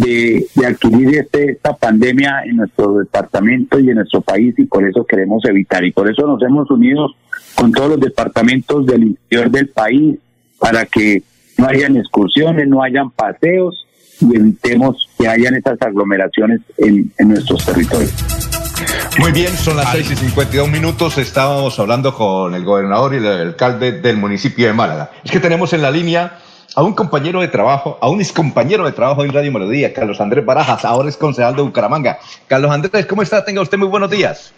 de, 0.00 0.46
de 0.54 0.66
adquirir 0.66 1.18
este, 1.18 1.52
esta 1.52 1.74
pandemia 1.76 2.42
en 2.44 2.56
nuestro 2.56 2.98
departamento 2.98 3.78
y 3.78 3.90
en 3.90 3.96
nuestro 3.96 4.20
país 4.20 4.54
y 4.58 4.64
por 4.64 4.86
eso 4.86 5.04
queremos 5.04 5.44
evitar 5.44 5.84
y 5.84 5.92
por 5.92 6.10
eso 6.10 6.26
nos 6.26 6.42
hemos 6.42 6.70
unido 6.70 7.08
con 7.54 7.72
todos 7.72 7.90
los 7.90 8.00
departamentos 8.00 8.86
del 8.86 9.02
interior 9.04 9.50
del 9.50 9.68
país 9.68 10.18
para 10.58 10.86
que 10.86 11.22
no 11.58 11.66
hayan 11.66 11.96
excursiones, 11.96 12.68
no 12.68 12.82
hayan 12.82 13.10
paseos 13.10 13.86
y 14.20 14.36
evitemos 14.36 15.08
que 15.18 15.28
hayan 15.28 15.54
estas 15.54 15.80
aglomeraciones 15.82 16.60
en, 16.78 17.12
en 17.18 17.28
nuestros 17.28 17.64
territorios. 17.64 18.12
Muy 19.18 19.32
bien, 19.32 19.54
son 19.54 19.76
las 19.76 19.92
6 19.92 20.10
y 20.12 20.16
52 20.16 20.70
minutos. 20.70 21.18
Estábamos 21.18 21.78
hablando 21.78 22.14
con 22.14 22.54
el 22.54 22.64
gobernador 22.64 23.14
y 23.14 23.18
el 23.18 23.26
alcalde 23.26 23.92
del 23.92 24.16
municipio 24.16 24.66
de 24.66 24.72
Málaga. 24.72 25.10
Es 25.24 25.30
que 25.30 25.40
tenemos 25.40 25.72
en 25.72 25.82
la 25.82 25.90
línea 25.90 26.38
a 26.76 26.82
un 26.82 26.94
compañero 26.94 27.40
de 27.40 27.48
trabajo, 27.48 27.98
a 28.00 28.08
un 28.08 28.20
ex 28.20 28.32
compañero 28.32 28.84
de 28.84 28.92
trabajo 28.92 29.24
en 29.24 29.32
Radio 29.32 29.52
Melodía, 29.52 29.92
Carlos 29.92 30.20
Andrés 30.20 30.44
Barajas, 30.44 30.84
ahora 30.84 31.08
es 31.08 31.16
concejal 31.16 31.56
de 31.56 31.62
Bucaramanga. 31.62 32.18
Carlos 32.46 32.70
Andrés, 32.70 33.06
¿cómo 33.06 33.22
está? 33.22 33.44
Tenga 33.44 33.62
usted 33.62 33.78
muy 33.78 33.88
buenos 33.88 34.10
días. 34.10 34.54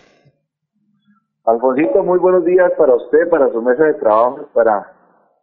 Alfonsito, 1.44 2.02
muy 2.05 2.18
buenos 2.18 2.44
días 2.44 2.70
para 2.78 2.94
usted, 2.94 3.28
para 3.28 3.51
su 3.51 3.60
mesa 3.62 3.84
de 3.84 3.94
trabajo, 3.94 4.48
para 4.55 4.93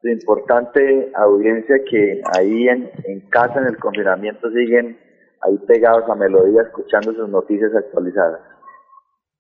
su 0.02 0.08
importante 0.08 1.12
audiencia 1.16 1.76
que 1.90 2.22
ahí 2.38 2.70
en, 2.70 2.90
en 3.04 3.20
casa, 3.30 3.60
en 3.60 3.66
el 3.66 3.78
confinamiento, 3.78 4.50
siguen 4.50 4.98
ahí 5.42 5.58
pegados 5.68 6.10
a 6.10 6.16
Melodía, 6.16 6.62
escuchando 6.62 7.14
sus 7.14 7.28
noticias 7.28 7.72
actualizadas. 7.76 8.40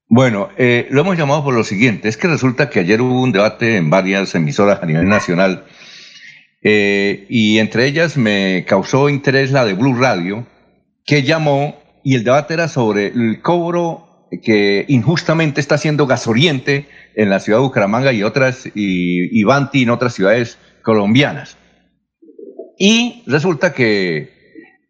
Bueno, 0.09 0.49
eh, 0.57 0.87
lo 0.89 1.01
hemos 1.01 1.17
llamado 1.17 1.43
por 1.43 1.53
lo 1.53 1.63
siguiente, 1.63 2.09
es 2.09 2.17
que 2.17 2.27
resulta 2.27 2.69
que 2.69 2.79
ayer 2.79 2.99
hubo 2.99 3.21
un 3.21 3.31
debate 3.31 3.77
en 3.77 3.89
varias 3.89 4.33
emisoras 4.33 4.81
a 4.81 4.85
nivel 4.85 5.07
nacional 5.07 5.63
eh, 6.61 7.25
y 7.29 7.59
entre 7.59 7.85
ellas 7.85 8.17
me 8.17 8.65
causó 8.67 9.09
interés 9.09 9.51
la 9.51 9.65
de 9.65 9.73
Blue 9.73 9.95
Radio, 9.95 10.45
que 11.05 11.23
llamó 11.23 11.79
y 12.03 12.15
el 12.15 12.23
debate 12.23 12.53
era 12.53 12.67
sobre 12.67 13.07
el 13.07 13.41
cobro 13.41 14.27
que 14.43 14.85
injustamente 14.87 15.59
está 15.59 15.75
haciendo 15.75 16.05
Gasoriente 16.05 16.87
en 17.15 17.29
la 17.29 17.39
ciudad 17.39 17.59
de 17.59 17.63
Bucaramanga 17.63 18.13
y 18.13 18.23
otras, 18.23 18.69
y, 18.73 19.43
Banti 19.43 19.83
en 19.83 19.89
otras 19.89 20.13
ciudades 20.13 20.57
colombianas. 20.83 21.57
Y 22.77 23.23
resulta 23.25 23.73
que 23.73 24.29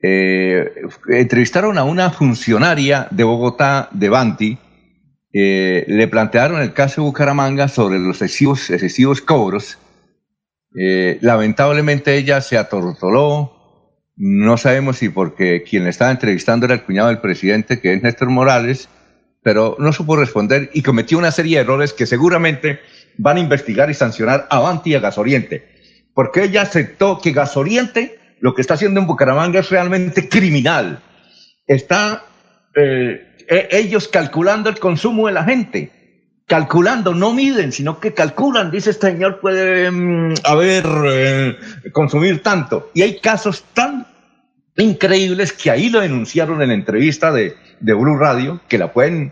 eh, 0.02 0.72
entrevistaron 1.10 1.78
a 1.78 1.84
una 1.84 2.12
funcionaria 2.12 3.08
de 3.12 3.24
Bogotá, 3.24 3.90
de 3.92 4.10
Banti, 4.10 4.58
eh, 5.32 5.86
le 5.88 6.08
plantearon 6.08 6.62
el 6.62 6.74
caso 6.74 7.02
de 7.02 7.08
Bucaramanga 7.08 7.68
sobre 7.68 8.00
los 8.00 8.22
excesivos 8.22 9.22
cobros. 9.22 9.78
Eh, 10.76 11.18
lamentablemente 11.22 12.16
ella 12.16 12.42
se 12.42 12.58
atortoló. 12.58 13.56
No 14.16 14.58
sabemos 14.58 14.98
si 14.98 15.10
porque 15.10 15.64
quien 15.64 15.86
le 15.86 15.90
estaba 15.90 16.12
entrevistando 16.12 16.66
era 16.66 16.76
el 16.76 16.84
cuñado 16.84 17.08
del 17.08 17.20
presidente, 17.20 17.80
que 17.80 17.94
es 17.94 18.04
Néstor 18.04 18.30
Morales, 18.30 18.90
pero 19.42 19.78
no 19.80 19.94
supo 19.94 20.16
responder 20.16 20.70
y 20.74 20.82
cometió 20.82 21.18
una 21.18 21.32
serie 21.32 21.58
de 21.58 21.64
errores 21.64 21.94
que 21.94 22.06
seguramente 22.06 22.80
van 23.18 23.38
a 23.38 23.42
investigar 23.42 23.90
y 23.90 23.94
sancionar 23.94 24.48
a 24.50 24.60
Banti 24.60 24.92
y 24.92 24.96
a 24.96 25.00
Gasoriente. 25.00 25.68
Porque 26.14 26.44
ella 26.44 26.64
aceptó 26.64 27.20
que 27.22 27.32
Gasoriente 27.32 28.20
lo 28.42 28.54
que 28.54 28.62
está 28.62 28.74
haciendo 28.76 29.00
en 29.00 29.08
Bucaramanga 29.08 29.60
es 29.60 29.70
realmente 29.70 30.30
criminal. 30.30 31.02
Está 31.68 32.24
eh, 32.76 33.30
ellos 33.72 34.08
calculando 34.08 34.70
el 34.70 34.80
consumo 34.80 35.28
de 35.28 35.34
la 35.34 35.44
gente. 35.44 35.92
Calculando, 36.50 37.14
no 37.14 37.32
miden, 37.32 37.72
sino 37.72 38.00
que 38.00 38.16
calculan. 38.16 38.72
Dice 38.72 38.90
este 38.90 39.12
señor 39.12 39.40
puede 39.40 39.92
mm, 39.92 40.34
haber, 40.44 40.86
eh, 41.06 41.58
consumir 41.94 42.42
tanto. 42.42 42.90
Y 42.96 43.04
hay 43.04 43.20
casos 43.20 43.64
tan 43.76 44.08
increíbles 44.76 45.54
que 45.54 45.70
ahí 45.70 45.90
lo 45.92 46.00
denunciaron 46.00 46.62
en 46.64 46.70
la 46.70 46.74
entrevista 46.74 47.32
de, 47.32 47.56
de 47.80 47.94
Blue 47.94 48.18
Radio, 48.18 48.60
que 48.68 48.80
la 48.80 48.92
pueden, 48.92 49.32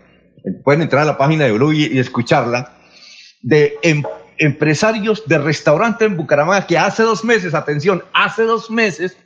pueden 0.62 0.82
entrar 0.82 1.02
a 1.02 1.06
la 1.06 1.18
página 1.18 1.46
de 1.46 1.52
Blue 1.52 1.72
y, 1.72 1.86
y 1.86 1.98
escucharla, 1.98 2.78
de 3.42 3.74
em, 3.82 4.04
empresarios 4.38 5.24
de 5.26 5.38
restaurante 5.38 6.04
en 6.04 6.16
Bucaramanga 6.16 6.68
que 6.68 6.78
hace 6.78 7.02
dos 7.02 7.24
meses, 7.24 7.52
atención, 7.52 8.04
hace 8.12 8.44
dos 8.44 8.70
meses 8.70 9.16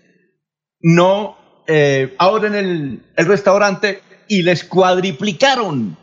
no 0.80 1.36
eh, 1.66 2.14
abren 2.18 2.54
el, 2.54 3.02
el 3.16 3.26
restaurante 3.26 4.00
y 4.28 4.42
les 4.42 4.64
cuadriplicaron. 4.64 5.98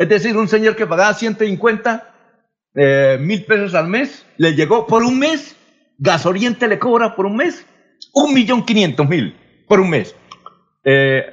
Es 0.00 0.08
decir, 0.08 0.34
un 0.34 0.48
señor 0.48 0.76
que 0.76 0.86
pagaba 0.86 1.12
150 1.12 2.14
eh, 2.74 3.18
mil 3.20 3.44
pesos 3.44 3.74
al 3.74 3.86
mes, 3.86 4.24
le 4.38 4.54
llegó 4.54 4.86
por 4.86 5.02
un 5.02 5.18
mes, 5.18 5.56
Gasoriente 5.98 6.68
le 6.68 6.78
cobra 6.78 7.14
por 7.14 7.26
un 7.26 7.36
mes, 7.36 7.66
un 8.14 8.32
millón 8.32 8.64
quinientos 8.64 9.06
mil 9.06 9.36
por 9.68 9.78
un 9.78 9.90
mes. 9.90 10.14
Eh, 10.84 11.26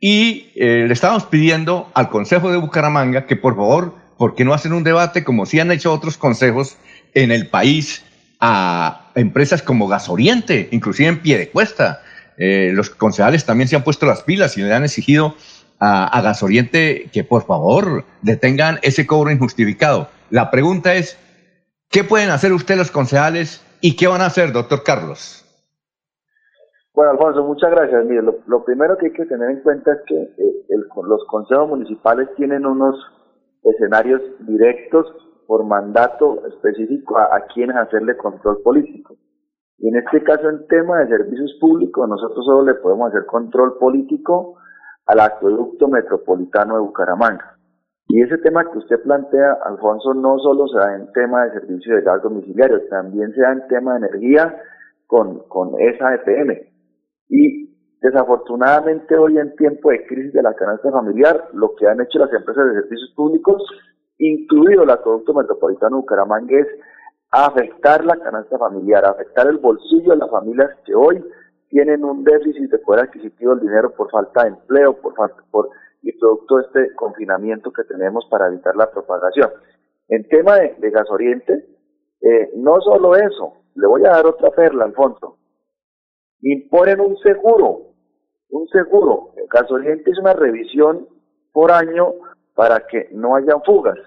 y 0.00 0.52
eh, 0.54 0.84
le 0.86 0.92
estamos 0.92 1.24
pidiendo 1.24 1.90
al 1.92 2.08
Consejo 2.08 2.52
de 2.52 2.56
Bucaramanga 2.56 3.26
que 3.26 3.34
por 3.34 3.56
favor, 3.56 3.96
¿por 4.16 4.36
qué 4.36 4.44
no 4.44 4.54
hacen 4.54 4.74
un 4.74 4.84
debate 4.84 5.24
como 5.24 5.44
si 5.44 5.58
han 5.58 5.72
hecho 5.72 5.92
otros 5.92 6.16
consejos 6.16 6.76
en 7.14 7.32
el 7.32 7.48
país 7.48 8.04
a 8.38 9.10
empresas 9.16 9.60
como 9.60 9.88
Gasoriente, 9.88 10.68
inclusive 10.70 11.08
en 11.08 11.20
pie 11.20 11.36
de 11.36 11.48
cuesta? 11.48 12.00
los 12.36 12.90
concejales 12.90 13.44
también 13.44 13.68
se 13.68 13.76
han 13.76 13.84
puesto 13.84 14.06
las 14.06 14.22
pilas 14.22 14.58
y 14.58 14.62
le 14.62 14.74
han 14.74 14.82
exigido 14.82 15.36
a, 15.84 16.06
a 16.06 16.22
Gasoriente 16.22 17.10
que 17.12 17.24
por 17.24 17.42
favor 17.42 18.04
detengan 18.22 18.78
ese 18.82 19.06
cobro 19.06 19.30
injustificado. 19.30 20.08
La 20.30 20.50
pregunta 20.50 20.94
es, 20.94 21.18
¿qué 21.90 22.04
pueden 22.04 22.30
hacer 22.30 22.52
ustedes 22.52 22.78
los 22.78 22.90
concejales 22.90 23.62
y 23.80 23.96
qué 23.96 24.06
van 24.06 24.22
a 24.22 24.26
hacer, 24.26 24.52
doctor 24.52 24.82
Carlos? 24.82 25.42
Bueno, 26.94 27.10
Alfonso, 27.12 27.44
muchas 27.44 27.70
gracias. 27.70 28.04
Mire, 28.06 28.22
lo, 28.22 28.64
primero 28.64 28.96
que 28.96 29.06
hay 29.06 29.12
que 29.12 29.26
tener 29.26 29.50
en 29.50 29.60
cuenta 29.62 29.92
es 29.92 29.98
que 30.06 30.14
eh, 30.14 30.76
los 31.08 31.24
consejos 31.26 31.68
municipales 31.68 32.28
tienen 32.36 32.64
unos 32.64 32.96
escenarios 33.62 34.22
directos 34.40 35.06
por 35.46 35.64
mandato 35.64 36.46
específico 36.46 37.18
a, 37.18 37.24
a 37.36 37.46
quienes 37.52 37.76
hacerle 37.76 38.16
control 38.16 38.62
político. 38.62 39.16
Y 39.78 39.88
en 39.88 39.96
este 39.96 40.22
caso, 40.22 40.48
en 40.48 40.66
tema 40.68 41.00
de 41.00 41.08
servicios 41.08 41.52
públicos, 41.60 42.08
nosotros 42.08 42.44
solo 42.46 42.62
le 42.64 42.74
podemos 42.74 43.10
hacer 43.10 43.26
control 43.26 43.76
político 43.78 44.56
al 45.06 45.20
acueducto 45.20 45.88
metropolitano 45.88 46.74
de 46.74 46.80
Bucaramanga. 46.80 47.56
Y 48.08 48.22
ese 48.22 48.38
tema 48.38 48.70
que 48.70 48.78
usted 48.78 49.02
plantea, 49.02 49.58
Alfonso, 49.64 50.14
no 50.14 50.38
solo 50.38 50.68
se 50.68 50.78
da 50.78 50.94
en 50.94 51.10
tema 51.12 51.44
de 51.44 51.60
servicio 51.60 51.96
de 51.96 52.02
gas 52.02 52.22
domiciliario, 52.22 52.86
también 52.88 53.32
se 53.32 53.40
da 53.40 53.52
en 53.52 53.66
tema 53.68 53.92
de 53.92 54.06
energía 54.06 54.62
con, 55.06 55.40
con 55.48 55.80
esa 55.80 56.14
EPM. 56.14 56.52
Y 57.28 57.74
desafortunadamente 58.00 59.16
hoy 59.16 59.38
en 59.38 59.56
tiempo 59.56 59.90
de 59.90 60.06
crisis 60.06 60.32
de 60.32 60.42
la 60.42 60.54
canasta 60.54 60.90
familiar, 60.90 61.48
lo 61.54 61.74
que 61.74 61.86
han 61.86 62.00
hecho 62.00 62.18
las 62.18 62.32
empresas 62.32 62.66
de 62.66 62.82
servicios 62.82 63.12
públicos, 63.16 63.62
incluido 64.18 64.82
el 64.82 64.90
acueducto 64.90 65.32
metropolitano 65.32 65.96
de 65.96 66.02
Bucaramanga, 66.02 66.58
es 66.58 66.66
afectar 67.30 68.04
la 68.04 68.16
canasta 68.16 68.58
familiar, 68.58 69.04
afectar 69.04 69.46
el 69.46 69.58
bolsillo 69.58 70.12
de 70.12 70.18
las 70.18 70.30
familias 70.30 70.70
que 70.84 70.94
hoy 70.94 71.24
tienen 71.74 72.04
un 72.04 72.22
déficit 72.22 72.70
de 72.70 72.78
poder 72.78 73.06
adquisitivo 73.06 73.56
del 73.56 73.66
dinero 73.66 73.92
por 73.96 74.08
falta 74.08 74.44
de 74.44 74.50
empleo, 74.50 74.94
por, 74.94 75.12
por 75.50 75.70
y 76.02 76.12
producto 76.20 76.58
de 76.58 76.62
este 76.66 76.94
confinamiento 76.94 77.72
que 77.72 77.82
tenemos 77.82 78.24
para 78.30 78.46
evitar 78.46 78.76
la 78.76 78.88
propagación. 78.92 79.50
En 80.06 80.22
tema 80.28 80.54
de, 80.54 80.76
de 80.78 80.90
gasoriente, 80.90 81.66
eh, 82.20 82.50
no 82.54 82.80
solo 82.80 83.16
eso, 83.16 83.54
le 83.74 83.88
voy 83.88 84.04
a 84.04 84.10
dar 84.10 84.26
otra 84.26 84.50
perla, 84.50 84.84
Alfonso 84.84 85.38
imponen 86.42 87.00
un 87.00 87.16
seguro, 87.16 87.94
un 88.50 88.68
seguro. 88.68 89.30
El 89.36 89.46
gasoliente 89.48 90.10
es 90.10 90.18
una 90.18 90.34
revisión 90.34 91.08
por 91.52 91.72
año 91.72 92.12
para 92.54 92.86
que 92.86 93.08
no 93.12 93.34
haya 93.34 93.58
fugas. 93.64 93.98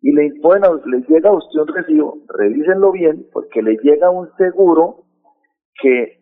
Y 0.00 0.12
le 0.12 0.24
imponen, 0.24 0.62
le 0.86 1.02
llega 1.06 1.28
a 1.28 1.36
usted 1.36 1.60
un 1.60 1.68
recibo, 1.68 2.18
revísenlo 2.28 2.92
bien, 2.92 3.26
porque 3.30 3.60
le 3.60 3.76
llega 3.82 4.10
un 4.10 4.34
seguro 4.38 5.04
que 5.82 6.19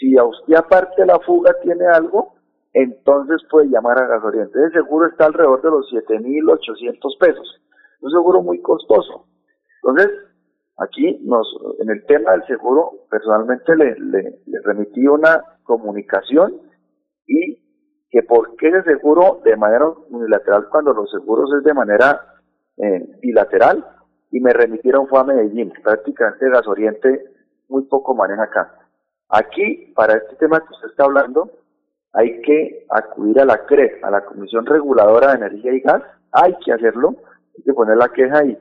si 0.00 0.18
a 0.18 0.24
usted 0.24 0.54
aparte 0.54 1.06
la 1.06 1.20
fuga 1.20 1.54
tiene 1.62 1.86
algo, 1.86 2.34
entonces 2.72 3.42
puede 3.48 3.68
llamar 3.68 4.02
a 4.02 4.06
gasoliente. 4.06 4.58
El 4.58 4.72
seguro 4.72 5.06
está 5.06 5.26
alrededor 5.26 5.62
de 5.62 5.70
los 5.70 5.92
7.800 5.92 7.18
pesos. 7.20 7.60
Un 8.00 8.10
seguro 8.10 8.42
muy 8.42 8.60
costoso. 8.60 9.26
Entonces, 9.82 10.10
Aquí 10.80 11.20
nos, 11.24 11.46
en 11.78 11.90
el 11.90 12.06
tema 12.06 12.32
del 12.32 12.46
seguro, 12.46 13.04
personalmente 13.10 13.76
le, 13.76 13.96
le, 14.00 14.40
remití 14.64 15.06
una 15.06 15.44
comunicación 15.62 16.56
y 17.26 17.60
que 18.08 18.22
por 18.22 18.56
qué 18.56 18.68
el 18.68 18.82
seguro 18.84 19.42
de 19.44 19.58
manera 19.58 19.90
unilateral 20.08 20.68
cuando 20.70 20.94
los 20.94 21.10
seguros 21.10 21.50
es 21.58 21.64
de 21.64 21.74
manera 21.74 22.22
eh, 22.78 23.06
bilateral 23.20 23.86
y 24.30 24.40
me 24.40 24.54
remitieron 24.54 25.06
fue 25.06 25.20
a 25.20 25.24
Medellín, 25.24 25.70
prácticamente 25.82 26.48
Gas 26.48 26.66
Oriente 26.66 27.24
muy 27.68 27.82
poco 27.82 28.14
maneja 28.14 28.44
acá. 28.44 28.78
Aquí, 29.30 29.92
para 29.94 30.16
este 30.16 30.36
tema 30.36 30.60
que 30.60 30.72
usted 30.74 30.88
está 30.88 31.04
hablando, 31.04 31.50
hay 32.12 32.40
que 32.42 32.86
acudir 32.90 33.40
a 33.40 33.44
la 33.44 33.64
CRE, 33.66 34.00
a 34.02 34.10
la 34.10 34.24
Comisión 34.24 34.66
Reguladora 34.66 35.28
de 35.28 35.46
Energía 35.46 35.72
y 35.72 35.80
Gas, 35.80 36.02
hay 36.32 36.56
que 36.64 36.72
hacerlo, 36.72 37.14
hay 37.56 37.62
que 37.62 37.72
poner 37.72 37.96
la 37.96 38.08
queja 38.08 38.44
y 38.44 38.58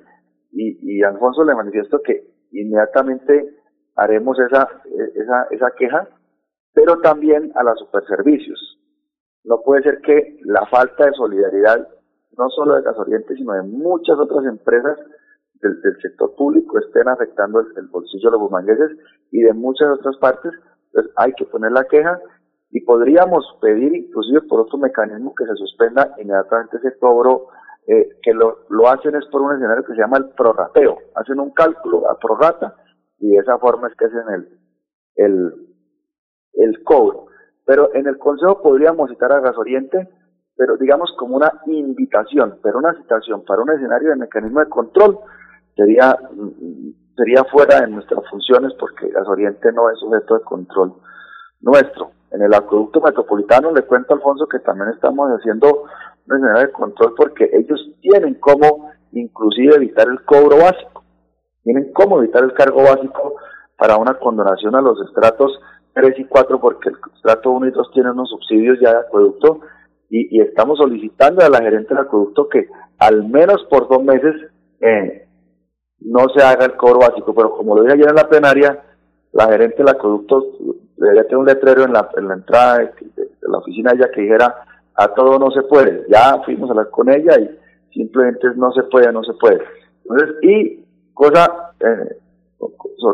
y, 0.52 0.98
y 0.98 1.04
Alfonso 1.04 1.44
le 1.44 1.56
manifiesto 1.56 2.02
que 2.02 2.24
inmediatamente 2.52 3.56
haremos 3.96 4.40
esa, 4.40 4.68
esa, 5.16 5.48
esa 5.52 5.72
queja, 5.78 6.08
pero 6.74 7.00
también 7.02 7.52
a 7.56 7.64
los 7.64 7.80
superservicios. 7.80 8.78
No 9.44 9.62
puede 9.62 9.84
ser 9.84 10.02
que 10.02 10.40
la 10.44 10.66
falta 10.68 11.06
de 11.06 11.14
solidaridad, 11.14 11.88
no 12.38 12.50
solo 12.50 12.76
de 12.76 12.84
Gasoriente, 12.84 13.36
sino 13.36 13.54
de 13.54 13.64
muchas 13.64 14.18
otras 14.18 14.46
empresas 14.46 14.98
del, 15.62 15.82
del 15.82 15.98
sector 16.02 16.36
público 16.36 16.80
estén 16.80 17.08
afectando 17.08 17.60
el, 17.60 17.88
bolsillo 17.88 18.30
de 18.30 18.32
los 18.32 18.42
bumangueses 18.42 18.92
y 19.32 19.42
de 19.42 19.54
muchas 19.54 19.90
otras 19.90 20.18
partes. 20.18 20.52
Entonces 20.88 21.12
hay 21.18 21.34
que 21.34 21.46
poner 21.46 21.72
la 21.72 21.86
queja 21.86 22.20
y 22.72 22.82
podríamos 22.82 23.46
pedir 23.62 23.96
inclusive 23.96 24.42
por 24.42 24.62
otro 24.62 24.78
mecanismo 24.78 25.34
que 25.36 25.46
se 25.46 25.56
suspenda 25.56 26.14
inmediatamente 26.18 26.78
ese 26.78 26.98
cobro 27.00 27.48
eh, 27.88 28.20
que 28.22 28.34
lo, 28.34 28.66
lo 28.70 28.88
hacen 28.88 29.16
es 29.16 29.26
por 29.32 29.42
un 29.42 29.54
escenario 29.54 29.84
que 29.84 29.94
se 29.94 30.00
llama 30.00 30.18
el 30.18 30.30
prorrateo. 30.30 30.98
Hacen 31.16 31.40
un 31.40 31.52
cálculo 31.52 32.10
a 32.10 32.18
prorrata 32.20 32.76
y 33.20 33.30
de 33.30 33.38
esa 33.38 33.58
forma 33.58 33.88
es 33.88 33.96
que 33.96 34.06
hacen 34.06 34.30
el, 34.34 34.60
el, 35.16 35.54
el 36.54 36.84
cobro. 36.84 37.26
Pero 37.66 37.94
en 37.94 38.08
el 38.08 38.18
Consejo 38.18 38.62
podríamos 38.62 39.10
citar 39.10 39.32
a 39.32 39.40
Gasoriente, 39.40 40.08
pero 40.56 40.78
digamos 40.78 41.12
como 41.18 41.38
una 41.38 41.62
invitación, 41.68 42.60
pero 42.62 42.80
una 42.80 42.94
citación 42.94 43.44
para 43.44 43.62
un 43.62 43.72
escenario 43.72 44.10
de 44.10 44.16
mecanismo 44.18 44.60
de 44.60 44.70
control 44.70 45.20
sería, 45.80 46.18
sería 47.16 47.44
fuera 47.46 47.82
de 47.82 47.88
nuestras 47.88 48.22
funciones 48.30 48.74
porque 48.80 49.10
Gasoriente 49.10 49.72
no 49.72 49.90
es 49.90 50.00
sujeto 50.00 50.36
de 50.38 50.44
control 50.44 50.94
nuestro. 51.62 52.12
En 52.32 52.42
el 52.42 52.54
acueducto 52.54 53.02
metropolitano 53.02 53.72
le 53.74 53.84
cuento 53.84 54.14
Alfonso 54.14 54.48
que 54.48 54.60
también 54.60 54.90
estamos 54.90 55.30
haciendo 55.32 55.86
una 56.28 56.60
de 56.60 56.72
control 56.72 57.16
porque 57.16 57.50
ellos 57.54 57.80
tienen 58.02 58.36
cómo 58.36 58.92
inclusive 59.14 59.76
evitar 59.76 60.08
el 60.08 60.24
cobro 60.24 60.58
básico, 60.58 61.04
tienen 61.64 61.92
cómo 61.94 62.20
evitar 62.20 62.44
el 62.44 62.54
cargo 62.54 62.84
básico 62.84 63.36
para 63.78 63.98
una 63.98 64.14
condonación 64.20 64.76
a 64.76 64.82
los 64.82 65.00
estratos 65.08 65.60
3 65.94 66.20
y 66.20 66.26
4 66.26 66.60
porque 66.60 66.90
el 66.90 66.96
estrato 67.16 67.52
1 67.52 67.68
y 67.68 67.72
2 67.72 67.92
tienen 67.94 68.12
unos 68.12 68.30
subsidios 68.30 68.78
ya 68.80 68.92
de 68.92 69.00
acueducto 69.00 69.62
y, 70.12 70.42
estamos 70.42 70.78
solicitando 70.78 71.44
a 71.44 71.50
la 71.50 71.62
gerente 71.62 71.94
del 71.94 72.04
acueducto 72.04 72.50
que 72.50 72.68
al 72.98 73.28
menos 73.28 73.66
por 73.70 73.88
dos 73.88 74.04
meses 74.04 74.36
eh, 74.82 75.29
no 76.02 76.30
se 76.30 76.44
haga 76.44 76.66
el 76.66 76.76
cobro 76.76 77.00
básico, 77.00 77.34
pero 77.34 77.52
como 77.52 77.76
lo 77.76 77.84
dije 77.84 77.96
ayer 77.96 78.10
en 78.10 78.16
la 78.16 78.30
plenaria, 78.30 78.84
la 79.34 79.48
gerente 79.48 79.78
del 79.78 79.90
acueducto 79.90 80.44
debería 80.98 81.24
tener 81.24 81.38
un 81.38 81.46
letrero 81.46 81.84
en 81.84 81.94
la, 81.94 82.10
en 82.18 82.28
la 82.28 82.34
entrada 82.36 82.78
de, 82.80 82.92
la 83.42 83.58
oficina 83.58 83.92
ella 83.94 84.10
que 84.14 84.22
dijera 84.22 84.64
a 84.96 85.08
todo 85.14 85.40
no 85.40 85.50
se 85.52 85.62
puede. 85.64 86.06
Ya 86.10 86.42
fuimos 86.44 86.70
a 86.70 86.74
hablar 86.74 86.90
con 86.90 87.10
ella 87.10 87.40
y 87.40 87.50
simplemente 87.94 88.48
no 88.56 88.72
se 88.74 88.84
puede, 88.84 89.12
no 89.12 89.24
se 89.24 89.34
puede. 89.34 89.62
Entonces, 90.04 90.36
y 90.42 90.86
cosa, 91.14 91.74
eh, 91.80 92.18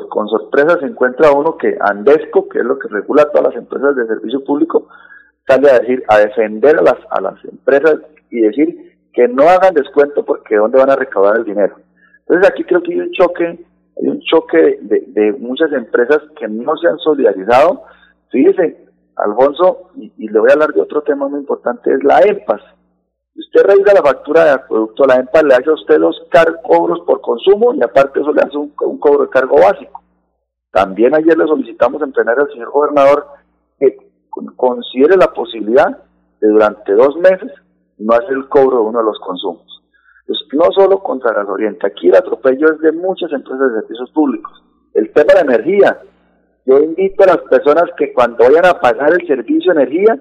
con 0.10 0.28
sorpresa 0.28 0.80
se 0.80 0.88
encuentra 0.88 1.32
uno 1.32 1.58
que 1.58 1.78
Andesco, 1.80 2.50
que 2.50 2.60
es 2.60 2.66
lo 2.66 2.80
que 2.80 2.88
regula 2.88 3.30
todas 3.32 3.54
las 3.54 3.56
empresas 3.56 3.96
de 3.96 4.08
servicio 4.08 4.44
público, 4.44 4.88
sale 5.48 5.70
a 5.70 5.80
decir, 5.80 6.04
a 6.08 6.18
defender 6.20 6.80
a 6.80 6.82
las, 6.82 6.98
a 7.10 7.22
las 7.22 7.46
empresas 7.46 7.98
y 8.32 8.42
decir 8.42 8.98
que 9.14 9.28
no 9.28 9.44
hagan 9.44 9.74
descuento 9.74 10.26
porque 10.26 10.56
dónde 10.56 10.80
van 10.80 10.90
a 10.90 10.96
recaudar 10.96 11.38
el 11.38 11.46
dinero. 11.46 11.76
Entonces 12.28 12.52
aquí 12.52 12.64
creo 12.64 12.82
que 12.82 12.94
hay 12.94 13.00
un 13.00 13.12
choque, 13.12 13.46
hay 13.46 14.08
un 14.08 14.20
choque 14.22 14.80
de, 14.82 15.34
muchas 15.34 15.72
empresas 15.74 16.22
que 16.38 16.48
no 16.48 16.76
se 16.78 16.88
han 16.88 16.98
solidarizado. 16.98 17.84
Fíjense, 18.30 18.86
Alfonso, 19.16 19.92
y, 19.96 20.12
le 20.28 20.40
voy 20.40 20.50
a 20.50 20.54
hablar 20.54 20.74
de 20.74 20.82
otro 20.82 21.02
tema 21.04 21.28
muy 21.28 21.40
importante, 21.40 21.94
es 21.94 22.04
la 22.04 22.20
EMPAS. 22.22 22.62
Usted 23.36 23.64
revisa 23.64 23.94
la 23.94 24.02
factura 24.02 24.46
de 24.46 24.52
acueducto, 24.52 25.06
la 25.06 25.16
EMPAS 25.16 25.44
le 25.44 25.54
hace 25.54 25.70
a 25.70 25.74
usted 25.74 25.98
los 26.00 26.20
cobros 26.64 27.02
por 27.06 27.22
consumo 27.22 27.74
y 27.74 27.84
aparte 27.84 28.22
eso 28.22 28.34
le 28.34 28.42
hace 28.42 28.58
un, 28.58 28.70
cobro 28.98 29.24
de 29.24 29.30
cargo 29.30 29.58
básico. 29.58 30.02
También 30.72 31.14
ayer 31.16 31.38
le 31.38 31.46
solicitamos 31.46 32.02
en 32.02 32.30
al 32.30 32.52
señor 32.52 32.72
gobernador 32.72 33.28
que 33.80 33.98
considere 34.56 35.16
la 35.16 35.32
posibilidad 35.32 35.98
de 36.42 36.48
durante 36.48 36.92
dos 36.94 37.16
meses 37.18 37.52
no 37.98 38.14
hacer 38.14 38.32
el 38.32 38.50
cobro 38.50 38.78
de 38.78 38.84
uno 38.84 39.00
de 39.00 39.06
los 39.06 39.20
consumos. 39.20 39.75
Pues 40.26 40.40
no 40.54 40.72
solo 40.72 41.00
contra 41.00 41.34
Gas 41.34 41.48
Oriente, 41.48 41.86
aquí 41.86 42.10
el 42.10 42.16
atropello 42.16 42.74
es 42.74 42.80
de 42.80 42.92
muchas 42.92 43.32
empresas 43.32 43.74
de 43.74 43.82
servicios 43.82 44.12
públicos. 44.12 44.64
El 44.94 45.12
tema 45.14 45.34
de 45.36 45.42
energía, 45.42 46.00
yo 46.66 46.80
invito 46.80 47.24
a 47.24 47.28
las 47.28 47.42
personas 47.50 47.86
que 47.98 48.12
cuando 48.12 48.44
vayan 48.44 48.66
a 48.66 48.80
pagar 48.80 49.14
el 49.14 49.28
servicio 49.28 49.74
de 49.74 49.84
energía, 49.84 50.20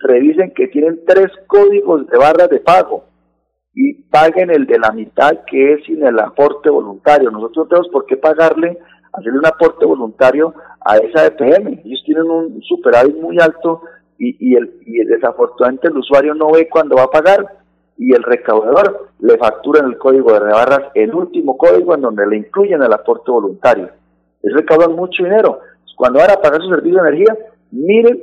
revisen 0.00 0.52
que 0.54 0.66
tienen 0.68 1.00
tres 1.06 1.28
códigos 1.46 2.06
de 2.08 2.18
barras 2.18 2.48
de 2.50 2.58
pago 2.60 3.04
y 3.74 4.02
paguen 4.04 4.50
el 4.50 4.66
de 4.66 4.78
la 4.78 4.90
mitad 4.90 5.44
que 5.46 5.74
es 5.74 5.84
sin 5.84 6.04
el 6.04 6.18
aporte 6.18 6.68
voluntario. 6.68 7.30
Nosotros 7.30 7.64
no 7.64 7.68
tenemos 7.68 7.88
por 7.92 8.06
qué 8.06 8.16
pagarle, 8.16 8.78
hacerle 9.12 9.38
un 9.38 9.46
aporte 9.46 9.86
voluntario 9.86 10.52
a 10.84 10.96
esa 10.96 11.26
EPM. 11.26 11.80
Ellos 11.84 12.02
tienen 12.04 12.28
un 12.28 12.60
superávit 12.62 13.16
muy 13.16 13.38
alto 13.40 13.82
y, 14.18 14.36
y, 14.40 14.56
el, 14.56 14.80
y 14.84 15.04
desafortunadamente 15.04 15.88
el 15.88 15.96
usuario 15.96 16.34
no 16.34 16.50
ve 16.50 16.68
cuándo 16.68 16.96
va 16.96 17.04
a 17.04 17.10
pagar 17.10 17.63
y 17.96 18.12
el 18.12 18.22
recaudador 18.22 19.08
le 19.20 19.38
factura 19.38 19.80
en 19.80 19.86
el 19.86 19.98
código 19.98 20.32
de 20.32 20.40
barras 20.40 20.90
el 20.94 21.14
último 21.14 21.56
código 21.56 21.94
en 21.94 22.02
donde 22.02 22.26
le 22.26 22.38
incluyen 22.38 22.82
el 22.82 22.92
aporte 22.92 23.30
voluntario. 23.30 23.90
Es 24.42 24.52
recaudan 24.52 24.92
mucho 24.92 25.22
dinero. 25.22 25.60
Cuando 25.96 26.18
van 26.18 26.32
a 26.32 26.40
pagar 26.40 26.60
su 26.60 26.68
servicio 26.68 27.02
de 27.02 27.08
energía, 27.08 27.36
miren 27.70 28.20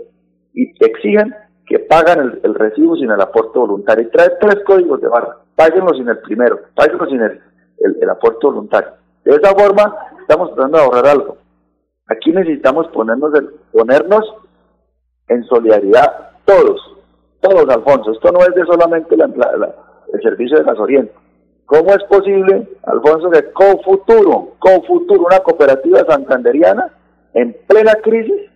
y 0.53 0.72
exijan 0.84 1.34
que 1.65 1.80
pagan 1.80 2.39
el, 2.43 2.53
recibo 2.53 2.95
sin 2.98 3.10
el 3.11 3.22
aporte 3.22 3.57
voluntario. 3.57 4.06
Y 4.06 4.11
trae 4.11 4.30
tres 4.39 4.57
códigos 4.65 4.99
de 5.02 5.07
barra. 5.07 5.38
Páguenlo 5.56 5.93
sin 5.93 6.10
el 6.10 6.19
primero, 6.19 6.60
páguenlo 6.76 7.06
sin 7.07 7.22
el, 7.22 7.41
el, 7.80 8.10
aporte 8.10 8.45
voluntario. 8.45 8.91
De 9.23 9.35
esa 9.35 9.53
forma, 9.56 9.95
estamos 10.19 10.53
tratando 10.53 10.77
de 10.77 10.84
ahorrar 10.84 11.07
algo. 11.07 11.38
Aquí 12.07 12.31
necesitamos 12.31 12.88
ponernos, 12.89 13.31
ponernos 13.72 14.35
en 15.30 15.45
solidaridad 15.45 16.31
todos, 16.45 16.81
todos, 17.41 17.68
Alfonso. 17.69 18.11
Esto 18.11 18.31
no 18.31 18.39
es 18.39 18.53
de 18.55 18.65
solamente 18.65 19.18
la, 19.18 19.26
el 19.26 20.22
servicio 20.22 20.57
de 20.57 20.63
gasoliente. 20.63 21.13
¿Cómo 21.65 21.89
es 21.91 22.03
posible, 22.03 22.68
Alfonso, 22.84 23.30
que 23.30 23.51
Cofuturo, 23.53 24.55
Cofuturo, 24.59 25.23
una 25.23 25.39
cooperativa 25.39 26.03
santanderiana, 26.07 26.91
en 27.34 27.55
plena 27.68 27.93
crisis, 28.03 28.51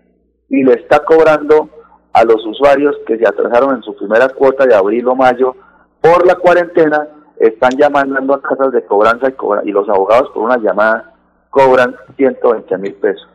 y 0.50 0.64
le 0.64 0.74
está 0.74 1.00
cobrando 1.00 1.70
a 2.14 2.24
los 2.24 2.46
usuarios 2.46 2.96
que 3.08 3.18
se 3.18 3.28
atrasaron 3.28 3.76
en 3.76 3.84
su 3.84 3.96
primera 3.96 4.30
cuota 4.30 4.66
de 4.66 4.76
abril 4.76 5.08
o 5.08 5.16
mayo 5.16 5.56
por 6.02 6.26
la 6.26 6.36
cuarentena, 6.36 7.08
están 7.40 7.72
llamando 7.78 8.34
a 8.34 8.42
casas 8.42 8.72
de 8.72 8.86
cobranza 8.86 9.28
y, 9.30 9.70
y 9.70 9.72
los 9.72 9.88
abogados 9.90 10.30
por 10.34 10.44
una 10.44 10.58
llamada 10.58 11.14
cobran 11.50 11.96
120 12.16 12.78
mil 12.78 12.94
pesos. 12.96 13.28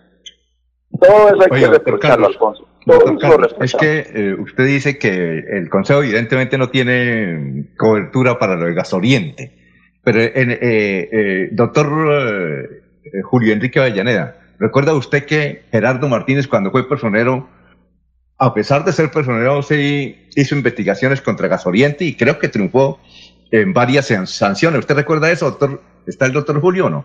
Todo 1.01 1.29
eso 1.29 1.43
hay 1.43 1.61
que 1.61 1.69
reprocharlo, 1.69 2.27
Alfonso. 2.27 2.67
Es 3.61 3.75
que 3.75 4.07
eh, 4.15 4.35
usted 4.35 4.67
dice 4.67 4.99
que 4.99 5.39
el 5.39 5.69
Consejo 5.69 6.03
evidentemente 6.03 6.59
no 6.59 6.71
tiene 6.71 7.67
cobertura 7.77 8.39
para 8.39 8.57
lo 8.57 8.67
de 8.67 8.75
gasoliente, 8.75 9.53
pero 10.03 10.21
eh, 10.21 10.33
eh, 10.33 11.49
doctor 11.53 12.81
Julio 13.25 13.53
Enrique 13.53 13.81
Avellaneda, 13.81 14.37
¿recuerda 14.59 14.95
usted 14.95 15.25
que 15.25 15.65
Gerardo 15.71 16.09
Martínez 16.09 16.49
cuando 16.49 16.71
fue 16.71 16.89
personero 16.89 17.49
a 18.41 18.55
pesar 18.55 18.85
de 18.87 18.93
ser 18.93 19.11
personero, 19.11 19.63
sí 19.63 20.29
hizo 20.35 20.55
investigaciones 20.55 21.21
contra 21.21 21.47
Gasoriente 21.47 22.07
y 22.07 22.17
creo 22.17 22.39
que 22.39 22.49
triunfó 22.49 22.99
en 23.51 23.75
varias 23.75 24.07
sanciones. 24.25 24.81
¿Usted 24.81 24.95
recuerda 24.95 25.31
eso, 25.31 25.45
doctor? 25.45 25.83
¿Está 26.07 26.25
el 26.25 26.33
doctor 26.33 26.59
Julio 26.59 26.87
o 26.87 26.91
no? 26.91 27.05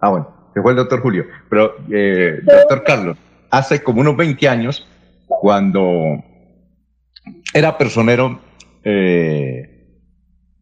Ah, 0.00 0.08
bueno, 0.08 0.34
se 0.54 0.62
fue 0.62 0.72
el 0.72 0.78
doctor 0.78 1.02
Julio. 1.02 1.26
Pero, 1.50 1.76
eh, 1.90 2.40
doctor 2.42 2.84
Carlos, 2.84 3.18
hace 3.50 3.82
como 3.82 4.00
unos 4.00 4.16
20 4.16 4.48
años, 4.48 4.88
cuando 5.42 6.22
era 7.52 7.76
personero 7.76 8.38
eh, 8.84 9.98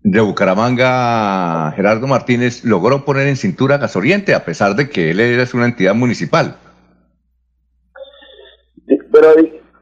de 0.02 0.20
Bucaramanga, 0.22 1.70
Gerardo 1.76 2.06
Martínez 2.06 2.64
logró 2.64 3.04
poner 3.04 3.26
en 3.26 3.36
cintura 3.36 3.76
Gasoriente, 3.76 4.32
a 4.32 4.46
pesar 4.46 4.76
de 4.76 4.88
que 4.88 5.10
él 5.10 5.20
era 5.20 5.44
una 5.52 5.66
entidad 5.66 5.94
municipal. 5.94 6.56
Pero 8.86 9.34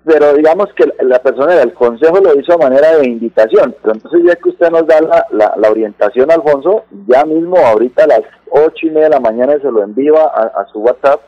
pero 0.05 0.35
digamos 0.35 0.67
que 0.75 0.93
la 1.05 1.21
persona 1.21 1.55
del 1.55 1.75
consejo 1.75 2.19
lo 2.19 2.37
hizo 2.37 2.55
a 2.55 2.59
manera 2.59 2.97
de 2.97 3.07
invitación. 3.07 3.77
Pero 3.81 3.95
entonces 3.95 4.23
ya 4.27 4.35
que 4.35 4.49
usted 4.49 4.71
nos 4.71 4.85
da 4.87 5.01
la, 5.31 5.55
la, 5.57 5.71
orientación, 5.71 6.29
Alfonso, 6.33 6.87
ya 7.07 7.25
mismo 7.25 7.57
ahorita 7.59 8.03
a 8.03 8.07
las 8.09 8.23
ocho 8.51 8.87
y 8.87 8.91
media 8.91 9.05
de 9.05 9.11
la 9.11 9.21
mañana 9.21 9.53
se 9.61 9.71
lo 9.71 9.85
envía 9.85 10.25
a, 10.25 10.67
su 10.73 10.81
WhatsApp, 10.81 11.21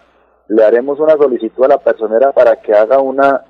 le 0.48 0.64
haremos 0.64 0.98
una 0.98 1.12
solicitud 1.12 1.62
a 1.66 1.68
la 1.68 1.78
personera 1.78 2.32
para 2.32 2.56
que 2.56 2.72
haga 2.72 2.98
una 2.98 3.44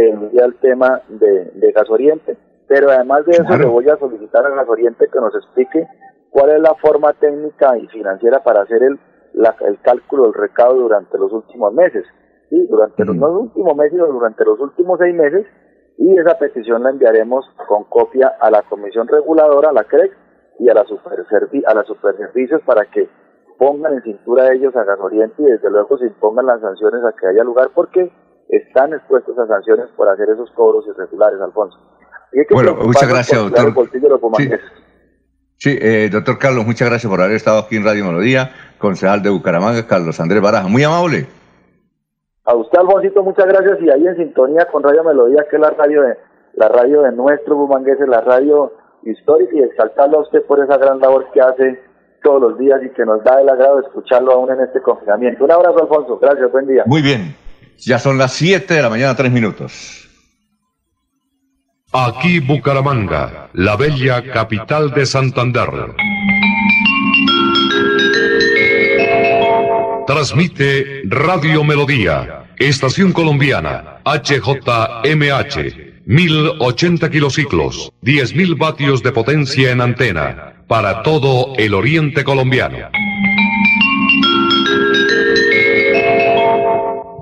denuncia 0.00 0.44
al 0.44 0.54
tema 0.56 1.02
de, 1.08 1.50
de 1.54 1.72
Gasoriente. 1.72 2.36
Pero 2.66 2.90
además 2.90 3.26
de 3.26 3.32
eso 3.32 3.56
le 3.58 3.66
voy 3.66 3.88
a 3.88 3.96
solicitar 3.96 4.44
a 4.46 4.50
Gasoriente 4.50 5.08
que 5.12 5.20
nos 5.20 5.34
explique 5.34 5.86
cuál 6.30 6.50
es 6.50 6.60
la 6.60 6.74
forma 6.74 7.12
técnica 7.12 7.76
y 7.78 7.86
financiera 7.88 8.42
para 8.42 8.62
hacer 8.62 8.82
el, 8.82 8.98
el 9.34 9.80
cálculo 9.82 10.24
del 10.24 10.34
recaudo 10.34 10.80
durante 10.80 11.18
los 11.18 11.32
últimos 11.32 11.72
meses 11.74 12.04
durante 12.68 13.04
los, 13.04 13.16
últimos 13.16 13.76
meses 13.76 14.00
o 14.00 14.12
durante 14.12 14.44
los 14.44 14.60
últimos 14.60 14.98
seis 14.98 15.14
meses, 15.14 15.46
y 15.96 16.18
esa 16.18 16.38
petición 16.38 16.82
la 16.82 16.90
enviaremos 16.90 17.44
con 17.68 17.84
copia 17.84 18.34
a 18.40 18.50
la 18.50 18.62
Comisión 18.62 19.06
Reguladora, 19.08 19.70
a 19.70 19.72
la 19.72 19.84
CREC, 19.84 20.12
y 20.58 20.68
a 20.68 20.74
la 20.74 20.84
Superservi 20.84 21.64
a 21.66 21.74
las 21.74 21.86
Superservicios 21.86 22.62
para 22.62 22.84
que 22.86 23.08
pongan 23.58 23.94
en 23.94 24.02
cintura 24.02 24.44
de 24.44 24.56
ellos 24.56 24.76
a 24.76 24.84
Gasoriente 24.84 25.42
y 25.42 25.46
desde 25.46 25.68
luego 25.68 25.98
se 25.98 26.06
impongan 26.06 26.46
las 26.46 26.60
sanciones 26.60 27.02
a 27.04 27.12
que 27.12 27.26
haya 27.26 27.42
lugar 27.42 27.70
porque 27.74 28.12
están 28.56 28.92
expuestos 28.94 29.38
a 29.38 29.46
sanciones 29.46 29.86
por 29.96 30.08
hacer 30.08 30.28
esos 30.30 30.50
cobros 30.52 30.84
irregulares, 30.86 31.40
Alfonso. 31.40 31.78
bueno, 32.50 32.74
muchas 32.76 33.08
gracias, 33.08 33.40
doctor. 33.40 33.74
Sí, 35.56 35.78
eh, 35.80 36.08
doctor 36.10 36.38
Carlos, 36.38 36.66
muchas 36.66 36.88
gracias 36.88 37.10
por 37.10 37.20
haber 37.20 37.36
estado 37.36 37.60
aquí 37.60 37.76
en 37.76 37.84
Radio 37.84 38.04
Melodía, 38.04 38.50
concejal 38.78 39.22
de 39.22 39.30
Bucaramanga, 39.30 39.86
Carlos 39.86 40.20
Andrés 40.20 40.42
Baraja. 40.42 40.68
Muy 40.68 40.82
amable. 40.82 41.26
A 42.44 42.54
usted, 42.54 42.78
Alfonsito, 42.78 43.22
muchas 43.22 43.46
gracias 43.46 43.78
y 43.80 43.90
ahí 43.90 44.06
en 44.06 44.16
sintonía 44.16 44.66
con 44.70 44.82
Radio 44.82 45.04
Melodía, 45.04 45.46
que 45.48 45.56
es 45.56 45.62
la 45.62 45.70
radio 45.70 46.02
de 46.02 46.16
la 46.56 46.68
radio 46.68 47.02
de 47.02 47.12
nuestro 47.12 47.56
bumanguese, 47.56 48.06
la 48.06 48.20
radio 48.20 48.72
histórica, 49.02 49.56
y 49.56 49.62
exaltarlo 49.62 50.18
a 50.18 50.22
usted 50.22 50.42
por 50.44 50.62
esa 50.62 50.76
gran 50.76 51.00
labor 51.00 51.26
que 51.32 51.40
hace 51.40 51.80
todos 52.22 52.40
los 52.40 52.58
días 52.58 52.80
y 52.82 52.90
que 52.90 53.04
nos 53.04 53.22
da 53.24 53.40
el 53.40 53.48
agrado 53.48 53.76
de 53.76 53.86
escucharlo 53.86 54.32
aún 54.32 54.50
en 54.50 54.60
este 54.60 54.80
confinamiento. 54.80 55.44
Un 55.44 55.52
abrazo, 55.52 55.82
Alfonso. 55.82 56.18
Gracias, 56.18 56.50
buen 56.52 56.66
día. 56.66 56.84
Muy 56.86 57.02
bien. 57.02 57.34
Ya 57.78 57.98
son 57.98 58.18
las 58.18 58.32
7 58.34 58.74
de 58.74 58.82
la 58.82 58.88
mañana, 58.88 59.14
tres 59.14 59.30
minutos. 59.30 60.08
Aquí 61.92 62.40
Bucaramanga, 62.40 63.50
la 63.52 63.76
bella 63.76 64.22
capital 64.32 64.92
de 64.92 65.06
Santander. 65.06 65.94
Transmite 70.06 71.02
Radio 71.04 71.62
Melodía, 71.62 72.46
Estación 72.58 73.12
Colombiana, 73.12 74.00
HJMH, 74.04 75.92
1080 76.04 77.10
kilociclos, 77.10 77.92
10.000 78.02 78.58
vatios 78.58 79.02
de 79.02 79.12
potencia 79.12 79.70
en 79.70 79.80
antena, 79.80 80.64
para 80.66 81.02
todo 81.02 81.54
el 81.56 81.74
oriente 81.74 82.24
colombiano. 82.24 82.90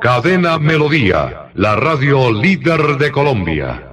Cadena 0.03 0.59
Melodía, 0.59 1.53
la 1.55 1.77
radio 1.77 2.33
líder 2.33 2.99
de 2.99 3.13
Colombia. 3.13 3.89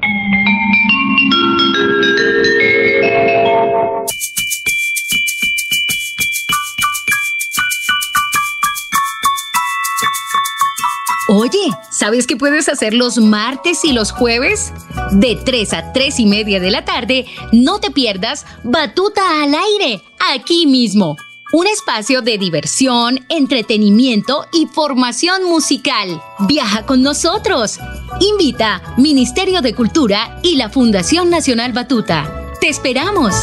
Oye, 11.27 11.59
¿sabes 11.91 12.25
qué 12.25 12.35
puedes 12.35 12.69
hacer 12.69 12.95
los 12.95 13.19
martes 13.19 13.85
y 13.85 13.93
los 13.93 14.11
jueves? 14.11 14.73
De 15.11 15.35
3 15.35 15.73
a 15.73 15.93
3 15.93 16.19
y 16.21 16.25
media 16.25 16.59
de 16.59 16.71
la 16.71 16.85
tarde, 16.85 17.27
no 17.51 17.79
te 17.79 17.91
pierdas 17.91 18.47
Batuta 18.63 19.43
al 19.43 19.53
aire, 19.53 20.01
aquí 20.33 20.65
mismo. 20.65 21.15
Un 21.51 21.65
espacio 21.65 22.21
de 22.21 22.37
diversión, 22.37 23.21
entretenimiento 23.27 24.45
y 24.53 24.67
formación 24.67 25.45
musical. 25.45 26.21
Viaja 26.47 26.85
con 26.85 27.01
nosotros. 27.01 27.79
Invita 28.21 28.83
Ministerio 28.97 29.63
de 29.63 29.73
Cultura 29.73 30.39
y 30.43 30.57
la 30.57 30.69
Fundación 30.69 31.31
Nacional 31.31 31.73
Batuta. 31.73 32.51
Te 32.61 32.69
esperamos. 32.69 33.33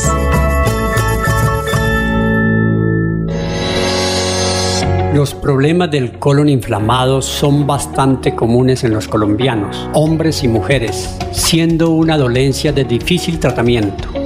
Los 5.12 5.34
problemas 5.34 5.90
del 5.90 6.20
colon 6.20 6.48
inflamado 6.48 7.20
son 7.20 7.66
bastante 7.66 8.36
comunes 8.36 8.84
en 8.84 8.92
los 8.92 9.08
colombianos, 9.08 9.88
hombres 9.94 10.44
y 10.44 10.48
mujeres, 10.48 11.10
siendo 11.32 11.90
una 11.90 12.16
dolencia 12.16 12.70
de 12.70 12.84
difícil 12.84 13.40
tratamiento 13.40 14.25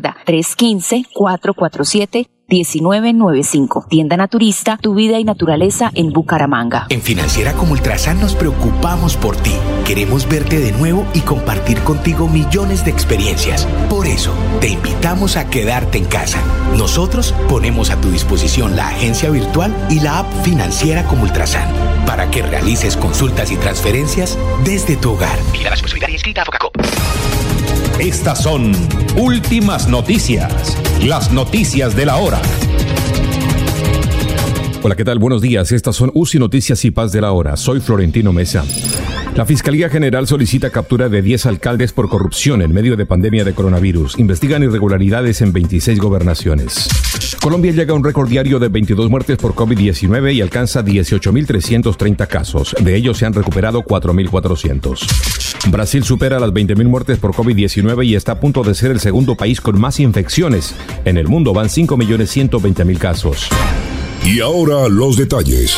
315-447-1995. 0.25 2.41
1995. 2.51 3.85
Tienda 3.89 4.17
Naturista, 4.17 4.77
tu 4.77 4.93
vida 4.93 5.19
y 5.19 5.23
naturaleza 5.23 5.89
en 5.95 6.11
Bucaramanga. 6.11 6.85
En 6.89 7.01
Financiera 7.01 7.53
como 7.53 7.73
Ultrasan 7.73 8.19
nos 8.19 8.35
preocupamos 8.35 9.15
por 9.15 9.37
ti. 9.37 9.53
Queremos 9.85 10.27
verte 10.27 10.59
de 10.59 10.73
nuevo 10.73 11.05
y 11.13 11.21
compartir 11.21 11.79
contigo 11.79 12.27
millones 12.27 12.83
de 12.83 12.91
experiencias. 12.91 13.65
Por 13.89 14.05
eso, 14.05 14.33
te 14.59 14.67
invitamos 14.67 15.37
a 15.37 15.49
quedarte 15.49 15.97
en 15.97 16.05
casa. 16.05 16.39
Nosotros 16.77 17.33
ponemos 17.47 17.89
a 17.89 17.99
tu 18.01 18.11
disposición 18.11 18.75
la 18.75 18.89
agencia 18.89 19.29
virtual 19.29 19.73
y 19.89 20.01
la 20.01 20.19
app 20.19 20.31
Financiera 20.43 21.05
como 21.05 21.23
Ultrasan 21.23 21.69
para 22.05 22.29
que 22.29 22.41
realices 22.41 22.97
consultas 22.97 23.51
y 23.51 23.57
transferencias 23.57 24.37
desde 24.65 24.97
tu 24.97 25.11
hogar. 25.11 25.37
Mira 25.51 25.65
la 25.65 25.69
responsabilidad 25.71 26.09
inscrita 26.09 26.41
a 26.41 26.45
Focacop. 26.45 26.75
Estas 28.01 28.41
son 28.41 28.71
últimas 29.15 29.87
noticias, 29.87 30.75
las 31.05 31.31
noticias 31.31 31.95
de 31.95 32.07
la 32.07 32.17
hora. 32.17 32.41
Hola, 34.81 34.95
¿qué 34.95 35.05
tal? 35.05 35.19
Buenos 35.19 35.43
días. 35.43 35.71
Estas 35.71 35.97
son 35.97 36.09
UCI 36.15 36.39
Noticias 36.39 36.83
y 36.83 36.89
Paz 36.89 37.11
de 37.11 37.21
la 37.21 37.31
Hora. 37.31 37.55
Soy 37.57 37.79
Florentino 37.79 38.33
Mesa. 38.33 38.65
La 39.35 39.45
Fiscalía 39.45 39.87
General 39.87 40.25
solicita 40.25 40.71
captura 40.71 41.09
de 41.09 41.21
10 41.21 41.45
alcaldes 41.45 41.93
por 41.93 42.09
corrupción 42.09 42.63
en 42.63 42.73
medio 42.73 42.97
de 42.97 43.05
pandemia 43.05 43.43
de 43.43 43.53
coronavirus. 43.53 44.17
Investigan 44.17 44.63
irregularidades 44.63 45.41
en 45.41 45.53
26 45.53 45.99
gobernaciones. 45.99 46.89
Colombia 47.39 47.71
llega 47.71 47.93
a 47.93 47.95
un 47.95 48.03
récord 48.03 48.27
diario 48.27 48.57
de 48.57 48.69
22 48.69 49.11
muertes 49.11 49.37
por 49.37 49.53
COVID-19 49.53 50.33
y 50.33 50.41
alcanza 50.41 50.83
18.330 50.83 52.27
casos. 52.27 52.75
De 52.81 52.95
ellos 52.95 53.19
se 53.19 53.27
han 53.27 53.33
recuperado 53.33 53.83
4.400. 53.83 55.30
Brasil 55.69 56.03
supera 56.03 56.39
las 56.39 56.51
20.000 56.51 56.85
muertes 56.85 57.19
por 57.19 57.33
COVID-19 57.33 58.05
y 58.05 58.15
está 58.15 58.33
a 58.33 58.39
punto 58.39 58.63
de 58.63 58.75
ser 58.75 58.91
el 58.91 58.99
segundo 58.99 59.35
país 59.35 59.61
con 59.61 59.79
más 59.79 59.99
infecciones. 59.99 60.75
En 61.05 61.17
el 61.17 61.27
mundo 61.27 61.53
van 61.53 61.67
5.120.000 61.67 62.97
casos. 62.97 63.49
Y 64.25 64.39
ahora 64.39 64.87
los 64.87 65.17
detalles. 65.17 65.75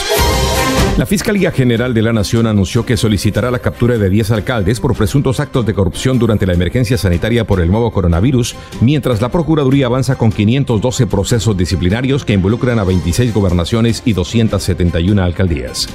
La 0.98 1.08
Fiscalía 1.08 1.52
General 1.52 1.92
de 1.92 2.04
la 2.04 2.14
Nación 2.14 2.46
anunció 2.46 2.86
que 2.86 2.98
solicitará 2.98 3.50
la 3.50 3.60
captura 3.60 3.98
de 3.98 4.10
10 4.12 4.30
alcaldes 4.30 4.80
por 4.80 4.96
presuntos 4.96 5.40
actos 5.40 5.66
de 5.66 5.74
corrupción 5.74 6.20
durante 6.20 6.46
la 6.46 6.54
emergencia 6.54 7.00
sanitaria 7.00 7.48
por 7.48 7.62
el 7.62 7.72
nuevo 7.72 7.92
coronavirus, 7.92 8.56
mientras 8.80 9.20
la 9.20 9.30
Procuraduría 9.30 9.88
avanza 9.88 10.18
con 10.18 10.32
512 10.32 11.08
procesos 11.08 11.58
disciplinarios 11.58 12.24
que 12.24 12.34
involucran 12.34 12.78
a 12.78 12.84
26 12.84 13.34
gobernaciones 13.34 14.04
y 14.06 14.14
271 14.14 15.24
alcaldías. 15.24 15.90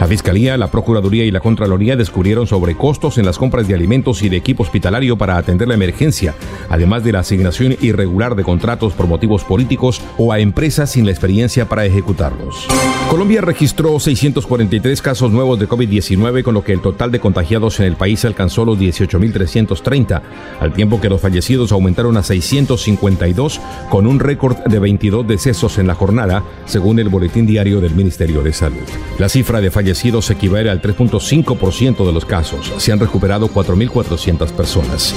La 0.00 0.08
Fiscalía, 0.08 0.56
la 0.56 0.68
Procuraduría 0.68 1.24
y 1.24 1.30
la 1.30 1.40
Contraloría 1.40 1.96
descubrieron 1.96 2.46
sobrecostos 2.46 3.18
en 3.18 3.24
las 3.24 3.38
compras 3.38 3.68
de 3.68 3.74
alimentos 3.74 4.22
y 4.22 4.28
de 4.28 4.36
equipo 4.36 4.64
hospitalario 4.64 5.16
para 5.16 5.36
atender 5.36 5.68
la 5.68 5.74
emergencia, 5.74 6.34
además 6.68 7.04
de 7.04 7.12
la 7.12 7.20
asignación 7.20 7.76
irregular 7.80 8.34
de 8.34 8.42
contratos 8.42 8.94
por 8.94 9.06
motivos 9.06 9.44
políticos 9.44 10.00
o 10.18 10.32
a 10.32 10.40
empresas 10.40 10.90
sin 10.90 11.04
la 11.04 11.12
experiencia 11.12 11.68
para 11.68 11.84
ejecutarlos. 11.84 12.66
Colombia 13.10 13.42
registró 13.42 14.00
643 14.00 15.02
casos 15.02 15.30
nuevos 15.30 15.60
de 15.60 15.68
COVID-19, 15.68 16.42
con 16.42 16.54
lo 16.54 16.64
que 16.64 16.72
el 16.72 16.80
total 16.80 17.12
de 17.12 17.20
contagiados 17.20 17.78
en 17.78 17.86
el 17.86 17.94
país 17.94 18.24
alcanzó 18.24 18.64
los 18.64 18.78
18.330, 18.78 20.20
al 20.60 20.72
tiempo 20.72 21.00
que 21.00 21.10
los 21.10 21.20
fallecidos 21.20 21.70
aumentaron 21.70 22.16
a 22.16 22.22
652, 22.22 23.60
con 23.88 24.06
un 24.06 24.18
récord 24.18 24.56
de 24.64 24.78
22 24.80 25.28
decesos 25.28 25.78
en 25.78 25.86
la 25.86 25.94
jornada, 25.94 26.42
según 26.64 26.98
el 26.98 27.08
boletín 27.08 27.46
diario 27.46 27.80
del 27.80 27.94
Ministerio 27.94 28.42
de 28.42 28.52
Salud. 28.52 28.78
La 29.18 29.28
cifra 29.28 29.60
de 29.60 29.70
fallecidos 29.70 29.91
equivale 30.30 30.70
al 30.70 30.80
3.5% 30.80 32.06
de 32.06 32.12
los 32.12 32.24
casos. 32.24 32.72
Se 32.78 32.92
han 32.92 33.00
recuperado 33.00 33.48
4.400 33.48 34.50
personas. 34.52 35.14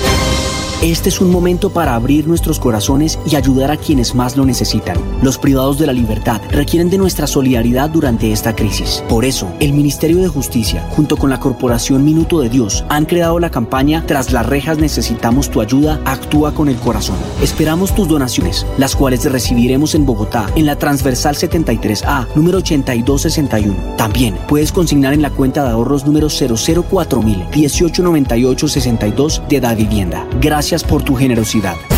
Este 0.82 1.10
es 1.10 1.22
un 1.22 1.32
momento 1.32 1.72
para 1.72 1.96
abrir 1.96 2.28
nuestros 2.28 2.60
corazones 2.60 3.18
y 3.26 3.36
ayudar 3.36 3.72
a 3.72 3.78
quienes 3.78 4.14
más 4.14 4.36
lo 4.36 4.46
necesitan. 4.46 4.98
Los 5.24 5.38
privados 5.38 5.80
de 5.80 5.88
la 5.88 5.94
libertad 5.94 6.42
requieren 6.50 6.90
de 6.90 6.98
nuestra 6.98 7.28
solidaridad 7.28 7.90
durante 7.90 8.32
esta 8.32 8.56
crisis. 8.56 9.04
Por 9.08 9.26
eso, 9.26 9.52
el 9.60 9.74
Ministerio 9.74 10.22
de 10.22 10.28
Justicia, 10.28 10.88
junto 10.92 11.18
con 11.18 11.30
la 11.30 11.40
Corporación 11.40 12.04
Minuto 12.04 12.40
de 12.40 12.50
Dios, 12.50 12.84
han 12.90 13.06
creado 13.06 13.40
la 13.40 13.50
campaña 13.50 14.04
Tras 14.06 14.32
las 14.32 14.46
rejas 14.46 14.78
necesitamos 14.78 15.50
tu 15.50 15.62
ayuda, 15.62 16.00
actúa 16.06 16.54
con 16.54 16.70
el 16.70 16.76
corazón. 16.76 17.16
Esperamos 17.42 17.96
tus 17.96 18.08
donaciones, 18.08 18.66
las 18.78 18.96
cuales 18.96 19.30
recibiremos 19.32 19.96
en 19.96 20.06
Bogotá, 20.06 20.50
en 20.56 20.66
la 20.66 20.76
transversal 20.76 21.36
73A, 21.36 22.28
número 22.36 22.60
8261. 22.60 23.96
También 23.98 24.38
puedes 24.48 24.72
consignar 24.72 25.14
en 25.14 25.22
la 25.22 25.32
cuenta 25.32 25.64
de 25.64 25.70
ahorros 25.70 26.06
número 26.06 26.28
004000 26.30 27.46
189862 27.56 29.42
de 29.50 29.60
Da 29.60 29.74
Vivienda. 29.74 30.28
Gracias 30.42 30.75
por 30.84 31.04
tu 31.04 31.16
generosidad. 31.16 31.95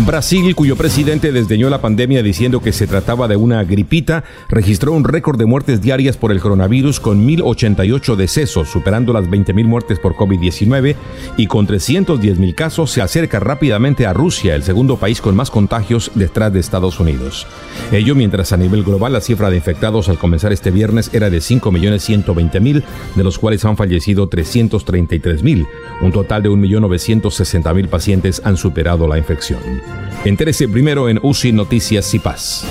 Brasil, 0.00 0.56
cuyo 0.56 0.74
presidente 0.74 1.30
desdeñó 1.30 1.70
la 1.70 1.80
pandemia 1.80 2.24
diciendo 2.24 2.60
que 2.60 2.72
se 2.72 2.88
trataba 2.88 3.28
de 3.28 3.36
una 3.36 3.62
gripita, 3.62 4.24
registró 4.48 4.92
un 4.92 5.04
récord 5.04 5.38
de 5.38 5.46
muertes 5.46 5.80
diarias 5.80 6.16
por 6.16 6.32
el 6.32 6.40
coronavirus 6.40 6.98
con 6.98 7.24
1.088 7.26 8.16
decesos, 8.16 8.68
superando 8.68 9.12
las 9.12 9.26
20.000 9.26 9.64
muertes 9.64 10.00
por 10.00 10.14
COVID-19 10.16 10.96
y 11.36 11.46
con 11.46 11.68
310.000 11.68 12.54
casos 12.56 12.90
se 12.90 13.00
acerca 13.00 13.38
rápidamente 13.38 14.06
a 14.06 14.12
Rusia, 14.12 14.56
el 14.56 14.64
segundo 14.64 14.96
país 14.96 15.20
con 15.20 15.36
más 15.36 15.50
contagios 15.50 16.10
detrás 16.16 16.52
de 16.52 16.60
Estados 16.60 16.98
Unidos. 16.98 17.46
Ello 17.92 18.16
mientras 18.16 18.52
a 18.52 18.56
nivel 18.56 18.82
global 18.82 19.12
la 19.12 19.20
cifra 19.20 19.50
de 19.50 19.56
infectados 19.56 20.08
al 20.08 20.18
comenzar 20.18 20.52
este 20.52 20.72
viernes 20.72 21.10
era 21.12 21.30
de 21.30 21.38
5.120.000, 21.38 22.82
de 23.14 23.24
los 23.24 23.38
cuales 23.38 23.64
han 23.64 23.76
fallecido 23.76 24.28
333.000. 24.28 25.66
Un 26.00 26.12
total 26.12 26.42
de 26.42 26.50
1.960.000 26.50 27.88
pacientes 27.88 28.42
han 28.44 28.56
superado 28.56 29.06
la 29.06 29.18
infección. 29.18 29.81
Entérese 30.24 30.68
primero 30.68 31.08
en 31.08 31.18
UCI 31.22 31.52
Noticias 31.52 32.14
y 32.14 32.18
Paz. 32.18 32.64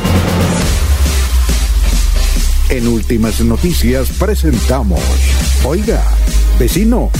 En 2.70 2.88
Últimas 2.88 3.42
Noticias 3.42 4.10
presentamos, 4.12 5.02
oiga, 5.66 6.02
vecino, 6.58 7.12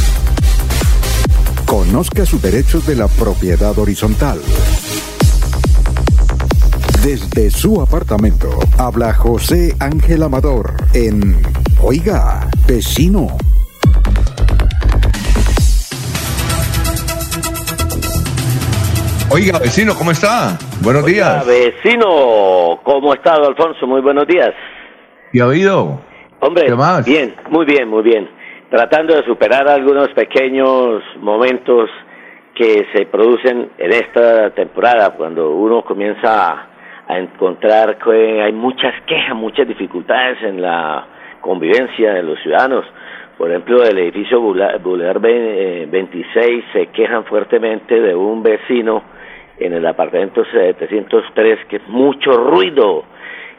conozca 1.66 2.26
sus 2.26 2.42
derechos 2.42 2.88
de 2.88 2.96
la 2.96 3.08
propiedad 3.10 3.78
horizontal. 3.78 4.42
Desde 7.04 7.52
su 7.52 7.82
apartamento 7.82 8.50
habla 8.78 9.14
José 9.14 9.76
Ángel 9.80 10.24
Amador 10.24 10.76
en 10.94 11.42
Oiga, 11.84 12.48
vecino. 12.68 13.36
Oiga, 19.34 19.60
vecino, 19.60 19.94
¿cómo 19.98 20.12
está? 20.12 20.58
Buenos 20.84 21.04
Oiga, 21.04 21.44
días. 21.44 21.48
vecino, 21.48 22.80
¿cómo 22.84 23.14
estado, 23.14 23.48
Alfonso? 23.48 23.88
Muy 23.88 24.02
buenos 24.02 24.28
días. 24.28 24.52
¿Y 25.32 25.40
ha 25.40 25.48
oído? 25.48 26.02
Hombre, 26.42 26.66
¿Qué 26.66 26.76
más? 26.76 27.06
bien, 27.06 27.34
muy 27.50 27.66
bien, 27.66 27.88
muy 27.88 28.04
bien. 28.04 28.30
Tratando 28.70 29.16
de 29.16 29.24
superar 29.24 29.68
algunos 29.70 30.10
pequeños 30.10 31.02
momentos 31.20 31.90
que 32.56 32.86
se 32.94 33.06
producen 33.06 33.70
en 33.78 33.94
esta 33.94 34.50
temporada, 34.52 35.12
cuando 35.12 35.52
uno 35.52 35.84
comienza 35.84 36.50
a, 36.52 36.68
a 37.08 37.18
encontrar 37.18 37.98
que 38.00 38.42
hay 38.42 38.52
muchas 38.52 38.94
quejas, 39.08 39.36
muchas 39.36 39.68
dificultades 39.68 40.42
en 40.44 40.62
la 40.62 41.06
convivencia 41.42 42.14
de 42.14 42.24
los 42.24 42.38
ciudadanos. 42.42 42.86
Por 43.38 43.50
ejemplo, 43.50 43.82
del 43.82 43.98
edificio 43.98 44.40
Boulevard 44.42 45.20
ve- 45.22 45.84
eh, 45.84 45.88
26 45.90 46.66
se 46.74 46.88
quejan 46.88 47.24
fuertemente 47.26 48.00
de 48.00 48.14
un 48.14 48.44
vecino 48.44 49.04
en 49.62 49.74
el 49.74 49.86
apartamento 49.86 50.44
703 50.52 51.60
que 51.70 51.78
es 51.78 51.88
mucho 51.88 52.32
ruido. 52.32 53.04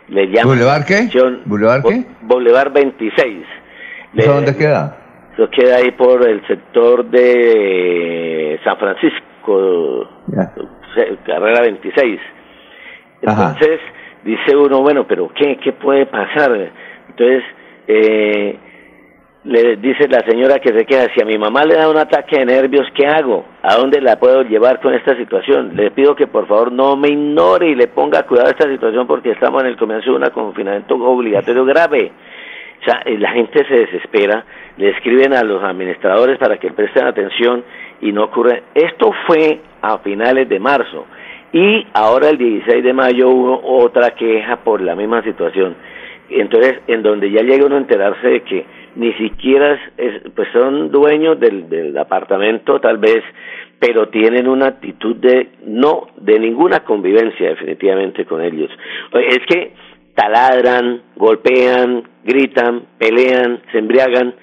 Le 0.08 0.26
llaman 0.26 0.56
¿Boulevard 0.58 0.84
qué? 0.84 1.08
¿Boulevard 1.46 1.82
qué? 1.84 2.04
Boulevard 2.22 2.72
26. 2.72 3.46
Le- 4.14 4.22
¿Eso 4.22 4.34
dónde 4.34 4.56
queda? 4.56 4.98
Eso 5.34 5.48
queda 5.48 5.76
ahí 5.76 5.90
por 5.92 6.28
el 6.28 6.46
sector 6.46 7.04
de 7.06 8.60
San 8.64 8.76
Francisco, 8.76 10.08
carrera 11.24 11.62
26. 11.62 12.20
Ajá. 13.26 13.54
Entonces, 13.54 13.80
dice 14.24 14.56
uno, 14.56 14.80
bueno, 14.82 15.06
pero 15.06 15.30
¿qué, 15.34 15.56
qué 15.62 15.72
puede 15.72 16.06
pasar? 16.06 16.70
Entonces, 17.08 17.42
eh, 17.86 18.58
le 19.44 19.76
dice 19.76 20.06
la 20.08 20.20
señora 20.20 20.60
que 20.60 20.72
se 20.72 20.86
queda, 20.86 21.08
si 21.12 21.20
a 21.20 21.24
mi 21.24 21.36
mamá 21.36 21.64
le 21.64 21.74
da 21.74 21.88
un 21.88 21.96
ataque 21.96 22.38
de 22.38 22.46
nervios, 22.46 22.86
¿qué 22.94 23.06
hago? 23.06 23.44
¿A 23.62 23.74
dónde 23.74 24.00
la 24.00 24.16
puedo 24.16 24.42
llevar 24.42 24.80
con 24.80 24.94
esta 24.94 25.16
situación? 25.16 25.72
Le 25.74 25.90
pido 25.90 26.14
que 26.14 26.28
por 26.28 26.46
favor 26.46 26.70
no 26.70 26.94
me 26.96 27.08
ignore 27.08 27.70
y 27.70 27.74
le 27.74 27.88
ponga 27.88 28.22
cuidado 28.22 28.48
a 28.48 28.52
esta 28.52 28.70
situación 28.70 29.06
porque 29.06 29.32
estamos 29.32 29.62
en 29.62 29.70
el 29.70 29.76
comienzo 29.76 30.12
de 30.12 30.16
un 30.18 30.30
confinamiento 30.30 30.94
obligatorio 30.94 31.64
grave. 31.64 32.12
O 32.80 32.84
sea, 32.84 33.02
eh, 33.04 33.18
la 33.18 33.32
gente 33.32 33.64
se 33.66 33.74
desespera, 33.74 34.44
le 34.76 34.90
escriben 34.90 35.32
a 35.32 35.42
los 35.42 35.62
administradores 35.62 36.38
para 36.38 36.58
que 36.58 36.70
presten 36.70 37.06
atención 37.06 37.64
y 38.00 38.12
no 38.12 38.24
ocurre. 38.24 38.62
Esto 38.74 39.12
fue 39.26 39.60
a 39.80 39.98
finales 39.98 40.48
de 40.48 40.60
marzo 40.60 41.06
y 41.52 41.84
ahora 41.94 42.30
el 42.30 42.38
16 42.38 42.82
de 42.82 42.92
mayo 42.92 43.28
hubo 43.28 43.60
otra 43.82 44.10
queja 44.10 44.56
por 44.56 44.80
la 44.80 44.94
misma 44.94 45.22
situación. 45.22 45.74
Entonces, 46.30 46.80
en 46.86 47.02
donde 47.02 47.30
ya 47.30 47.42
llega 47.42 47.66
uno 47.66 47.74
a 47.74 47.78
enterarse 47.78 48.26
de 48.26 48.40
que 48.42 48.64
ni 48.96 49.12
siquiera 49.14 49.78
es, 49.96 50.22
pues 50.34 50.48
son 50.52 50.90
dueños 50.90 51.38
del, 51.40 51.68
del 51.68 51.96
apartamento 51.96 52.80
tal 52.80 52.98
vez, 52.98 53.22
pero 53.78 54.08
tienen 54.08 54.46
una 54.46 54.66
actitud 54.66 55.16
de 55.16 55.48
no, 55.66 56.08
de 56.16 56.38
ninguna 56.38 56.80
convivencia 56.80 57.48
definitivamente 57.48 58.24
con 58.24 58.42
ellos. 58.42 58.70
Es 59.12 59.40
que 59.46 59.72
taladran, 60.14 61.02
golpean, 61.16 62.02
gritan, 62.24 62.82
pelean, 62.98 63.62
se 63.72 63.78
embriagan. 63.78 64.34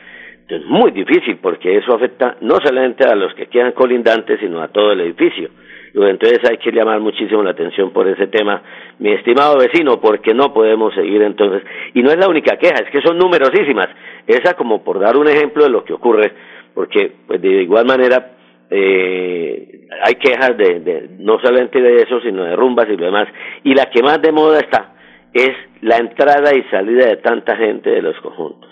Es 0.47 0.65
muy 0.65 0.91
difícil 0.91 1.37
porque 1.41 1.77
eso 1.77 1.93
afecta 1.93 2.37
no 2.41 2.57
solamente 2.63 3.05
a 3.07 3.15
los 3.15 3.33
que 3.35 3.45
quedan 3.47 3.71
colindantes, 3.73 4.39
sino 4.39 4.61
a 4.61 4.69
todo 4.69 4.91
el 4.91 5.01
edificio. 5.01 5.49
Entonces 5.93 6.39
hay 6.47 6.57
que 6.57 6.71
llamar 6.71 6.99
muchísimo 6.99 7.43
la 7.43 7.51
atención 7.51 7.91
por 7.91 8.07
ese 8.07 8.27
tema, 8.27 8.61
mi 8.99 9.11
estimado 9.11 9.57
vecino, 9.57 9.99
porque 9.99 10.33
no 10.33 10.53
podemos 10.53 10.93
seguir 10.93 11.21
entonces. 11.21 11.63
Y 11.93 12.03
no 12.03 12.11
es 12.11 12.17
la 12.17 12.27
única 12.27 12.57
queja, 12.57 12.75
es 12.83 12.91
que 12.91 13.01
son 13.01 13.17
numerosísimas. 13.17 13.87
Esa 14.29 14.53
como 14.53 14.83
por 14.83 14.99
dar 14.99 15.17
un 15.17 15.27
ejemplo 15.27 15.63
de 15.63 15.71
lo 15.71 15.83
que 15.83 15.93
ocurre, 15.93 16.31
porque 16.75 17.11
pues 17.25 17.41
de 17.41 17.63
igual 17.63 17.85
manera 17.87 18.33
eh, 18.69 19.87
hay 20.03 20.15
quejas 20.15 20.55
de, 20.55 20.79
de, 20.81 21.09
no 21.17 21.39
solamente 21.41 21.81
de 21.81 22.03
eso, 22.03 22.21
sino 22.21 22.43
de 22.43 22.55
rumbas 22.55 22.87
y 22.89 22.95
lo 22.95 23.05
demás. 23.05 23.27
Y 23.63 23.73
la 23.73 23.89
que 23.89 24.03
más 24.03 24.21
de 24.21 24.31
moda 24.31 24.59
está 24.59 24.93
es 25.33 25.49
la 25.81 25.97
entrada 25.97 26.55
y 26.55 26.61
salida 26.69 27.07
de 27.07 27.17
tanta 27.17 27.55
gente 27.55 27.89
de 27.89 28.03
los 28.03 28.15
conjuntos. 28.21 28.69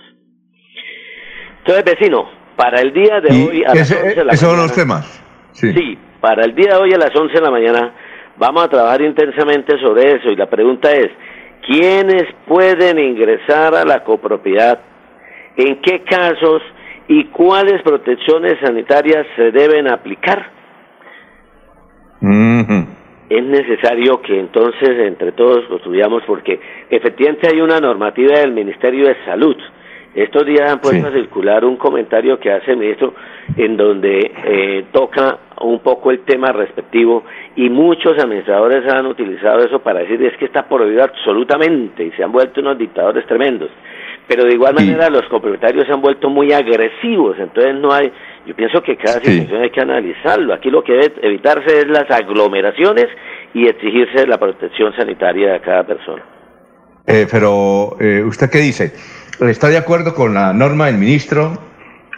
Entonces, 1.59 1.85
vecino, 1.85 2.29
para 2.55 2.79
el 2.81 2.93
día 2.93 3.19
de 3.19 3.33
hoy 3.33 3.63
a 3.65 3.73
las 3.73 3.91
11 3.91 4.15
de 4.15 4.25
la 4.25 4.33
esos 4.33 4.49
son 4.49 4.59
los 4.59 4.75
temas. 4.75 5.23
Sí. 5.53 5.73
sí, 5.73 5.97
para 6.21 6.45
el 6.45 6.53
día 6.53 6.75
de 6.75 6.81
hoy 6.83 6.93
a 6.93 6.99
las 6.99 7.15
11 7.15 7.33
de 7.33 7.41
la 7.41 7.49
mañana 7.49 7.93
vamos 8.37 8.63
a 8.63 8.69
trabajar 8.69 9.01
intensamente 9.01 9.79
sobre 9.79 10.17
eso 10.17 10.29
y 10.29 10.35
la 10.35 10.47
pregunta 10.47 10.91
es, 10.91 11.07
¿quiénes 11.65 12.25
pueden 12.47 12.99
ingresar 12.99 13.73
a 13.73 13.83
la 13.83 14.03
copropiedad? 14.03 14.79
¿En 15.57 15.81
qué 15.81 16.03
casos 16.03 16.61
y 17.07 17.25
cuáles 17.25 17.81
protecciones 17.81 18.59
sanitarias 18.61 19.25
se 19.35 19.51
deben 19.51 19.91
aplicar? 19.91 20.51
Es 23.29 23.43
necesario 23.43 24.21
que 24.21 24.39
entonces 24.39 24.89
entre 24.99 25.33
todos 25.33 25.65
construyamos 25.67 26.23
porque 26.25 26.59
efectivamente 26.89 27.49
hay 27.51 27.59
una 27.59 27.79
normativa 27.79 28.39
del 28.39 28.53
Ministerio 28.53 29.07
de 29.07 29.15
Salud. 29.25 29.57
Estos 30.15 30.45
días 30.45 30.71
han 30.71 30.79
puesto 30.79 31.07
a 31.07 31.11
circular 31.11 31.65
un 31.65 31.75
comentario 31.75 32.39
que 32.39 32.51
hace 32.51 32.71
el 32.71 32.77
ministro 32.77 33.13
en 33.55 33.77
donde 33.77 34.31
eh, 34.45 34.85
toca 34.91 35.37
un 35.61 35.79
poco 35.79 36.11
el 36.11 36.21
tema 36.21 36.51
respectivo 36.51 37.23
y 37.55 37.69
muchos 37.69 38.17
administradores 38.17 38.91
han 38.91 39.05
utilizado 39.05 39.59
eso 39.59 39.79
para 39.79 39.99
decir 39.99 40.23
es 40.23 40.37
que 40.37 40.45
está 40.45 40.67
prohibido 40.67 41.03
absolutamente 41.03 42.05
y 42.05 42.11
se 42.11 42.23
han 42.23 42.31
vuelto 42.31 42.61
unos 42.61 42.77
dictadores 42.77 43.25
tremendos. 43.25 43.69
Pero 44.27 44.43
de 44.43 44.53
igual 44.53 44.75
manera 44.75 45.09
los 45.09 45.23
copropietarios 45.29 45.85
se 45.85 45.93
han 45.93 46.01
vuelto 46.01 46.29
muy 46.29 46.51
agresivos, 46.51 47.37
entonces 47.39 47.75
no 47.75 47.93
hay, 47.93 48.11
yo 48.45 48.55
pienso 48.55 48.81
que 48.81 48.97
cada 48.97 49.21
situación 49.21 49.61
hay 49.61 49.69
que 49.69 49.81
analizarlo. 49.81 50.53
Aquí 50.53 50.69
lo 50.69 50.83
que 50.83 50.93
debe 50.93 51.13
evitarse 51.21 51.79
es 51.79 51.87
las 51.87 52.11
aglomeraciones 52.11 53.05
y 53.53 53.67
exigirse 53.67 54.27
la 54.27 54.37
protección 54.37 54.93
sanitaria 54.95 55.53
de 55.53 55.61
cada 55.61 55.85
persona. 55.85 56.23
Eh, 57.05 57.25
pero, 57.31 57.95
eh, 58.01 58.21
¿usted 58.23 58.49
qué 58.49 58.57
dice? 58.57 58.91
¿Está 59.39 59.69
de 59.69 59.77
acuerdo 59.77 60.13
con 60.13 60.33
la 60.33 60.51
norma 60.51 60.87
del 60.87 60.97
ministro 60.97 61.53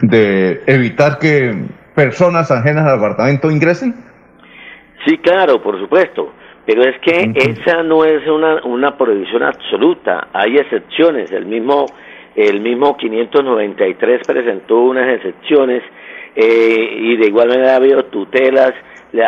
de 0.02 0.64
evitar 0.66 1.20
que 1.20 1.54
personas 1.94 2.50
ajenas 2.50 2.88
al 2.88 2.98
apartamento 2.98 3.52
ingresen? 3.52 3.94
Sí, 5.06 5.18
claro, 5.20 5.62
por 5.62 5.80
supuesto. 5.80 6.34
Pero 6.70 6.84
es 6.84 7.00
que 7.00 7.32
esa 7.34 7.82
no 7.82 8.06
es 8.06 8.28
una, 8.28 8.62
una 8.64 8.96
prohibición 8.96 9.42
absoluta. 9.42 10.28
Hay 10.32 10.56
excepciones. 10.58 11.32
El 11.32 11.48
mismo, 11.48 11.88
el 12.36 12.62
mismo 12.62 12.96
593 12.96 14.22
presentó 14.28 14.78
unas 14.82 15.16
excepciones 15.16 15.82
eh, 16.36 16.96
y 16.96 17.18
de 17.18 17.26
igual 17.26 17.48
manera 17.48 17.74
ha 17.74 17.78
habido 17.78 18.06
tutelas. 18.06 18.76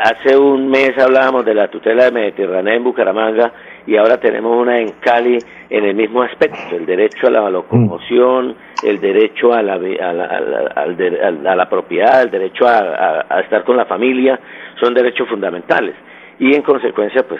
Hace 0.03 0.37
un 0.37 0.69
mes 0.69 0.91
hablábamos 0.99 1.43
de 1.43 1.55
la 1.55 1.67
tutela 1.67 2.03
de 2.03 2.11
Mediterránea 2.11 2.75
en 2.75 2.83
Bucaramanga 2.83 3.51
y 3.87 3.97
ahora 3.97 4.19
tenemos 4.19 4.55
una 4.55 4.77
en 4.77 4.89
Cali 4.99 5.39
en 5.67 5.83
el 5.83 5.95
mismo 5.95 6.21
aspecto, 6.21 6.75
el 6.75 6.85
derecho 6.85 7.25
a 7.25 7.31
la 7.31 7.49
locomoción, 7.49 8.55
el 8.83 9.01
derecho 9.01 9.51
a 9.51 9.63
la, 9.63 9.73
a 9.73 10.13
la, 10.13 10.25
a 10.25 11.55
la, 11.55 11.67
propiedad, 11.67 12.21
el 12.21 12.29
derecho 12.29 12.67
a, 12.67 13.39
estar 13.41 13.63
con 13.63 13.77
la 13.77 13.85
familia, 13.85 14.39
son 14.79 14.93
derechos 14.93 15.27
fundamentales. 15.27 15.95
Y 16.41 16.53
en 16.53 16.61
consecuencia, 16.61 17.25
pues, 17.25 17.39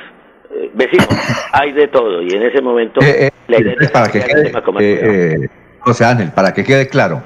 eh, 0.52 0.72
vecinos, 0.74 1.10
hay 1.52 1.74
de 1.74 1.90
todo. 1.90 2.22
Y 2.22 2.30
en 2.30 2.44
ese 2.44 2.62
momento, 2.62 3.02
eh, 3.02 3.28
eh, 3.28 3.30
la 3.50 3.60
idea 3.60 3.76
para 3.92 4.10
que 4.10 4.20
quede, 4.22 5.50
José 5.80 6.06
Ángel, 6.06 6.32
para 6.34 6.54
que 6.54 6.64
quede 6.64 6.88
claro, 6.88 7.24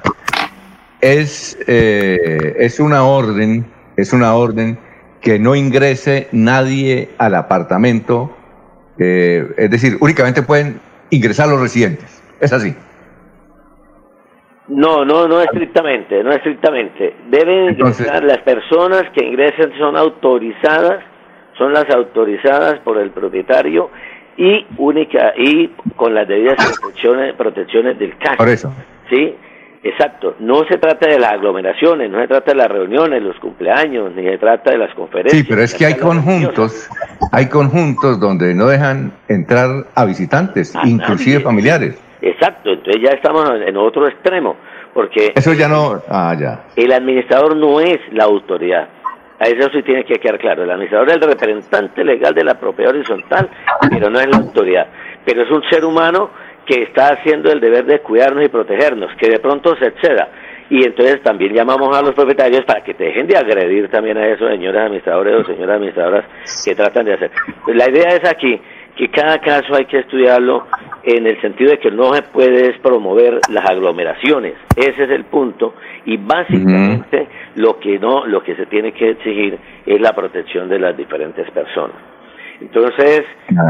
es, 1.00 1.56
es 1.68 2.80
una 2.80 3.04
orden, 3.04 3.64
es 3.96 4.12
una 4.12 4.34
orden 4.34 4.78
que 5.20 5.38
no 5.38 5.54
ingrese 5.54 6.28
nadie 6.32 7.10
al 7.18 7.36
apartamento 7.36 8.34
eh, 8.98 9.46
es 9.56 9.70
decir, 9.70 9.96
únicamente 10.00 10.42
pueden 10.42 10.80
ingresar 11.10 11.48
los 11.48 11.60
residentes. 11.60 12.22
¿Es 12.40 12.52
así? 12.52 12.74
No, 14.68 15.04
no, 15.04 15.28
no 15.28 15.40
estrictamente, 15.40 16.22
no 16.24 16.32
estrictamente. 16.32 17.14
Deben 17.30 17.74
ingresar 17.78 18.24
las 18.24 18.38
personas 18.38 19.04
que 19.14 19.24
ingresen 19.24 19.72
son 19.78 19.96
autorizadas, 19.96 21.04
son 21.58 21.72
las 21.72 21.88
autorizadas 21.90 22.80
por 22.80 22.98
el 22.98 23.10
propietario 23.10 23.90
y 24.36 24.66
única 24.76 25.32
y 25.36 25.68
con 25.96 26.14
las 26.14 26.28
debidas 26.28 26.56
protecciones, 26.80 27.34
protecciones 27.34 27.98
del 27.98 28.16
caso. 28.18 28.36
Por 28.36 28.48
eso. 28.48 28.72
Sí, 29.08 29.34
Exacto, 29.88 30.34
no 30.40 30.64
se 30.68 30.78
trata 30.78 31.08
de 31.08 31.16
las 31.16 31.34
aglomeraciones, 31.34 32.10
no 32.10 32.20
se 32.20 32.26
trata 32.26 32.50
de 32.50 32.56
las 32.56 32.68
reuniones, 32.68 33.22
los 33.22 33.38
cumpleaños, 33.38 34.12
ni 34.16 34.24
se 34.24 34.36
trata 34.36 34.72
de 34.72 34.78
las 34.78 34.92
conferencias. 34.94 35.40
Sí, 35.40 35.46
pero 35.48 35.62
es 35.62 35.74
que 35.74 35.86
hay 35.86 35.94
conjuntos, 35.94 36.90
hay 37.30 37.48
conjuntos 37.48 38.18
donde 38.18 38.52
no 38.52 38.66
dejan 38.66 39.12
entrar 39.28 39.86
a 39.94 40.04
visitantes, 40.04 40.74
inclusive 40.84 41.38
familiares. 41.38 41.96
Exacto, 42.20 42.70
entonces 42.70 43.00
ya 43.00 43.10
estamos 43.10 43.48
en 43.64 43.76
otro 43.76 44.08
extremo, 44.08 44.56
porque... 44.92 45.32
Eso 45.36 45.52
ya 45.52 45.68
no... 45.68 46.02
Ah, 46.08 46.34
ya. 46.36 46.64
El 46.74 46.92
administrador 46.92 47.54
no 47.54 47.80
es 47.80 47.98
la 48.10 48.24
autoridad. 48.24 48.88
A 49.38 49.44
eso 49.44 49.68
sí 49.70 49.82
tiene 49.82 50.04
que 50.04 50.14
quedar 50.14 50.38
claro. 50.38 50.64
El 50.64 50.70
administrador 50.70 51.08
es 51.10 51.16
el 51.16 51.22
representante 51.22 52.04
legal 52.04 52.34
de 52.34 52.44
la 52.44 52.54
propiedad 52.58 52.94
horizontal, 52.94 53.50
pero 53.90 54.08
no 54.08 54.18
es 54.18 54.26
la 54.28 54.38
autoridad. 54.38 54.86
Pero 55.24 55.42
es 55.42 55.50
un 55.50 55.62
ser 55.70 55.84
humano 55.84 56.30
que 56.64 56.82
está 56.82 57.08
haciendo 57.12 57.52
el 57.52 57.60
deber 57.60 57.84
de 57.84 58.00
cuidarnos 58.00 58.44
y 58.44 58.48
protegernos, 58.48 59.10
que 59.16 59.28
de 59.28 59.38
pronto 59.38 59.76
se 59.76 59.86
exceda. 59.86 60.28
Y 60.68 60.84
entonces 60.84 61.22
también 61.22 61.54
llamamos 61.54 61.96
a 61.96 62.02
los 62.02 62.12
propietarios 62.12 62.64
para 62.64 62.82
que 62.82 62.92
dejen 62.94 63.26
de 63.28 63.36
agredir 63.36 63.88
también 63.88 64.16
a 64.18 64.26
esos 64.26 64.50
señores 64.50 64.80
administradores 64.80 65.34
o 65.36 65.44
señoras 65.44 65.76
administradoras 65.76 66.24
que 66.64 66.74
tratan 66.74 67.04
de 67.04 67.14
hacer. 67.14 67.30
La 67.68 67.88
idea 67.88 68.16
es 68.16 68.28
aquí 68.28 68.60
que 68.96 69.08
cada 69.10 69.38
caso 69.38 69.74
hay 69.74 69.84
que 69.84 69.98
estudiarlo 69.98 70.66
en 71.02 71.26
el 71.26 71.40
sentido 71.40 71.70
de 71.70 71.78
que 71.78 71.90
no 71.90 72.14
se 72.14 72.22
puede 72.22 72.72
promover 72.80 73.40
las 73.50 73.70
aglomeraciones. 73.70 74.54
Ese 74.74 75.04
es 75.04 75.10
el 75.10 75.24
punto 75.24 75.74
y 76.06 76.16
básicamente 76.16 77.28
lo 77.56 77.78
que 77.78 77.98
no 77.98 78.26
lo 78.26 78.42
que 78.42 78.56
se 78.56 78.66
tiene 78.66 78.92
que 78.92 79.10
exigir 79.10 79.58
es 79.84 80.00
la 80.00 80.14
protección 80.14 80.68
de 80.68 80.78
las 80.78 80.96
diferentes 80.96 81.48
personas. 81.50 81.96
Entonces, 82.58 83.24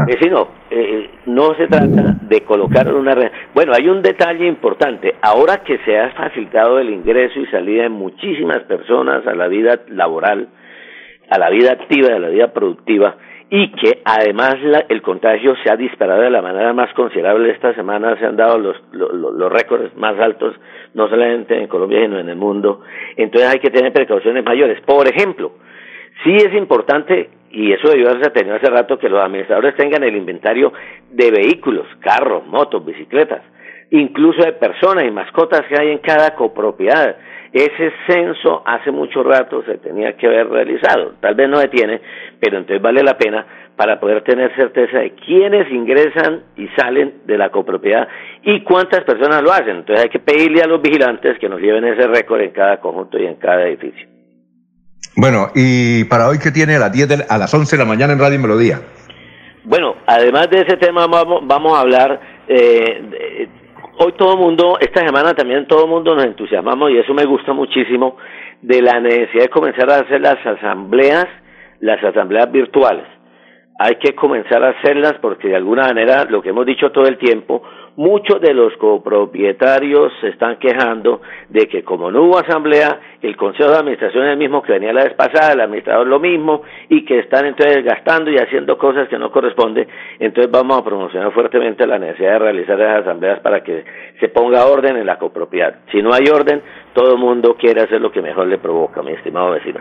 vecino, 0.07 0.47
eh, 0.71 1.09
no 1.25 1.53
se 1.55 1.67
trata 1.67 2.15
de 2.21 2.41
colocar 2.41 2.93
una... 2.93 3.15
Bueno, 3.53 3.73
hay 3.75 3.89
un 3.89 4.01
detalle 4.01 4.47
importante. 4.47 5.15
Ahora 5.21 5.57
que 5.57 5.77
se 5.79 5.99
ha 5.99 6.11
facilitado 6.11 6.79
el 6.79 6.89
ingreso 6.89 7.37
y 7.37 7.47
salida 7.47 7.83
de 7.83 7.89
muchísimas 7.89 8.59
personas 8.59 9.27
a 9.27 9.35
la 9.35 9.49
vida 9.49 9.81
laboral, 9.89 10.47
a 11.29 11.37
la 11.37 11.49
vida 11.49 11.73
activa, 11.73 12.15
a 12.15 12.19
la 12.19 12.29
vida 12.29 12.53
productiva, 12.53 13.17
y 13.49 13.71
que 13.71 14.01
además 14.03 14.55
el 14.89 15.01
contagio 15.01 15.55
se 15.63 15.71
ha 15.71 15.77
disparado 15.77 16.21
de 16.21 16.29
la 16.29 16.41
manera 16.41 16.73
más 16.73 16.93
considerable. 16.93 17.51
Esta 17.51 17.73
semana 17.73 18.17
se 18.19 18.25
han 18.25 18.35
dado 18.35 18.57
los, 18.57 18.75
los, 18.91 19.13
los 19.13 19.51
récords 19.51 19.95
más 19.95 20.19
altos, 20.19 20.55
no 20.93 21.07
solamente 21.07 21.57
en 21.57 21.67
Colombia, 21.67 22.01
sino 22.01 22.19
en 22.19 22.27
el 22.27 22.35
mundo. 22.35 22.81
Entonces 23.15 23.49
hay 23.49 23.59
que 23.59 23.69
tener 23.69 23.93
precauciones 23.93 24.43
mayores. 24.43 24.81
Por 24.81 25.07
ejemplo, 25.07 25.53
sí 26.23 26.35
es 26.35 26.53
importante 26.55 27.29
y 27.51 27.71
eso 27.71 27.89
debió 27.89 28.09
haberse 28.09 28.31
tenido 28.31 28.55
hace 28.55 28.69
rato 28.69 28.99
que 28.99 29.07
los 29.07 29.23
administradores 29.23 29.75
tengan 29.75 30.03
el 30.03 30.15
inventario 30.15 30.73
de 31.09 31.31
vehículos, 31.31 31.87
carros, 32.01 32.45
motos, 32.45 32.85
bicicletas. 32.85 33.41
incluso 33.89 34.43
de 34.43 34.51
personas 34.51 35.05
y 35.05 35.11
mascotas 35.11 35.61
que 35.69 35.79
hay 35.79 35.91
en 35.91 35.99
cada 35.99 36.35
copropiedad. 36.35 37.15
Ese 37.57 37.91
censo 38.05 38.61
hace 38.67 38.91
mucho 38.91 39.23
rato 39.23 39.63
se 39.63 39.79
tenía 39.79 40.15
que 40.15 40.27
haber 40.27 40.47
realizado. 40.47 41.15
Tal 41.19 41.33
vez 41.33 41.49
no 41.49 41.57
detiene, 41.57 41.99
pero 42.39 42.59
entonces 42.59 42.79
vale 42.79 43.01
la 43.01 43.17
pena 43.17 43.47
para 43.75 43.99
poder 43.99 44.23
tener 44.23 44.55
certeza 44.55 44.99
de 44.99 45.15
quiénes 45.15 45.67
ingresan 45.71 46.43
y 46.55 46.67
salen 46.79 47.21
de 47.25 47.35
la 47.35 47.49
copropiedad 47.49 48.07
y 48.43 48.63
cuántas 48.63 49.03
personas 49.05 49.41
lo 49.41 49.51
hacen. 49.51 49.77
Entonces 49.77 50.03
hay 50.03 50.09
que 50.09 50.19
pedirle 50.19 50.61
a 50.61 50.67
los 50.67 50.79
vigilantes 50.83 51.39
que 51.39 51.49
nos 51.49 51.59
lleven 51.59 51.83
ese 51.85 52.05
récord 52.05 52.41
en 52.41 52.51
cada 52.51 52.79
conjunto 52.79 53.17
y 53.17 53.25
en 53.25 53.37
cada 53.37 53.67
edificio. 53.67 54.07
Bueno, 55.15 55.47
y 55.55 56.03
para 56.03 56.27
hoy, 56.27 56.37
¿qué 56.37 56.51
tiene 56.51 56.75
a 56.75 56.79
las, 56.79 56.91
10 56.91 57.25
a 57.27 57.37
las 57.39 57.51
11 57.51 57.75
de 57.75 57.83
la 57.83 57.89
mañana 57.89 58.13
en 58.13 58.19
Radio 58.19 58.37
Melodía? 58.37 58.81
Bueno, 59.63 59.95
además 60.05 60.47
de 60.51 60.61
ese 60.61 60.77
tema 60.77 61.07
vamos, 61.07 61.41
vamos 61.47 61.75
a 61.75 61.81
hablar, 61.81 62.21
eh, 62.47 63.46
hoy 63.99 64.13
todo 64.13 64.33
el 64.33 64.39
mundo, 64.39 64.77
esta 64.79 65.05
semana 65.05 65.33
también 65.33 65.67
todo 65.67 65.85
el 65.85 65.89
mundo 65.89 66.15
nos 66.15 66.25
entusiasmamos 66.25 66.91
y 66.91 66.97
eso 66.97 67.13
me 67.13 67.25
gusta 67.25 67.53
muchísimo, 67.53 68.17
de 68.61 68.81
la 68.81 68.99
necesidad 68.99 69.43
de 69.43 69.49
comenzar 69.49 69.89
a 69.91 69.99
hacer 69.99 70.21
las 70.21 70.43
asambleas, 70.45 71.27
las 71.79 72.03
asambleas 72.03 72.51
virtuales. 72.51 73.05
Hay 73.79 73.95
que 73.95 74.15
comenzar 74.15 74.63
a 74.63 74.69
hacerlas 74.69 75.15
porque 75.21 75.49
de 75.49 75.55
alguna 75.55 75.83
manera, 75.83 76.25
lo 76.25 76.41
que 76.41 76.49
hemos 76.49 76.65
dicho 76.65 76.91
todo 76.91 77.07
el 77.07 77.17
tiempo, 77.17 77.61
Muchos 77.97 78.39
de 78.41 78.53
los 78.53 78.77
copropietarios 78.77 80.13
se 80.21 80.27
están 80.27 80.59
quejando 80.59 81.19
de 81.49 81.67
que 81.67 81.83
como 81.83 82.11
no 82.11 82.25
hubo 82.25 82.37
asamblea, 82.37 82.99
el 83.23 83.35
Consejo 83.35 83.71
de 83.71 83.77
Administración 83.77 84.25
es 84.25 84.33
el 84.33 84.37
mismo 84.37 84.61
que 84.61 84.73
venía 84.73 84.93
la 84.93 85.05
vez 85.05 85.15
pasada, 85.15 85.53
el 85.53 85.61
administrador 85.61 86.05
lo 86.05 86.19
mismo, 86.19 86.61
y 86.89 87.03
que 87.05 87.17
están 87.17 87.47
entonces 87.47 87.83
gastando 87.83 88.29
y 88.29 88.37
haciendo 88.37 88.77
cosas 88.77 89.09
que 89.09 89.17
no 89.17 89.31
corresponden. 89.31 89.87
Entonces 90.19 90.51
vamos 90.51 90.77
a 90.77 90.83
promocionar 90.83 91.33
fuertemente 91.33 91.87
la 91.87 91.97
necesidad 91.97 92.33
de 92.33 92.39
realizar 92.39 92.79
esas 92.79 93.01
asambleas 93.01 93.39
para 93.39 93.63
que 93.63 93.83
se 94.19 94.29
ponga 94.29 94.67
orden 94.67 94.95
en 94.95 95.07
la 95.07 95.17
copropiedad. 95.17 95.79
Si 95.91 95.99
no 95.99 96.13
hay 96.13 96.27
orden, 96.31 96.61
todo 96.93 97.13
el 97.13 97.17
mundo 97.17 97.55
quiere 97.59 97.81
hacer 97.81 97.99
lo 97.99 98.11
que 98.11 98.21
mejor 98.21 98.45
le 98.45 98.59
provoca, 98.59 99.01
mi 99.01 99.13
estimado 99.13 99.49
vecino. 99.49 99.79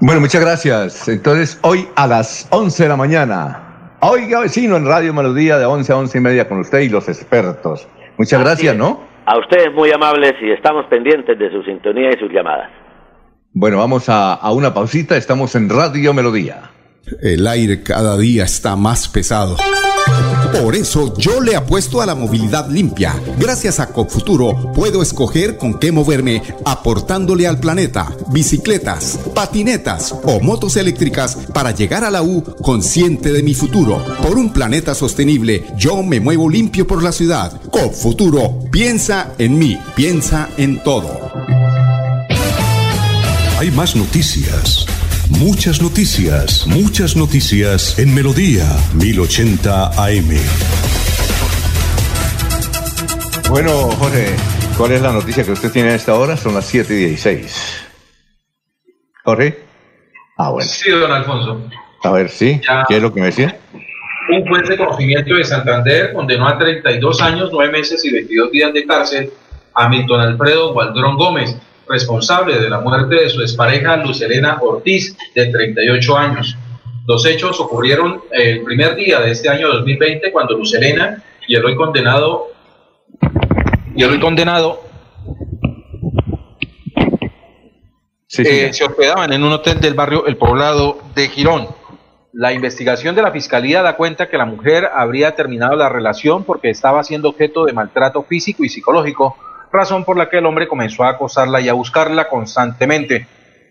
Bueno, 0.00 0.20
muchas 0.20 0.40
gracias. 0.40 1.08
Entonces, 1.08 1.58
hoy 1.64 1.88
a 1.96 2.06
las 2.06 2.46
11 2.52 2.84
de 2.84 2.88
la 2.88 2.96
mañana 2.96 3.71
Oiga, 4.04 4.40
vecino, 4.40 4.76
en 4.76 4.84
Radio 4.84 5.14
Melodía 5.14 5.58
de 5.58 5.64
11 5.64 5.92
a 5.92 5.96
11 5.96 6.18
y 6.18 6.20
media 6.20 6.48
con 6.48 6.58
usted 6.58 6.80
y 6.80 6.88
los 6.88 7.08
expertos. 7.08 7.86
Muchas 8.18 8.40
gracias, 8.40 8.74
¿no? 8.76 9.00
A 9.26 9.38
ustedes 9.38 9.72
muy 9.72 9.92
amables 9.92 10.34
y 10.42 10.50
estamos 10.50 10.86
pendientes 10.86 11.38
de 11.38 11.52
su 11.52 11.62
sintonía 11.62 12.10
y 12.10 12.18
sus 12.18 12.28
llamadas. 12.32 12.68
Bueno, 13.52 13.78
vamos 13.78 14.08
a, 14.08 14.34
a 14.34 14.50
una 14.50 14.74
pausita. 14.74 15.16
Estamos 15.16 15.54
en 15.54 15.68
Radio 15.68 16.12
Melodía. 16.14 16.72
El 17.22 17.46
aire 17.46 17.84
cada 17.84 18.18
día 18.18 18.42
está 18.42 18.74
más 18.74 19.06
pesado. 19.08 19.56
Por 20.52 20.76
eso 20.76 21.16
yo 21.16 21.40
le 21.40 21.56
apuesto 21.56 22.00
a 22.00 22.06
la 22.06 22.14
movilidad 22.14 22.68
limpia. 22.68 23.14
Gracias 23.38 23.80
a 23.80 23.88
Copfuturo 23.88 24.72
puedo 24.74 25.02
escoger 25.02 25.56
con 25.56 25.78
qué 25.78 25.90
moverme 25.92 26.42
aportándole 26.64 27.46
al 27.46 27.58
planeta 27.58 28.14
bicicletas, 28.30 29.18
patinetas 29.34 30.14
o 30.24 30.40
motos 30.40 30.76
eléctricas 30.76 31.36
para 31.52 31.72
llegar 31.72 32.04
a 32.04 32.10
la 32.10 32.22
U 32.22 32.42
consciente 32.62 33.32
de 33.32 33.42
mi 33.42 33.54
futuro. 33.54 34.04
Por 34.22 34.36
un 34.38 34.52
planeta 34.52 34.94
sostenible, 34.94 35.64
yo 35.76 36.02
me 36.02 36.20
muevo 36.20 36.48
limpio 36.48 36.86
por 36.86 37.02
la 37.02 37.12
ciudad. 37.12 37.60
Copfuturo, 37.70 38.60
piensa 38.70 39.32
en 39.38 39.58
mí, 39.58 39.78
piensa 39.94 40.48
en 40.56 40.82
todo. 40.82 41.32
Hay 43.58 43.70
más 43.70 43.94
noticias. 43.96 44.86
Muchas 45.30 45.80
noticias, 45.80 46.66
muchas 46.66 47.16
noticias 47.16 47.98
en 47.98 48.14
Melodía 48.14 48.64
1080 48.94 49.86
AM. 49.86 50.28
Bueno, 53.48 53.70
Jorge, 53.92 54.34
¿cuál 54.76 54.92
es 54.92 55.02
la 55.02 55.12
noticia 55.12 55.44
que 55.44 55.52
usted 55.52 55.70
tiene 55.70 55.90
a 55.90 55.94
esta 55.94 56.14
hora? 56.14 56.36
Son 56.36 56.54
las 56.54 56.66
7 56.66 56.92
y 56.92 56.96
16. 56.96 57.86
Jorge. 59.24 59.62
Ah, 60.38 60.50
bueno. 60.50 60.68
Sí, 60.68 60.90
don 60.90 61.10
Alfonso. 61.10 61.68
A 62.02 62.10
ver, 62.10 62.28
sí. 62.28 62.60
¿Qué 62.88 62.96
es 62.96 63.02
lo 63.02 63.14
que 63.14 63.20
me 63.20 63.26
decía? 63.26 63.56
Un 64.28 64.46
juez 64.48 64.68
de 64.68 64.76
conocimiento 64.76 65.34
de 65.34 65.44
Santander 65.44 66.12
condenó 66.12 66.48
a 66.48 66.58
32 66.58 67.20
años, 67.22 67.50
9 67.52 67.72
meses 67.72 68.04
y 68.04 68.12
22 68.12 68.50
días 68.50 68.72
de 68.72 68.86
cárcel 68.86 69.30
a 69.74 69.88
Milton 69.88 70.20
Alfredo 70.20 70.72
Gualdrón 70.72 71.16
Gómez 71.16 71.56
responsable 71.88 72.58
de 72.58 72.70
la 72.70 72.80
muerte 72.80 73.16
de 73.16 73.28
su 73.28 73.40
expareja 73.40 73.96
Luz 73.96 74.20
Elena 74.22 74.58
Ortiz, 74.60 75.16
de 75.34 75.46
38 75.46 76.16
años. 76.16 76.56
Los 77.06 77.26
hechos 77.26 77.60
ocurrieron 77.60 78.22
el 78.30 78.62
primer 78.62 78.94
día 78.94 79.20
de 79.20 79.32
este 79.32 79.48
año 79.48 79.68
2020 79.68 80.30
cuando 80.30 80.56
Luz 80.56 80.74
Elena 80.74 81.22
y 81.46 81.56
el 81.56 81.64
hoy 81.64 81.74
condenado 81.74 82.48
y 83.94 84.02
el 84.02 84.10
hoy 84.10 84.20
condenado 84.20 84.80
eh, 88.38 88.72
se 88.72 88.84
hospedaban 88.84 89.32
en 89.32 89.42
un 89.44 89.52
hotel 89.52 89.80
del 89.80 89.94
barrio 89.94 90.26
El 90.26 90.36
Poblado 90.36 90.98
de 91.14 91.28
Girón. 91.28 91.68
La 92.32 92.52
investigación 92.52 93.14
de 93.14 93.20
la 93.20 93.30
fiscalía 93.30 93.82
da 93.82 93.96
cuenta 93.96 94.30
que 94.30 94.38
la 94.38 94.46
mujer 94.46 94.88
habría 94.94 95.34
terminado 95.34 95.76
la 95.76 95.90
relación 95.90 96.44
porque 96.44 96.70
estaba 96.70 97.04
siendo 97.04 97.28
objeto 97.28 97.66
de 97.66 97.74
maltrato 97.74 98.22
físico 98.22 98.64
y 98.64 98.70
psicológico 98.70 99.36
razón 99.72 100.04
por 100.04 100.16
la 100.16 100.28
que 100.28 100.38
el 100.38 100.46
hombre 100.46 100.68
comenzó 100.68 101.04
a 101.04 101.10
acosarla 101.10 101.60
y 101.60 101.68
a 101.68 101.72
buscarla 101.72 102.28
constantemente. 102.28 103.26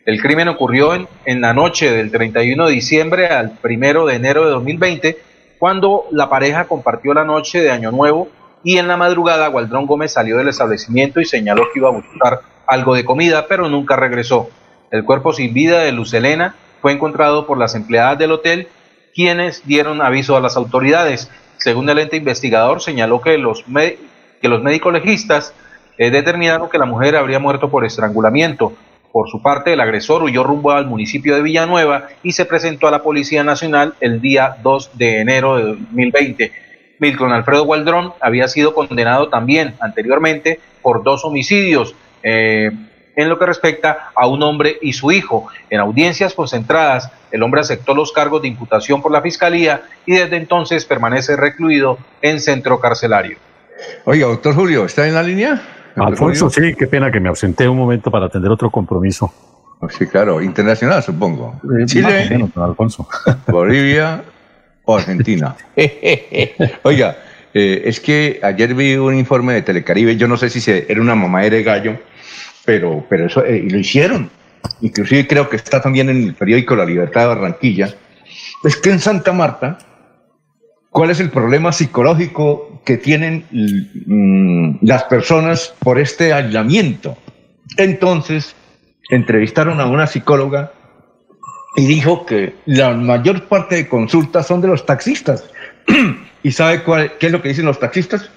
El 0.06 0.20
crimen 0.22 0.48
ocurrió 0.48 0.96
en, 0.96 1.08
en 1.26 1.42
la 1.42 1.54
noche 1.54 1.92
del 1.92 2.12
31 2.12 2.66
de 2.66 2.74
diciembre 2.74 3.28
al 3.28 3.58
1 3.64 4.06
de 4.06 4.16
enero 4.16 4.46
de 4.46 4.52
2020, 4.52 5.18
cuando 5.60 6.06
la 6.12 6.30
pareja 6.30 6.66
compartió 6.66 7.14
la 7.14 7.24
noche 7.24 7.62
de 7.62 7.72
Año 7.72 7.92
Nuevo 7.92 8.30
y 8.64 8.78
en 8.78 8.88
la 8.88 8.98
madrugada 8.98 9.48
Gualdrón 9.48 9.86
Gómez 9.86 10.14
salió 10.14 10.38
del 10.38 10.50
establecimiento 10.50 11.20
y 11.20 11.26
señaló 11.26 11.64
que 11.72 11.80
iba 11.80 11.90
a 11.90 11.94
buscar 11.94 12.42
algo 12.68 12.96
de 12.96 13.06
comida, 13.06 13.48
pero 13.48 13.70
nunca 13.70 13.96
regresó. 13.96 14.50
El 14.92 15.04
cuerpo 15.04 15.34
sin 15.34 15.54
vida 15.54 15.82
de 15.82 15.92
Luz 15.92 16.14
Elena 16.14 16.56
fue 16.82 16.92
encontrado 16.92 17.46
por 17.46 17.58
las 17.58 17.76
empleadas 17.76 18.18
del 18.18 18.32
hotel, 18.32 18.68
quienes 19.14 19.66
dieron 19.66 20.02
aviso 20.02 20.36
a 20.36 20.42
las 20.42 20.58
autoridades. 20.58 21.30
Según 21.58 21.90
el 21.90 22.00
ente 22.00 22.18
investigador, 22.18 22.82
señaló 22.82 23.22
que 23.22 23.38
los, 23.38 23.64
que 24.42 24.48
los 24.48 24.64
médicos 24.64 24.94
legistas 24.94 25.54
determinaron 26.10 26.70
que 26.70 26.78
la 26.78 26.86
mujer 26.86 27.16
habría 27.16 27.40
muerto 27.40 27.70
por 27.70 27.86
estrangulamiento. 27.86 28.74
Por 29.12 29.30
su 29.30 29.42
parte, 29.42 29.74
el 29.74 29.82
agresor 29.82 30.24
huyó 30.24 30.44
rumbo 30.44 30.72
al 30.72 30.88
municipio 30.88 31.36
de 31.36 31.42
Villanueva 31.42 32.08
y 32.24 32.32
se 32.32 32.46
presentó 32.46 32.88
a 32.88 32.92
la 32.92 33.04
Policía 33.04 33.44
Nacional 33.44 33.94
el 34.00 34.22
día 34.22 34.58
2 34.64 34.92
de 34.98 35.20
enero 35.20 35.58
de 35.58 35.64
2020. 35.64 36.52
Milton 37.00 37.34
Alfredo 37.34 37.66
Gualdrón 37.66 38.14
había 38.22 38.48
sido 38.48 38.74
condenado 38.74 39.28
también 39.28 39.76
anteriormente 39.82 40.60
por 40.82 41.04
dos 41.04 41.26
homicidios. 41.26 41.94
Eh, 42.24 42.72
en 43.16 43.30
lo 43.30 43.38
que 43.38 43.46
respecta 43.46 44.12
a 44.16 44.28
un 44.28 44.42
hombre 44.44 44.78
y 44.82 44.94
su 44.94 45.12
hijo. 45.12 45.48
En 45.70 45.80
audiencias 45.80 46.34
concentradas, 46.34 47.12
el 47.32 47.44
hombre 47.44 47.62
aceptó 47.62 47.94
los 47.94 48.12
cargos 48.12 48.42
de 48.42 48.48
imputación 48.48 49.02
por 49.02 49.12
la 49.12 49.22
Fiscalía 49.22 49.84
y 50.06 50.14
desde 50.14 50.38
entonces 50.38 50.86
permanece 50.86 51.36
recluido 51.36 51.98
en 52.22 52.40
centro 52.40 52.80
carcelario. 52.80 53.38
Oiga, 54.06 54.28
doctor 54.28 54.56
Julio, 54.56 54.86
¿está 54.86 55.08
en 55.08 55.16
la 55.16 55.24
línea? 55.24 55.62
Alfonso, 55.96 56.50
sí, 56.50 56.74
qué 56.78 56.88
pena 56.88 57.12
que 57.12 57.20
me 57.20 57.30
ausenté 57.30 57.68
un 57.68 57.78
momento 57.78 58.12
para 58.12 58.28
atender 58.28 58.52
otro 58.52 58.70
compromiso. 58.70 59.34
Sí, 59.90 60.06
claro, 60.06 60.42
internacional, 60.42 61.02
supongo. 61.02 61.60
Eh, 61.64 61.86
Chile, 61.86 62.48
Alfonso. 62.56 63.08
Bolivia 63.48 64.24
o 64.86 64.96
Argentina. 64.96 65.56
Oiga, 66.84 67.18
eh, 67.54 67.82
es 67.86 68.00
que 68.00 68.40
ayer 68.44 68.74
vi 68.76 68.96
un 68.96 69.16
informe 69.16 69.54
de 69.54 69.62
Telecaribe, 69.64 70.16
yo 70.16 70.28
no 70.28 70.38
sé 70.38 70.50
si 70.50 70.62
se, 70.62 70.86
era 70.88 71.02
una 71.02 71.16
mamá 71.16 71.42
de 71.42 71.64
gallo, 71.64 72.00
pero, 72.64 73.04
pero 73.10 73.26
eso, 73.26 73.44
eh, 73.44 73.64
y 73.66 73.70
lo 73.70 73.80
hicieron. 73.80 74.30
Inclusive 74.82 75.28
creo 75.28 75.50
que 75.50 75.56
está 75.56 75.82
también 75.82 76.10
en 76.10 76.24
el 76.24 76.36
periódico 76.36 76.76
La 76.76 76.86
Libertad 76.86 77.22
de 77.22 77.28
Barranquilla. 77.28 77.96
Es 78.64 78.78
que 78.78 78.92
en 78.92 79.00
Santa 79.00 79.34
Marta, 79.34 79.80
¿cuál 80.92 81.10
es 81.10 81.20
el 81.20 81.32
problema 81.32 81.72
psicológico 81.72 82.71
que 82.86 82.98
tienen 82.98 83.46
mm, 83.52 84.86
las 84.86 85.04
personas 85.04 85.74
por 85.80 86.00
este 86.00 86.34
aislamiento. 86.34 87.18
Entonces, 87.78 88.56
entrevistaron 89.10 89.80
a 89.80 89.86
una 89.86 90.08
psicóloga 90.08 90.72
y 91.76 91.86
dijo 91.86 92.26
que 92.26 92.56
la 92.66 92.94
mayor 92.94 93.48
parte 93.48 93.76
de 93.76 93.88
consultas 93.88 94.48
son 94.48 94.62
de 94.62 94.68
los 94.68 94.86
taxistas. 94.86 95.50
¿Y 96.44 96.52
sabe 96.52 96.84
cuál, 96.84 97.14
qué 97.20 97.28
es 97.28 97.32
lo 97.32 97.42
que 97.42 97.50
dicen 97.50 97.66
los 97.66 97.80
taxistas? 97.80 98.30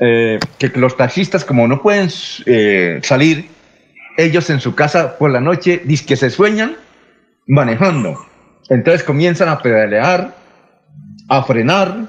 Eh, 0.00 0.40
que 0.58 0.68
los 0.74 0.96
taxistas, 0.96 1.44
como 1.44 1.68
no 1.68 1.80
pueden 1.80 2.08
eh, 2.46 2.98
salir, 3.02 3.48
ellos 4.16 4.50
en 4.50 4.60
su 4.60 4.74
casa 4.74 5.16
por 5.16 5.30
la 5.30 5.40
noche, 5.40 5.80
dicen 5.84 6.06
que 6.06 6.16
se 6.16 6.30
sueñan 6.30 6.76
manejando. 7.46 8.18
Entonces 8.68 9.04
comienzan 9.04 9.48
a 9.48 9.58
pedalear, 9.58 10.34
a 11.28 11.42
frenar, 11.44 12.08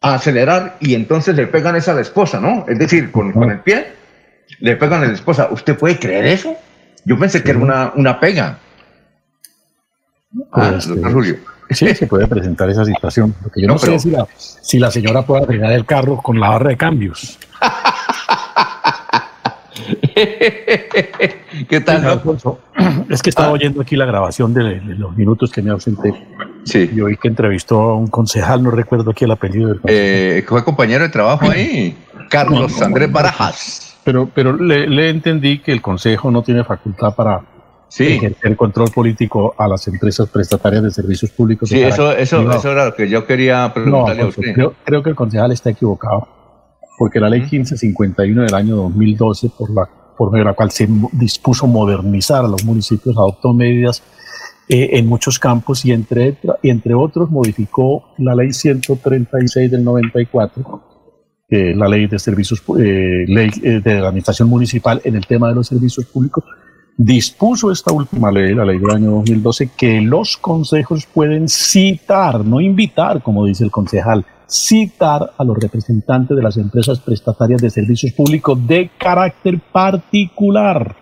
a 0.00 0.14
acelerar 0.14 0.76
y 0.80 0.94
entonces 0.94 1.36
le 1.36 1.46
pegan 1.46 1.76
esa 1.76 1.92
a 1.92 1.94
la 1.94 2.00
esposa, 2.00 2.40
¿no? 2.40 2.64
Es 2.68 2.78
decir, 2.78 3.10
con, 3.10 3.32
con, 3.32 3.50
el 3.50 3.60
pie 3.60 3.92
le 4.60 4.76
pegan 4.76 5.02
a 5.02 5.06
la 5.06 5.12
esposa. 5.12 5.48
¿Usted 5.50 5.76
puede 5.76 5.98
creer 5.98 6.24
eso? 6.26 6.56
Yo 7.04 7.18
pensé 7.18 7.42
que 7.42 7.50
era 7.50 7.60
una, 7.60 7.92
una 7.96 8.18
pega. 8.18 8.58
Ah, 10.52 10.70
pues, 10.70 10.86
doctor 10.86 11.12
Julio. 11.12 11.36
Sí, 11.70 11.94
se 11.94 12.06
puede 12.06 12.26
presentar 12.26 12.68
esa 12.68 12.84
situación. 12.84 13.34
Lo 13.44 13.50
que 13.50 13.62
yo 13.62 13.68
no, 13.68 13.78
sé 13.78 13.98
si 13.98 14.10
la, 14.10 14.26
si 14.36 14.78
la 14.78 14.90
señora 14.90 15.22
puede 15.22 15.44
arreglar 15.44 15.72
el 15.72 15.86
carro 15.86 16.16
con 16.16 16.40
la 16.40 16.48
barra 16.48 16.70
de 16.70 16.76
cambios. 16.76 17.38
¿Qué 21.68 21.80
tal, 21.80 22.04
Alfonso? 22.04 22.58
Es 23.08 23.22
que 23.22 23.30
estaba 23.30 23.48
ah. 23.48 23.52
oyendo 23.52 23.80
aquí 23.80 23.96
la 23.96 24.04
grabación 24.04 24.52
de, 24.54 24.80
los 24.80 25.16
minutos 25.16 25.50
que 25.50 25.62
me 25.62 25.70
ausenté. 25.70 26.14
Sí. 26.64 26.90
Y 26.94 27.00
oí 27.00 27.16
que 27.16 27.28
entrevistó 27.28 27.80
a 27.80 27.96
un 27.96 28.08
concejal, 28.08 28.62
no 28.62 28.70
recuerdo 28.70 29.10
aquí 29.10 29.24
el 29.24 29.30
apellido 29.30 29.68
del 29.68 29.80
eh, 29.86 30.44
fue 30.46 30.64
compañero 30.64 31.04
de 31.04 31.10
trabajo 31.10 31.50
ahí, 31.50 31.96
Carlos 32.30 32.80
Andrés 32.82 33.10
Barajas. 33.10 33.96
Pero, 34.04 34.28
pero 34.34 34.56
le, 34.56 35.10
entendí 35.10 35.58
que 35.58 35.72
el 35.72 35.82
consejo 35.82 36.30
no 36.30 36.42
tiene 36.42 36.64
facultad 36.64 37.14
para 37.14 37.42
ejercer 37.98 38.56
control 38.56 38.90
político 38.90 39.54
a 39.58 39.68
las 39.68 39.86
empresas 39.88 40.28
prestatarias 40.28 40.82
de 40.82 40.90
servicios 40.90 41.30
públicos. 41.30 41.68
Sí, 41.68 41.80
eso, 41.82 42.12
eso, 42.12 42.50
eso 42.50 42.72
era 42.72 42.86
lo 42.86 42.94
que 42.94 43.08
yo 43.08 43.26
quería 43.26 43.72
preguntarle 43.74 44.22
a 44.22 44.26
usted. 44.26 44.54
Creo, 44.54 44.74
creo 44.84 45.02
que 45.02 45.10
el 45.10 45.16
concejal 45.16 45.52
está 45.52 45.70
equivocado 45.70 46.28
porque 47.00 47.18
la 47.18 47.30
ley 47.30 47.40
1551 47.40 48.42
del 48.42 48.54
año 48.54 48.76
2012, 48.76 49.50
por 49.56 49.70
la, 49.70 49.88
por 50.20 50.38
la 50.38 50.52
cual 50.52 50.70
se 50.70 50.86
dispuso 51.12 51.66
modernizar 51.66 52.44
a 52.44 52.48
los 52.48 52.62
municipios, 52.62 53.16
adoptó 53.16 53.54
medidas 53.54 54.02
eh, 54.68 54.90
en 54.98 55.06
muchos 55.06 55.38
campos 55.38 55.82
y 55.86 55.92
entre, 55.92 56.36
entre 56.62 56.92
otros 56.92 57.30
modificó 57.30 58.04
la 58.18 58.34
ley 58.34 58.52
136 58.52 59.70
del 59.70 59.82
94, 59.82 60.82
eh, 61.48 61.72
la 61.74 61.88
ley 61.88 62.06
de 62.06 62.18
servicios, 62.18 62.62
eh, 62.78 63.24
ley 63.26 63.48
de 63.62 63.94
la 63.98 64.08
administración 64.08 64.50
municipal 64.50 65.00
en 65.04 65.16
el 65.16 65.26
tema 65.26 65.48
de 65.48 65.54
los 65.54 65.68
servicios 65.68 66.04
públicos, 66.04 66.44
dispuso 66.98 67.72
esta 67.72 67.90
última 67.90 68.30
ley, 68.30 68.54
la 68.54 68.66
ley 68.66 68.78
del 68.78 68.90
año 68.90 69.10
2012, 69.12 69.70
que 69.74 70.02
los 70.02 70.36
consejos 70.36 71.06
pueden 71.06 71.48
citar, 71.48 72.44
no 72.44 72.60
invitar, 72.60 73.22
como 73.22 73.46
dice 73.46 73.64
el 73.64 73.70
concejal, 73.70 74.26
citar 74.50 75.32
a 75.38 75.44
los 75.44 75.56
representantes 75.56 76.36
de 76.36 76.42
las 76.42 76.56
empresas 76.56 76.98
prestatarias 77.00 77.62
de 77.62 77.70
servicios 77.70 78.12
públicos 78.12 78.58
de 78.66 78.90
carácter 78.98 79.60
particular. 79.72 80.96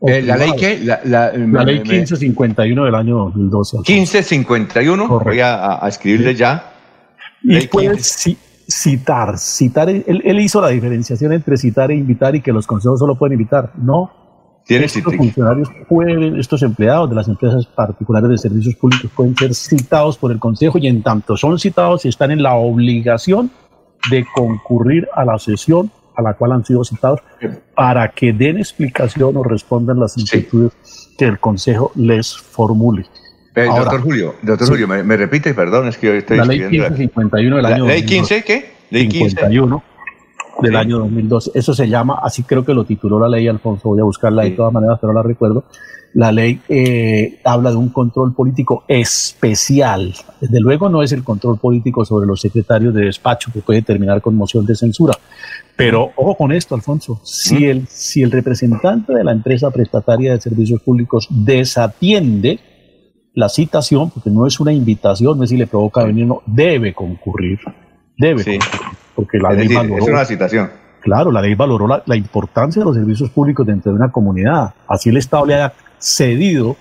Eh, 0.00 0.22
¿La 0.22 0.36
ley 0.36 0.50
qué? 0.56 0.78
La, 1.04 1.32
ley 1.32 1.80
1551 1.80 2.84
del 2.84 2.94
año 2.94 3.16
2012. 3.16 3.78
1551, 3.78 5.08
voy 5.08 5.40
a, 5.40 5.80
escribirle 5.86 6.34
ya. 6.34 6.72
Y 7.42 7.66
puede 7.66 7.98
citar, 8.00 9.36
citar, 9.38 9.88
él, 9.90 10.04
él, 10.06 10.40
hizo 10.40 10.60
la 10.60 10.68
diferenciación 10.68 11.32
entre 11.32 11.56
citar 11.56 11.90
e 11.90 11.96
invitar 11.96 12.34
y 12.36 12.40
que 12.40 12.52
los 12.52 12.66
consejos 12.66 13.00
solo 13.00 13.16
pueden 13.16 13.34
invitar. 13.34 13.72
No, 13.76 14.21
estos 14.68 15.16
funcionarios 15.16 15.68
pueden, 15.88 16.38
estos 16.38 16.62
empleados 16.62 17.10
de 17.10 17.16
las 17.16 17.28
empresas 17.28 17.66
particulares 17.66 18.30
de 18.30 18.38
servicios 18.38 18.74
públicos 18.76 19.10
pueden 19.14 19.36
ser 19.36 19.54
citados 19.54 20.16
por 20.16 20.32
el 20.32 20.38
Consejo 20.38 20.78
y 20.78 20.86
en 20.86 21.02
tanto 21.02 21.36
son 21.36 21.58
citados 21.58 22.04
y 22.04 22.08
están 22.08 22.30
en 22.30 22.42
la 22.42 22.54
obligación 22.54 23.50
de 24.10 24.24
concurrir 24.34 25.08
a 25.14 25.24
la 25.24 25.38
sesión 25.38 25.90
a 26.14 26.22
la 26.22 26.34
cual 26.34 26.52
han 26.52 26.64
sido 26.64 26.84
citados 26.84 27.20
para 27.74 28.08
que 28.10 28.32
den 28.32 28.58
explicación 28.58 29.36
o 29.36 29.42
respondan 29.42 29.98
las 29.98 30.16
inquietudes 30.18 30.72
que 31.16 31.24
el 31.24 31.38
Consejo 31.38 31.92
les 31.94 32.36
formule. 32.36 33.06
Eh, 33.54 33.66
doctor 33.66 34.00
Julio, 34.00 34.34
doctor 34.42 34.68
Julio, 34.68 34.88
me, 34.88 35.16
repite, 35.16 35.54
perdón, 35.54 35.88
es 35.88 35.98
que 35.98 36.06
yo 36.06 36.12
estoy 36.14 36.38
La 36.38 36.44
ley 36.44 36.60
1551 36.60 37.56
del 37.56 37.66
año 37.66 37.86
¿Ley 37.86 38.04
15 38.04 38.44
qué? 38.44 38.72
Ley 38.90 39.10
51 39.10 39.91
del 40.60 40.76
año 40.76 40.98
2012. 40.98 41.52
Eso 41.54 41.74
se 41.74 41.88
llama, 41.88 42.20
así 42.22 42.42
creo 42.42 42.64
que 42.64 42.74
lo 42.74 42.84
tituló 42.84 43.18
la 43.18 43.28
ley, 43.28 43.48
Alfonso, 43.48 43.88
voy 43.88 44.00
a 44.00 44.04
buscarla 44.04 44.42
de 44.42 44.50
todas 44.50 44.72
maneras, 44.72 44.98
pero 45.00 45.12
no 45.12 45.18
la 45.18 45.22
recuerdo. 45.22 45.64
La 46.14 46.30
ley 46.30 46.60
eh, 46.68 47.40
habla 47.42 47.70
de 47.70 47.76
un 47.76 47.88
control 47.88 48.34
político 48.34 48.84
especial. 48.86 50.14
Desde 50.40 50.60
luego 50.60 50.90
no 50.90 51.02
es 51.02 51.12
el 51.12 51.24
control 51.24 51.58
político 51.58 52.04
sobre 52.04 52.26
los 52.26 52.40
secretarios 52.40 52.92
de 52.92 53.06
despacho 53.06 53.50
que 53.52 53.62
puede 53.62 53.80
terminar 53.80 54.20
con 54.20 54.34
moción 54.34 54.66
de 54.66 54.74
censura. 54.74 55.14
Pero 55.74 56.10
ojo 56.16 56.36
con 56.36 56.52
esto, 56.52 56.74
Alfonso, 56.74 57.18
si 57.24 57.64
el, 57.64 57.86
si 57.88 58.22
el 58.22 58.30
representante 58.30 59.14
de 59.14 59.24
la 59.24 59.32
empresa 59.32 59.70
prestataria 59.70 60.32
de 60.32 60.40
servicios 60.40 60.82
públicos 60.82 61.28
desatiende 61.30 62.60
la 63.34 63.48
citación, 63.48 64.10
porque 64.10 64.28
no 64.28 64.46
es 64.46 64.60
una 64.60 64.74
invitación, 64.74 65.38
no 65.38 65.44
es 65.44 65.50
si 65.50 65.56
le 65.56 65.66
provoca 65.66 66.04
venir, 66.04 66.26
no, 66.26 66.42
debe 66.44 66.92
concurrir. 66.92 67.58
Debe 68.18 68.44
concurrir 68.44 69.01
porque 69.14 69.38
la 69.38 69.52
ley 69.52 69.68
valoró, 69.68 70.04
es 70.04 70.08
una 70.08 70.24
citación. 70.24 70.70
Claro, 71.00 71.32
la 71.32 71.42
ley 71.42 71.54
valoró 71.54 71.86
la, 72.04 72.16
importancia 72.16 72.80
de 72.80 72.86
los 72.86 72.94
servicios 72.94 73.30
públicos 73.30 73.66
dentro 73.66 73.90
de 73.90 73.96
una 73.96 74.12
comunidad. 74.12 74.72
Así 74.86 75.08
el 75.08 75.16
Estado 75.16 75.46
le 75.46 75.54
haya 75.54 75.72
cedido 75.98 76.76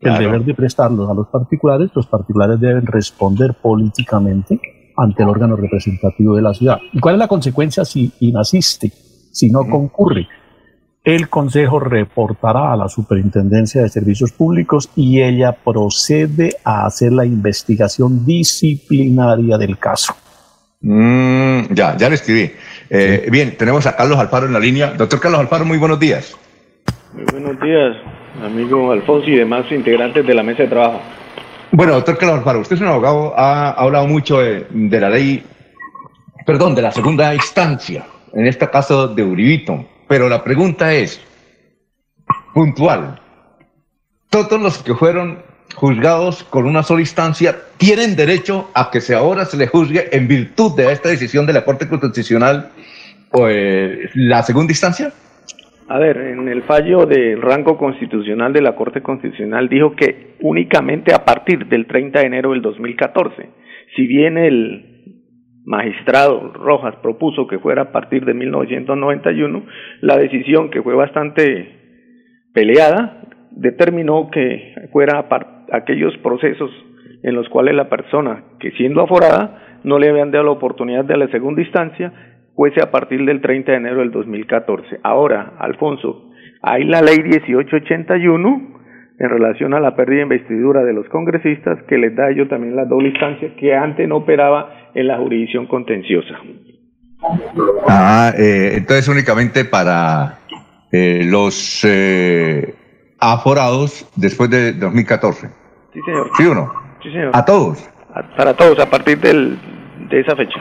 el 0.00 0.18
deber 0.18 0.44
de 0.44 0.54
prestarlos 0.54 1.10
a 1.10 1.14
los 1.14 1.28
particulares, 1.28 1.90
los 1.94 2.06
particulares 2.06 2.60
deben 2.60 2.86
responder 2.86 3.54
políticamente 3.60 4.60
ante 4.96 5.22
el 5.22 5.28
órgano 5.28 5.56
representativo 5.56 6.36
de 6.36 6.42
la 6.42 6.54
ciudad. 6.54 6.78
¿Y 6.92 7.00
cuál 7.00 7.16
es 7.16 7.18
la 7.18 7.28
consecuencia 7.28 7.84
si 7.84 8.12
inasiste, 8.20 8.92
si 9.32 9.50
no 9.50 9.66
concurre? 9.68 10.28
El 11.04 11.28
Consejo 11.28 11.80
reportará 11.80 12.72
a 12.72 12.76
la 12.76 12.88
Superintendencia 12.88 13.82
de 13.82 13.88
Servicios 13.88 14.32
Públicos 14.32 14.90
y 14.94 15.22
ella 15.22 15.52
procede 15.52 16.56
a 16.64 16.86
hacer 16.86 17.12
la 17.12 17.24
investigación 17.24 18.26
disciplinaria 18.26 19.56
del 19.56 19.78
caso. 19.78 20.14
Mm, 20.80 21.74
ya, 21.74 21.96
ya 21.96 22.08
le 22.08 22.14
escribí. 22.14 22.52
Eh, 22.90 23.28
bien, 23.30 23.56
tenemos 23.56 23.86
a 23.86 23.96
Carlos 23.96 24.18
Alfaro 24.18 24.46
en 24.46 24.52
la 24.52 24.60
línea. 24.60 24.92
Doctor 24.92 25.20
Carlos 25.20 25.40
Alfaro, 25.40 25.64
muy 25.64 25.78
buenos 25.78 25.98
días. 25.98 26.36
Muy 27.12 27.24
buenos 27.24 27.60
días, 27.60 27.96
amigo 28.44 28.92
Alfonso 28.92 29.28
y 29.28 29.36
demás 29.36 29.64
integrantes 29.72 30.26
de 30.26 30.34
la 30.34 30.42
mesa 30.42 30.64
de 30.64 30.68
trabajo. 30.68 31.00
Bueno, 31.72 31.94
doctor 31.94 32.16
Carlos 32.16 32.38
Alfaro, 32.38 32.60
usted 32.60 32.76
es 32.76 32.82
un 32.82 32.88
abogado, 32.88 33.34
ha, 33.36 33.70
hablado 33.70 34.06
mucho 34.06 34.38
de, 34.38 34.66
la 34.70 35.10
ley, 35.10 35.42
perdón, 36.46 36.74
de 36.74 36.82
la 36.82 36.92
segunda 36.92 37.34
instancia, 37.34 38.06
en 38.32 38.46
este 38.46 38.68
caso 38.70 39.08
de 39.08 39.22
Uribito, 39.22 39.84
pero 40.06 40.28
la 40.28 40.42
pregunta 40.42 40.94
es, 40.94 41.20
puntual, 42.54 43.20
todos 44.30 44.60
los 44.60 44.82
que 44.82 44.94
fueron 44.94 45.42
juzgados 45.74 46.44
con 46.44 46.66
una 46.66 46.82
sola 46.82 47.00
instancia 47.00 47.56
tienen 47.76 48.16
derecho 48.16 48.70
a 48.74 48.90
que 48.90 49.00
se 49.00 49.14
ahora 49.14 49.44
se 49.44 49.56
les 49.56 49.70
juzgue 49.70 50.08
en 50.16 50.26
virtud 50.28 50.76
de 50.76 50.92
esta 50.92 51.08
decisión 51.08 51.46
de 51.46 51.52
la 51.52 51.64
Corte 51.64 51.88
Constitucional 51.88 52.70
pues, 53.30 54.10
la 54.14 54.42
segunda 54.42 54.72
instancia? 54.72 55.12
A 55.88 55.98
ver, 55.98 56.18
en 56.18 56.48
el 56.48 56.62
fallo 56.64 57.06
del 57.06 57.40
rango 57.40 57.78
constitucional 57.78 58.52
de 58.52 58.60
la 58.60 58.76
Corte 58.76 59.00
Constitucional 59.02 59.68
dijo 59.68 59.96
que 59.96 60.34
únicamente 60.40 61.14
a 61.14 61.24
partir 61.24 61.66
del 61.66 61.86
30 61.86 62.20
de 62.20 62.26
enero 62.26 62.50
del 62.50 62.60
2014, 62.60 63.48
si 63.96 64.06
bien 64.06 64.36
el 64.36 65.14
magistrado 65.64 66.52
Rojas 66.52 66.94
propuso 67.02 67.46
que 67.46 67.58
fuera 67.58 67.82
a 67.82 67.92
partir 67.92 68.24
de 68.24 68.34
1991, 68.34 69.64
la 70.02 70.18
decisión 70.18 70.70
que 70.70 70.82
fue 70.82 70.94
bastante 70.94 71.68
peleada 72.52 73.22
determinó 73.50 74.30
que 74.30 74.74
fuera 74.92 75.18
a 75.18 75.28
partir 75.28 75.57
aquellos 75.72 76.16
procesos 76.18 76.70
en 77.22 77.34
los 77.34 77.48
cuales 77.48 77.74
la 77.74 77.88
persona 77.88 78.44
que 78.60 78.70
siendo 78.72 79.02
aforada 79.02 79.80
no 79.84 79.98
le 79.98 80.08
habían 80.08 80.30
dado 80.30 80.44
la 80.44 80.50
oportunidad 80.52 81.04
de 81.04 81.16
la 81.16 81.28
segunda 81.28 81.62
instancia 81.62 82.12
fuese 82.54 82.82
a 82.82 82.90
partir 82.90 83.24
del 83.24 83.40
30 83.40 83.70
de 83.70 83.78
enero 83.78 84.00
del 84.00 84.10
2014. 84.10 85.00
Ahora, 85.02 85.54
Alfonso, 85.58 86.30
hay 86.62 86.84
la 86.84 87.02
ley 87.02 87.18
1881 87.22 88.78
en 89.20 89.28
relación 89.28 89.74
a 89.74 89.80
la 89.80 89.96
pérdida 89.96 90.18
de 90.18 90.22
investidura 90.22 90.84
de 90.84 90.92
los 90.92 91.08
congresistas 91.08 91.82
que 91.88 91.98
les 91.98 92.14
da 92.14 92.26
a 92.26 92.30
ellos 92.30 92.48
también 92.48 92.76
la 92.76 92.84
doble 92.84 93.08
instancia 93.08 93.54
que 93.56 93.74
antes 93.74 94.08
no 94.08 94.18
operaba 94.18 94.90
en 94.94 95.06
la 95.06 95.18
jurisdicción 95.18 95.66
contenciosa. 95.66 96.34
Ah, 97.88 98.32
eh, 98.38 98.74
entonces 98.74 99.08
únicamente 99.08 99.64
para 99.64 100.38
eh, 100.92 101.22
los 101.24 101.84
eh, 101.84 102.74
aforados 103.18 104.08
después 104.16 104.50
de 104.50 104.72
2014. 104.72 105.48
Sí, 105.92 106.00
señor. 106.02 106.30
¿Sí 106.36 106.46
o 106.46 106.54
no? 106.54 106.72
Sí, 107.02 107.10
señor. 107.10 107.30
¿A 107.34 107.44
todos? 107.44 107.88
para 108.36 108.54
todos, 108.54 108.78
a 108.78 108.86
partir 108.88 109.20
del, 109.20 109.58
de 110.10 110.20
esa 110.20 110.34
fecha. 110.34 110.60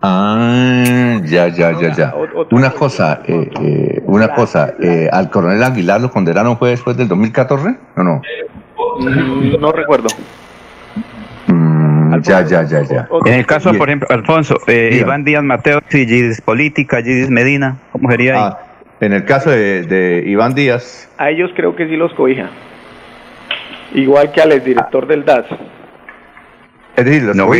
Ah, 0.00 1.20
ya, 1.24 1.48
ya, 1.48 1.72
ya, 1.80 1.92
ya. 1.92 2.14
Una 2.50 2.70
cosa, 2.70 3.22
eh, 3.26 3.50
eh, 3.60 4.02
una 4.04 4.28
cosa, 4.28 4.74
eh, 4.80 5.08
¿al 5.10 5.30
coronel 5.30 5.62
Aguilar 5.62 6.00
lo 6.00 6.10
condenaron 6.10 6.58
fue 6.58 6.70
después 6.70 6.96
del 6.96 7.08
2014 7.08 7.76
o 7.96 8.02
no? 8.02 8.20
Mm, 8.98 9.60
no 9.60 9.72
recuerdo. 9.72 10.08
Mm, 11.46 12.20
ya, 12.20 12.44
ya, 12.44 12.62
ya, 12.64 12.82
ya. 12.82 13.08
En 13.24 13.34
el 13.34 13.46
caso, 13.46 13.72
por 13.74 13.88
ejemplo, 13.88 14.08
Alfonso, 14.10 14.56
Iván 14.66 15.24
Díaz 15.24 15.44
Mateo 15.44 15.80
y 15.90 15.98
Gidis 15.98 16.40
Política, 16.40 17.00
Gidis 17.02 17.30
Medina, 17.30 17.76
¿cómo 17.92 18.10
sería 18.10 18.34
ahí? 18.34 18.40
Ah, 18.42 18.58
en 19.00 19.12
el 19.12 19.24
caso 19.24 19.50
de, 19.50 19.82
de 19.82 20.24
Iván 20.26 20.54
Díaz. 20.54 21.08
A 21.18 21.30
ellos 21.30 21.50
creo 21.54 21.76
que 21.76 21.86
sí 21.86 21.96
los 21.96 22.12
cobija 22.14 22.50
igual 23.94 24.32
que 24.32 24.40
al 24.40 24.52
exdirector 24.52 25.06
del 25.06 25.24
DAS. 25.24 25.46
Es 26.96 27.04
decir, 27.04 27.22
los 27.22 27.36
no, 27.36 27.50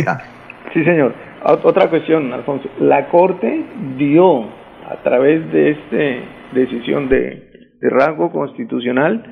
Sí, 0.73 0.83
señor. 0.83 1.13
Otra 1.43 1.89
cuestión, 1.89 2.31
Alfonso. 2.31 2.69
La 2.79 3.09
Corte 3.09 3.63
dio, 3.97 4.43
a 4.89 4.95
través 5.03 5.51
de 5.51 5.71
esta 5.71 5.97
decisión 6.53 7.09
de, 7.09 7.49
rango 7.81 8.31
constitucional, 8.31 9.23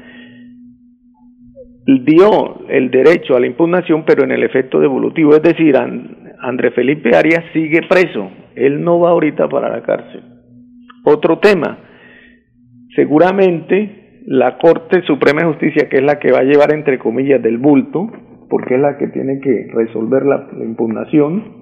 dio 1.86 2.68
el 2.68 2.92
derecho 2.92 3.36
a 3.36 3.40
la 3.40 3.48
impugnación, 3.48 4.04
pero 4.06 4.24
en 4.24 4.32
el 4.32 4.44
efecto 4.44 4.80
devolutivo, 4.80 5.34
es 5.34 5.42
decir, 5.42 5.76
Andrés 5.78 6.74
Felipe 6.76 7.16
Arias 7.16 7.46
sigue 7.54 7.82
preso, 7.88 8.30
él 8.56 8.84
no 8.84 9.00
va 9.00 9.12
ahorita 9.12 9.48
para 9.48 9.70
la 9.70 9.82
cárcel. 9.82 10.22
Otro 11.06 11.40
tema, 11.40 11.78
seguramente 12.94 14.01
la 14.26 14.58
Corte 14.58 15.02
Suprema 15.04 15.42
de 15.42 15.48
Justicia, 15.48 15.90
que 15.90 15.98
es 15.98 16.04
la 16.04 16.20
que 16.20 16.32
va 16.32 16.40
a 16.40 16.44
llevar 16.44 16.74
entre 16.74 17.00
comillas 17.00 17.42
del 17.42 17.58
bulto, 17.58 18.10
porque 18.50 18.76
es 18.76 18.82
la 18.82 18.98
que 18.98 19.08
tiene 19.08 19.40
que 19.40 19.72
resolver 19.74 20.26
la, 20.26 20.48
impugnación, 20.62 21.62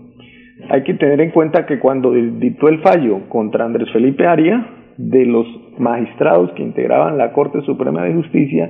hay 0.70 0.84
que 0.84 0.96
tener 0.96 1.22
en 1.22 1.32
cuenta 1.32 1.66
que 1.66 1.80
cuando 1.80 2.12
dictó 2.12 2.68
el 2.68 2.80
fallo 2.82 3.30
contra 3.30 3.66
Andrés 3.66 3.90
Felipe 3.94 4.28
Arias, 4.28 4.66
de 4.98 5.26
los 5.26 5.48
magistrados 5.78 6.52
que 6.54 6.64
integraban 6.64 7.18
la 7.18 7.32
Corte 7.32 7.62
Suprema 7.62 8.04
de 8.04 8.16
Justicia, 8.16 8.70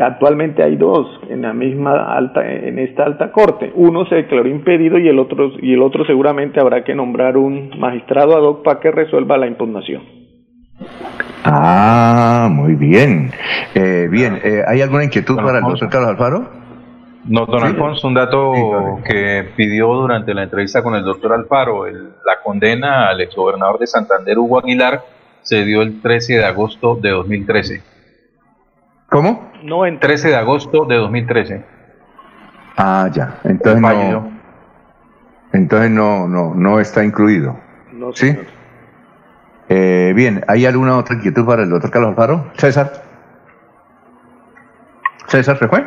actualmente 0.00 0.62
hay 0.62 0.76
dos 0.76 1.06
en 1.28 1.42
la 1.42 1.52
misma 1.52 2.16
alta 2.16 2.50
en 2.50 2.78
esta 2.78 3.04
alta 3.04 3.30
corte. 3.30 3.70
Uno 3.74 4.06
se 4.06 4.14
declaró 4.14 4.48
impedido 4.48 4.98
y 4.98 5.08
el 5.08 5.18
otro 5.18 5.52
y 5.60 5.74
el 5.74 5.82
otro 5.82 6.06
seguramente 6.06 6.60
habrá 6.60 6.82
que 6.82 6.94
nombrar 6.94 7.36
un 7.36 7.70
magistrado 7.78 8.36
ad 8.36 8.42
hoc 8.42 8.64
para 8.64 8.80
que 8.80 8.90
resuelva 8.90 9.36
la 9.36 9.46
impugnación. 9.46 10.23
Ah, 11.44 12.48
muy 12.50 12.74
bien. 12.74 13.32
Eh, 13.74 14.08
bien, 14.10 14.40
eh, 14.42 14.64
¿hay 14.66 14.80
alguna 14.80 15.04
inquietud 15.04 15.36
para 15.36 15.58
el 15.58 15.64
doctor 15.64 15.90
Carlos 15.90 16.10
Alfaro? 16.10 16.48
No, 17.26 17.46
don 17.46 17.62
Alfonso, 17.62 18.06
un 18.08 18.14
dato 18.14 18.52
que 19.04 19.48
pidió 19.56 19.88
durante 19.94 20.34
la 20.34 20.42
entrevista 20.42 20.82
con 20.82 20.94
el 20.94 21.04
doctor 21.04 21.32
Alfaro, 21.32 21.86
la 21.86 22.40
condena 22.42 23.08
al 23.08 23.20
exgobernador 23.20 23.78
de 23.78 23.86
Santander, 23.86 24.38
Hugo 24.38 24.58
Aguilar, 24.58 25.02
se 25.42 25.64
dio 25.64 25.82
el 25.82 26.00
13 26.02 26.34
de 26.34 26.44
agosto 26.44 26.96
de 26.96 27.10
2013. 27.10 27.82
¿Cómo? 29.08 29.52
No, 29.62 29.86
en 29.86 30.00
13 30.00 30.28
de 30.28 30.36
agosto 30.36 30.84
de 30.84 30.96
2013. 30.96 31.64
Ah, 32.76 33.08
ya. 33.12 33.38
Entonces 33.44 33.80
no, 33.80 34.32
entonces 35.52 35.90
no, 35.90 36.26
no, 36.26 36.54
no 36.54 36.80
está 36.80 37.04
incluido. 37.04 37.56
No, 37.92 38.12
¿Sí? 38.12 38.36
Eh, 39.68 40.12
bien, 40.14 40.42
¿hay 40.46 40.66
alguna 40.66 40.98
otra 40.98 41.16
inquietud 41.16 41.46
para 41.46 41.62
el 41.62 41.70
doctor 41.70 41.90
Carlos 41.90 42.10
Alfaro? 42.10 42.46
César. 42.54 42.90
César, 45.26 45.56
¿se 45.56 45.68
fue? 45.68 45.84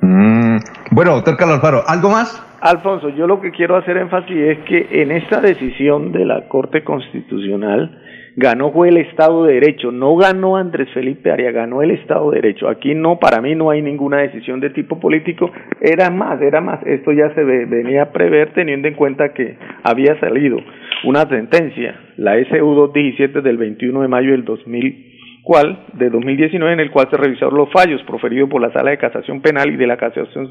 Mm, 0.00 0.56
bueno, 0.90 1.16
doctor 1.16 1.36
Carlos 1.36 1.56
Alfaro, 1.56 1.82
¿algo 1.86 2.10
más? 2.10 2.42
Alfonso, 2.60 3.10
yo 3.10 3.26
lo 3.26 3.40
que 3.40 3.50
quiero 3.50 3.76
hacer 3.76 3.96
énfasis 3.98 4.36
es 4.36 4.58
que 4.60 5.02
en 5.02 5.12
esta 5.12 5.40
decisión 5.40 6.10
de 6.12 6.24
la 6.24 6.48
Corte 6.48 6.82
Constitucional 6.82 8.02
ganó 8.36 8.70
fue 8.72 8.88
el 8.88 8.98
Estado 8.98 9.44
de 9.44 9.54
Derecho, 9.54 9.92
no 9.92 10.16
ganó 10.16 10.56
Andrés 10.56 10.88
Felipe 10.92 11.30
Arias, 11.30 11.54
ganó 11.54 11.82
el 11.82 11.90
Estado 11.90 12.30
de 12.30 12.40
Derecho. 12.40 12.68
Aquí 12.68 12.94
no, 12.94 13.18
para 13.18 13.40
mí 13.40 13.54
no 13.54 13.70
hay 13.70 13.82
ninguna 13.82 14.18
decisión 14.18 14.60
de 14.60 14.70
tipo 14.70 15.00
político, 15.00 15.50
era 15.80 16.10
más, 16.10 16.40
era 16.40 16.60
más, 16.60 16.80
esto 16.86 17.12
ya 17.12 17.32
se 17.34 17.44
venía 17.44 18.02
a 18.02 18.12
prever 18.12 18.52
teniendo 18.52 18.88
en 18.88 18.94
cuenta 18.94 19.32
que 19.32 19.56
había 19.82 20.18
salido 20.20 20.58
una 21.04 21.28
sentencia, 21.28 22.00
la 22.16 22.36
SU 22.38 22.74
217 22.74 23.40
del 23.42 23.56
21 23.56 24.02
de 24.02 24.08
mayo 24.08 24.30
del 24.32 24.44
2000 24.44 25.06
cual, 25.46 25.86
de 25.92 26.10
2019, 26.10 26.72
en 26.72 26.80
el 26.80 26.90
cual 26.90 27.06
se 27.08 27.16
revisaron 27.16 27.56
los 27.56 27.70
fallos 27.70 28.02
proferidos 28.02 28.50
por 28.50 28.60
la 28.60 28.72
Sala 28.72 28.90
de 28.90 28.98
Casación 28.98 29.40
Penal 29.40 29.72
y 29.72 29.76
de 29.76 29.86
la 29.86 29.96
Casación 29.96 30.50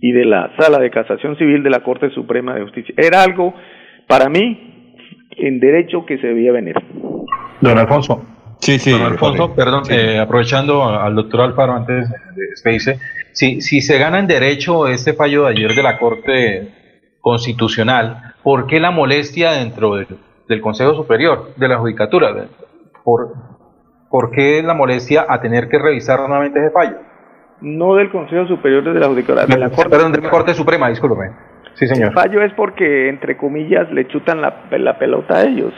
y 0.00 0.10
de 0.10 0.24
la 0.24 0.50
Sala 0.58 0.80
de 0.80 0.90
Casación 0.90 1.38
Civil 1.38 1.62
de 1.62 1.70
la 1.70 1.84
Corte 1.84 2.10
Suprema 2.10 2.52
de 2.54 2.62
Justicia. 2.62 2.92
Era 2.98 3.22
algo, 3.22 3.54
para 4.08 4.28
mí, 4.28 4.98
en 5.36 5.60
derecho 5.60 6.04
que 6.04 6.18
se 6.18 6.26
debía 6.26 6.50
venir. 6.50 6.74
Don 7.60 7.78
Alfonso. 7.78 8.24
Sí, 8.58 8.80
sí. 8.80 8.90
Don 8.90 9.02
Alfonso, 9.02 9.54
perdón, 9.54 9.84
eh, 9.88 10.18
aprovechando 10.18 10.82
al 10.82 11.14
doctor 11.14 11.42
Alfaro 11.42 11.74
antes 11.74 12.10
de 12.10 12.46
despedirse, 12.50 12.98
si, 13.30 13.60
si 13.60 13.80
se 13.80 13.98
gana 13.98 14.18
en 14.18 14.26
derecho 14.26 14.88
este 14.88 15.12
fallo 15.12 15.44
de 15.44 15.50
ayer 15.50 15.76
de 15.76 15.82
la 15.84 15.96
Corte 15.96 16.68
Constitucional, 17.20 18.27
¿por 18.48 18.66
qué 18.66 18.80
la 18.80 18.90
molestia 18.90 19.52
dentro 19.52 19.96
del, 19.96 20.60
Consejo 20.62 20.94
Superior 20.94 21.54
de 21.56 21.68
la 21.68 21.76
Judicatura? 21.76 22.34
¿Por, 23.04 23.34
¿Por 24.08 24.30
qué 24.30 24.62
la 24.62 24.72
molestia 24.72 25.26
a 25.28 25.38
tener 25.42 25.68
que 25.68 25.78
revisar 25.78 26.20
nuevamente 26.20 26.58
ese 26.58 26.70
fallo? 26.70 26.96
No 27.60 27.94
del 27.96 28.10
Consejo 28.10 28.46
Superior 28.46 28.82
de 28.84 29.00
la 29.00 29.08
Judicatura, 29.08 29.44
de 29.44 29.58
la 29.58 29.68
Corte, 29.68 29.90
perdón, 29.90 30.12
de 30.12 30.22
la 30.22 30.30
Corte 30.30 30.54
Suprema, 30.54 30.88
discúlpeme. 30.88 31.32
Sí, 31.74 31.86
señor. 31.88 32.08
El 32.08 32.14
fallo 32.14 32.42
es 32.42 32.54
porque, 32.54 33.10
entre 33.10 33.36
comillas, 33.36 33.92
le 33.92 34.08
chutan 34.08 34.40
la, 34.40 34.62
la 34.70 34.98
pelota 34.98 35.36
a 35.36 35.44
ellos. 35.44 35.74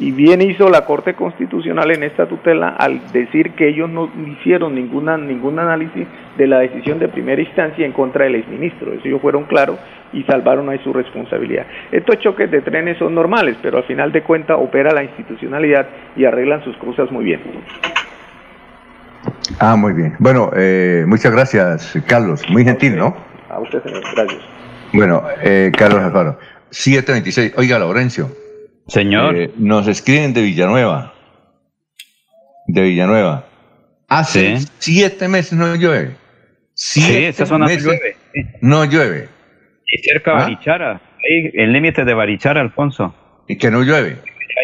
Y 0.00 0.10
bien 0.10 0.40
hizo 0.40 0.70
la 0.70 0.86
Corte 0.86 1.12
Constitucional 1.12 1.90
en 1.90 2.04
esta 2.04 2.26
tutela 2.26 2.70
al 2.70 3.12
decir 3.12 3.52
que 3.52 3.68
ellos 3.68 3.90
no 3.90 4.10
hicieron 4.26 4.74
ninguna, 4.74 5.18
ningún 5.18 5.58
análisis 5.58 6.08
de 6.38 6.46
la 6.46 6.60
decisión 6.60 6.98
de 6.98 7.08
primera 7.08 7.42
instancia 7.42 7.84
en 7.84 7.92
contra 7.92 8.24
del 8.24 8.36
exministro. 8.36 8.94
Eso 8.94 9.02
ellos 9.04 9.20
fueron 9.20 9.44
claros 9.44 9.78
y 10.14 10.22
salvaron 10.24 10.68
ahí 10.70 10.78
su 10.82 10.92
responsabilidad. 10.92 11.66
Estos 11.92 12.18
choques 12.20 12.50
de 12.50 12.62
trenes 12.62 12.98
son 12.98 13.14
normales, 13.14 13.56
pero 13.60 13.78
al 13.78 13.84
final 13.84 14.12
de 14.12 14.22
cuentas 14.22 14.56
opera 14.58 14.92
la 14.92 15.02
institucionalidad 15.02 15.86
y 16.16 16.24
arreglan 16.24 16.62
sus 16.64 16.76
cosas 16.76 17.10
muy 17.10 17.24
bien. 17.24 17.40
Ah, 19.58 19.76
muy 19.76 19.92
bien. 19.92 20.14
Bueno, 20.18 20.50
eh, 20.56 21.04
muchas 21.06 21.32
gracias, 21.32 21.98
Carlos. 22.06 22.42
Muy 22.48 22.64
gentil, 22.64 22.96
¿no? 22.96 23.14
A 23.50 23.60
usted, 23.60 23.82
señor. 23.82 24.02
Gracias. 24.14 24.42
Bueno, 24.92 25.22
eh, 25.42 25.72
Carlos 25.76 26.02
Alfaro. 26.02 26.38
726. 26.70 27.54
Oiga, 27.56 27.78
Laurencio. 27.78 28.30
Señor. 28.86 29.36
Eh, 29.36 29.50
nos 29.56 29.86
escriben 29.88 30.32
de 30.34 30.42
Villanueva. 30.42 31.14
De 32.66 32.82
Villanueva. 32.82 33.46
Hace 34.08 34.58
siete 34.78 35.28
meses 35.28 35.54
no 35.54 35.74
llueve. 35.74 36.16
sí, 36.74 37.24
esa 37.24 37.46
zona 37.46 37.66
no 37.66 37.74
llueve. 37.74 38.16
No 38.60 38.84
llueve. 38.84 39.28
Y 39.94 39.98
cerca 40.02 40.32
de 40.32 40.36
¿Ah? 40.36 40.40
Barichara. 40.40 41.00
Ahí, 41.24 41.50
el 41.54 41.72
límite 41.72 42.04
de 42.04 42.14
Barichara, 42.14 42.60
Alfonso. 42.60 43.14
Y 43.46 43.56
que 43.56 43.70
no 43.70 43.82
llueve. 43.82 44.16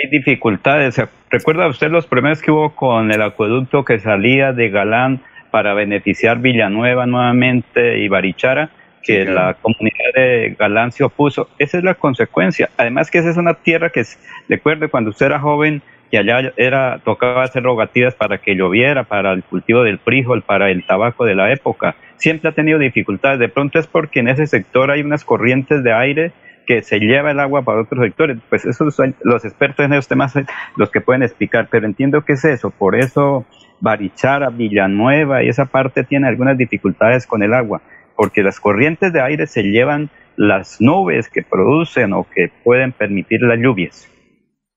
Hay 0.03 0.11
dificultades. 0.11 1.01
¿Recuerda 1.31 1.69
usted 1.69 1.89
los 1.89 2.07
problemas 2.07 2.43
que 2.43 2.51
hubo 2.51 2.75
con 2.75 3.13
el 3.13 3.23
acueducto 3.23 3.85
que 3.85 4.01
salía 4.01 4.53
de 4.53 4.71
Galán 4.71 5.21
para 5.53 5.75
beneficiar 5.75 6.39
Villanueva 6.39 7.07
nuevamente 7.07 7.99
y 7.99 8.09
Barichara? 8.09 8.71
que 9.03 9.25
la 9.25 9.55
comunidad 9.55 10.13
de 10.15 10.57
Galán 10.59 10.93
se 10.93 11.05
opuso. 11.05 11.49
Esa 11.59 11.79
es 11.79 11.85
la 11.85 11.95
consecuencia. 11.95 12.69
Además 12.77 13.11
que 13.11 13.19
esa 13.19 13.31
es 13.31 13.37
una 13.37 13.55
tierra 13.55 13.91
que, 13.91 14.03
recuerde, 14.49 14.89
cuando 14.89 15.11
usted 15.11 15.27
era 15.27 15.41
joven, 15.41 15.83
que 16.11 16.19
allá 16.19 16.53
era, 16.57 16.99
tocaba 17.05 17.45
hacer 17.45 17.63
rogativas 17.63 18.15
para 18.15 18.39
que 18.39 18.57
lloviera, 18.57 19.05
para 19.05 19.33
el 19.33 19.45
cultivo 19.45 19.83
del 19.83 19.99
frijol, 19.99 20.43
para 20.43 20.71
el 20.71 20.85
tabaco 20.85 21.25
de 21.25 21.35
la 21.35 21.53
época. 21.53 21.95
Siempre 22.17 22.51
ha 22.51 22.53
tenido 22.53 22.79
dificultades. 22.79 23.39
De 23.39 23.49
pronto 23.49 23.79
es 23.79 23.87
porque 23.87 24.21
en 24.21 24.29
ese 24.29 24.47
sector 24.47 24.91
hay 24.91 25.03
unas 25.03 25.25
corrientes 25.25 25.85
de 25.85 25.93
aire 25.93 26.33
que 26.67 26.83
se 26.83 26.99
lleva 26.99 27.31
el 27.31 27.41
agua 27.41 27.63
para 27.63 27.81
otros 27.81 28.05
sectores. 28.05 28.39
Pues 28.49 28.65
esos 28.65 28.95
son 28.95 29.15
los 29.23 29.45
expertos 29.45 29.87
en 29.87 29.93
esos 29.93 30.09
temas 30.09 30.35
los 30.77 30.91
que 30.91 31.01
pueden 31.01 31.23
explicar, 31.23 31.69
pero 31.71 31.87
entiendo 31.87 32.23
que 32.23 32.35
es 32.35 32.45
eso. 32.45 32.71
Por 32.71 32.97
eso 32.97 33.47
Barichara, 33.81 34.51
Villanueva 34.51 35.43
y 35.43 35.49
esa 35.49 35.67
parte 35.67 36.05
tiene 36.05 36.29
algunas 36.29 36.59
dificultades 36.59 37.27
con 37.27 37.43
el 37.43 37.55
agua 37.55 37.81
porque 38.21 38.43
las 38.43 38.61
corrientes 38.61 39.15
de 39.15 39.23
aire 39.23 39.47
se 39.47 39.63
llevan 39.63 40.11
las 40.37 40.79
nubes 40.79 41.31
que 41.31 41.43
producen 41.43 42.13
o 42.13 42.27
que 42.29 42.51
pueden 42.63 42.93
permitir 42.93 43.41
las 43.41 43.59
lluvias. 43.59 44.11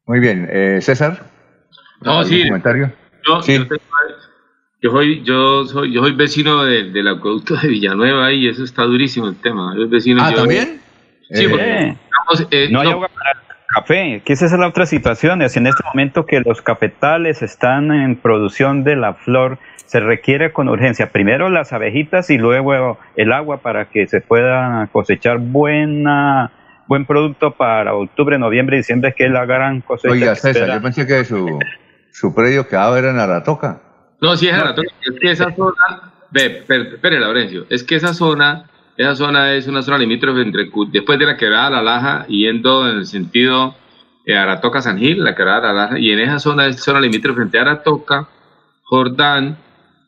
Muy 0.06 0.20
bien, 0.20 0.48
eh, 0.52 0.80
César. 0.82 1.24
No, 2.02 2.24
sí. 2.24 2.44
comentario? 2.44 2.92
Yo, 3.26 3.42
soy, 3.42 5.24
yo 5.24 5.66
soy, 5.66 5.94
yo 5.94 6.02
soy 6.02 6.12
vecino 6.12 6.64
del 6.66 7.08
acueducto 7.08 7.56
de 7.56 7.70
Villanueva 7.70 8.32
y 8.34 8.48
eso 8.48 8.64
está 8.64 8.84
durísimo 8.84 9.28
el 9.28 9.36
tema. 9.38 9.74
ah, 10.20 10.34
¿también? 10.36 10.82
Sí, 11.32 11.48
porque 11.48 11.96
eh, 12.52 12.68
no, 12.70 12.82
hay 12.82 12.90
agua 12.90 13.08
para 13.08 13.32
el 13.32 13.38
café, 13.74 14.22
que 14.26 14.34
esa 14.34 14.46
es 14.46 14.52
la 14.52 14.68
otra 14.68 14.86
situación, 14.86 15.42
es 15.42 15.56
en 15.56 15.68
este 15.68 15.84
momento 15.86 16.26
que 16.26 16.42
los 16.42 16.62
cafetales 16.62 17.42
están 17.42 17.92
en 17.92 18.18
producción 18.18 18.84
de 18.84 18.98
la 18.98 19.14
flor 19.14 19.58
se 19.86 20.00
requiere 20.00 20.52
con 20.52 20.70
urgencia 20.70 21.12
primero 21.12 21.50
las 21.50 21.72
abejitas 21.72 22.30
y 22.30 22.40
luego 22.40 22.98
el 23.16 23.32
agua 23.32 23.58
para 23.58 23.90
que 23.90 24.08
se 24.08 24.22
pueda 24.22 24.90
cosechar 24.92 25.38
buena 25.38 26.52
buen 26.88 27.05
producto 27.05 27.51
para 27.51 27.93
octubre, 27.93 28.38
noviembre 28.38 28.77
y 28.77 28.80
diciembre, 28.80 29.14
que 29.15 29.26
es 29.26 29.31
la 29.31 29.45
gran 29.45 29.81
cosecha. 29.81 30.14
Oiga, 30.14 30.35
César, 30.35 30.68
yo 30.68 30.81
pensé 30.81 31.07
que 31.07 31.23
su, 31.26 31.60
su 32.11 32.34
predio 32.34 32.68
quedaba 32.68 32.99
era 32.99 33.11
en 33.11 33.19
Aratoca. 33.19 33.81
No, 34.22 34.35
sí 34.35 34.47
es 34.47 34.53
Aratoca, 34.53 34.89
es 35.01 35.19
que 35.19 35.31
esa 35.31 35.53
zona, 35.55 36.14
ve, 36.31 36.64
espere, 36.68 37.19
Laurencio, 37.19 37.65
es 37.69 37.84
que 37.84 37.95
esa 37.95 38.14
zona, 38.14 38.69
esa 38.97 39.15
zona 39.15 39.53
es 39.53 39.68
una 39.68 39.81
zona 39.81 39.97
limítrofe 39.97 40.41
entre, 40.41 40.69
después 40.91 41.19
de 41.19 41.26
la 41.26 41.38
quebrada 41.38 41.69
La 41.69 41.81
Laja, 41.81 42.26
yendo 42.27 42.89
en 42.89 42.97
el 42.97 43.05
sentido 43.05 43.76
de 44.26 44.38
Aratoca-San 44.38 44.97
Gil, 44.97 45.23
la 45.23 45.35
quebrada 45.35 45.73
La 45.73 45.73
Laja, 45.73 45.99
y 45.99 46.11
en 46.11 46.19
esa 46.19 46.39
zona 46.39 46.68
es 46.68 46.81
zona 46.81 47.01
limítrofe 47.01 47.41
entre 47.41 47.60
Aratoca, 47.60 48.30
Jordán, 48.84 49.57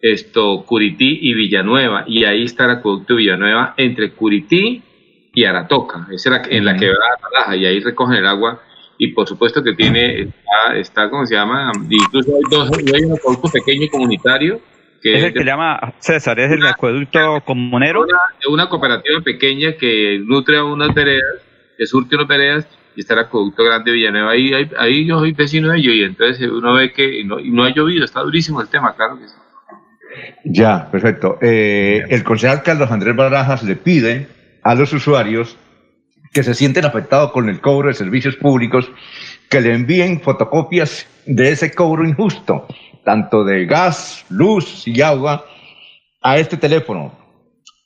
esto, 0.02 0.64
Curití 0.66 1.20
y 1.22 1.34
Villanueva, 1.34 2.04
y 2.08 2.26
ahí 2.26 2.44
está 2.44 2.66
el 2.66 2.72
acueducto 2.72 3.16
Villanueva 3.16 3.74
entre 3.78 4.12
Curití 4.12 4.84
y 5.36 5.44
Aratoca, 5.44 6.08
esa 6.12 6.36
era 6.36 6.42
en 6.50 6.66
la 6.66 6.76
quebrada 6.76 7.18
Talaja, 7.22 7.56
y 7.56 7.66
ahí 7.66 7.80
recogen 7.82 8.16
el 8.16 8.26
agua, 8.26 8.62
y 8.98 9.10
por 9.10 9.28
supuesto 9.28 9.62
que 9.62 9.74
tiene, 9.74 10.22
está, 10.22 10.76
está 10.78 11.10
¿cómo 11.10 11.26
se 11.26 11.36
llama? 11.36 11.72
Incluso 11.90 12.36
hay, 12.36 12.44
dos, 12.50 12.72
hay 12.72 13.04
un 13.04 13.14
acueducto 13.14 13.50
pequeño 13.50 13.88
comunitario 13.92 14.62
es 15.14 15.24
el 15.24 15.34
que 15.34 15.44
llama 15.44 15.94
César, 16.00 16.40
es 16.40 16.52
el 16.52 16.66
acueducto 16.66 17.42
comunero. 17.46 18.04
Una, 18.04 18.18
una 18.50 18.70
cooperativa 18.70 19.22
pequeña 19.22 19.74
que 19.74 20.20
nutre 20.24 20.58
a 20.58 20.64
unas 20.64 20.94
veredas, 20.94 21.42
que 21.78 21.86
surte 21.86 22.16
unas 22.16 22.28
veredas, 22.28 22.68
y 22.96 23.02
está 23.02 23.14
el 23.14 23.22
acueducto 23.22 23.64
grande 23.64 23.92
de 23.92 23.98
Villanueva. 23.98 24.32
Ahí, 24.32 24.52
ahí, 24.78 25.06
yo 25.06 25.20
soy 25.20 25.34
vecino 25.34 25.70
de 25.70 25.78
ellos, 25.78 25.94
y 25.94 26.04
entonces 26.04 26.50
uno 26.50 26.74
ve 26.74 26.92
que 26.92 27.24
no, 27.24 27.38
no 27.40 27.64
ha 27.64 27.74
llovido, 27.74 28.04
está 28.04 28.22
durísimo 28.22 28.62
el 28.62 28.68
tema, 28.68 28.96
claro 28.96 29.20
que 29.20 29.28
sí. 29.28 29.36
Ya, 30.46 30.90
perfecto. 30.90 31.38
Eh, 31.42 32.06
el 32.10 32.24
concejal 32.24 32.64
Carlos 32.64 32.90
Andrés 32.90 33.16
Barajas 33.16 33.64
le 33.64 33.76
pide 33.76 34.28
a 34.66 34.76
los 34.76 34.92
usuarios 34.92 35.56
que 36.34 36.44
se 36.44 36.54
sienten 36.54 36.84
afectados 36.84 37.32
con 37.32 37.48
el 37.48 37.62
cobro 37.62 37.88
de 37.88 37.94
servicios 37.94 38.36
públicos 38.36 38.92
que 39.48 39.62
le 39.62 39.74
envíen 39.74 40.20
fotocopias 40.20 41.08
de 41.26 41.52
ese 41.52 41.72
cobro 41.72 42.06
injusto 42.06 42.68
tanto 43.06 43.44
de 43.46 43.66
gas, 43.66 44.26
luz 44.30 44.86
y 44.88 45.02
agua, 45.02 45.46
a 46.22 46.38
este 46.40 46.58
teléfono 46.58 47.14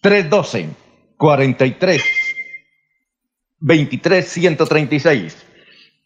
312 0.01 0.69
43 1.17 2.01
23 3.59 4.25
136 4.25 5.45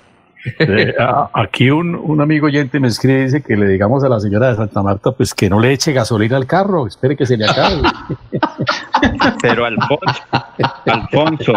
Eh, 0.60 0.94
aquí 1.32 1.70
un, 1.70 1.96
un, 1.96 2.20
amigo 2.20 2.46
oyente 2.46 2.78
me 2.78 2.86
escribe 2.86 3.22
y 3.22 3.24
dice 3.24 3.42
que 3.42 3.56
le 3.56 3.66
digamos 3.66 4.04
a 4.04 4.08
la 4.08 4.20
señora 4.20 4.50
de 4.50 4.56
Santa 4.56 4.82
Marta 4.82 5.10
pues 5.10 5.34
que 5.34 5.48
no 5.48 5.58
le 5.58 5.72
eche 5.72 5.92
gasolina 5.92 6.36
al 6.36 6.46
carro, 6.46 6.86
espere 6.86 7.16
que 7.16 7.26
se 7.26 7.36
le 7.36 7.46
acabe. 7.46 7.80
Pero 9.42 9.64
Alfonso, 9.64 10.22
Alfonso. 10.86 11.52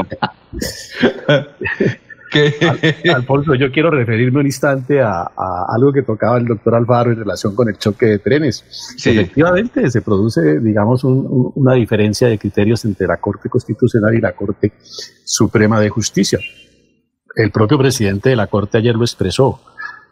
Alfonso, 3.16 3.56
yo 3.56 3.72
quiero 3.72 3.90
referirme 3.90 4.42
un 4.42 4.46
instante 4.46 5.02
a, 5.02 5.32
algo 5.70 5.94
que 5.94 6.02
tocaba 6.02 6.38
el 6.38 6.46
doctor 6.46 6.76
Alfaro 6.76 7.12
en 7.12 7.20
relación 7.20 7.56
con 7.56 7.70
el 7.70 7.78
choque 7.78 8.06
de 8.06 8.20
trenes. 8.20 8.96
Efectivamente, 9.04 9.90
se 9.90 10.02
produce, 10.02 10.60
digamos, 10.60 11.04
una 11.04 11.74
diferencia 11.74 12.28
de 12.28 12.38
criterios 12.38 12.84
entre 12.86 13.08
la 13.08 13.18
Corte 13.18 13.50
Constitucional 13.50 14.14
y 14.14 14.22
la 14.22 14.34
Corte 14.34 14.74
Suprema 15.24 15.80
de 15.80 15.90
Justicia 15.90 16.40
el 17.38 17.52
propio 17.52 17.78
presidente 17.78 18.30
de 18.30 18.36
la 18.36 18.48
Corte 18.48 18.80
ayer 18.80 18.96
lo 18.96 19.04
expresó. 19.04 19.60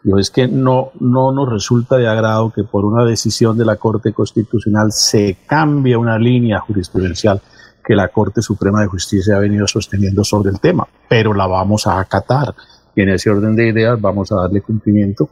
Yo 0.04 0.18
es 0.18 0.30
que 0.30 0.46
no, 0.46 0.92
no 1.00 1.32
nos 1.32 1.48
resulta 1.48 1.96
de 1.96 2.06
agrado 2.06 2.52
que 2.52 2.64
por 2.64 2.84
una 2.84 3.04
decisión 3.04 3.58
de 3.58 3.64
la 3.64 3.76
Corte 3.76 4.12
Constitucional 4.12 4.92
se 4.92 5.38
cambie 5.46 5.96
una 5.96 6.18
línea 6.18 6.60
jurisprudencial 6.60 7.40
que 7.84 7.94
la 7.94 8.08
Corte 8.08 8.42
Suprema 8.42 8.80
de 8.80 8.88
Justicia 8.88 9.36
ha 9.36 9.40
venido 9.40 9.66
sosteniendo 9.66 10.24
sobre 10.24 10.50
el 10.50 10.60
tema, 10.60 10.86
pero 11.08 11.32
la 11.34 11.46
vamos 11.46 11.86
a 11.86 12.00
acatar 12.00 12.54
y 12.96 13.02
en 13.02 13.10
ese 13.10 13.30
orden 13.30 13.54
de 13.54 13.68
ideas 13.68 14.00
vamos 14.00 14.32
a 14.32 14.36
darle 14.36 14.62
cumplimiento 14.62 15.28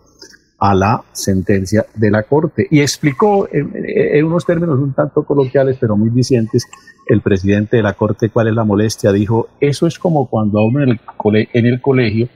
a 0.58 0.74
la 0.74 1.02
sentencia 1.12 1.84
de 1.94 2.10
la 2.10 2.22
Corte. 2.22 2.66
Y 2.70 2.80
explicó 2.80 3.48
en, 3.50 4.24
unos 4.24 4.44
términos 4.44 4.78
un 4.78 4.92
tanto 4.92 5.24
coloquiales, 5.24 5.78
pero 5.80 5.96
muy 5.96 6.10
dicientes, 6.10 6.66
el 7.06 7.22
presidente 7.22 7.78
de 7.78 7.82
la 7.82 7.94
Corte 7.94 8.28
cuál 8.28 8.48
es 8.48 8.54
la 8.54 8.64
molestia. 8.64 9.12
Dijo, 9.12 9.48
eso 9.60 9.86
es 9.86 9.98
como 9.98 10.28
cuando 10.28 10.60
a 10.60 10.66
uno 10.66 10.82
en 10.82 10.90
el, 10.90 11.48
en 11.52 11.66
el 11.66 11.80
colegio, 11.80 12.28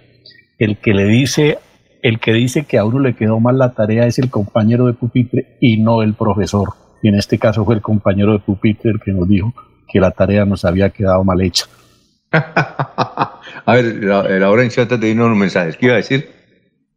el 0.58 0.78
que 0.78 0.94
le 0.94 1.04
dice, 1.04 1.58
el 2.02 2.20
que 2.20 2.32
dice 2.32 2.64
que 2.64 2.78
a 2.78 2.84
uno 2.84 3.00
le 3.00 3.14
quedó 3.14 3.40
mal 3.40 3.58
la 3.58 3.72
tarea 3.72 4.06
es 4.06 4.18
el 4.18 4.30
compañero 4.30 4.86
de 4.86 4.94
pupitre 4.94 5.56
y 5.60 5.78
no 5.78 6.02
el 6.02 6.14
profesor. 6.14 6.70
Y 7.02 7.08
en 7.08 7.14
este 7.14 7.38
caso 7.38 7.64
fue 7.64 7.74
el 7.74 7.82
compañero 7.82 8.32
de 8.32 8.38
pupitre 8.38 8.90
el 8.90 9.00
que 9.00 9.12
nos 9.12 9.28
dijo 9.28 9.52
que 9.88 10.00
la 10.00 10.10
tarea 10.10 10.44
nos 10.44 10.64
había 10.64 10.90
quedado 10.90 11.24
mal 11.24 11.40
hecha. 11.40 11.66
a 12.32 13.40
ver, 13.74 14.04
Laurencio, 14.04 14.82
antes 14.82 15.00
de 15.00 15.08
irnos 15.08 15.26
unos 15.26 15.38
mensajes, 15.38 15.76
¿qué 15.76 15.86
iba 15.86 15.94
a 15.94 15.98
decir? 15.98 16.38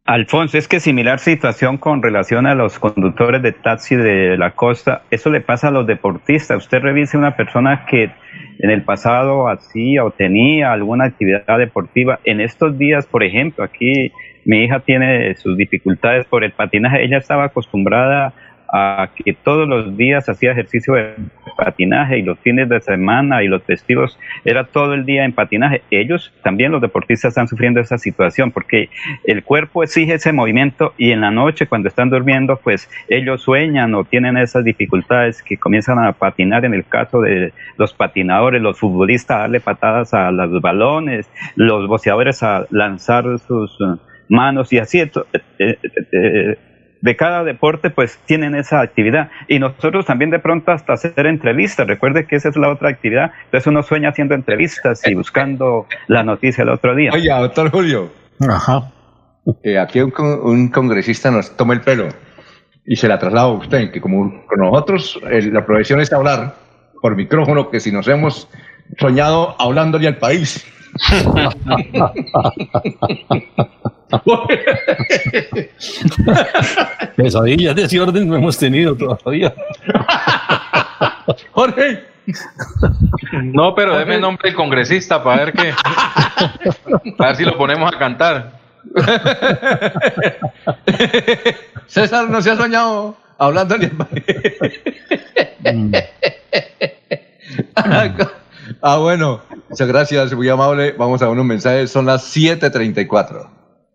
Alfonso, 0.04 0.58
es 0.58 0.66
que 0.66 0.80
similar 0.80 1.20
situación 1.20 1.78
con 1.78 2.02
relación 2.02 2.46
a 2.46 2.56
los 2.56 2.80
conductores 2.80 3.40
de 3.40 3.52
taxi 3.52 3.94
de 3.94 4.36
la 4.36 4.50
costa, 4.50 5.02
eso 5.12 5.30
le 5.30 5.40
pasa 5.40 5.68
a 5.68 5.70
los 5.70 5.86
deportistas. 5.86 6.64
Usted 6.64 6.80
revise 6.80 7.16
una 7.16 7.36
persona 7.36 7.86
que 7.86 8.10
en 8.58 8.70
el 8.70 8.82
pasado 8.82 9.48
hacía 9.48 10.04
o 10.04 10.10
tenía 10.10 10.72
alguna 10.72 11.04
actividad 11.04 11.56
deportiva. 11.56 12.18
En 12.24 12.40
estos 12.40 12.76
días, 12.76 13.06
por 13.06 13.22
ejemplo, 13.22 13.62
aquí 13.62 14.10
mi 14.44 14.64
hija 14.64 14.80
tiene 14.80 15.34
sus 15.36 15.56
dificultades 15.56 16.26
por 16.26 16.44
el 16.44 16.52
patinaje. 16.52 17.04
Ella 17.04 17.18
estaba 17.18 17.44
acostumbrada 17.44 18.32
a 18.72 19.10
que 19.14 19.34
todos 19.34 19.68
los 19.68 19.98
días 19.98 20.26
hacía 20.30 20.52
ejercicio 20.52 20.94
de 20.94 21.14
patinaje 21.58 22.18
y 22.18 22.22
los 22.22 22.38
fines 22.38 22.70
de 22.70 22.80
semana 22.80 23.42
y 23.42 23.48
los 23.48 23.62
festivos 23.62 24.18
era 24.46 24.64
todo 24.64 24.94
el 24.94 25.04
día 25.04 25.26
en 25.26 25.34
patinaje. 25.34 25.82
Ellos 25.90 26.32
también 26.42 26.72
los 26.72 26.80
deportistas 26.80 27.30
están 27.30 27.48
sufriendo 27.48 27.80
esa 27.80 27.98
situación 27.98 28.50
porque 28.50 28.88
el 29.24 29.44
cuerpo 29.44 29.82
exige 29.82 30.14
ese 30.14 30.32
movimiento 30.32 30.94
y 30.96 31.10
en 31.10 31.20
la 31.20 31.30
noche 31.30 31.66
cuando 31.66 31.88
están 31.88 32.08
durmiendo 32.08 32.56
pues 32.56 32.88
ellos 33.08 33.42
sueñan 33.42 33.94
o 33.94 34.04
tienen 34.04 34.38
esas 34.38 34.64
dificultades 34.64 35.42
que 35.42 35.58
comienzan 35.58 35.98
a 35.98 36.12
patinar 36.12 36.64
en 36.64 36.72
el 36.72 36.86
caso 36.86 37.20
de 37.20 37.52
los 37.76 37.92
patinadores, 37.92 38.62
los 38.62 38.78
futbolistas 38.80 39.36
a 39.36 39.40
darle 39.40 39.60
patadas 39.60 40.14
a 40.14 40.30
los 40.30 40.62
balones, 40.62 41.30
los 41.56 41.86
boceadores 41.88 42.42
a 42.42 42.66
lanzar 42.70 43.24
sus 43.38 43.78
manos 44.32 44.72
y 44.72 44.78
así. 44.78 45.00
Eh, 45.00 45.10
eh, 45.58 45.78
eh, 46.12 46.58
de 47.00 47.16
cada 47.16 47.42
deporte 47.42 47.90
pues 47.90 48.18
tienen 48.26 48.54
esa 48.54 48.80
actividad 48.80 49.30
y 49.48 49.58
nosotros 49.58 50.06
también 50.06 50.30
de 50.30 50.38
pronto 50.38 50.70
hasta 50.70 50.92
hacer 50.92 51.26
entrevistas, 51.26 51.86
recuerde 51.86 52.26
que 52.26 52.36
esa 52.36 52.48
es 52.48 52.56
la 52.56 52.70
otra 52.70 52.90
actividad, 52.90 53.32
entonces 53.46 53.66
uno 53.66 53.82
sueña 53.82 54.10
haciendo 54.10 54.36
entrevistas 54.36 55.04
y 55.04 55.14
buscando 55.14 55.86
la 56.06 56.22
noticia 56.22 56.62
el 56.62 56.68
otro 56.68 56.94
día. 56.94 57.10
Oye, 57.12 57.28
doctor 57.28 57.72
Julio. 57.72 58.12
Ajá. 58.48 58.92
aquí 59.80 60.00
un, 60.00 60.68
congresista 60.68 61.32
nos 61.32 61.56
toma 61.56 61.74
el 61.74 61.80
pelo 61.80 62.08
y 62.86 62.94
se 62.94 63.08
la 63.08 63.18
traslada 63.18 63.48
a 63.48 63.52
usted, 63.52 63.90
que 63.90 64.00
como 64.00 64.46
con 64.46 64.60
nosotros 64.60 65.20
la 65.24 65.66
profesión 65.66 66.00
es 66.00 66.12
hablar 66.12 66.54
por 67.00 67.16
micrófono, 67.16 67.68
que 67.68 67.80
si 67.80 67.90
nos 67.90 68.06
hemos 68.06 68.48
soñado 68.96 69.56
hablándole 69.58 70.06
al 70.06 70.18
país. 70.18 70.64
Pesadillas 77.16 77.74
de 77.74 77.84
ese 77.84 77.98
orden 78.00 78.28
no 78.28 78.36
hemos 78.36 78.58
tenido 78.58 78.94
todavía. 78.96 79.54
Jorge. 81.52 82.04
No, 83.42 83.74
pero 83.74 83.98
deme 83.98 84.14
el 84.16 84.20
nombre 84.20 84.50
del 84.50 84.56
congresista 84.56 85.24
para 85.24 85.46
ver 85.46 85.54
qué. 85.54 85.72
Para 87.16 87.30
ver 87.30 87.36
si 87.36 87.44
lo 87.44 87.56
ponemos 87.56 87.90
a 87.92 87.98
cantar. 87.98 88.60
César 91.86 92.28
no 92.28 92.42
se 92.42 92.50
ha 92.50 92.56
soñado 92.56 93.16
hablando 93.38 93.76
mm. 95.64 95.94
ah, 98.82 98.98
bueno. 98.98 99.40
Muchas 99.68 99.88
gracias, 99.88 100.32
muy 100.34 100.48
amable. 100.48 100.92
Vamos 100.92 101.22
a 101.22 101.28
unos 101.28 101.44
mensajes. 101.44 101.90
Son 101.90 102.06
las 102.06 102.36
7:34. 102.36 103.61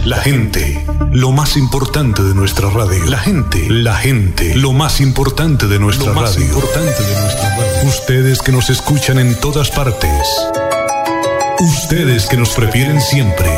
La 0.06 0.18
gente, 0.18 0.75
lo 1.16 1.32
más 1.32 1.56
importante 1.56 2.22
de 2.24 2.36
nuestra 2.36 2.70
radio. 2.70 3.06
La 3.06 3.20
gente, 3.20 3.70
la 3.70 3.96
gente, 3.96 4.54
lo 4.56 4.74
más 4.74 5.00
importante 5.00 5.66
de 5.66 5.80
nuestra 5.80 6.08
lo 6.08 6.14
más 6.14 6.38
Importante 6.38 7.04
de 7.04 7.22
nuestra 7.22 7.56
radio. 7.56 7.88
Ustedes 7.88 8.42
que 8.42 8.52
nos 8.52 8.70
escuchan 8.70 9.20
en 9.20 9.34
todas 9.40 9.72
partes. 9.72 10.28
Ustedes 11.60 12.26
que 12.26 12.36
nos 12.36 12.50
prefieren 12.50 13.00
siempre. 13.00 13.50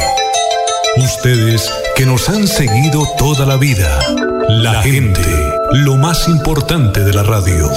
Ustedes 0.97 1.71
que 1.95 2.05
nos 2.05 2.29
han 2.29 2.47
seguido 2.47 3.07
toda 3.17 3.47
la 3.47 3.57
vida. 3.57 4.01
La 4.49 4.83
gente, 4.83 5.25
lo 5.73 5.97
más 5.97 6.27
importante 6.27 7.03
de 7.03 7.13
la 7.13 7.23
radio. 7.23 7.71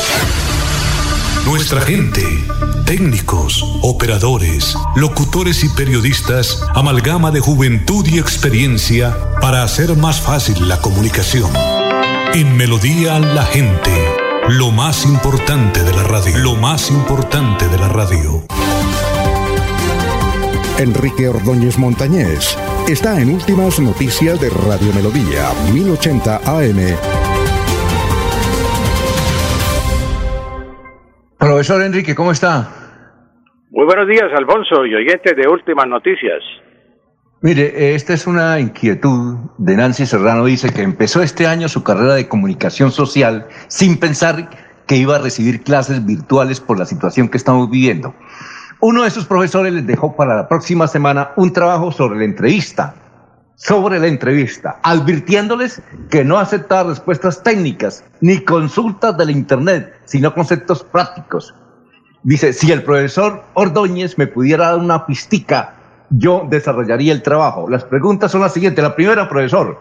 Nuestra 1.46 1.80
gente, 1.80 2.22
técnicos, 2.90 3.64
operadores, 3.82 4.74
locutores 4.96 5.62
y 5.62 5.68
periodistas, 5.68 6.60
amalgama 6.74 7.30
de 7.30 7.38
juventud 7.38 8.04
y 8.08 8.18
experiencia 8.18 9.16
para 9.40 9.62
hacer 9.62 9.96
más 9.96 10.20
fácil 10.20 10.66
la 10.68 10.80
comunicación. 10.80 11.52
En 12.34 12.56
Melodía 12.56 13.20
la 13.20 13.44
gente, 13.44 13.92
lo 14.48 14.72
más 14.72 15.04
importante 15.04 15.84
de 15.84 15.92
la 15.92 16.02
radio, 16.02 16.36
lo 16.38 16.56
más 16.56 16.90
importante 16.90 17.68
de 17.68 17.78
la 17.78 17.88
radio. 17.88 18.44
Enrique 20.76 21.28
Ordóñez 21.28 21.78
Montañés 21.78 22.58
está 22.88 23.20
en 23.20 23.32
Últimas 23.32 23.78
Noticias 23.78 24.40
de 24.40 24.50
Radio 24.50 24.92
Melodía, 24.94 25.52
1080 25.72 26.40
AM. 26.44 26.96
Profesor 31.38 31.82
Enrique, 31.82 32.16
¿cómo 32.16 32.32
está? 32.32 32.79
Muy 33.72 33.84
buenos 33.84 34.08
días, 34.08 34.24
Alfonso 34.36 34.84
y 34.84 34.94
oyentes 34.96 35.36
de 35.36 35.48
Últimas 35.48 35.86
Noticias. 35.86 36.42
Mire, 37.40 37.94
esta 37.94 38.14
es 38.14 38.26
una 38.26 38.58
inquietud 38.58 39.36
de 39.58 39.76
Nancy 39.76 40.06
Serrano. 40.06 40.44
Dice 40.44 40.72
que 40.74 40.82
empezó 40.82 41.22
este 41.22 41.46
año 41.46 41.68
su 41.68 41.84
carrera 41.84 42.14
de 42.14 42.26
comunicación 42.26 42.90
social 42.90 43.46
sin 43.68 44.00
pensar 44.00 44.50
que 44.88 44.96
iba 44.96 45.16
a 45.16 45.18
recibir 45.20 45.62
clases 45.62 46.04
virtuales 46.04 46.60
por 46.60 46.80
la 46.80 46.84
situación 46.84 47.28
que 47.28 47.36
estamos 47.36 47.70
viviendo. 47.70 48.12
Uno 48.80 49.04
de 49.04 49.10
sus 49.10 49.26
profesores 49.26 49.72
les 49.72 49.86
dejó 49.86 50.16
para 50.16 50.34
la 50.34 50.48
próxima 50.48 50.88
semana 50.88 51.30
un 51.36 51.52
trabajo 51.52 51.92
sobre 51.92 52.18
la 52.18 52.24
entrevista 52.24 52.94
sobre 53.60 54.00
la 54.00 54.06
entrevista, 54.06 54.80
advirtiéndoles 54.82 55.82
que 56.10 56.24
no 56.24 56.38
aceptaba 56.38 56.88
respuestas 56.88 57.42
técnicas 57.42 58.02
ni 58.22 58.42
consultas 58.42 59.18
del 59.18 59.28
Internet, 59.28 60.00
sino 60.06 60.32
conceptos 60.32 60.82
prácticos. 60.82 61.54
Dice, 62.22 62.52
si 62.52 62.70
el 62.70 62.82
profesor 62.82 63.44
Ordóñez 63.54 64.18
me 64.18 64.26
pudiera 64.26 64.70
dar 64.70 64.78
una 64.78 65.06
pistica, 65.06 65.74
yo 66.10 66.46
desarrollaría 66.50 67.12
el 67.12 67.22
trabajo. 67.22 67.68
Las 67.68 67.84
preguntas 67.84 68.30
son 68.30 68.42
las 68.42 68.52
siguientes. 68.52 68.82
La 68.82 68.94
primera, 68.94 69.28
profesor, 69.28 69.80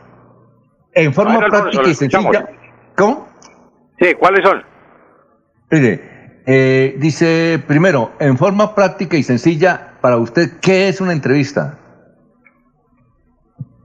en 0.94 1.14
forma 1.14 1.40
práctica 1.40 1.90
y 1.90 1.94
sencilla. 1.94 2.50
¿Cómo? 2.96 3.28
Sí, 4.00 4.14
¿cuáles 4.14 4.48
son? 4.48 4.64
Mire, 5.72 6.42
eh, 6.46 6.96
dice, 6.98 7.62
primero, 7.68 8.14
en 8.20 8.38
forma 8.38 8.74
práctica 8.74 9.18
y 9.18 9.24
sencilla, 9.24 9.94
para 10.02 10.18
usted, 10.18 10.60
¿qué 10.62 10.88
es 10.88 11.02
una 11.02 11.12
entrevista? 11.12 11.78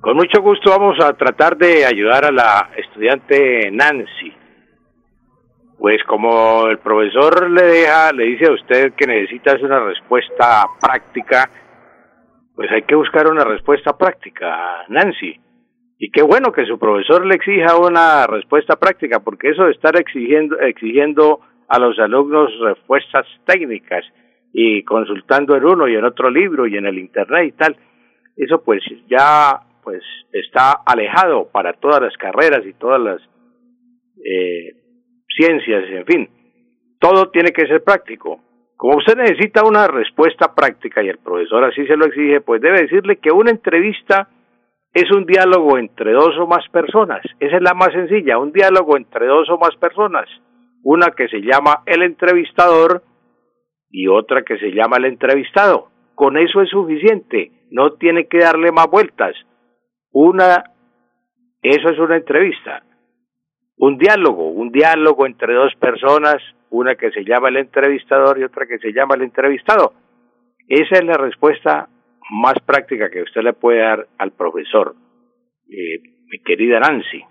Con 0.01 0.16
mucho 0.16 0.40
gusto 0.43 0.70
vamos 0.70 0.97
a 1.01 1.12
tratar 1.14 1.56
de 1.56 1.85
ayudar 1.86 2.26
a 2.26 2.31
la 2.31 2.70
estudiante 2.76 3.70
Nancy. 3.72 4.32
Pues 5.78 6.02
como 6.05 6.66
el 6.68 6.78
profesor 6.78 7.51
le 7.51 7.62
deja, 7.62 8.12
le 8.12 8.24
dice 8.24 8.46
a 8.46 8.52
usted 8.52 8.92
que 8.94 9.06
necesita 9.06 9.56
una 9.62 9.80
respuesta 9.80 10.66
práctica, 10.80 11.51
pues 12.55 12.70
hay 12.70 12.82
que 12.82 12.94
buscar 12.94 13.26
una 13.30 13.44
respuesta 13.44 13.96
práctica, 13.96 14.84
Nancy. 14.88 15.40
Y 15.98 16.10
qué 16.10 16.22
bueno 16.22 16.52
que 16.52 16.66
su 16.66 16.78
profesor 16.78 17.26
le 17.26 17.34
exija 17.34 17.76
una 17.76 18.26
respuesta 18.26 18.76
práctica, 18.76 19.20
porque 19.20 19.51
eso 19.51 19.64
de 19.64 19.72
estar 19.72 19.98
exigiendo, 19.98 20.59
exigiendo 20.60 21.40
a 21.68 21.78
los 21.78 21.98
alumnos 21.98 22.51
respuestas 22.60 23.26
técnicas 23.46 24.05
y 24.52 24.84
consultando 24.84 25.56
en 25.56 25.64
uno 25.64 25.88
y 25.88 25.96
en 25.96 26.05
otro 26.05 26.30
libro 26.30 26.66
y 26.66 26.76
en 26.76 26.86
el 26.86 26.98
internet 26.98 27.46
y 27.48 27.52
tal, 27.52 27.76
eso 28.36 28.62
pues 28.62 28.82
ya 29.09 29.60
pues 29.82 30.02
está 30.32 30.72
alejado 30.86 31.48
para 31.51 31.74
todas 31.74 32.01
las 32.01 32.16
carreras 32.16 32.64
y 32.66 32.72
todas 32.74 33.01
las 33.01 33.20
eh, 34.24 34.84
ciencias, 35.35 35.85
en 35.90 36.06
fin. 36.06 36.28
Todo 36.98 37.31
tiene 37.31 37.51
que 37.51 37.66
ser 37.66 37.82
práctico. 37.82 38.40
Como 38.77 38.97
usted 38.97 39.16
necesita 39.16 39.65
una 39.65 39.86
respuesta 39.86 40.55
práctica 40.55 41.02
y 41.02 41.09
el 41.09 41.19
profesor 41.19 41.65
así 41.65 41.86
se 41.86 41.97
lo 41.97 42.06
exige, 42.06 42.40
pues 42.40 42.61
debe 42.61 42.82
decirle 42.82 43.16
que 43.16 43.31
una 43.31 43.51
entrevista 43.51 44.28
es 44.93 45.11
un 45.11 45.27
diálogo 45.27 45.78
entre 45.78 46.12
dos 46.12 46.36
o 46.39 46.47
más 46.47 46.69
personas. 46.69 47.20
Esa 47.40 47.56
es 47.56 47.62
la 47.62 47.74
más 47.74 47.93
sencilla, 47.93 48.39
un 48.39 48.52
diálogo 48.52 48.97
entre 48.97 49.27
dos 49.27 49.48
o 49.51 49.59
más 49.59 49.77
personas. 49.77 50.28
Una 50.82 51.09
que 51.16 51.28
se 51.28 51.40
llama 51.40 51.82
el 51.86 52.02
entrevistador 52.02 53.02
y 53.90 54.06
otra 54.09 54.43
que 54.43 54.59
se 54.59 54.70
llama 54.70 54.98
el 54.98 55.06
entrevistado. 55.06 55.89
Con 56.15 56.36
eso 56.36 56.61
es 56.62 56.70
suficiente, 56.70 57.51
no 57.70 57.94
tiene 57.94 58.27
que 58.28 58.39
darle 58.39 58.70
más 58.70 58.86
vueltas. 58.89 59.35
Una, 60.12 60.62
eso 61.62 61.89
es 61.89 61.98
una 61.98 62.16
entrevista, 62.16 62.85
un 63.76 63.98
diálogo, 63.98 64.51
un 64.51 64.70
diálogo 64.70 65.26
entre 65.26 65.55
dos 65.55 65.74
personas, 65.76 66.36
una 66.70 66.94
que 66.94 67.10
se 67.10 67.24
llama 67.24 67.48
el 67.48 67.56
entrevistador 67.56 68.38
y 68.38 68.44
otra 68.44 68.66
que 68.66 68.78
se 68.78 68.92
llama 68.92 69.14
el 69.16 69.22
entrevistado. 69.22 69.92
Esa 70.68 70.96
es 70.96 71.05
la 71.05 71.14
respuesta 71.14 71.88
más 72.30 72.55
práctica 72.64 73.10
que 73.10 73.22
usted 73.22 73.42
le 73.42 73.52
puede 73.52 73.80
dar 73.80 74.06
al 74.18 74.32
profesor, 74.32 74.94
eh, 75.68 76.01
mi 76.30 76.38
querida 76.40 76.80
Nancy. 76.80 77.22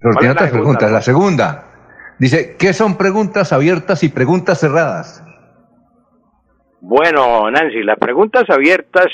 Pero 0.00 0.14
tiene 0.18 0.32
otras 0.32 0.50
preguntas. 0.50 0.90
La 0.90 1.00
segunda, 1.00 2.14
dice, 2.18 2.56
¿qué 2.58 2.72
son 2.72 2.98
preguntas 2.98 3.52
abiertas 3.52 4.02
y 4.02 4.08
preguntas 4.08 4.60
cerradas? 4.60 5.24
Bueno, 6.80 7.48
Nancy, 7.50 7.84
las 7.84 7.98
preguntas 7.98 8.50
abiertas 8.50 9.06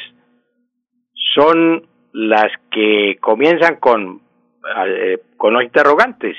son 1.34 1.86
las 2.12 2.50
que 2.70 3.16
comienzan 3.20 3.76
con, 3.76 4.22
eh, 4.86 5.18
con 5.36 5.54
los 5.54 5.62
interrogantes. 5.62 6.36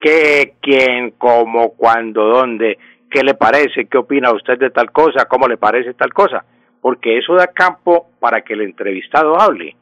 ¿Qué, 0.00 0.54
quién, 0.60 1.12
cómo, 1.12 1.74
cuándo, 1.76 2.24
dónde? 2.24 2.78
¿Qué 3.10 3.22
le 3.22 3.34
parece? 3.34 3.86
¿Qué 3.86 3.98
opina 3.98 4.32
usted 4.32 4.58
de 4.58 4.70
tal 4.70 4.92
cosa? 4.92 5.26
¿Cómo 5.26 5.48
le 5.48 5.56
parece 5.56 5.94
tal 5.94 6.12
cosa? 6.12 6.44
porque 6.80 7.18
eso 7.18 7.34
da 7.34 7.48
campo 7.48 8.08
para 8.20 8.42
que 8.42 8.54
el 8.54 8.62
entrevistado 8.62 9.40
hable. 9.40 9.76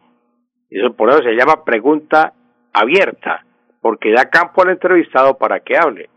Eso 0.71 0.93
por 0.95 1.11
eso 1.11 1.23
se 1.23 1.35
llama 1.35 1.65
pregunta 1.65 2.33
abierta, 2.73 3.45
porque 3.81 4.13
da 4.13 4.29
campo 4.29 4.63
al 4.63 4.71
entrevistado 4.71 5.39
para 5.39 5.61
que 5.61 5.77
hable. 5.77 6.09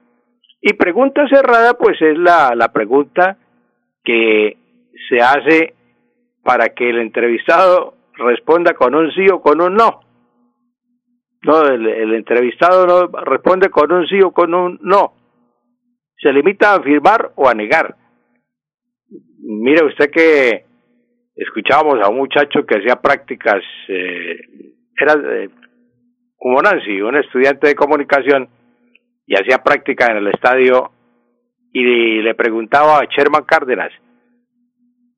Y 0.62 0.74
pregunta 0.74 1.28
cerrada, 1.30 1.74
pues 1.76 2.02
es 2.02 2.18
la, 2.18 2.54
la 2.56 2.72
pregunta 2.72 3.38
que 4.04 4.58
se 5.08 5.22
hace 5.22 5.74
para 6.44 6.70
que 6.70 6.90
el 6.90 7.00
entrevistado 7.00 7.94
responda 8.16 8.74
con 8.74 8.96
un 8.96 9.12
sí 9.12 9.28
o 9.32 9.42
con 9.42 9.62
un 9.62 9.76
no. 9.76 10.02
No, 11.42 11.66
el, 11.66 12.14
entrevistado 12.14 12.86
no 12.86 13.08
responde 13.22 13.70
con 13.70 13.92
un 13.92 14.06
sí 14.08 14.20
o 14.22 14.32
con 14.32 14.54
un 14.54 14.80
no. 14.82 15.14
Se 16.18 16.34
limita 16.34 16.72
a 16.74 16.78
afirmar 16.78 17.32
o 17.36 17.48
a 17.48 17.54
negar. 17.54 17.96
Mire 19.42 19.86
usted 19.86 20.12
que 20.12 20.66
escuchábamos 21.36 22.00
a 22.04 22.10
un 22.10 22.18
muchacho 22.18 22.66
que 22.66 22.78
hacía 22.78 22.98
prácticas, 22.98 23.64
eh, 23.88 24.38
era 25.00 25.16
como 26.36 26.62
Nancy, 26.62 27.02
un 27.02 27.16
estudiante 27.16 27.68
de 27.68 27.76
comunicación, 27.76 28.50
y 29.26 29.36
hacía 29.36 29.64
práctica 29.64 30.08
en 30.12 30.18
el 30.18 30.28
estadio 30.28 30.92
y 31.72 32.22
le 32.22 32.34
preguntaba 32.34 33.00
a 33.00 33.06
Sherman 33.06 33.44
Cárdenas, 33.44 33.92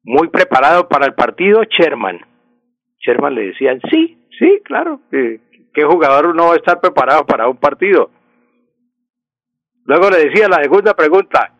muy 0.04 0.28
preparado 0.28 0.90
para 0.90 1.06
el 1.06 1.14
partido, 1.14 1.64
Sherman. 1.64 2.20
Sherman 3.00 3.36
le 3.36 3.48
decía, 3.48 3.80
sí, 3.90 4.18
sí, 4.38 4.60
claro, 4.66 5.00
¿qué 5.74 5.84
jugador 5.84 6.36
no 6.36 6.48
va 6.48 6.54
a 6.54 6.58
estar 6.58 6.80
preparado 6.80 7.26
para 7.26 7.48
un 7.48 7.58
partido? 7.58 8.10
Luego 9.86 10.10
le 10.10 10.30
decía 10.30 10.48
la 10.48 10.62
segunda 10.62 10.94
pregunta, 10.94 11.54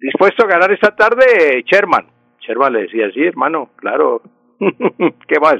¿dispuesto 0.00 0.44
a 0.44 0.48
ganar 0.48 0.72
esta 0.72 0.94
tarde, 0.94 1.62
Sherman? 1.66 2.06
Sherman 2.40 2.72
le 2.72 2.82
decía, 2.82 3.10
sí, 3.12 3.22
hermano, 3.22 3.70
claro, 3.76 4.22
¿qué 5.28 5.38
más? 5.40 5.56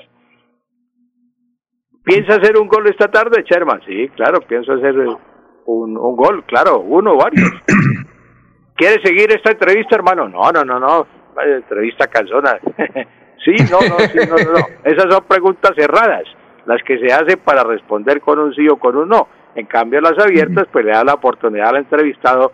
¿Piensa 2.05 2.35
hacer 2.35 2.59
un 2.59 2.67
gol 2.67 2.89
esta 2.89 3.09
tarde, 3.09 3.45
Sherman? 3.45 3.81
Sí, 3.87 4.09
claro, 4.17 4.41
pienso 4.41 4.73
hacer 4.73 4.97
un, 4.97 5.97
un 5.97 6.17
gol, 6.17 6.45
claro, 6.47 6.81
uno 6.81 7.13
o 7.13 7.17
varios. 7.17 7.51
¿Quiere 8.75 9.01
seguir 9.05 9.31
esta 9.31 9.53
entrevista, 9.53 9.95
hermano? 9.95 10.29
No, 10.29 10.51
no, 10.51 10.65
no, 10.65 10.81
no, 10.81 11.07
entrevista 11.41 12.07
calzona. 12.09 12.59
sí, 13.45 13.55
no, 13.71 13.79
no, 13.81 13.99
sí, 14.01 14.19
no, 14.29 14.37
no, 14.37 14.53
no. 14.53 14.67
Esas 14.85 15.13
son 15.13 15.25
preguntas 15.29 15.73
cerradas, 15.77 16.25
las 16.67 16.83
que 16.83 16.99
se 16.99 17.13
hacen 17.13 17.41
para 17.45 17.65
responder 17.65 18.21
con 18.21 18.39
un 18.39 18.55
sí 18.55 18.69
o 18.69 18.77
con 18.77 18.97
un 18.97 19.09
no. 19.09 19.29
En 19.55 19.67
cambio, 19.67 20.01
las 20.01 20.19
abiertas, 20.19 20.67
pues 20.73 20.85
le 20.85 20.93
da 20.93 21.05
la 21.05 21.15
oportunidad 21.15 21.69
al 21.69 21.77
entrevistado 21.77 22.53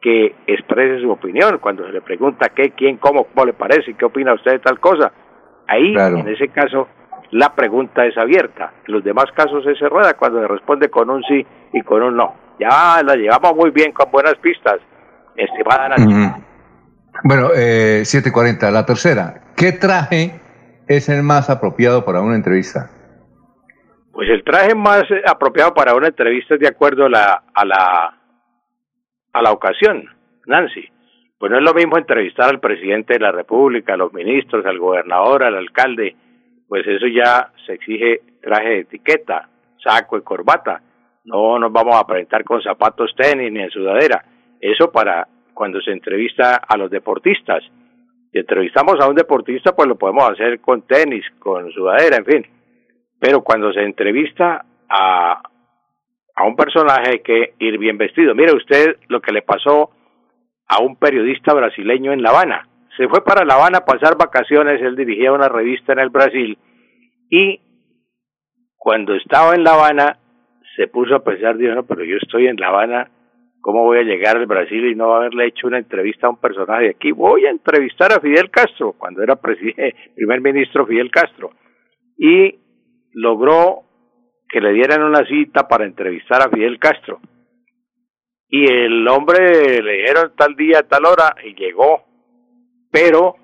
que 0.00 0.34
exprese 0.46 1.00
su 1.00 1.10
opinión 1.10 1.58
cuando 1.58 1.86
se 1.86 1.92
le 1.92 2.00
pregunta 2.00 2.48
qué, 2.54 2.72
quién, 2.72 2.96
cómo, 2.96 3.24
cómo 3.24 3.46
le 3.46 3.52
parece, 3.52 3.94
qué 3.94 4.04
opina 4.04 4.34
usted 4.34 4.52
de 4.52 4.58
tal 4.58 4.80
cosa. 4.80 5.12
Ahí, 5.68 5.94
en 5.94 6.28
ese 6.28 6.48
caso, 6.48 6.88
la 7.30 7.54
pregunta 7.54 8.04
es 8.04 8.16
abierta. 8.18 8.72
En 8.86 8.94
los 8.94 9.04
demás 9.04 9.26
casos 9.34 9.64
es 9.66 9.78
cerrada 9.78 10.14
cuando 10.14 10.40
se 10.40 10.48
responde 10.48 10.90
con 10.90 11.08
un 11.08 11.22
sí 11.22 11.46
y 11.72 11.82
con 11.82 12.02
un 12.02 12.16
no. 12.16 12.34
Ya 12.58 13.02
la 13.04 13.14
llevamos 13.14 13.54
muy 13.56 13.70
bien 13.70 13.92
con 13.92 14.10
buenas 14.10 14.34
pistas, 14.36 14.78
estimada. 15.36 15.94
Bueno, 17.24 17.50
eh, 17.54 18.02
740, 18.04 18.70
la 18.70 18.84
tercera. 18.84 19.42
¿Qué 19.56 19.72
traje 19.72 20.40
es 20.88 21.08
el 21.08 21.22
más 21.22 21.48
apropiado 21.48 22.04
para 22.04 22.20
una 22.20 22.34
entrevista? 22.34 22.90
Pues 24.12 24.28
el 24.28 24.44
traje 24.44 24.74
más 24.74 25.04
apropiado 25.26 25.72
para 25.72 25.94
una 25.94 26.08
entrevista 26.08 26.54
es 26.54 26.60
de 26.60 26.68
acuerdo 26.68 27.06
a 27.06 27.08
la, 27.08 27.42
a 27.54 27.64
la, 27.64 28.18
a 29.32 29.42
la 29.42 29.52
ocasión, 29.52 30.04
Nancy. 30.46 30.88
Pues 31.38 31.50
no 31.50 31.58
es 31.58 31.64
lo 31.64 31.74
mismo 31.74 31.96
entrevistar 31.96 32.50
al 32.50 32.60
presidente 32.60 33.14
de 33.14 33.20
la 33.20 33.32
República, 33.32 33.94
a 33.94 33.96
los 33.96 34.12
ministros, 34.12 34.64
al 34.66 34.78
gobernador, 34.78 35.42
al 35.42 35.56
alcalde, 35.56 36.14
pues 36.68 36.86
eso 36.86 37.06
ya 37.06 37.52
se 37.66 37.74
exige 37.74 38.20
traje 38.40 38.68
de 38.68 38.78
etiqueta, 38.80 39.48
saco 39.82 40.16
y 40.16 40.22
corbata. 40.22 40.80
No 41.24 41.58
nos 41.58 41.72
vamos 41.72 41.96
a 41.96 42.06
presentar 42.06 42.44
con 42.44 42.62
zapatos 42.62 43.14
tenis 43.16 43.52
ni 43.52 43.60
en 43.60 43.70
sudadera. 43.70 44.24
Eso 44.60 44.90
para 44.90 45.26
cuando 45.52 45.80
se 45.80 45.90
entrevista 45.90 46.62
a 46.66 46.76
los 46.76 46.90
deportistas. 46.90 47.62
Si 48.30 48.38
entrevistamos 48.38 48.94
a 49.00 49.08
un 49.08 49.14
deportista, 49.14 49.74
pues 49.74 49.88
lo 49.88 49.96
podemos 49.96 50.30
hacer 50.30 50.60
con 50.60 50.82
tenis, 50.82 51.24
con 51.38 51.70
sudadera, 51.72 52.16
en 52.16 52.24
fin. 52.24 52.46
Pero 53.22 53.42
cuando 53.42 53.72
se 53.72 53.80
entrevista 53.82 54.66
a, 54.90 55.42
a 56.34 56.44
un 56.44 56.56
personaje 56.56 57.10
hay 57.12 57.18
que 57.20 57.54
ir 57.58 57.78
bien 57.78 57.96
vestido. 57.96 58.34
Mire 58.34 58.54
usted 58.54 58.96
lo 59.08 59.20
que 59.20 59.32
le 59.32 59.42
pasó 59.42 59.90
a 60.66 60.82
un 60.82 60.96
periodista 60.96 61.54
brasileño 61.54 62.12
en 62.12 62.22
La 62.22 62.30
Habana 62.30 62.68
se 62.96 63.08
fue 63.08 63.24
para 63.24 63.44
La 63.44 63.54
Habana 63.54 63.78
a 63.78 63.84
pasar 63.84 64.16
vacaciones, 64.18 64.80
él 64.82 64.96
dirigía 64.96 65.32
una 65.32 65.48
revista 65.48 65.92
en 65.92 66.00
el 66.00 66.10
Brasil 66.10 66.58
y 67.30 67.60
cuando 68.76 69.14
estaba 69.14 69.54
en 69.54 69.64
La 69.64 69.74
Habana 69.74 70.18
se 70.76 70.88
puso 70.88 71.14
a 71.14 71.24
pensar, 71.24 71.56
dijo, 71.56 71.74
no, 71.74 71.84
pero 71.84 72.04
yo 72.04 72.16
estoy 72.20 72.48
en 72.48 72.56
La 72.56 72.68
Habana, 72.68 73.10
¿cómo 73.60 73.84
voy 73.84 73.98
a 73.98 74.02
llegar 74.02 74.36
al 74.36 74.46
Brasil 74.46 74.84
y 74.86 74.94
no 74.94 75.14
haberle 75.14 75.46
hecho 75.46 75.66
una 75.66 75.78
entrevista 75.78 76.26
a 76.26 76.30
un 76.30 76.36
personaje 76.36 76.84
de 76.84 76.90
aquí? 76.90 77.12
Voy 77.12 77.46
a 77.46 77.50
entrevistar 77.50 78.12
a 78.12 78.20
Fidel 78.20 78.50
Castro, 78.50 78.94
cuando 78.98 79.22
era 79.22 79.36
primer 80.16 80.40
ministro 80.40 80.86
Fidel 80.86 81.10
Castro, 81.10 81.52
y 82.18 82.56
logró 83.12 83.82
que 84.48 84.60
le 84.60 84.72
dieran 84.72 85.02
una 85.02 85.24
cita 85.26 85.68
para 85.68 85.84
entrevistar 85.84 86.42
a 86.42 86.50
Fidel 86.50 86.78
Castro. 86.78 87.20
Y 88.48 88.70
el 88.70 89.08
hombre 89.08 89.82
le 89.82 89.92
dijeron 89.92 90.32
tal 90.36 90.54
día, 90.56 90.82
tal 90.82 91.06
hora, 91.06 91.34
y 91.42 91.54
llegó 91.54 92.04
pero 92.92 93.36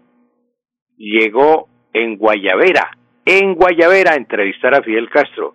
llegó 0.97 1.69
en 1.93 2.17
Guayavera, 2.17 2.91
en 3.25 3.55
Guayavera 3.55 4.13
a 4.13 4.17
entrevistar 4.17 4.75
a 4.75 4.83
Fidel 4.83 5.09
Castro. 5.09 5.55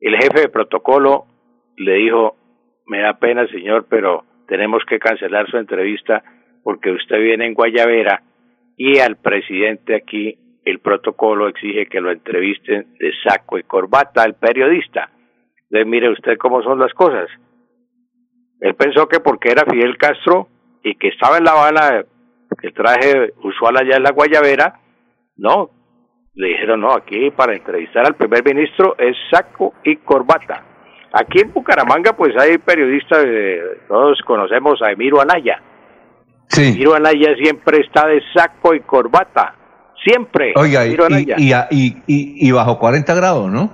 El 0.00 0.16
jefe 0.16 0.40
de 0.40 0.48
protocolo 0.48 1.26
le 1.76 1.94
dijo, 1.94 2.36
me 2.86 3.00
da 3.00 3.18
pena 3.18 3.46
señor, 3.46 3.86
pero 3.88 4.24
tenemos 4.48 4.82
que 4.86 4.98
cancelar 4.98 5.48
su 5.48 5.56
entrevista 5.56 6.22
porque 6.64 6.90
usted 6.90 7.18
viene 7.20 7.46
en 7.46 7.54
Guayavera 7.54 8.22
y 8.76 8.98
al 8.98 9.16
presidente 9.16 9.94
aquí 9.94 10.36
el 10.70 10.80
protocolo 10.80 11.48
exige 11.48 11.86
que 11.86 12.00
lo 12.00 12.10
entrevisten 12.10 12.94
de 12.98 13.12
saco 13.22 13.58
y 13.58 13.62
corbata 13.62 14.22
al 14.22 14.34
periodista. 14.34 15.10
Entonces 15.64 15.86
mire 15.86 16.10
usted 16.10 16.36
cómo 16.38 16.62
son 16.62 16.78
las 16.78 16.92
cosas. 16.94 17.28
Él 18.60 18.74
pensó 18.74 19.06
que 19.08 19.20
porque 19.20 19.50
era 19.50 19.64
Fidel 19.64 19.96
Castro 19.96 20.48
y 20.82 20.94
que 20.96 21.08
estaba 21.08 21.38
en 21.38 21.44
La 21.44 21.52
Habana 21.52 22.04
el 22.62 22.74
traje 22.74 23.32
usual 23.42 23.76
allá 23.76 23.96
en 23.96 24.02
la 24.02 24.12
Guayavera, 24.12 24.80
no, 25.36 25.70
le 26.34 26.48
dijeron, 26.48 26.80
no, 26.80 26.92
aquí 26.92 27.30
para 27.30 27.54
entrevistar 27.54 28.06
al 28.06 28.14
primer 28.14 28.44
ministro 28.44 28.96
es 28.98 29.16
saco 29.30 29.74
y 29.84 29.96
corbata. 29.96 30.64
Aquí 31.12 31.40
en 31.40 31.52
Bucaramanga, 31.52 32.14
pues 32.14 32.36
hay 32.36 32.58
periodistas, 32.58 33.24
todos 33.86 34.20
conocemos 34.22 34.80
a 34.82 34.92
Emiro 34.92 35.20
Anaya. 35.20 35.62
Sí. 36.48 36.74
Emiro 36.74 36.94
Anaya 36.94 37.34
siempre 37.36 37.80
está 37.80 38.06
de 38.08 38.22
saco 38.34 38.74
y 38.74 38.80
corbata, 38.80 39.54
siempre. 40.04 40.52
Oiga, 40.56 40.86
y, 40.86 40.96
y, 41.70 42.02
y, 42.06 42.52
bajo 42.52 42.78
40 42.78 43.14
grados, 43.14 43.50
¿no? 43.50 43.70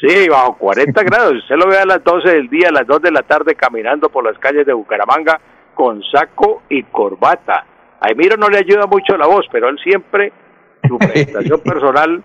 Sí, 0.00 0.28
bajo 0.28 0.56
40 0.58 1.02
grados. 1.04 1.34
Usted 1.36 1.56
lo 1.56 1.68
ve 1.68 1.78
a 1.78 1.86
las 1.86 2.04
12 2.04 2.28
del 2.28 2.48
día, 2.48 2.68
a 2.68 2.72
las 2.72 2.86
2 2.86 3.02
de 3.02 3.10
la 3.10 3.22
tarde, 3.22 3.54
caminando 3.54 4.08
por 4.08 4.24
las 4.24 4.38
calles 4.38 4.66
de 4.66 4.72
Bucaramanga 4.72 5.40
con 5.74 6.02
saco 6.02 6.62
y 6.68 6.82
corbata. 6.84 7.64
A 8.00 8.10
Emiro 8.10 8.36
no 8.36 8.48
le 8.48 8.58
ayuda 8.58 8.86
mucho 8.86 9.16
la 9.16 9.26
voz, 9.26 9.46
pero 9.50 9.68
él 9.68 9.78
siempre, 9.82 10.32
su 10.86 10.98
presentación 10.98 11.60
personal, 11.60 12.22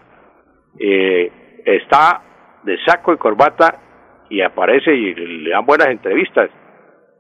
eh, 0.80 1.32
está 1.65 2.22
de 2.64 2.78
saco 2.86 3.14
y 3.14 3.18
corbata 3.18 3.80
y 4.30 4.41
aparece 4.41 4.94
y 4.94 5.14
le 5.14 5.49
dan 5.49 5.65
buenas 5.65 5.88
entrevistas. 5.88 6.49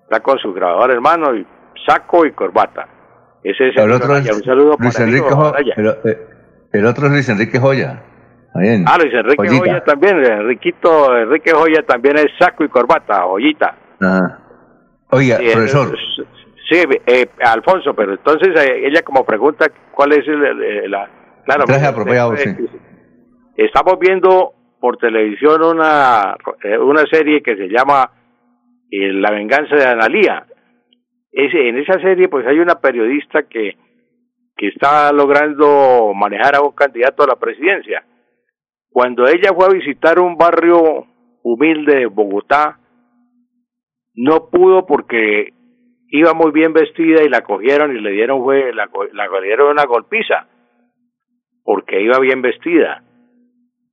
Está 0.03 0.21
con 0.21 0.37
su 0.39 0.53
grabador 0.53 0.91
hermano 0.91 1.35
y 1.35 1.45
saco 1.85 2.25
y 2.25 2.31
corbata. 2.31 2.87
Ese 3.43 3.69
es 3.69 3.77
el, 3.77 3.91
otro 3.91 4.13
un 4.13 4.43
saludo 4.43 4.75
Luis 4.79 4.99
Enrique 4.99 5.27
eh, 6.05 6.17
el, 6.73 6.85
otro 6.85 7.07
es 7.07 7.11
Luis 7.11 7.29
Enrique 7.29 7.59
Joya. 7.59 8.03
Ah, 8.53 8.97
Luis 8.99 9.13
Enrique 9.13 9.47
Joya 9.47 9.83
también, 9.83 10.23
Enriquito 10.23 11.17
Enrique 11.17 11.51
Joya 11.51 11.83
también 11.83 12.17
es 12.17 12.27
saco 12.39 12.63
y 12.63 12.69
corbata, 12.69 13.23
joyita. 13.23 13.75
Oiga, 15.09 15.37
profesor. 15.37 15.97
Sí, 16.71 16.77
eh, 17.05 17.27
Alfonso, 17.43 17.93
pero 17.93 18.13
entonces 18.13 18.49
eh, 18.55 18.87
ella 18.87 19.01
como 19.01 19.25
pregunta 19.25 19.67
cuál 19.91 20.13
es 20.13 20.25
el, 20.25 20.89
la... 20.89 21.09
Claro, 21.43 21.65
apropiado, 21.85 22.37
sí. 22.37 22.49
Estamos 23.57 23.99
viendo 23.99 24.53
por 24.79 24.95
televisión 24.95 25.61
una, 25.63 26.37
eh, 26.63 26.77
una 26.77 27.03
serie 27.11 27.43
que 27.43 27.57
se 27.57 27.67
llama 27.67 28.09
La 28.89 29.31
venganza 29.31 29.75
de 29.75 29.85
Analía. 29.85 30.45
En 31.31 31.77
esa 31.77 31.99
serie 32.01 32.27
pues 32.27 32.45
hay 32.45 32.59
una 32.59 32.75
periodista 32.75 33.43
que, 33.43 33.77
que 34.57 34.67
está 34.67 35.11
logrando 35.13 36.13
manejar 36.13 36.55
a 36.55 36.61
un 36.61 36.73
candidato 36.73 37.23
a 37.23 37.27
la 37.27 37.35
presidencia. 37.35 38.03
Cuando 38.89 39.25
ella 39.27 39.53
fue 39.55 39.65
a 39.65 39.73
visitar 39.73 40.19
un 40.19 40.35
barrio 40.35 41.07
humilde 41.43 41.95
de 41.95 42.05
Bogotá, 42.07 42.79
no 44.13 44.49
pudo 44.49 44.85
porque 44.85 45.53
iba 46.09 46.33
muy 46.33 46.51
bien 46.51 46.73
vestida 46.73 47.23
y 47.23 47.29
la 47.29 47.41
cogieron 47.41 47.95
y 47.95 48.01
le 48.01 48.11
dieron 48.11 48.43
fue 48.43 48.73
la, 48.73 48.89
la 49.13 49.41
dieron 49.41 49.71
una 49.71 49.85
golpiza 49.85 50.47
porque 51.63 52.01
iba 52.01 52.19
bien 52.19 52.41
vestida. 52.41 53.03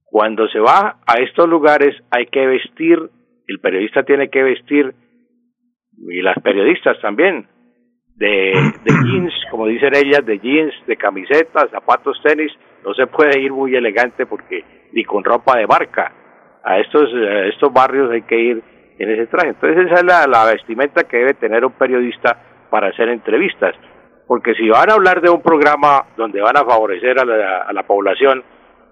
Cuando 0.04 0.48
se 0.48 0.58
va 0.58 0.98
a 1.06 1.20
estos 1.22 1.48
lugares 1.48 1.94
hay 2.10 2.26
que 2.26 2.46
vestir, 2.46 2.98
el 3.46 3.60
periodista 3.60 4.02
tiene 4.02 4.30
que 4.30 4.42
vestir, 4.42 4.94
y 6.08 6.22
las 6.22 6.38
periodistas 6.42 7.00
también, 7.00 7.46
de, 8.14 8.52
de 8.84 8.92
jeans, 9.04 9.32
como 9.50 9.66
dicen 9.66 9.94
ellas, 9.94 10.24
de 10.24 10.38
jeans, 10.38 10.74
de 10.86 10.96
camisetas, 10.96 11.70
zapatos, 11.70 12.20
tenis, 12.22 12.52
no 12.84 12.94
se 12.94 13.06
puede 13.06 13.40
ir 13.40 13.52
muy 13.52 13.74
elegante 13.74 14.26
porque 14.26 14.64
ni 14.92 15.04
con 15.04 15.24
ropa 15.24 15.58
de 15.58 15.66
marca. 15.66 16.12
A 16.64 16.78
estos, 16.80 17.08
a 17.14 17.46
estos 17.46 17.72
barrios 17.72 18.10
hay 18.10 18.22
que 18.22 18.38
ir 18.38 18.62
en 18.98 19.10
ese 19.10 19.26
traje. 19.26 19.50
Entonces 19.50 19.86
esa 19.86 20.00
es 20.00 20.04
la, 20.04 20.26
la 20.26 20.44
vestimenta 20.50 21.04
que 21.04 21.18
debe 21.18 21.34
tener 21.34 21.64
un 21.64 21.72
periodista 21.72 22.66
para 22.70 22.88
hacer 22.88 23.08
entrevistas. 23.08 23.74
Porque 24.26 24.54
si 24.54 24.68
van 24.68 24.90
a 24.90 24.94
hablar 24.94 25.22
de 25.22 25.30
un 25.30 25.40
programa 25.40 26.04
donde 26.16 26.40
van 26.40 26.56
a 26.56 26.64
favorecer 26.64 27.18
a 27.18 27.24
la, 27.24 27.62
a 27.62 27.72
la 27.72 27.82
población 27.84 28.42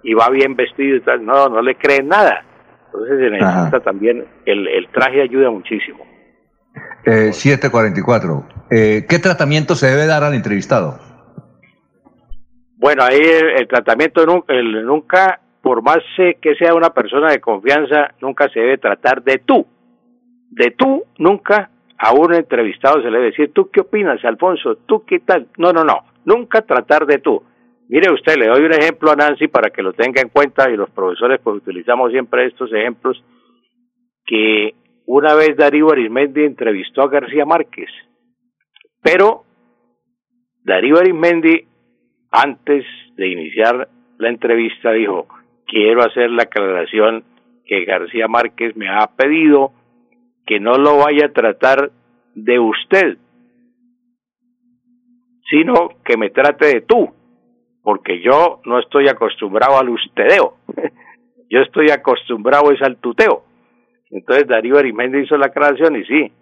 y 0.02 0.14
va 0.14 0.30
bien 0.30 0.54
vestido 0.54 0.96
y 0.96 1.00
tal, 1.00 1.24
no, 1.24 1.48
no 1.48 1.60
le 1.60 1.74
creen 1.74 2.08
nada. 2.08 2.42
Entonces 2.86 3.18
se 3.18 3.30
necesita 3.30 3.80
también, 3.80 4.24
el, 4.46 4.66
el 4.68 4.88
traje 4.88 5.20
ayuda 5.20 5.50
muchísimo. 5.50 6.06
Eh, 7.06 7.32
744. 7.32 8.44
Eh, 8.68 9.06
¿Qué 9.08 9.20
tratamiento 9.20 9.76
se 9.76 9.86
debe 9.86 10.06
dar 10.06 10.24
al 10.24 10.34
entrevistado? 10.34 10.98
Bueno, 12.76 13.04
ahí 13.04 13.20
el, 13.20 13.68
tratamiento 13.68 14.26
nunca, 14.26 14.52
nunca, 14.82 15.40
por 15.62 15.82
más 15.82 15.98
que 16.16 16.54
sea 16.56 16.74
una 16.74 16.90
persona 16.90 17.30
de 17.30 17.40
confianza, 17.40 18.12
nunca 18.20 18.48
se 18.48 18.58
debe 18.58 18.78
tratar 18.78 19.22
de 19.22 19.38
tú. 19.38 19.64
De 20.50 20.72
tú, 20.72 21.04
nunca 21.18 21.70
a 21.96 22.12
un 22.12 22.34
entrevistado 22.34 23.00
se 23.00 23.08
le 23.08 23.18
debe 23.18 23.30
decir, 23.30 23.52
¿tú 23.52 23.70
qué 23.70 23.82
opinas, 23.82 24.24
Alfonso? 24.24 24.76
¿Tú 24.86 25.04
qué 25.04 25.20
tal? 25.20 25.46
No, 25.58 25.72
no, 25.72 25.84
no, 25.84 26.00
nunca 26.24 26.62
tratar 26.62 27.06
de 27.06 27.18
tú. 27.18 27.40
Mire 27.88 28.12
usted, 28.12 28.36
le 28.36 28.48
doy 28.48 28.64
un 28.64 28.72
ejemplo 28.72 29.12
a 29.12 29.16
Nancy 29.16 29.46
para 29.46 29.70
que 29.70 29.80
lo 29.80 29.92
tenga 29.92 30.20
en 30.20 30.28
cuenta 30.28 30.68
y 30.68 30.76
los 30.76 30.90
profesores 30.90 31.40
pues 31.42 31.58
utilizamos 31.58 32.10
siempre 32.10 32.46
estos 32.46 32.72
ejemplos, 32.72 33.22
que 34.26 34.74
una 35.06 35.34
vez 35.34 35.56
Darío 35.56 35.90
Arismendi 35.90 36.44
entrevistó 36.44 37.02
a 37.02 37.08
García 37.08 37.44
Márquez, 37.46 37.88
pero 39.02 39.44
Darío 40.64 40.98
Arismendi 40.98 41.66
antes 42.30 42.84
de 43.16 43.28
iniciar 43.28 43.88
la 44.18 44.28
entrevista 44.28 44.92
dijo, 44.92 45.26
quiero 45.66 46.02
hacer 46.02 46.30
la 46.30 46.42
aclaración 46.42 47.24
que 47.64 47.84
García 47.84 48.28
Márquez 48.28 48.76
me 48.76 48.88
ha 48.88 49.06
pedido 49.16 49.72
que 50.46 50.60
no 50.60 50.76
lo 50.76 50.98
vaya 50.98 51.26
a 51.26 51.32
tratar 51.32 51.90
de 52.34 52.58
usted, 52.58 53.18
sino 55.50 55.90
que 56.04 56.16
me 56.16 56.30
trate 56.30 56.66
de 56.66 56.80
tú, 56.82 57.10
porque 57.82 58.20
yo 58.20 58.60
no 58.64 58.78
estoy 58.78 59.08
acostumbrado 59.08 59.78
al 59.78 59.88
ustedeo, 59.88 60.56
yo 61.50 61.60
estoy 61.60 61.90
acostumbrado 61.90 62.72
es 62.72 62.82
al 62.82 62.96
tuteo. 62.98 63.44
Entonces 64.10 64.46
Darío 64.46 64.78
Arimendi 64.78 65.20
hizo 65.20 65.36
la 65.36 65.46
aclaración 65.46 65.96
y 65.96 66.04
sí, 66.04 66.32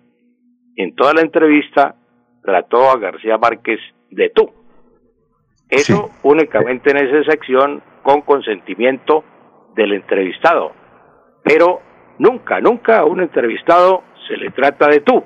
en 0.77 0.95
toda 0.95 1.15
la 1.15 1.23
entrevista 1.23 1.95
trató 2.43 2.91
a 2.91 2.99
García 2.99 3.39
Márquez 3.39 3.81
de 4.11 4.31
tú. 4.31 4.51
Eso 5.69 6.11
únicamente 6.23 6.91
en 6.91 6.99
esa 6.99 7.31
sección 7.31 7.82
con 8.03 8.20
consentimiento 8.23 9.24
del 9.74 9.93
entrevistado. 9.93 10.73
Pero 11.43 11.81
nunca, 12.19 12.61
nunca 12.61 13.01
a 13.01 13.05
un 13.05 13.20
entrevistado 13.20 14.03
se 14.28 14.36
le 14.36 14.51
trata 14.51 14.89
de 14.89 15.01
tú. 15.01 15.24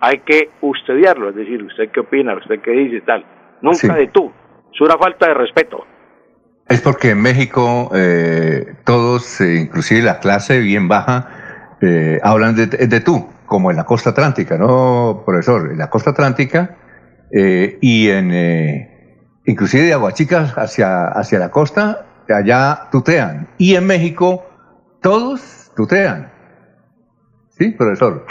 Hay 0.00 0.20
que 0.20 0.50
ustediarlo, 0.60 1.30
es 1.30 1.36
decir, 1.36 1.62
usted 1.62 1.90
qué 1.90 2.00
opina, 2.00 2.36
usted 2.36 2.60
qué 2.60 2.70
dice, 2.72 3.00
tal. 3.02 3.24
Nunca 3.62 3.94
de 3.94 4.08
tú. 4.08 4.32
Es 4.72 4.80
una 4.80 4.96
falta 4.98 5.28
de 5.28 5.34
respeto. 5.34 5.86
Es 6.68 6.80
porque 6.82 7.10
en 7.10 7.22
México 7.22 7.90
eh, 7.94 8.74
todos, 8.84 9.40
eh, 9.40 9.60
inclusive 9.60 10.02
la 10.02 10.18
clase 10.18 10.58
bien 10.60 10.88
baja, 10.88 11.35
eh, 11.86 12.20
hablan 12.22 12.56
de, 12.56 12.66
de, 12.66 13.00
tú, 13.00 13.28
como 13.46 13.70
en 13.70 13.76
la 13.76 13.84
costa 13.84 14.10
atlántica, 14.10 14.58
¿no, 14.58 15.22
profesor? 15.24 15.70
En 15.70 15.78
la 15.78 15.88
costa 15.88 16.10
atlántica 16.10 16.76
y 17.30 18.08
en 18.08 18.30
inclusive 19.46 19.84
de 19.84 19.92
Aguachicas 19.94 20.56
hacia, 20.58 21.06
hacia 21.06 21.38
la 21.38 21.50
costa, 21.50 22.06
allá 22.28 22.88
tutean. 22.90 23.48
Y 23.58 23.76
en 23.76 23.86
México 23.86 24.44
todos 25.00 25.72
tutean. 25.76 26.32
¿Sí, 27.50 27.70
profesor? 27.72 28.26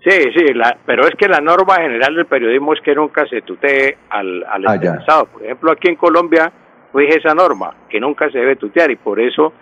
Sí, 0.00 0.22
sí, 0.36 0.54
la, 0.54 0.76
pero 0.86 1.06
es 1.06 1.14
que 1.16 1.28
la 1.28 1.40
norma 1.40 1.76
general 1.76 2.14
del 2.14 2.26
periodismo 2.26 2.72
es 2.72 2.80
que 2.82 2.94
nunca 2.94 3.26
se 3.26 3.42
tutee 3.42 3.98
al, 4.10 4.44
al 4.44 4.66
ah, 4.66 5.24
Por 5.32 5.44
ejemplo, 5.44 5.72
aquí 5.72 5.88
en 5.88 5.96
Colombia 5.96 6.52
rige 6.94 7.18
esa 7.18 7.34
norma, 7.34 7.74
que 7.88 8.00
nunca 8.00 8.30
se 8.30 8.38
debe 8.38 8.56
tutear, 8.56 8.90
y 8.90 8.96
por 8.96 9.20
eso 9.20 9.52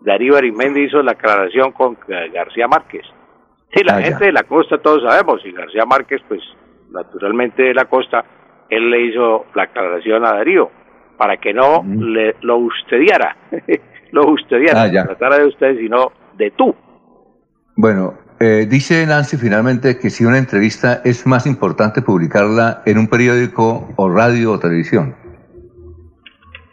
Darío 0.00 0.36
Arismendi 0.36 0.84
hizo 0.84 1.02
la 1.02 1.12
aclaración 1.12 1.72
con 1.72 1.98
García 2.32 2.66
Márquez. 2.68 3.02
Sí, 3.74 3.84
la 3.84 3.96
ah, 3.96 4.02
gente 4.02 4.26
de 4.26 4.32
la 4.32 4.42
costa 4.44 4.78
todos 4.78 5.02
sabemos, 5.02 5.40
y 5.44 5.52
García 5.52 5.84
Márquez, 5.84 6.20
pues 6.26 6.40
naturalmente 6.90 7.62
de 7.62 7.74
la 7.74 7.84
costa, 7.84 8.24
él 8.68 8.90
le 8.90 9.06
hizo 9.06 9.46
la 9.54 9.64
aclaración 9.64 10.24
a 10.24 10.32
Darío 10.32 10.70
para 11.16 11.36
que 11.36 11.52
no 11.52 11.84
le, 11.84 12.34
lo 12.40 12.56
ustediara, 12.58 13.36
lo 14.12 14.30
ustediara, 14.30 14.84
ah, 14.84 15.06
tratara 15.06 15.38
de 15.38 15.46
usted, 15.46 15.76
sino 15.78 16.12
de 16.36 16.50
tú. 16.52 16.74
Bueno, 17.76 18.14
eh, 18.40 18.66
dice 18.68 19.06
Nancy 19.06 19.36
finalmente 19.36 19.98
que 19.98 20.08
si 20.08 20.24
una 20.24 20.38
entrevista 20.38 21.02
es 21.04 21.26
más 21.26 21.46
importante 21.46 22.00
publicarla 22.00 22.82
en 22.86 22.96
un 22.96 23.06
periódico 23.06 23.92
o 23.96 24.08
radio 24.08 24.52
o 24.52 24.58
televisión. 24.58 25.14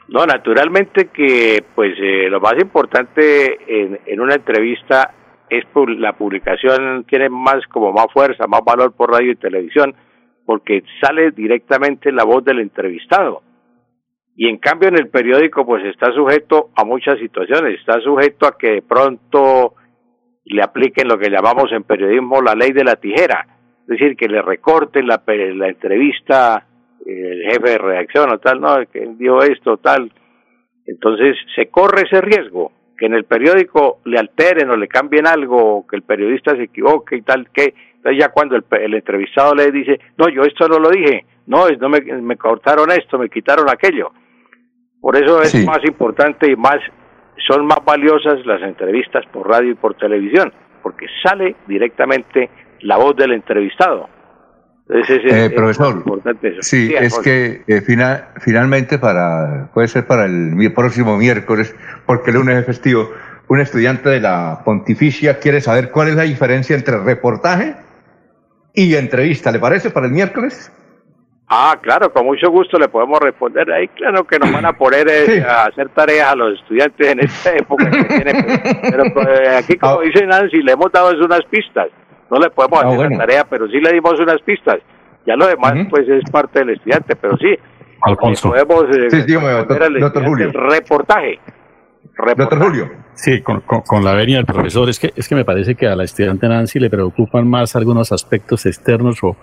No, 0.10 0.26
naturalmente 0.26 1.10
que 1.10 1.64
pues 1.76 1.94
eh, 2.00 2.30
lo 2.30 2.40
más 2.40 2.56
importante 2.62 3.58
en, 3.68 4.00
en 4.06 4.22
una 4.22 4.36
entrevista 4.36 5.14
es 5.50 5.66
la 5.98 6.14
publicación 6.14 7.06
tiene 7.06 7.30
más 7.30 7.66
como 7.68 7.92
más 7.92 8.08
fuerza, 8.14 8.48
más 8.48 8.62
valor 8.66 8.94
por 8.94 9.12
radio 9.12 9.32
y 9.32 9.36
televisión 9.36 9.94
porque 10.46 10.84
sale 11.02 11.32
directamente 11.32 12.12
la 12.12 12.24
voz 12.24 12.44
del 12.44 12.60
entrevistado. 12.60 13.42
Y 14.36 14.48
en 14.48 14.58
cambio 14.58 14.88
en 14.88 14.96
el 14.96 15.10
periódico 15.10 15.66
pues 15.66 15.84
está 15.86 16.12
sujeto 16.14 16.70
a 16.76 16.86
muchas 16.86 17.20
situaciones, 17.20 17.80
está 17.80 18.00
sujeto 18.00 18.48
a 18.48 18.58
que 18.58 18.72
de 18.72 18.82
pronto 18.82 19.74
le 20.46 20.62
apliquen 20.62 21.10
lo 21.10 21.18
que 21.18 21.30
llamamos 21.30 21.72
en 21.74 21.84
periodismo 21.84 22.42
la 22.42 22.54
ley 22.54 22.72
de 22.72 22.86
la 22.86 22.96
tijera, 22.96 23.46
es 23.82 23.88
decir, 23.88 24.16
que 24.16 24.30
le 24.30 24.42
recorten 24.42 25.08
la, 25.08 25.22
la 25.26 25.68
entrevista 25.68 26.66
el 27.06 27.44
jefe 27.44 27.72
de 27.72 27.78
redacción 27.78 28.32
o 28.32 28.40
tal, 28.40 28.62
no, 28.62 28.76
que 28.92 29.08
dio 29.18 29.42
esto, 29.42 29.78
tal. 29.78 30.12
Entonces 30.86 31.38
se 31.56 31.68
corre 31.68 32.04
ese 32.04 32.22
riesgo, 32.22 32.72
que 32.98 33.06
en 33.06 33.14
el 33.14 33.26
periódico 33.26 34.00
le 34.06 34.18
alteren 34.18 34.70
o 34.70 34.78
le 34.78 34.88
cambien 34.88 35.28
algo, 35.28 35.86
que 35.88 35.96
el 35.96 36.04
periodista 36.04 36.56
se 36.56 36.64
equivoque 36.64 37.18
y 37.18 37.22
tal, 37.22 37.50
que 37.52 37.74
entonces 37.96 38.20
ya 38.20 38.30
cuando 38.30 38.56
el, 38.56 38.94
entrevistado 38.94 39.54
le 39.54 39.72
dice, 39.72 40.00
no, 40.18 40.30
yo 40.30 40.44
esto 40.44 40.68
no 40.68 40.80
lo 40.80 40.90
dije, 40.90 41.26
no, 41.48 41.68
no 41.70 41.90
me, 41.90 42.00
me 42.02 42.38
cortaron 42.38 42.92
esto, 42.92 43.18
me 43.18 43.30
quitaron 43.30 43.70
aquello. 43.70 44.12
Por 45.00 45.16
eso 45.16 45.42
es 45.42 45.66
más 45.66 45.84
importante 45.86 46.52
y 46.52 46.56
más, 46.56 46.78
son 47.48 47.66
más 47.66 47.80
valiosas 47.86 48.46
las 48.46 48.62
entrevistas 48.62 49.26
por 49.32 49.48
radio 49.48 49.72
y 49.72 49.76
por 49.76 49.96
televisión, 49.96 50.52
porque 50.82 51.06
sale 51.24 51.56
directamente 51.68 52.50
la 52.82 52.98
voz 52.98 53.16
del 53.16 53.34
entrevistado. 53.34 54.10
Entonces, 54.90 55.22
eh, 55.26 55.50
profesor, 55.50 56.02
sí, 56.62 56.94
es 56.98 57.20
que 57.20 57.62
eh, 57.68 57.82
final, 57.82 58.30
finalmente 58.40 58.98
para 58.98 59.70
puede 59.74 59.90
ser 59.90 60.08
para 60.08 60.26
el 60.26 60.56
próximo 60.74 61.18
miércoles, 61.18 61.76
porque 62.06 62.32
el 62.32 62.38
lunes 62.38 62.58
es 62.60 62.66
festivo, 62.66 63.12
un 63.50 63.60
estudiante 63.60 64.10
de 64.10 64.22
la 64.22 64.62
Pontificia 64.64 65.40
quiere 65.40 65.60
saber 65.60 65.92
cuál 65.92 66.10
es 66.10 66.16
la 66.16 66.24
diferencia 66.24 66.76
entre 66.76 66.98
reportaje 67.00 67.76
y 68.74 68.96
entrevista. 68.96 69.52
¿Le 69.52 69.60
parece 69.60 69.90
para 69.90 70.06
el 70.06 70.14
miércoles? 70.14 70.72
Ah, 71.50 71.78
claro, 71.82 72.12
con 72.12 72.26
mucho 72.26 72.50
gusto 72.50 72.78
le 72.78 72.90
podemos 72.90 73.20
responder. 73.20 73.72
Ahí 73.72 73.88
claro 73.90 74.26
que 74.26 74.38
nos 74.38 74.52
van 74.52 74.66
a 74.66 74.74
poner 74.74 75.08
eh, 75.10 75.42
a 75.42 75.66
hacer 75.66 75.88
tareas 75.90 76.32
a 76.32 76.36
los 76.36 76.60
estudiantes 76.60 77.08
en 77.08 77.20
esta 77.22 77.56
época 77.56 77.90
que 77.90 78.90
pero, 78.92 79.04
pues, 79.14 79.50
aquí 79.50 79.78
como 79.78 80.00
ah. 80.00 80.04
dice 80.04 80.26
Nancy, 80.26 80.62
le 80.62 80.74
hemos 80.74 80.92
dado 80.92 81.12
unas 81.24 81.44
pistas. 81.50 81.88
No 82.30 82.40
le 82.40 82.50
podemos 82.50 82.84
ah, 82.84 82.88
hacer 82.88 83.12
la 83.12 83.18
tarea, 83.18 83.46
pero 83.50 83.68
sí 83.68 83.80
le 83.80 83.94
dimos 83.94 84.20
unas 84.20 84.42
pistas. 84.42 84.78
Ya 85.26 85.36
lo 85.36 85.48
demás 85.48 85.74
pues 85.90 86.08
es 86.08 86.30
parte 86.32 86.60
del 86.60 86.72
estudiante, 86.72 87.16
pero 87.16 87.38
sí. 87.38 87.56
Alfonso. 88.02 88.50
Podemos 88.50 88.84
eh, 88.96 89.10
sí, 89.10 89.34
el 89.34 90.54
reportaje. 90.54 91.40
Doctor 92.36 92.64
Julio. 92.64 92.90
Sí, 93.14 93.42
con, 93.42 93.62
con, 93.62 94.04
la 94.04 94.14
venia 94.14 94.38
del 94.38 94.46
profesor, 94.46 94.90
es 94.90 95.00
que, 95.00 95.12
es 95.16 95.28
que 95.28 95.36
me 95.36 95.46
parece 95.46 95.76
que 95.76 95.88
a 95.88 95.96
la 95.96 96.04
estudiante 96.04 96.48
Nancy 96.48 96.80
le 96.80 96.90
preocupan 96.90 97.48
más 97.48 97.76
algunos 97.76 98.12
aspectos 98.12 98.66
externos 98.66 99.24
o, 99.24 99.36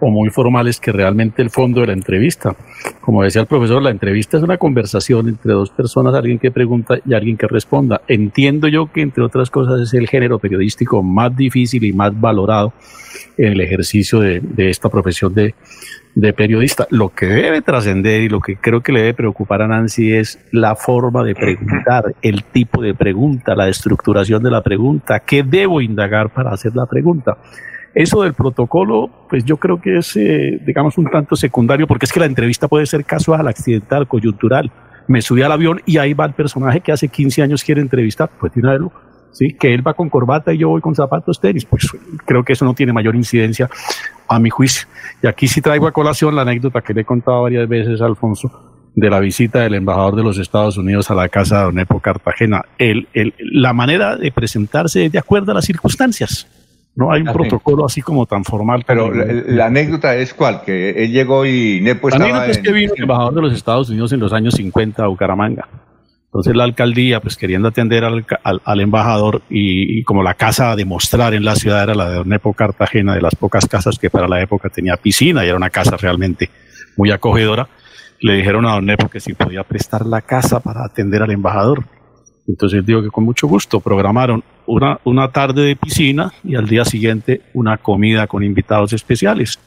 o 0.00 0.10
muy 0.10 0.30
formales 0.30 0.80
que 0.80 0.92
realmente 0.92 1.42
el 1.42 1.50
fondo 1.50 1.80
de 1.80 1.88
la 1.88 1.92
entrevista. 1.92 2.54
Como 3.00 3.22
decía 3.22 3.42
el 3.42 3.46
profesor, 3.46 3.82
la 3.82 3.90
entrevista 3.90 4.36
es 4.36 4.42
una 4.42 4.58
conversación 4.58 5.28
entre 5.28 5.52
dos 5.52 5.70
personas, 5.70 6.14
alguien 6.14 6.38
que 6.38 6.50
pregunta 6.50 6.98
y 7.04 7.14
alguien 7.14 7.36
que 7.36 7.46
responda. 7.46 8.02
Entiendo 8.06 8.68
yo 8.68 8.90
que, 8.92 9.02
entre 9.02 9.24
otras 9.24 9.50
cosas, 9.50 9.80
es 9.80 9.94
el 9.94 10.08
género 10.08 10.38
periodístico 10.38 11.02
más 11.02 11.36
difícil 11.36 11.84
y 11.84 11.92
más 11.92 12.18
valorado 12.18 12.72
en 13.36 13.52
el 13.52 13.60
ejercicio 13.60 14.20
de, 14.20 14.42
esta 14.56 14.88
profesión 14.88 15.34
de, 15.34 15.54
de 16.14 16.32
periodista. 16.32 16.86
Lo 16.90 17.10
que 17.10 17.26
debe 17.26 17.62
trascender 17.62 18.22
y 18.22 18.28
lo 18.28 18.40
que 18.40 18.56
creo 18.56 18.80
que 18.80 18.92
le 18.92 19.00
debe 19.00 19.14
preocupar 19.14 19.62
a 19.62 19.68
Nancy 19.68 20.12
es 20.12 20.38
la 20.52 20.76
forma 20.76 21.24
de 21.24 21.34
preguntar, 21.34 22.14
el 22.22 22.44
tipo 22.44 22.82
de 22.82 22.94
pregunta, 22.94 23.54
la 23.54 23.68
estructuración 23.68 24.42
de 24.42 24.50
la 24.50 24.62
pregunta, 24.62 25.20
qué 25.20 25.42
debo 25.42 25.80
indagar 25.80 26.30
para 26.30 26.50
hacer 26.50 26.74
la 26.74 26.86
pregunta. 26.86 27.38
Eso 27.94 28.22
del 28.22 28.34
protocolo, 28.34 29.10
pues 29.28 29.44
yo 29.44 29.56
creo 29.56 29.80
que 29.80 29.98
es, 29.98 30.16
eh, 30.16 30.60
digamos, 30.64 30.98
un 30.98 31.10
tanto 31.10 31.36
secundario, 31.36 31.86
porque 31.86 32.06
es 32.06 32.12
que 32.12 32.20
la 32.20 32.26
entrevista 32.26 32.68
puede 32.68 32.86
ser 32.86 33.04
casual, 33.04 33.48
accidental, 33.48 34.06
coyuntural. 34.06 34.70
Me 35.06 35.22
subí 35.22 35.42
al 35.42 35.52
avión 35.52 35.80
y 35.86 35.98
ahí 35.98 36.14
va 36.14 36.26
el 36.26 36.34
personaje 36.34 36.80
que 36.80 36.92
hace 36.92 37.08
15 37.08 37.42
años 37.42 37.64
quiere 37.64 37.80
entrevistar, 37.80 38.30
pues 38.38 38.52
tiene 38.52 38.76
una 38.76 38.90
¿sí? 39.32 39.54
Que 39.54 39.72
él 39.72 39.86
va 39.86 39.94
con 39.94 40.10
corbata 40.10 40.52
y 40.52 40.58
yo 40.58 40.68
voy 40.68 40.80
con 40.80 40.94
zapatos 40.94 41.40
tenis, 41.40 41.64
pues 41.64 41.88
creo 42.24 42.44
que 42.44 42.52
eso 42.52 42.64
no 42.64 42.74
tiene 42.74 42.92
mayor 42.92 43.16
incidencia 43.16 43.70
a 44.28 44.38
mi 44.38 44.50
juicio. 44.50 44.86
Y 45.22 45.26
aquí 45.26 45.48
sí 45.48 45.60
traigo 45.60 45.86
a 45.86 45.92
colación 45.92 46.34
la 46.36 46.42
anécdota 46.42 46.80
que 46.82 46.92
le 46.92 47.02
he 47.02 47.04
contado 47.04 47.42
varias 47.42 47.68
veces 47.68 48.00
a 48.00 48.06
Alfonso 48.06 48.68
de 48.94 49.10
la 49.10 49.20
visita 49.20 49.60
del 49.60 49.74
embajador 49.74 50.16
de 50.16 50.24
los 50.24 50.38
Estados 50.38 50.76
Unidos 50.76 51.10
a 51.10 51.14
la 51.14 51.28
casa 51.28 51.58
de 51.58 51.64
Don 51.64 51.78
Epo 51.78 52.00
Cartagena. 52.00 52.62
El, 52.78 53.06
el, 53.12 53.32
la 53.38 53.72
manera 53.72 54.16
de 54.16 54.32
presentarse 54.32 55.06
es 55.06 55.12
de 55.12 55.18
acuerdo 55.18 55.52
a 55.52 55.54
las 55.54 55.64
circunstancias. 55.64 56.48
No 56.98 57.12
hay 57.12 57.20
un 57.20 57.32
protocolo 57.32 57.86
así 57.86 58.02
como 58.02 58.26
tan 58.26 58.42
formal. 58.42 58.82
Pero 58.84 59.12
la, 59.14 59.66
anécdota 59.66 60.16
es 60.16 60.34
cuál, 60.34 60.62
que 60.62 61.04
él 61.04 61.12
llegó 61.12 61.46
y 61.46 61.80
Nepo 61.80 62.08
estaba... 62.08 62.28
La 62.28 62.36
anécdota 62.38 62.50
es 62.50 62.58
que 62.58 62.72
vino 62.72 62.92
el 62.92 63.02
embajador 63.02 63.34
de 63.34 63.42
los 63.42 63.52
Estados 63.52 63.88
Unidos 63.88 64.12
en 64.12 64.18
los 64.18 64.32
años 64.32 64.54
50 64.54 65.04
a 65.04 65.06
Bucaramanga. 65.06 65.68
Entonces 66.24 66.56
la 66.56 66.64
alcaldía, 66.64 67.20
pues 67.20 67.36
queriendo 67.36 67.68
atender 67.68 68.02
al, 68.02 68.26
al, 68.42 68.80
embajador 68.80 69.42
y, 69.48 70.02
como 70.02 70.24
la 70.24 70.34
casa 70.34 70.72
a 70.72 70.76
demostrar 70.76 71.34
en 71.34 71.44
la 71.44 71.54
ciudad 71.54 71.84
era 71.84 71.94
la 71.94 72.10
de 72.10 72.16
Don 72.16 72.28
Nepo 72.28 72.52
Cartagena, 72.52 73.14
de 73.14 73.22
las 73.22 73.36
pocas 73.36 73.66
casas 73.66 73.96
que 73.96 74.10
para 74.10 74.26
la 74.26 74.42
época 74.42 74.68
tenía 74.68 74.96
piscina 74.96 75.44
y 75.44 75.48
era 75.48 75.56
una 75.56 75.70
casa 75.70 75.96
realmente 75.96 76.50
muy 76.96 77.12
acogedora, 77.12 77.68
le 78.20 78.34
dijeron 78.34 78.66
a 78.66 78.72
Don 78.72 78.86
Nepo 78.86 79.08
que 79.08 79.20
si 79.20 79.34
podía 79.34 79.62
prestar 79.62 80.04
la 80.04 80.20
casa 80.20 80.58
para 80.58 80.84
atender 80.84 81.22
al 81.22 81.30
embajador. 81.30 81.84
Entonces 82.48 82.84
digo 82.84 83.02
que 83.02 83.10
con 83.10 83.24
mucho 83.24 83.46
gusto 83.46 83.78
programaron 83.78 84.42
una, 84.66 84.98
una 85.04 85.30
tarde 85.30 85.62
de 85.62 85.76
piscina 85.76 86.32
y 86.42 86.56
al 86.56 86.66
día 86.66 86.84
siguiente 86.84 87.42
una 87.52 87.76
comida 87.76 88.26
con 88.26 88.42
invitados 88.42 88.94
especiales. 88.94 89.60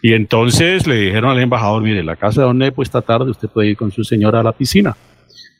Y 0.00 0.12
entonces 0.12 0.86
le 0.86 0.94
dijeron 0.96 1.32
al 1.32 1.40
embajador, 1.40 1.82
mire, 1.82 2.04
la 2.04 2.14
casa 2.14 2.42
de 2.42 2.46
Don 2.46 2.58
Nepo 2.58 2.82
esta 2.82 3.02
tarde 3.02 3.32
usted 3.32 3.48
puede 3.48 3.70
ir 3.70 3.76
con 3.76 3.90
su 3.90 4.04
señora 4.04 4.40
a 4.40 4.44
la 4.44 4.52
piscina. 4.52 4.96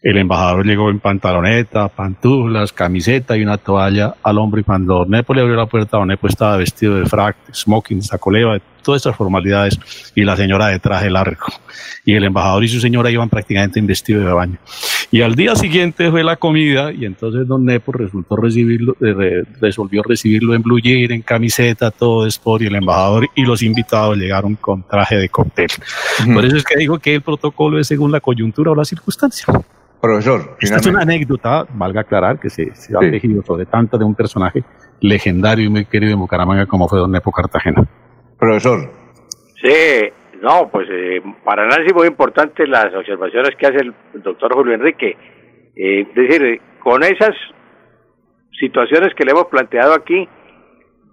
El 0.00 0.16
embajador 0.16 0.64
llegó 0.64 0.90
en 0.90 1.00
pantaloneta, 1.00 1.88
pantuflas, 1.88 2.72
camiseta 2.72 3.36
y 3.36 3.42
una 3.42 3.58
toalla 3.58 4.14
al 4.22 4.38
hombre 4.38 4.60
y 4.60 4.64
cuando 4.64 5.04
Nepo 5.04 5.34
le 5.34 5.40
abrió 5.40 5.56
la 5.56 5.66
puerta, 5.66 5.96
Don 5.96 6.06
Nepo 6.06 6.28
estaba 6.28 6.56
vestido 6.56 6.94
de 6.94 7.06
frac, 7.06 7.36
smoking, 7.52 8.02
sacoleva, 8.02 8.56
todas 8.88 9.00
estas 9.00 9.16
formalidades 9.16 9.78
y 10.14 10.24
la 10.24 10.34
señora 10.34 10.68
de 10.68 10.78
traje 10.78 11.10
largo. 11.10 11.44
Y 12.06 12.14
el 12.14 12.24
embajador 12.24 12.64
y 12.64 12.68
su 12.68 12.80
señora 12.80 13.10
iban 13.10 13.28
prácticamente 13.28 13.78
en 13.78 13.86
vestido 13.86 14.24
de 14.24 14.32
baño. 14.32 14.56
Y 15.10 15.20
al 15.20 15.34
día 15.34 15.54
siguiente 15.56 16.10
fue 16.10 16.24
la 16.24 16.36
comida 16.36 16.90
y 16.90 17.04
entonces 17.04 17.46
Don 17.46 17.66
Nepo 17.66 17.92
resultó 17.92 18.36
recibirlo, 18.36 18.96
eh, 19.02 19.44
resolvió 19.60 20.02
recibirlo 20.02 20.54
en 20.54 20.62
blue 20.62 20.80
jean, 20.80 21.12
en 21.12 21.20
camiseta, 21.20 21.90
todo 21.90 22.26
sport 22.26 22.62
y 22.62 22.66
el 22.68 22.76
embajador 22.76 23.28
y 23.34 23.42
los 23.42 23.62
invitados 23.62 24.16
llegaron 24.16 24.54
con 24.54 24.82
traje 24.82 25.16
de 25.16 25.28
cóctel. 25.28 25.68
Por 26.32 26.46
eso 26.46 26.56
es 26.56 26.64
que 26.64 26.78
digo 26.78 26.98
que 26.98 27.16
el 27.16 27.20
protocolo 27.20 27.78
es 27.78 27.88
según 27.88 28.10
la 28.10 28.20
coyuntura 28.20 28.70
o 28.70 28.74
la 28.74 28.86
circunstancia. 28.86 29.44
Profesor, 30.00 30.56
esta 30.62 30.76
es 30.76 30.86
una 30.86 31.02
anécdota, 31.02 31.66
valga 31.74 32.00
aclarar, 32.00 32.40
que 32.40 32.48
se, 32.48 32.72
ha 32.96 33.00
tejido 33.00 33.42
sobre 33.42 33.66
tanto 33.66 33.98
de 33.98 34.06
un 34.06 34.14
personaje 34.14 34.64
legendario 35.00 35.66
y 35.66 35.68
muy 35.68 35.84
querido 35.84 36.14
en 36.14 36.20
Bucaramanga 36.20 36.64
como 36.64 36.88
fue 36.88 36.98
Don 36.98 37.12
Nepo 37.12 37.30
Cartagena. 37.32 37.86
Profesor. 38.38 38.90
Sí, 39.62 40.10
no, 40.40 40.68
pues 40.70 40.88
eh, 40.90 41.20
para 41.44 41.64
análisis 41.64 41.94
muy 41.94 42.06
importante 42.06 42.66
las 42.66 42.94
observaciones 42.94 43.56
que 43.56 43.66
hace 43.66 43.78
el 43.78 43.94
doctor 44.22 44.54
Julio 44.54 44.74
Enrique. 44.74 45.16
Eh, 45.74 46.06
es 46.08 46.14
decir, 46.14 46.60
con 46.80 47.02
esas 47.02 47.34
situaciones 48.58 49.14
que 49.14 49.24
le 49.24 49.32
hemos 49.32 49.46
planteado 49.46 49.94
aquí, 49.94 50.28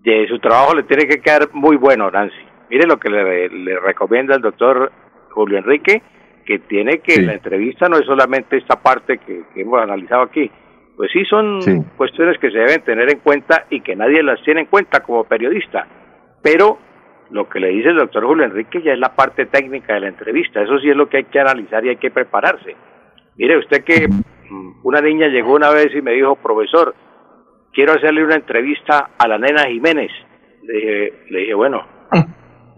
de 0.03 0.27
su 0.27 0.39
trabajo 0.39 0.75
le 0.75 0.83
tiene 0.83 1.07
que 1.07 1.19
quedar 1.19 1.49
muy 1.53 1.77
bueno, 1.77 2.11
Nancy. 2.11 2.35
Mire 2.69 2.85
lo 2.87 2.99
que 2.99 3.09
le, 3.09 3.49
le 3.49 3.79
recomienda 3.79 4.35
el 4.35 4.41
doctor 4.41 4.91
Julio 5.31 5.57
Enrique 5.57 6.01
que 6.45 6.59
tiene 6.59 6.99
que 6.99 7.21
la 7.21 7.33
entrevista 7.33 7.89
no 7.89 7.97
es 7.97 8.05
solamente 8.05 8.57
esta 8.57 8.81
parte 8.81 9.17
que, 9.17 9.43
hemos 9.55 9.81
analizado 9.81 10.21
aquí, 10.23 10.49
pues 10.95 11.11
sí 11.11 11.25
son 11.25 11.59
cuestiones 11.97 12.37
que 12.39 12.51
se 12.51 12.59
deben 12.59 12.83
tener 12.83 13.11
en 13.11 13.19
cuenta 13.19 13.65
y 13.69 13.81
que 13.81 13.95
nadie 13.95 14.23
las 14.23 14.41
tiene 14.43 14.61
en 14.61 14.67
cuenta 14.67 15.01
como 15.01 15.23
periodista, 15.23 15.87
pero 16.41 16.77
lo 17.31 17.49
que 17.49 17.59
le 17.59 17.69
dice 17.69 17.89
el 17.89 17.97
doctor 17.97 18.25
Julio 18.25 18.45
Enrique 18.45 18.81
ya 18.81 18.93
es 18.93 18.99
la 18.99 19.15
parte 19.15 19.45
técnica 19.45 19.93
de 19.93 20.01
la 20.01 20.07
entrevista, 20.07 20.61
eso 20.61 20.79
sí 20.79 20.89
es 20.89 20.95
lo 20.95 21.09
que 21.09 21.17
hay 21.17 21.23
que 21.25 21.39
analizar 21.39 21.85
y 21.85 21.89
hay 21.89 21.97
que 21.97 22.11
prepararse. 22.11 22.75
Mire, 23.37 23.57
usted 23.57 23.83
que 23.83 24.07
mm, 24.07 24.81
una 24.83 25.01
niña 25.01 25.27
llegó 25.27 25.55
una 25.55 25.71
vez 25.71 25.93
y 25.95 26.01
me 26.01 26.11
dijo, 26.11 26.35
profesor, 26.35 26.95
quiero 27.73 27.93
hacerle 27.93 28.23
una 28.23 28.35
entrevista 28.35 29.11
a 29.17 29.27
la 29.27 29.37
nena 29.37 29.65
Jiménez. 29.67 30.11
Le 30.63 30.73
dije, 30.73 31.13
le 31.29 31.39
dije 31.39 31.53
bueno, 31.53 31.85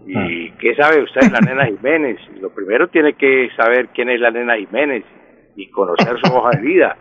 ¿Y 0.08 0.52
qué 0.52 0.74
sabe 0.74 1.02
usted 1.02 1.20
de 1.20 1.30
la 1.30 1.40
nena 1.40 1.66
Jiménez? 1.66 2.18
Lo 2.40 2.48
primero 2.48 2.88
tiene 2.88 3.12
que 3.12 3.50
saber 3.54 3.88
quién 3.88 4.08
es 4.08 4.18
la 4.20 4.30
nena 4.30 4.56
Jiménez 4.56 5.04
y 5.54 5.68
conocer 5.70 6.16
su 6.22 6.34
hoja 6.34 6.56
de 6.56 6.62
vida. 6.62 6.96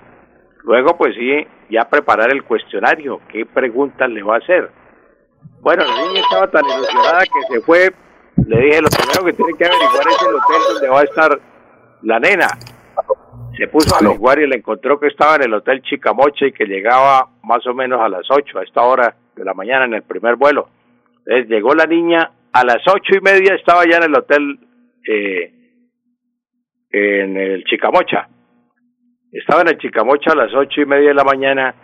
Luego, 0.63 0.97
pues 0.97 1.15
sí, 1.15 1.47
ya 1.69 1.89
preparar 1.89 2.33
el 2.33 2.43
cuestionario, 2.43 3.21
qué 3.31 3.45
preguntas 3.45 4.09
le 4.09 4.23
va 4.23 4.35
a 4.35 4.39
hacer. 4.39 4.69
Bueno, 5.61 5.83
la 5.85 6.07
niña 6.07 6.21
estaba 6.21 6.47
tan 6.49 6.65
ilusionada 6.65 7.23
que 7.23 7.53
se 7.53 7.61
fue. 7.61 7.91
Le 8.45 8.61
dije, 8.61 8.81
lo 8.81 8.89
primero 8.89 9.25
que 9.25 9.33
tiene 9.33 9.53
que 9.57 9.65
averiguar 9.65 10.07
es 10.07 10.21
el 10.21 10.35
hotel 10.35 10.61
donde 10.73 10.89
va 10.89 10.99
a 10.99 11.03
estar 11.03 11.39
la 12.03 12.19
nena. 12.19 12.47
Se 13.57 13.67
puso 13.67 13.95
a 13.95 13.99
averiguar 13.99 14.39
y 14.39 14.47
le 14.47 14.57
encontró 14.57 14.99
que 14.99 15.07
estaba 15.07 15.35
en 15.35 15.43
el 15.43 15.53
hotel 15.53 15.81
Chicamoche 15.81 16.47
y 16.47 16.51
que 16.51 16.65
llegaba 16.65 17.29
más 17.43 17.65
o 17.65 17.73
menos 17.73 17.99
a 18.01 18.09
las 18.09 18.27
8, 18.29 18.59
a 18.59 18.63
esta 18.63 18.81
hora 18.83 19.15
de 19.35 19.43
la 19.43 19.53
mañana 19.53 19.85
en 19.85 19.95
el 19.95 20.03
primer 20.03 20.35
vuelo. 20.35 20.69
Entonces 21.25 21.49
llegó 21.49 21.73
la 21.73 21.85
niña 21.85 22.31
a 22.53 22.63
las 22.63 22.81
ocho 22.87 23.15
y 23.15 23.21
media 23.21 23.53
estaba 23.53 23.83
ya 23.85 23.97
en 23.97 24.03
el 24.03 24.15
hotel 24.15 24.59
eh, 25.07 25.53
en 26.89 27.37
el 27.37 27.63
Chicamocha. 27.65 28.29
Estaba 29.31 29.61
en 29.61 29.67
el 29.69 29.77
Chicamocha 29.77 30.31
a 30.31 30.35
las 30.35 30.53
ocho 30.55 30.81
y 30.81 30.85
media 30.85 31.09
de 31.09 31.13
la 31.13 31.23
mañana 31.23 31.75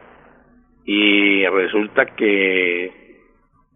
y 0.86 1.46
resulta 1.46 2.06
que 2.16 3.03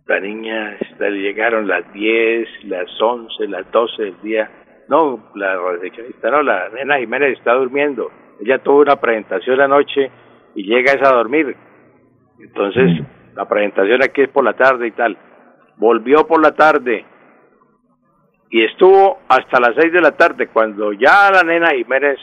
la 0.07 0.19
niña 0.19 0.77
llegaron 0.99 1.67
las 1.67 1.91
diez, 1.93 2.47
las 2.63 2.89
once, 3.01 3.47
las 3.47 3.69
doce 3.71 4.03
del 4.03 4.21
día. 4.21 4.49
No, 4.89 5.31
la 5.35 5.57
recepcionista 5.71 6.31
no, 6.31 6.41
la 6.41 6.69
nena 6.69 6.97
Jiménez 6.97 7.37
está 7.37 7.53
durmiendo. 7.53 8.09
Ella 8.39 8.59
tuvo 8.59 8.81
una 8.81 8.95
presentación 8.95 9.59
anoche 9.59 10.09
y 10.55 10.63
llega 10.63 10.93
esa 10.93 11.09
a 11.09 11.17
dormir. 11.17 11.55
Entonces, 12.39 13.03
la 13.35 13.47
presentación 13.47 14.01
aquí 14.03 14.21
es 14.21 14.29
por 14.29 14.43
la 14.43 14.53
tarde 14.53 14.87
y 14.87 14.91
tal 14.91 15.17
volvió 15.77 16.27
por 16.27 16.41
la 16.41 16.51
tarde 16.51 17.05
y 18.49 18.63
estuvo 18.63 19.19
hasta 19.27 19.59
las 19.59 19.75
seis 19.75 19.91
de 19.93 20.01
la 20.01 20.11
tarde 20.11 20.47
cuando 20.47 20.93
ya 20.93 21.29
la 21.31 21.43
nena 21.43 21.71
Jiménez 21.71 22.17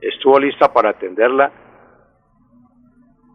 estuvo 0.00 0.38
lista 0.38 0.72
para 0.72 0.90
atenderla. 0.90 1.50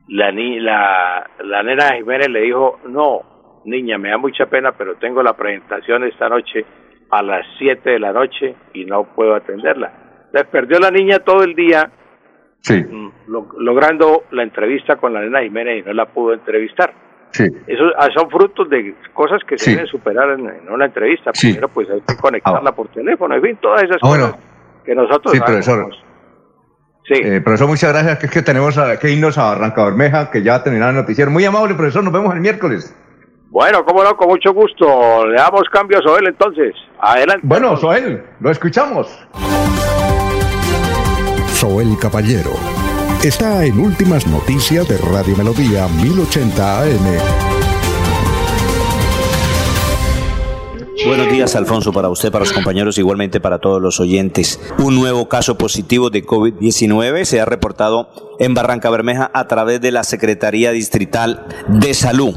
La, 0.07 0.31
la, 0.31 1.29
la 1.43 1.63
nena 1.63 1.95
Jiménez 1.95 2.29
le 2.29 2.41
dijo, 2.41 2.79
no, 2.87 3.21
niña, 3.65 3.97
me 3.97 4.09
da 4.09 4.17
mucha 4.17 4.45
pena, 4.47 4.71
pero 4.71 4.95
tengo 4.95 5.23
la 5.23 5.33
presentación 5.33 6.03
esta 6.03 6.29
noche 6.29 6.65
a 7.11 7.21
las 7.21 7.45
siete 7.57 7.91
de 7.91 7.99
la 7.99 8.13
noche 8.13 8.55
y 8.73 8.85
no 8.85 9.03
puedo 9.03 9.35
atenderla. 9.35 9.91
Les 10.31 10.45
perdió 10.45 10.79
la 10.79 10.91
niña 10.91 11.19
todo 11.19 11.43
el 11.43 11.55
día 11.55 11.89
mm, 12.69 13.09
logrando 13.57 14.23
la 14.31 14.43
entrevista 14.43 14.97
con 14.97 15.13
la 15.13 15.21
nena 15.21 15.41
Jiménez 15.41 15.79
y 15.79 15.88
no 15.88 15.93
la 15.93 16.05
pudo 16.05 16.33
entrevistar. 16.33 16.93
Sí. 17.31 17.45
Eso 17.67 17.83
ah, 17.97 18.07
son 18.15 18.29
frutos 18.29 18.69
de 18.69 18.95
cosas 19.13 19.41
que 19.47 19.57
se 19.57 19.71
deben 19.71 19.88
superar 19.88 20.31
en, 20.31 20.69
una 20.69 20.85
entrevista. 20.85 21.31
Primero, 21.31 21.69
pues 21.69 21.88
hay 21.89 22.01
que 22.01 22.15
conectarla 22.17 22.69
ah. 22.69 22.75
por 22.75 22.88
teléfono, 22.89 23.35
en 23.35 23.41
fin, 23.41 23.57
todas 23.61 23.83
esas 23.83 23.97
ah, 23.97 24.07
cosas 24.07 24.35
que 24.83 24.95
nosotros. 24.95 25.33
Sí, 25.33 25.39
profesor. 25.39 25.93
Sí. 27.05 27.15
Eh, 27.23 27.41
profesor, 27.41 27.67
muchas 27.67 27.91
gracias. 27.91 28.19
Que 28.19 28.25
es 28.27 28.31
que 28.31 28.41
tenemos 28.41 28.79
que 28.99 29.11
irnos 29.11 29.38
a 29.38 29.45
Barranca 29.45 29.85
Bermeja, 29.85 30.31
que 30.31 30.43
ya 30.43 30.63
terminará 30.63 30.91
el 30.91 30.97
noticiero. 30.97 31.31
Muy 31.31 31.45
amable, 31.45 31.75
profesor. 31.75 32.03
Nos 32.03 32.13
vemos 32.13 32.33
el 32.33 32.41
miércoles. 32.41 32.95
Bueno, 33.49 33.83
cómo 33.83 34.03
no, 34.03 34.15
con 34.15 34.29
mucho 34.29 34.53
gusto. 34.53 35.25
Le 35.25 35.35
damos 35.35 35.63
cambio 35.71 35.97
a 35.97 36.01
Soel 36.01 36.27
entonces. 36.27 36.75
Adelante. 36.99 37.41
Bueno, 37.43 37.75
Soel, 37.77 38.23
lo 38.39 38.51
escuchamos. 38.51 39.07
Soel 41.53 41.97
Caballero 41.99 42.51
está 43.23 43.65
en 43.65 43.79
Últimas 43.79 44.27
Noticias 44.27 44.87
de 44.87 44.97
Radio 44.97 45.35
Melodía 45.35 45.87
1080 45.87 46.81
AM. 46.81 47.49
Buenos 51.05 51.31
días, 51.31 51.55
Alfonso, 51.55 51.93
para 51.93 52.09
usted, 52.09 52.29
para 52.31 52.43
los 52.43 52.53
compañeros, 52.53 52.97
igualmente 52.97 53.39
para 53.39 53.59
todos 53.59 53.81
los 53.81 53.99
oyentes. 53.99 54.59
Un 54.79 54.95
nuevo 54.95 55.29
caso 55.29 55.57
positivo 55.57 56.09
de 56.09 56.25
COVID-19 56.25 57.23
se 57.23 57.39
ha 57.39 57.45
reportado 57.45 58.09
en 58.37 58.53
Barranca 58.53 58.89
Bermeja 58.89 59.31
a 59.33 59.47
través 59.47 59.79
de 59.81 59.91
la 59.91 60.03
Secretaría 60.03 60.71
Distrital 60.71 61.47
de 61.67 61.93
Salud. 61.93 62.35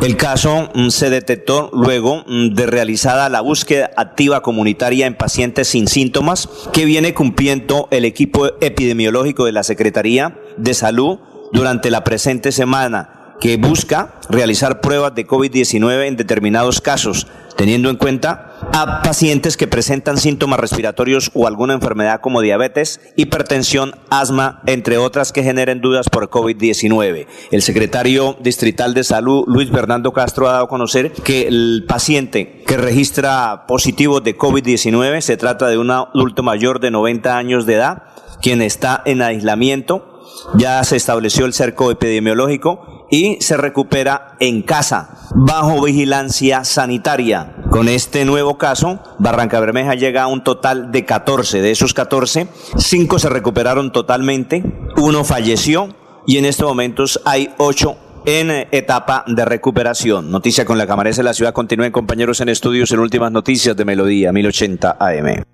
El 0.00 0.16
caso 0.16 0.70
mm, 0.74 0.88
se 0.88 1.08
detectó 1.08 1.70
luego 1.72 2.24
mm, 2.26 2.54
de 2.54 2.66
realizada 2.66 3.28
la 3.28 3.40
búsqueda 3.40 3.90
activa 3.96 4.42
comunitaria 4.42 5.06
en 5.06 5.14
pacientes 5.14 5.68
sin 5.68 5.88
síntomas 5.88 6.48
que 6.72 6.84
viene 6.84 7.14
cumpliendo 7.14 7.88
el 7.90 8.04
equipo 8.04 8.48
epidemiológico 8.60 9.44
de 9.46 9.52
la 9.52 9.62
Secretaría 9.62 10.36
de 10.56 10.74
Salud 10.74 11.18
durante 11.52 11.90
la 11.90 12.04
presente 12.04 12.52
semana 12.52 13.13
que 13.40 13.56
busca 13.56 14.14
realizar 14.28 14.80
pruebas 14.80 15.14
de 15.14 15.26
COVID-19 15.26 16.06
en 16.06 16.16
determinados 16.16 16.80
casos, 16.80 17.26
teniendo 17.56 17.90
en 17.90 17.96
cuenta 17.96 18.54
a 18.72 19.02
pacientes 19.02 19.56
que 19.56 19.68
presentan 19.68 20.18
síntomas 20.18 20.58
respiratorios 20.58 21.30
o 21.34 21.46
alguna 21.46 21.74
enfermedad 21.74 22.20
como 22.20 22.40
diabetes, 22.40 23.00
hipertensión, 23.16 23.94
asma, 24.10 24.62
entre 24.66 24.98
otras 24.98 25.32
que 25.32 25.42
generen 25.42 25.80
dudas 25.80 26.08
por 26.08 26.30
COVID-19. 26.30 27.26
El 27.50 27.62
secretario 27.62 28.36
distrital 28.40 28.94
de 28.94 29.04
salud, 29.04 29.44
Luis 29.46 29.70
Fernando 29.70 30.12
Castro, 30.12 30.48
ha 30.48 30.52
dado 30.52 30.64
a 30.64 30.68
conocer 30.68 31.12
que 31.12 31.46
el 31.46 31.84
paciente 31.86 32.62
que 32.66 32.76
registra 32.76 33.66
positivo 33.66 34.20
de 34.20 34.36
COVID-19 34.36 35.20
se 35.20 35.36
trata 35.36 35.68
de 35.68 35.78
un 35.78 35.90
adulto 35.90 36.42
mayor 36.42 36.80
de 36.80 36.90
90 36.90 37.36
años 37.36 37.66
de 37.66 37.74
edad, 37.74 38.04
quien 38.40 38.62
está 38.62 39.02
en 39.04 39.22
aislamiento. 39.22 40.10
Ya 40.56 40.82
se 40.84 40.96
estableció 40.96 41.46
el 41.46 41.52
cerco 41.52 41.90
epidemiológico 41.90 42.93
y 43.10 43.38
se 43.40 43.56
recupera 43.56 44.36
en 44.40 44.62
casa 44.62 45.28
bajo 45.34 45.82
vigilancia 45.82 46.64
sanitaria. 46.64 47.54
Con 47.70 47.88
este 47.88 48.24
nuevo 48.24 48.58
caso, 48.58 49.00
Barranca 49.18 49.60
Bermeja 49.60 49.94
llega 49.94 50.22
a 50.22 50.26
un 50.26 50.44
total 50.44 50.92
de 50.92 51.04
14. 51.04 51.60
De 51.60 51.70
esos 51.70 51.94
14, 51.94 52.48
5 52.76 53.18
se 53.18 53.28
recuperaron 53.28 53.92
totalmente, 53.92 54.62
uno 54.96 55.24
falleció 55.24 55.88
y 56.26 56.38
en 56.38 56.44
estos 56.44 56.66
momentos 56.66 57.20
hay 57.24 57.50
8 57.58 57.96
en 58.26 58.50
etapa 58.70 59.24
de 59.26 59.44
recuperación. 59.44 60.30
Noticia 60.30 60.64
con 60.64 60.78
la 60.78 60.86
camaresa 60.86 61.20
de 61.20 61.24
la 61.24 61.34
ciudad. 61.34 61.52
Continúen 61.52 61.92
compañeros 61.92 62.40
en 62.40 62.48
estudios 62.48 62.90
en 62.92 63.00
últimas 63.00 63.30
noticias 63.32 63.76
de 63.76 63.84
Melodía 63.84 64.32
1080 64.32 64.96
AM. 64.98 65.44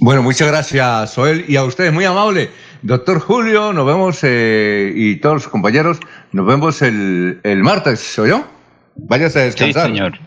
Bueno, 0.00 0.22
muchas 0.22 0.48
gracias, 0.48 1.10
Soel, 1.10 1.44
y 1.48 1.56
a 1.56 1.64
ustedes, 1.64 1.92
muy 1.92 2.04
amable. 2.04 2.50
Doctor 2.82 3.18
Julio, 3.20 3.72
nos 3.72 3.86
vemos 3.86 4.20
eh, 4.22 4.92
y 4.94 5.16
todos 5.16 5.36
los 5.36 5.48
compañeros, 5.48 5.98
nos 6.32 6.46
vemos 6.46 6.80
el, 6.82 7.40
el 7.42 7.62
martes, 7.62 8.16
yo? 8.16 8.44
Váyase 8.96 9.40
a 9.40 9.42
descansar. 9.42 9.90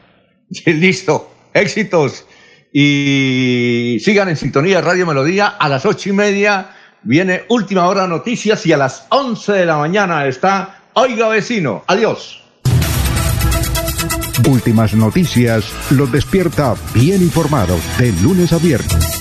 Sí, 0.54 0.64
señor. 0.64 0.82
listo, 0.82 1.32
éxitos. 1.54 2.26
Y 2.74 3.98
sigan 4.02 4.28
en 4.30 4.36
sintonía 4.36 4.82
Radio 4.82 5.06
Melodía 5.06 5.48
a 5.48 5.70
las 5.70 5.86
ocho 5.86 6.10
y 6.10 6.14
media. 6.14 6.72
Viene 7.04 7.44
Última 7.48 7.88
Hora 7.88 8.06
Noticias 8.06 8.66
y 8.66 8.74
a 8.74 8.78
las 8.78 9.08
once 9.10 9.54
de 9.54 9.66
la 9.66 9.78
mañana 9.78 10.28
está 10.28 10.82
Oiga 10.94 11.30
Vecino. 11.30 11.84
Adiós. 11.88 12.44
Últimas 14.50 14.94
noticias 14.94 15.72
los 15.92 16.12
despierta 16.12 16.76
bien 16.94 17.22
informados 17.22 17.80
de 17.98 18.12
lunes 18.22 18.52
a 18.52 18.58
viernes 18.58 19.21